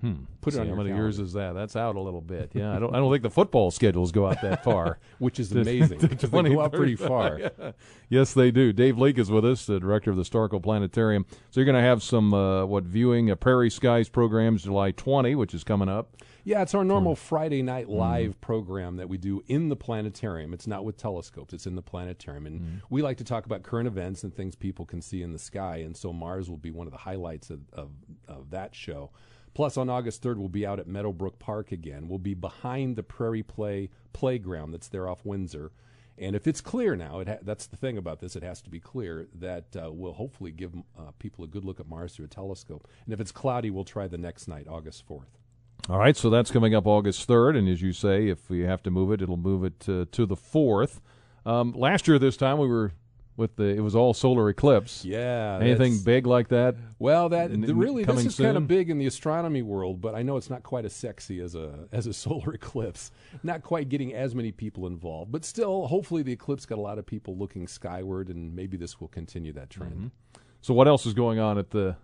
Hmm. 0.00 0.12
Put 0.40 0.54
it 0.54 0.60
on 0.60 0.68
how 0.68 0.74
many 0.76 0.90
calendar. 0.90 1.02
years 1.04 1.18
is 1.18 1.32
that? 1.32 1.54
That's 1.54 1.74
out 1.74 1.96
a 1.96 2.00
little 2.00 2.20
bit. 2.20 2.52
Yeah, 2.54 2.74
I 2.74 2.78
don't. 2.78 2.94
I 2.94 2.98
don't 2.98 3.10
think 3.10 3.24
the 3.24 3.30
football 3.30 3.70
schedules 3.72 4.12
go 4.12 4.26
out 4.28 4.40
that 4.42 4.62
far, 4.62 4.98
Which 5.18 5.40
is 5.40 5.50
amazing, 5.50 5.98
they 5.98 6.14
go 6.14 6.60
out 6.60 6.72
pretty 6.72 6.94
far. 7.10 7.40
Yeah. 7.40 7.72
Yes, 8.08 8.32
they 8.32 8.50
do. 8.52 8.72
Dave 8.72 8.96
Leake 8.96 9.18
is 9.18 9.30
with 9.30 9.44
us, 9.44 9.66
the 9.66 9.80
director 9.80 10.10
of 10.12 10.16
the 10.16 10.22
Staerkel 10.22 10.62
Planetarium. 10.62 11.26
So 11.50 11.60
you're 11.60 11.64
going 11.64 11.74
to 11.82 11.86
have 11.88 12.02
some 12.02 12.32
uh, 12.32 12.64
what 12.64 12.84
viewing 12.84 13.30
uh, 13.30 13.34
Prairie 13.34 13.70
Skies 13.70 14.08
programs 14.08 14.62
July 14.62 14.92
20, 14.92 15.34
which 15.34 15.52
is 15.52 15.64
coming 15.64 15.88
up. 15.88 16.12
Yeah, 16.44 16.62
it's 16.62 16.74
our 16.74 16.84
normal 16.84 17.14
Friday 17.16 17.58
Mm-hmm. 17.58 17.66
night 17.66 17.88
live 17.88 18.40
program 18.40 18.96
that 18.96 19.08
we 19.08 19.18
do 19.18 19.42
in 19.48 19.68
the 19.68 19.76
planetarium. 19.76 20.54
It's 20.54 20.66
not 20.68 20.84
with 20.84 20.96
telescopes, 20.96 21.52
it's 21.52 21.66
in 21.66 21.74
the 21.74 21.82
planetarium. 21.82 22.46
And 22.46 22.60
Mm-hmm. 22.60 22.76
we 22.88 23.02
like 23.02 23.16
to 23.18 23.24
talk 23.24 23.44
about 23.46 23.64
current 23.64 23.88
events 23.88 24.22
and 24.22 24.32
things 24.34 24.54
people 24.54 24.86
can 24.86 25.02
see 25.02 25.22
in 25.22 25.32
the 25.32 25.38
sky. 25.40 25.78
And 25.78 25.96
so 25.96 26.12
Mars 26.12 26.48
will 26.48 26.56
be 26.56 26.70
one 26.70 26.86
of 26.86 26.92
the 26.92 26.98
highlights 27.00 27.50
of, 27.50 27.60
of, 27.72 27.90
of 28.28 28.50
that 28.50 28.74
show. 28.76 29.10
Plus, 29.58 29.76
on 29.76 29.90
August 29.90 30.22
3rd, 30.22 30.36
we'll 30.36 30.48
be 30.48 30.64
out 30.64 30.78
at 30.78 30.86
Meadowbrook 30.86 31.40
Park 31.40 31.72
again. 31.72 32.06
We'll 32.06 32.20
be 32.20 32.34
behind 32.34 32.94
the 32.94 33.02
Prairie 33.02 33.42
Play 33.42 33.90
playground 34.12 34.70
that's 34.70 34.86
there 34.86 35.08
off 35.08 35.24
Windsor. 35.24 35.72
And 36.16 36.36
if 36.36 36.46
it's 36.46 36.60
clear 36.60 36.94
now, 36.94 37.18
it 37.18 37.26
ha- 37.26 37.38
that's 37.42 37.66
the 37.66 37.76
thing 37.76 37.98
about 37.98 38.20
this, 38.20 38.36
it 38.36 38.44
has 38.44 38.62
to 38.62 38.70
be 38.70 38.78
clear 38.78 39.26
that 39.34 39.64
uh, 39.74 39.90
we'll 39.90 40.12
hopefully 40.12 40.52
give 40.52 40.76
uh, 40.96 41.10
people 41.18 41.44
a 41.44 41.48
good 41.48 41.64
look 41.64 41.80
at 41.80 41.88
Mars 41.88 42.14
through 42.14 42.26
a 42.26 42.28
telescope. 42.28 42.86
And 43.04 43.12
if 43.12 43.18
it's 43.18 43.32
cloudy, 43.32 43.70
we'll 43.70 43.82
try 43.82 44.06
the 44.06 44.16
next 44.16 44.46
night, 44.46 44.68
August 44.68 45.08
4th. 45.08 45.26
All 45.88 45.98
right, 45.98 46.16
so 46.16 46.30
that's 46.30 46.52
coming 46.52 46.76
up 46.76 46.86
August 46.86 47.28
3rd, 47.28 47.58
and 47.58 47.68
as 47.68 47.82
you 47.82 47.92
say, 47.92 48.28
if 48.28 48.48
we 48.48 48.60
have 48.60 48.84
to 48.84 48.92
move 48.92 49.10
it, 49.10 49.22
it'll 49.22 49.36
move 49.36 49.64
it 49.64 49.80
to 49.80 50.04
the 50.04 50.36
4th. 50.36 51.00
Um, 51.44 51.72
last 51.72 52.06
year, 52.06 52.20
this 52.20 52.36
time, 52.36 52.58
we 52.58 52.68
were 52.68 52.92
with 53.38 53.54
the 53.56 53.64
it 53.64 53.80
was 53.80 53.94
all 53.94 54.12
solar 54.12 54.50
eclipse. 54.50 55.04
Yeah, 55.04 55.58
anything 55.62 55.98
big 56.00 56.26
like 56.26 56.48
that? 56.48 56.74
Well, 56.98 57.28
that 57.28 57.52
N- 57.52 57.62
really 57.78 58.04
this 58.04 58.26
is 58.26 58.36
kind 58.36 58.56
of 58.56 58.66
big 58.66 58.90
in 58.90 58.98
the 58.98 59.06
astronomy 59.06 59.62
world, 59.62 60.00
but 60.00 60.14
I 60.14 60.22
know 60.22 60.36
it's 60.36 60.50
not 60.50 60.64
quite 60.64 60.84
as 60.84 60.92
sexy 60.92 61.40
as 61.40 61.54
a 61.54 61.86
as 61.92 62.06
a 62.06 62.12
solar 62.24 62.52
eclipse. 62.52 63.12
Not 63.42 63.62
quite 63.62 63.88
getting 63.88 64.12
as 64.12 64.34
many 64.34 64.50
people 64.52 64.86
involved, 64.86 65.30
but 65.30 65.44
still, 65.44 65.86
hopefully, 65.86 66.22
the 66.22 66.32
eclipse 66.32 66.66
got 66.66 66.78
a 66.78 66.82
lot 66.82 66.98
of 66.98 67.06
people 67.06 67.38
looking 67.38 67.68
skyward, 67.68 68.28
and 68.28 68.54
maybe 68.54 68.76
this 68.76 69.00
will 69.00 69.08
continue 69.08 69.52
that 69.52 69.70
trend. 69.70 69.94
Mm-hmm. 69.94 70.40
So, 70.60 70.74
what 70.74 70.88
else 70.88 71.06
is 71.06 71.14
going 71.14 71.38
on 71.38 71.56
at 71.56 71.70
the 71.70 71.96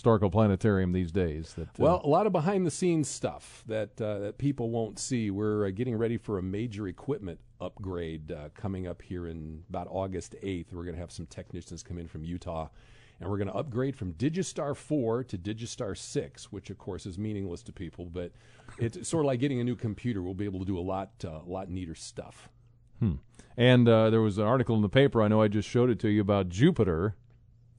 Staerkel 0.00 0.30
Planetarium 0.30 0.92
these 0.92 1.12
days? 1.12 1.54
That 1.54 1.68
uh, 1.68 1.72
Well, 1.78 2.00
a 2.04 2.08
lot 2.08 2.26
of 2.26 2.32
behind 2.32 2.66
the 2.66 2.70
scenes 2.70 3.08
stuff 3.08 3.64
that 3.66 4.00
uh, 4.00 4.18
that 4.20 4.38
people 4.38 4.70
won't 4.70 4.98
see. 4.98 5.30
We're 5.30 5.66
uh, 5.66 5.70
getting 5.70 5.96
ready 5.96 6.16
for 6.16 6.38
a 6.38 6.42
major 6.42 6.88
equipment 6.88 7.40
upgrade 7.60 8.32
uh, 8.32 8.50
coming 8.54 8.86
up 8.86 9.02
here 9.02 9.26
in 9.26 9.64
about 9.68 9.88
August 9.90 10.34
8th. 10.42 10.72
We're 10.72 10.84
going 10.84 10.94
to 10.94 11.00
have 11.00 11.12
some 11.12 11.26
technicians 11.26 11.82
come 11.82 11.98
in 11.98 12.08
from 12.08 12.24
Utah 12.24 12.68
and 13.20 13.30
we're 13.30 13.36
going 13.36 13.48
to 13.48 13.54
upgrade 13.54 13.96
from 13.96 14.12
Digistar 14.14 14.76
4 14.76 15.24
to 15.24 15.38
Digistar 15.38 15.96
6, 15.96 16.52
which 16.52 16.70
of 16.70 16.78
course 16.78 17.06
is 17.06 17.18
meaningless 17.18 17.62
to 17.64 17.72
people, 17.72 18.06
but 18.06 18.32
it's 18.78 19.08
sort 19.08 19.24
of 19.24 19.26
like 19.26 19.40
getting 19.40 19.60
a 19.60 19.64
new 19.64 19.76
computer. 19.76 20.22
We'll 20.22 20.34
be 20.34 20.44
able 20.44 20.60
to 20.60 20.66
do 20.66 20.78
a 20.78 20.80
lot 20.80 21.10
uh, 21.24 21.40
a 21.46 21.48
lot 21.48 21.68
neater 21.68 21.94
stuff. 21.94 22.48
Hmm. 22.98 23.14
And 23.56 23.88
uh, 23.88 24.10
there 24.10 24.20
was 24.20 24.38
an 24.38 24.44
article 24.44 24.74
in 24.76 24.82
the 24.82 24.88
paper. 24.88 25.22
I 25.22 25.28
know 25.28 25.40
I 25.40 25.48
just 25.48 25.68
showed 25.68 25.90
it 25.90 26.00
to 26.00 26.08
you 26.08 26.20
about 26.20 26.48
Jupiter 26.48 27.16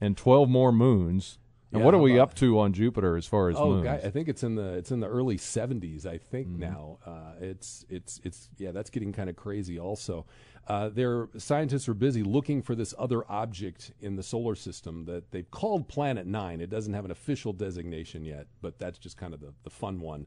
and 0.00 0.16
twelve 0.16 0.48
more 0.48 0.72
moons. 0.72 1.38
And 1.76 1.82
Yeah, 1.82 1.84
what 1.84 1.94
are 1.94 1.98
we 1.98 2.18
up 2.18 2.34
to 2.36 2.58
on 2.60 2.72
Jupiter 2.72 3.16
as 3.16 3.26
far 3.26 3.50
as 3.50 3.56
oh, 3.56 3.70
moons? 3.70 3.86
I 3.86 4.10
think 4.10 4.28
it's 4.28 4.42
in 4.42 4.54
the 4.54 4.74
it's 4.74 4.90
in 4.90 5.00
the 5.00 5.08
early 5.08 5.36
70s. 5.36 6.06
I 6.06 6.18
think 6.18 6.48
Mm-hmm. 6.48 6.60
now 6.60 6.98
uh, 7.06 7.32
it's 7.40 7.84
it's 7.88 8.20
it's 8.24 8.48
yeah, 8.58 8.70
that's 8.72 8.90
getting 8.90 9.12
kind 9.12 9.28
of 9.28 9.36
crazy. 9.36 9.78
Also, 9.78 10.26
uh, 10.68 10.88
their 10.88 11.28
scientists 11.36 11.88
are 11.88 11.94
busy 11.94 12.22
looking 12.22 12.62
for 12.62 12.74
this 12.74 12.94
other 12.98 13.30
object 13.30 13.92
in 14.00 14.16
the 14.16 14.22
solar 14.22 14.54
system 14.54 15.04
that 15.04 15.30
they've 15.32 15.50
called 15.50 15.88
Planet 15.88 16.26
Nine. 16.26 16.60
It 16.60 16.70
doesn't 16.70 16.94
have 16.94 17.04
an 17.04 17.10
official 17.10 17.52
designation 17.52 18.24
yet, 18.24 18.46
but 18.62 18.78
that's 18.78 18.98
just 18.98 19.16
kind 19.16 19.34
of 19.34 19.40
the 19.40 19.52
the 19.62 19.70
fun 19.70 20.00
one. 20.00 20.26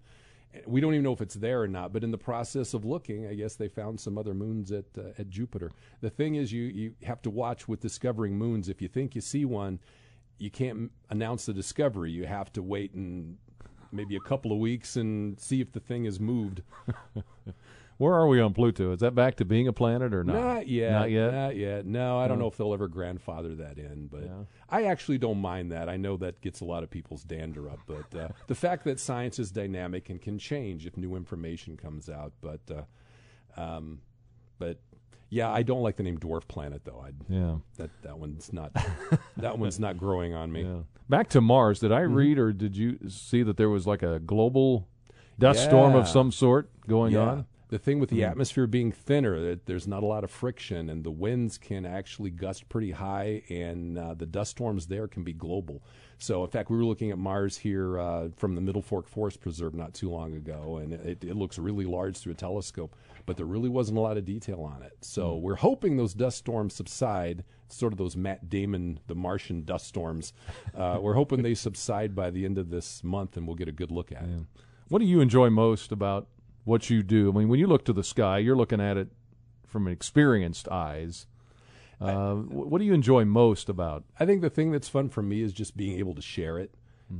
We 0.65 0.81
don't 0.81 0.93
even 0.93 1.03
know 1.03 1.13
if 1.13 1.21
it's 1.21 1.35
there 1.35 1.61
or 1.61 1.67
not, 1.67 1.93
but 1.93 2.03
in 2.03 2.09
the 2.09 2.17
process 2.17 2.73
of 2.73 2.83
looking, 2.83 3.27
I 3.27 3.35
guess 3.35 3.55
they 3.55 3.67
found 3.67 3.99
some 3.99 4.17
other 4.17 4.33
moons 4.33 4.71
at 4.71 4.85
uh, 4.97 5.09
at 5.19 5.29
Jupiter. 5.29 5.71
The 6.01 6.09
thing 6.09 6.35
is, 6.35 6.51
you 6.51 6.63
you 6.63 6.95
have 7.03 7.21
to 7.23 7.29
watch 7.29 7.67
with 7.67 7.81
discovering 7.81 8.35
moons. 8.37 8.67
If 8.67 8.81
you 8.81 8.87
think 8.87 9.13
you 9.15 9.21
see 9.21 9.45
one, 9.45 9.79
you 10.39 10.49
can't 10.49 10.91
announce 11.09 11.45
the 11.45 11.53
discovery. 11.53 12.11
You 12.11 12.25
have 12.25 12.51
to 12.53 12.61
wait 12.63 12.93
and 12.93 13.37
maybe 13.91 14.15
a 14.15 14.19
couple 14.19 14.51
of 14.51 14.57
weeks 14.59 14.95
and 14.95 15.39
see 15.39 15.61
if 15.61 15.71
the 15.71 15.79
thing 15.79 16.05
has 16.05 16.19
moved. 16.19 16.61
Where 17.97 18.13
are 18.13 18.27
we 18.27 18.39
on 18.39 18.53
Pluto? 18.53 18.93
Is 18.93 19.01
that 19.01 19.13
back 19.13 19.35
to 19.37 19.45
being 19.45 19.67
a 19.67 19.73
planet 19.73 20.13
or 20.13 20.23
not? 20.23 20.35
Not 20.35 20.67
yet. 20.69 20.91
Not 20.93 21.11
yet. 21.11 21.33
Not 21.33 21.55
yet. 21.57 21.85
No, 21.85 22.17
I 22.17 22.29
don't 22.29 22.37
No. 22.37 22.45
know 22.45 22.47
if 22.49 22.55
they'll 22.55 22.73
ever 22.73 22.87
grandfather 22.87 23.55
that 23.55 23.77
in, 23.77 24.07
but 24.07 24.23
Yeah. 24.23 24.43
I 24.69 24.85
actually 24.85 25.17
don't 25.17 25.39
mind 25.41 25.73
that. 25.73 25.89
I 25.89 25.97
know 25.97 26.15
that 26.17 26.39
gets 26.39 26.61
a 26.61 26.65
lot 26.65 26.83
of 26.83 26.89
people's 26.89 27.23
dander 27.23 27.69
up, 27.69 27.79
but 27.85 28.15
uh, 28.15 28.29
the 28.47 28.55
fact 28.55 28.85
that 28.85 29.01
science 29.01 29.37
is 29.37 29.51
dynamic 29.51 30.09
and 30.09 30.21
can 30.21 30.37
change 30.39 30.85
if 30.85 30.95
new 30.95 31.15
information 31.17 31.75
comes 31.75 32.09
out, 32.09 32.31
but 32.39 32.61
uh, 32.71 33.61
um, 33.61 33.99
but 34.59 34.79
yeah, 35.29 35.49
I 35.51 35.63
don't 35.63 35.81
like 35.81 35.95
the 35.97 36.03
name 36.03 36.17
dwarf 36.17 36.47
planet 36.47 36.81
though. 36.85 37.03
I 37.05 37.11
Yeah. 37.31 37.55
that 37.77 37.89
that 38.03 38.17
one's 38.19 38.51
not 38.53 38.71
that 39.37 39.57
one's 39.59 39.79
not 39.79 39.97
growing 39.97 40.33
on 40.33 40.51
me. 40.51 40.63
Yeah. 40.63 40.79
Back 41.09 41.29
to 41.29 41.41
Mars. 41.41 41.79
Did 41.79 41.91
I 41.91 42.01
Mhm. 42.01 42.15
read 42.15 42.37
or 42.39 42.51
did 42.53 42.75
you 42.77 42.97
see 43.09 43.43
that 43.43 43.57
there 43.57 43.69
was 43.69 43.87
like 43.87 44.03
a 44.03 44.19
global 44.19 44.87
dust 45.37 45.63
storm 45.63 45.95
of 45.95 46.07
some 46.07 46.31
sort 46.31 46.69
going 46.87 47.13
Yeah. 47.13 47.19
on? 47.29 47.45
The 47.69 47.77
thing 47.77 47.99
with 47.99 48.09
the 48.09 48.21
Mhm. 48.21 48.29
atmosphere 48.31 48.65
being 48.65 48.91
thinner, 48.91 49.39
that 49.41 49.67
there's 49.67 49.87
not 49.87 50.01
a 50.01 50.05
lot 50.07 50.23
of 50.23 50.31
friction, 50.31 50.89
and 50.89 51.03
the 51.03 51.11
winds 51.11 51.59
can 51.59 51.85
actually 51.85 52.31
gust 52.31 52.67
pretty 52.67 52.91
high, 52.91 53.43
and 53.47 53.95
uh, 53.95 54.15
the 54.15 54.25
dust 54.25 54.51
storms 54.51 54.87
there 54.87 55.07
can 55.07 55.23
be 55.23 55.33
global. 55.33 55.83
So, 56.17 56.43
in 56.43 56.49
fact, 56.49 56.71
we 56.71 56.77
were 56.77 56.83
looking 56.83 57.11
at 57.11 57.19
Mars 57.19 57.57
here 57.59 57.99
uh, 57.99 58.29
from 58.35 58.55
the 58.55 58.61
Middle 58.61 58.81
Fork 58.81 59.07
Forest 59.07 59.39
Preserve 59.39 59.75
not 59.75 59.93
too 59.93 60.09
long 60.09 60.33
ago, 60.33 60.77
and 60.77 60.93
it, 60.93 61.23
it 61.23 61.35
looks 61.35 61.59
really 61.59 61.85
large 61.85 62.17
through 62.17 62.31
a 62.31 62.35
telescope, 62.35 62.95
but 63.27 63.37
there 63.37 63.45
really 63.45 63.69
wasn't 63.69 63.97
a 63.99 64.01
lot 64.01 64.17
of 64.17 64.25
detail 64.25 64.61
on 64.61 64.81
it. 64.81 64.97
So, 65.01 65.35
Mm. 65.37 65.41
we're 65.41 65.55
hoping 65.55 65.95
those 65.97 66.15
dust 66.15 66.39
storms 66.39 66.73
subside, 66.73 67.43
sort 67.67 67.93
of 67.93 67.99
those 67.99 68.17
Matt 68.17 68.49
Damon, 68.49 68.99
the 69.05 69.13
Martian 69.15 69.63
dust 69.63 69.85
storms. 69.85 70.33
Uh, 70.73 70.97
we're 71.03 71.13
hoping 71.13 71.43
they 71.43 71.53
subside 71.53 72.15
by 72.15 72.31
the 72.31 72.45
end 72.45 72.57
of 72.57 72.71
this 72.71 73.03
month, 73.03 73.37
and 73.37 73.45
we'll 73.45 73.55
get 73.55 73.67
a 73.67 73.71
good 73.71 73.91
look 73.91 74.11
at 74.11 74.23
it. 74.23 74.39
What 74.87 74.99
do 74.99 75.05
you 75.05 75.21
enjoy 75.21 75.51
most 75.51 75.91
about 75.91 76.27
what 76.69 76.89
you 76.89 77.01
do? 77.01 77.31
I 77.31 77.37
mean, 77.39 77.49
when 77.49 77.59
you 77.59 77.67
look 77.67 77.83
to 77.85 77.93
the 77.93 78.03
sky, 78.03 78.37
you're 78.37 78.55
looking 78.55 78.79
at 78.79 78.95
it 78.95 79.09
from 79.65 79.87
experienced 79.87 80.69
eyes. 80.69 81.25
Uh, 81.99 82.35
wh- 82.35 82.71
what 82.71 82.79
do 82.79 82.85
you 82.85 82.93
enjoy 82.93 83.25
most 83.25 83.69
about? 83.69 84.03
I 84.19 84.25
think 84.25 84.41
the 84.41 84.49
thing 84.49 84.71
that's 84.71 84.87
fun 84.87 85.09
for 85.09 85.23
me 85.23 85.41
is 85.41 85.51
just 85.51 85.75
being 85.75 85.97
able 85.97 86.13
to 86.13 86.21
share 86.21 86.59
it, 86.59 86.75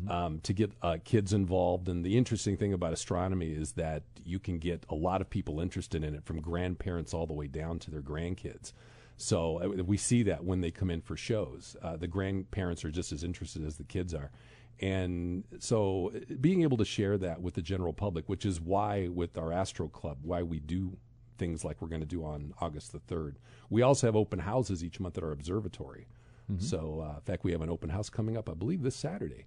um, 0.08 0.40
to 0.42 0.54
get 0.54 0.72
uh, 0.84 0.98
kids 1.04 1.34
involved. 1.34 1.90
And 1.90 2.06
the 2.06 2.16
interesting 2.16 2.58
thing 2.58 2.74
about 2.74 2.94
astronomy 2.94 3.52
is 3.52 3.72
that 3.74 4.04
you 4.24 4.38
can 4.40 4.60
get 4.60 4.86
a 4.88 4.96
lot 4.96 5.20
of 5.20 5.30
people 5.30 5.60
interested 5.60 6.04
in 6.04 6.14
it, 6.14 6.24
from 6.24 6.42
grandparents 6.42 7.14
all 7.14 7.26
the 7.26 7.34
way 7.34 7.48
down 7.48 7.80
to 7.80 7.92
their 7.92 8.04
grandkids. 8.04 8.72
So 9.18 9.62
uh, 9.62 9.84
we 9.84 9.98
see 9.98 10.24
that 10.24 10.46
when 10.46 10.62
they 10.62 10.72
come 10.72 10.92
in 10.92 11.02
for 11.02 11.18
shows, 11.18 11.76
uh, 11.82 11.98
the 11.98 12.08
grandparents 12.08 12.86
are 12.86 12.92
just 12.92 13.12
as 13.12 13.24
interested 13.24 13.66
as 13.66 13.78
the 13.78 13.84
kids 13.84 14.14
are. 14.14 14.30
And 14.82 15.44
so 15.60 16.12
being 16.40 16.62
able 16.64 16.78
to 16.78 16.86
share 16.86 17.18
that 17.18 17.42
with 17.42 17.56
the 17.56 17.62
general 17.62 17.94
public, 17.94 18.30
which 18.30 18.46
is 18.46 18.62
why 18.62 19.08
with 19.10 19.38
our 19.38 19.52
Astro 19.52 19.88
Club, 19.90 20.20
why 20.24 20.42
we 20.44 20.60
do 20.60 20.98
things 21.38 21.64
like 21.66 21.82
we're 21.82 21.88
going 21.90 22.02
to 22.02 22.08
do 22.08 22.24
on 22.24 22.54
August 22.62 22.92
the 22.92 23.00
3rd. 23.00 23.36
We 23.70 23.82
also 23.82 24.08
have 24.08 24.16
open 24.16 24.40
houses 24.40 24.84
each 24.84 25.00
month 25.00 25.18
at 25.18 25.24
our 25.24 25.32
observatory. 25.32 26.08
Mhm. 26.52 26.62
So, 26.62 27.02
uh, 27.02 27.16
in 27.16 27.22
fact, 27.22 27.44
we 27.44 27.52
have 27.52 27.62
an 27.62 27.70
open 27.70 27.90
house 27.90 28.10
coming 28.10 28.36
up, 28.36 28.50
I 28.50 28.54
believe, 28.54 28.82
this 28.82 28.96
Saturday. 28.96 29.46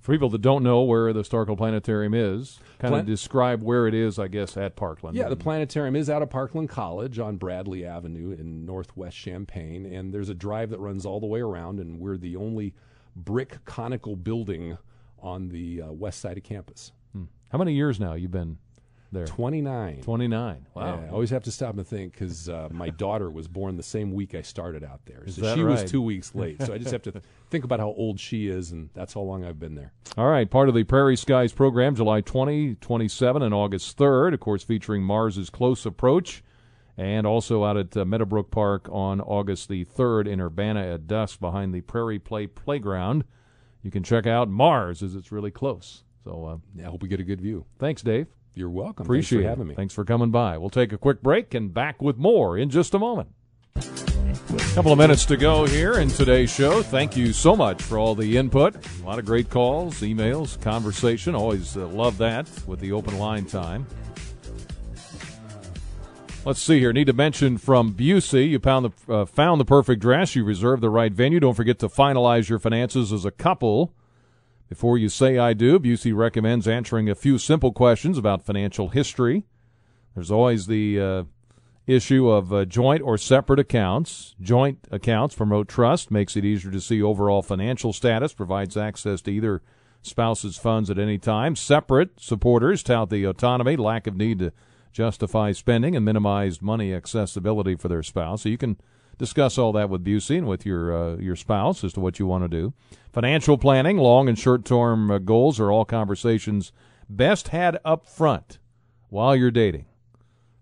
For 0.00 0.12
people 0.12 0.28
that 0.30 0.42
don't 0.42 0.62
know 0.62 0.82
where 0.82 1.12
the 1.14 1.20
Historical 1.20 1.56
Planetarium 1.56 2.12
is, 2.12 2.60
kind 2.78 2.90
Plan- 2.92 3.00
of 3.00 3.06
describe 3.06 3.62
where 3.62 3.86
it 3.86 3.94
is, 3.94 4.18
I 4.18 4.28
guess, 4.28 4.54
at 4.56 4.76
Parkland. 4.76 5.16
Yeah, 5.16 5.30
the 5.30 5.36
planetarium 5.36 5.96
is 5.96 6.10
out 6.10 6.20
of 6.20 6.28
Parkland 6.28 6.68
College 6.68 7.18
on 7.18 7.36
Bradley 7.38 7.86
Avenue 7.86 8.30
in 8.32 8.66
Northwest 8.66 9.16
Champaign, 9.16 9.86
and 9.86 10.12
there's 10.12 10.28
a 10.28 10.34
drive 10.34 10.68
that 10.70 10.78
runs 10.80 11.06
all 11.06 11.20
the 11.20 11.26
way 11.26 11.40
around, 11.40 11.80
and 11.80 11.98
we're 12.00 12.18
the 12.18 12.36
only 12.36 12.74
brick 13.16 13.64
conical 13.64 14.16
building 14.16 14.78
on 15.18 15.48
the 15.48 15.82
uh, 15.82 15.92
west 15.92 16.20
side 16.20 16.36
of 16.36 16.44
campus. 16.44 16.92
Hmm. 17.12 17.24
How 17.50 17.58
many 17.58 17.72
years 17.74 17.98
now 17.98 18.14
you've 18.14 18.30
been 18.30 18.58
there? 19.12 19.26
29. 19.26 20.02
29. 20.02 20.66
Wow. 20.74 20.82
Yeah, 21.00 21.06
I 21.06 21.10
always 21.10 21.30
have 21.30 21.44
to 21.44 21.50
stop 21.50 21.76
and 21.76 21.86
think 21.86 22.12
because 22.12 22.48
uh, 22.48 22.68
my 22.70 22.90
daughter 22.98 23.30
was 23.30 23.48
born 23.48 23.76
the 23.76 23.82
same 23.82 24.12
week 24.12 24.34
I 24.34 24.42
started 24.42 24.84
out 24.84 25.00
there. 25.06 25.22
Is 25.24 25.36
so 25.36 25.54
she 25.54 25.62
was 25.62 25.84
two 25.84 26.02
weeks 26.02 26.34
late. 26.34 26.60
So 26.62 26.74
I 26.74 26.78
just 26.78 26.90
have 26.90 27.02
to 27.02 27.22
think 27.50 27.64
about 27.64 27.80
how 27.80 27.94
old 27.96 28.20
she 28.20 28.48
is, 28.48 28.72
and 28.72 28.90
that's 28.92 29.14
how 29.14 29.20
long 29.20 29.44
I've 29.44 29.58
been 29.58 29.74
there. 29.74 29.92
All 30.18 30.28
right, 30.28 30.48
part 30.50 30.68
of 30.68 30.74
the 30.74 30.84
Prairie 30.84 31.16
Skies 31.16 31.52
program, 31.52 31.94
July 31.94 32.20
20, 32.20 32.76
27, 32.76 33.42
and 33.42 33.54
August 33.54 33.96
3rd, 33.96 34.34
of 34.34 34.40
course, 34.40 34.62
featuring 34.62 35.02
Mars's 35.02 35.48
Close 35.48 35.86
Approach, 35.86 36.42
and 36.96 37.26
also 37.26 37.64
out 37.64 37.76
at 37.76 37.96
uh, 37.96 38.04
Meadowbrook 38.04 38.50
Park 38.50 38.88
on 38.90 39.20
August 39.20 39.68
the 39.68 39.84
3rd 39.84 40.28
in 40.28 40.40
Urbana 40.40 40.94
at 40.94 41.06
dusk 41.06 41.40
behind 41.40 41.74
the 41.74 41.80
Prairie 41.80 42.18
Play 42.18 42.46
Playground. 42.46 43.24
You 43.82 43.90
can 43.90 44.02
check 44.02 44.26
out 44.26 44.48
Mars 44.48 45.02
as 45.02 45.14
it's 45.14 45.32
really 45.32 45.50
close. 45.50 46.04
So 46.24 46.46
uh, 46.46 46.56
yeah, 46.74 46.86
I 46.86 46.90
hope 46.90 47.02
we 47.02 47.08
get 47.08 47.20
a 47.20 47.24
good 47.24 47.40
view. 47.40 47.66
Thanks, 47.78 48.02
Dave. 48.02 48.28
You're 48.54 48.70
welcome. 48.70 49.04
Appreciate 49.04 49.38
Thanks 49.38 49.44
for 49.44 49.48
having 49.50 49.66
me. 49.66 49.74
Thanks 49.74 49.94
for 49.94 50.04
coming 50.04 50.30
by. 50.30 50.56
We'll 50.58 50.70
take 50.70 50.92
a 50.92 50.98
quick 50.98 51.22
break 51.22 51.54
and 51.54 51.74
back 51.74 52.00
with 52.00 52.16
more 52.16 52.56
in 52.56 52.70
just 52.70 52.94
a 52.94 52.98
moment. 52.98 53.30
A 53.76 54.74
couple 54.74 54.92
of 54.92 54.98
minutes 54.98 55.24
to 55.26 55.36
go 55.36 55.66
here 55.66 55.94
in 55.94 56.08
today's 56.08 56.52
show. 56.52 56.82
Thank 56.82 57.16
you 57.16 57.32
so 57.32 57.56
much 57.56 57.82
for 57.82 57.98
all 57.98 58.14
the 58.14 58.36
input. 58.36 58.76
A 58.76 59.06
lot 59.06 59.18
of 59.18 59.24
great 59.24 59.50
calls, 59.50 60.00
emails, 60.00 60.60
conversation. 60.60 61.34
Always 61.34 61.76
uh, 61.76 61.86
love 61.88 62.18
that 62.18 62.48
with 62.66 62.78
the 62.80 62.92
open 62.92 63.18
line 63.18 63.46
time. 63.46 63.86
Let's 66.46 66.60
see 66.60 66.78
here. 66.78 66.92
Need 66.92 67.06
to 67.06 67.14
mention 67.14 67.56
from 67.56 67.94
Busey, 67.94 68.50
you 68.50 68.58
found 68.58 68.84
the, 68.84 69.12
uh, 69.12 69.24
found 69.24 69.62
the 69.62 69.64
perfect 69.64 70.02
dress. 70.02 70.36
You 70.36 70.44
reserved 70.44 70.82
the 70.82 70.90
right 70.90 71.10
venue. 71.10 71.40
Don't 71.40 71.54
forget 71.54 71.78
to 71.78 71.88
finalize 71.88 72.50
your 72.50 72.58
finances 72.58 73.14
as 73.14 73.24
a 73.24 73.30
couple. 73.30 73.94
Before 74.68 74.98
you 74.98 75.08
say 75.08 75.38
I 75.38 75.54
do, 75.54 75.78
Busey 75.78 76.14
recommends 76.14 76.68
answering 76.68 77.08
a 77.08 77.14
few 77.14 77.38
simple 77.38 77.72
questions 77.72 78.18
about 78.18 78.44
financial 78.44 78.90
history. 78.90 79.44
There's 80.14 80.30
always 80.30 80.66
the 80.66 81.00
uh, 81.00 81.24
issue 81.86 82.28
of 82.28 82.52
uh, 82.52 82.66
joint 82.66 83.00
or 83.00 83.16
separate 83.16 83.58
accounts. 83.58 84.34
Joint 84.38 84.86
accounts 84.90 85.34
promote 85.34 85.66
trust, 85.66 86.10
makes 86.10 86.36
it 86.36 86.44
easier 86.44 86.70
to 86.70 86.80
see 86.80 87.00
overall 87.00 87.40
financial 87.40 87.94
status, 87.94 88.34
provides 88.34 88.76
access 88.76 89.22
to 89.22 89.30
either 89.30 89.62
spouse's 90.02 90.58
funds 90.58 90.90
at 90.90 90.98
any 90.98 91.16
time. 91.16 91.56
Separate 91.56 92.20
supporters 92.20 92.82
tout 92.82 93.08
the 93.08 93.24
autonomy, 93.24 93.76
lack 93.76 94.06
of 94.06 94.14
need 94.14 94.40
to 94.40 94.52
justify 94.94 95.52
spending, 95.52 95.94
and 95.94 96.04
minimize 96.04 96.62
money 96.62 96.94
accessibility 96.94 97.74
for 97.74 97.88
their 97.88 98.02
spouse. 98.02 98.42
So 98.42 98.48
you 98.48 98.56
can 98.56 98.78
discuss 99.18 99.58
all 99.58 99.72
that 99.72 99.90
with 99.90 100.04
Busey 100.04 100.38
and 100.38 100.46
with 100.46 100.64
your 100.64 100.96
uh, 100.96 101.16
your 101.16 101.36
spouse 101.36 101.84
as 101.84 101.92
to 101.94 102.00
what 102.00 102.18
you 102.18 102.26
want 102.26 102.44
to 102.44 102.48
do. 102.48 102.72
Financial 103.12 103.58
planning, 103.58 103.98
long 103.98 104.28
and 104.28 104.38
short 104.38 104.64
term 104.64 105.10
uh, 105.10 105.18
goals 105.18 105.60
are 105.60 105.70
all 105.70 105.84
conversations 105.84 106.72
best 107.08 107.48
had 107.48 107.78
up 107.84 108.06
front 108.06 108.58
while 109.10 109.36
you're 109.36 109.50
dating. 109.50 109.86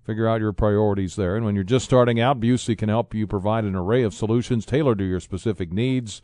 Figure 0.05 0.27
out 0.27 0.41
your 0.41 0.53
priorities 0.53 1.15
there. 1.15 1.37
And 1.37 1.45
when 1.45 1.55
you're 1.55 1.63
just 1.63 1.85
starting 1.85 2.19
out, 2.19 2.41
Busey 2.41 2.77
can 2.77 2.89
help 2.89 3.15
you 3.15 3.27
provide 3.27 3.65
an 3.65 3.77
array 3.77 4.03
of 4.03 4.13
solutions 4.13 4.67
tailored 4.67 4.99
to 4.99 5.05
your 5.05 5.21
specific 5.21 5.73
needs. 5.73 6.21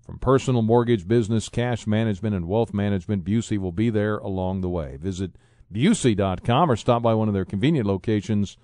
From 0.00 0.20
personal 0.20 0.62
mortgage, 0.62 1.08
business, 1.08 1.48
cash 1.48 1.84
management, 1.84 2.36
and 2.36 2.46
wealth 2.46 2.72
management, 2.72 3.24
Busey 3.24 3.58
will 3.58 3.72
be 3.72 3.90
there 3.90 4.18
along 4.18 4.60
the 4.60 4.68
way. 4.68 4.96
Visit 4.96 5.32
Busey.com 5.72 6.70
or 6.70 6.76
stop 6.76 7.02
by 7.02 7.14
one 7.14 7.28
of 7.28 7.34
their 7.34 7.44
convenient 7.44 7.86
locations 7.86 8.56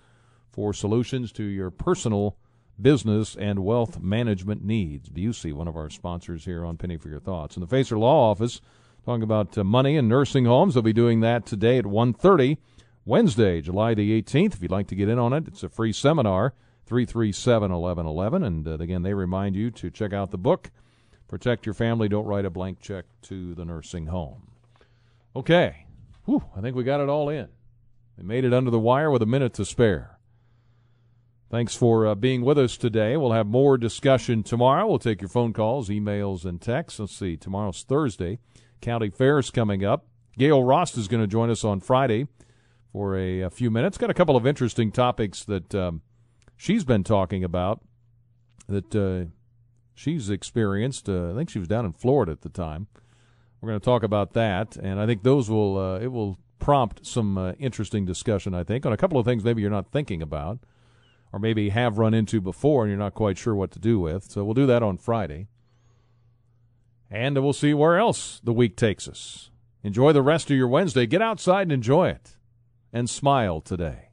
for 0.51 0.73
solutions 0.73 1.33
to 1.33 1.43
your 1.43 1.71
personal, 1.71 2.37
business, 2.81 3.35
and 3.35 3.61
wealth 3.61 4.01
management 4.01 4.65
needs. 4.65 5.09
Busey, 5.09 5.53
one 5.53 5.69
of 5.69 5.77
our 5.77 5.91
sponsors 5.91 6.45
here 6.45 6.65
on 6.65 6.77
Penny 6.77 6.97
for 6.97 7.09
Your 7.09 7.21
Thoughts. 7.21 7.57
And 7.57 7.63
the 7.63 7.67
Facer 7.67 7.99
Law 7.99 8.31
Office, 8.31 8.61
talking 9.05 9.23
about 9.23 9.57
uh, 9.59 9.65
money 9.65 9.97
and 9.97 10.09
nursing 10.09 10.45
homes. 10.45 10.75
They'll 10.75 10.83
be 10.83 10.93
doing 10.93 11.21
that 11.21 11.47
today 11.47 11.79
at 11.79 11.85
1.30, 11.85 12.59
Wednesday, 13.05 13.61
July 13.61 13.95
the 13.95 14.23
18th. 14.23 14.55
If 14.55 14.63
you'd 14.63 14.71
like 14.71 14.87
to 14.89 14.95
get 14.95 15.09
in 15.09 15.19
on 15.19 15.33
it, 15.33 15.49
it's 15.49 15.63
a 15.63 15.69
free 15.69 15.93
seminar, 15.93 16.55
337-1111. 16.89 18.47
And 18.47 18.69
uh, 18.69 18.73
again, 18.73 19.03
they 19.03 19.15
remind 19.15 19.57
you 19.57 19.71
to 19.73 19.91
check 19.91 20.13
out 20.13 20.31
the 20.31 20.39
book, 20.39 20.71
Protect 21.29 21.67
Your 21.67 21.75
Family, 21.75 22.09
Don't 22.09 22.27
Write 22.27 22.45
a 22.45 22.51
Blank 22.51 22.81
Check 22.81 23.07
to 23.23 23.55
the 23.55 23.65
Nursing 23.65 24.07
Home. 24.07 24.49
Okay. 25.35 25.87
Whew, 26.25 26.45
I 26.57 26.61
think 26.61 26.77
we 26.77 26.85
got 26.85 27.01
it 27.01 27.09
all 27.09 27.29
in. 27.29 27.49
We 28.17 28.25
made 28.25 28.45
it 28.45 28.55
under 28.55 28.71
the 28.71 28.79
wire 28.79 29.11
with 29.11 29.23
a 29.23 29.27
minute 29.27 29.55
to 29.55 29.65
spare. 29.65 30.19
Thanks 31.51 31.75
for 31.75 32.07
uh, 32.07 32.15
being 32.15 32.43
with 32.43 32.59
us 32.59 32.77
today. 32.77 33.17
We'll 33.17 33.33
have 33.33 33.47
more 33.47 33.77
discussion 33.77 34.43
tomorrow. 34.43 34.87
We'll 34.87 34.99
take 34.99 35.21
your 35.21 35.29
phone 35.29 35.53
calls, 35.53 35.91
emails, 35.91 36.47
and 36.47 36.61
texts. 36.61 36.99
Let's 36.99 37.15
see. 37.15 37.37
Tomorrow's 37.37 37.83
Thursday. 37.83 38.39
County 38.81 39.11
Fair's 39.11 39.51
coming 39.51 39.85
up. 39.85 40.07
Gail 40.39 40.65
Rost 40.65 40.97
is 40.97 41.09
going 41.09 41.23
to 41.23 41.27
join 41.27 41.51
us 41.51 41.63
on 41.63 41.81
Friday 41.81 42.27
for 42.93 43.17
a, 43.17 43.41
a 43.41 43.51
few 43.51 43.71
minutes. 43.71 43.99
Got 43.99 44.11
a 44.11 44.15
couple 44.15 44.37
of 44.37 44.47
interesting 44.47 44.91
topics 44.93 45.45
that 45.45 45.75
um, 45.75 46.01
she's 46.57 46.85
been 46.85 47.05
talking 47.05 47.45
about 47.45 47.83
that 48.67 48.95
uh, 48.95 49.31
she's 49.95 50.31
experienced. 50.31 51.09
Uh, 51.09 51.33
I 51.33 51.35
think 51.35 51.51
she 51.51 51.59
was 51.59 51.69
down 51.69 51.85
in 51.85 51.93
Florida 51.93 52.33
at 52.33 52.41
the 52.41 52.49
time. 52.49 52.87
We're 53.63 53.69
going 53.69 53.81
to 53.81 53.85
talk 53.85 54.03
about 54.03 54.33
that, 54.33 54.77
and 54.77 54.99
I 54.99 55.07
think 55.07 55.23
those 55.23 55.49
will 55.49 55.79
uh, 55.79 55.99
it 56.01 56.09
will 56.09 56.37
prompt 56.59 57.07
some 57.07 57.39
uh, 57.39 57.53
interesting 57.61 58.05
discussion. 58.05 58.55
I 58.55 58.65
think 58.65 58.85
on 58.85 58.93
a 58.93 58.97
couple 58.97 59.21
of 59.21 59.25
things 59.25 59.45
maybe 59.45 59.63
you're 59.63 59.71
not 59.71 59.93
thinking 59.93 60.21
about, 60.21 60.59
or 61.33 61.39
maybe 61.39 61.69
have 61.69 61.97
run 61.97 62.13
into 62.13 62.41
before 62.41 62.83
and 62.83 62.91
you're 62.91 62.99
not 62.99 63.15
quite 63.15 63.39
sure 63.39 63.55
what 63.55 63.71
to 63.71 63.79
do 63.79 64.01
with. 64.01 64.25
So 64.25 64.43
we'll 64.43 64.55
do 64.55 64.67
that 64.67 64.83
on 64.83 64.99
Friday, 64.99 65.47
and 67.09 67.41
we'll 67.41 67.53
see 67.53 67.73
where 67.73 67.99
else 67.99 68.41
the 68.43 68.53
week 68.53 68.77
takes 68.77 69.07
us. 69.07 69.51
Enjoy 69.85 70.13
the 70.13 70.23
rest 70.23 70.51
of 70.51 70.57
your 70.57 70.69
Wednesday. 70.69 71.07
Get 71.07 71.23
outside 71.23 71.63
and 71.63 71.73
enjoy 71.73 72.09
it, 72.09 72.37
and 72.93 73.09
smile 73.09 73.61
today 73.61 74.09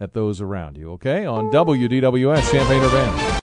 at 0.00 0.14
those 0.14 0.40
around 0.40 0.78
you. 0.78 0.92
Okay, 0.92 1.26
on 1.26 1.50
WDWS 1.50 2.50
Champaign 2.50 2.82
Urbana. 2.82 3.28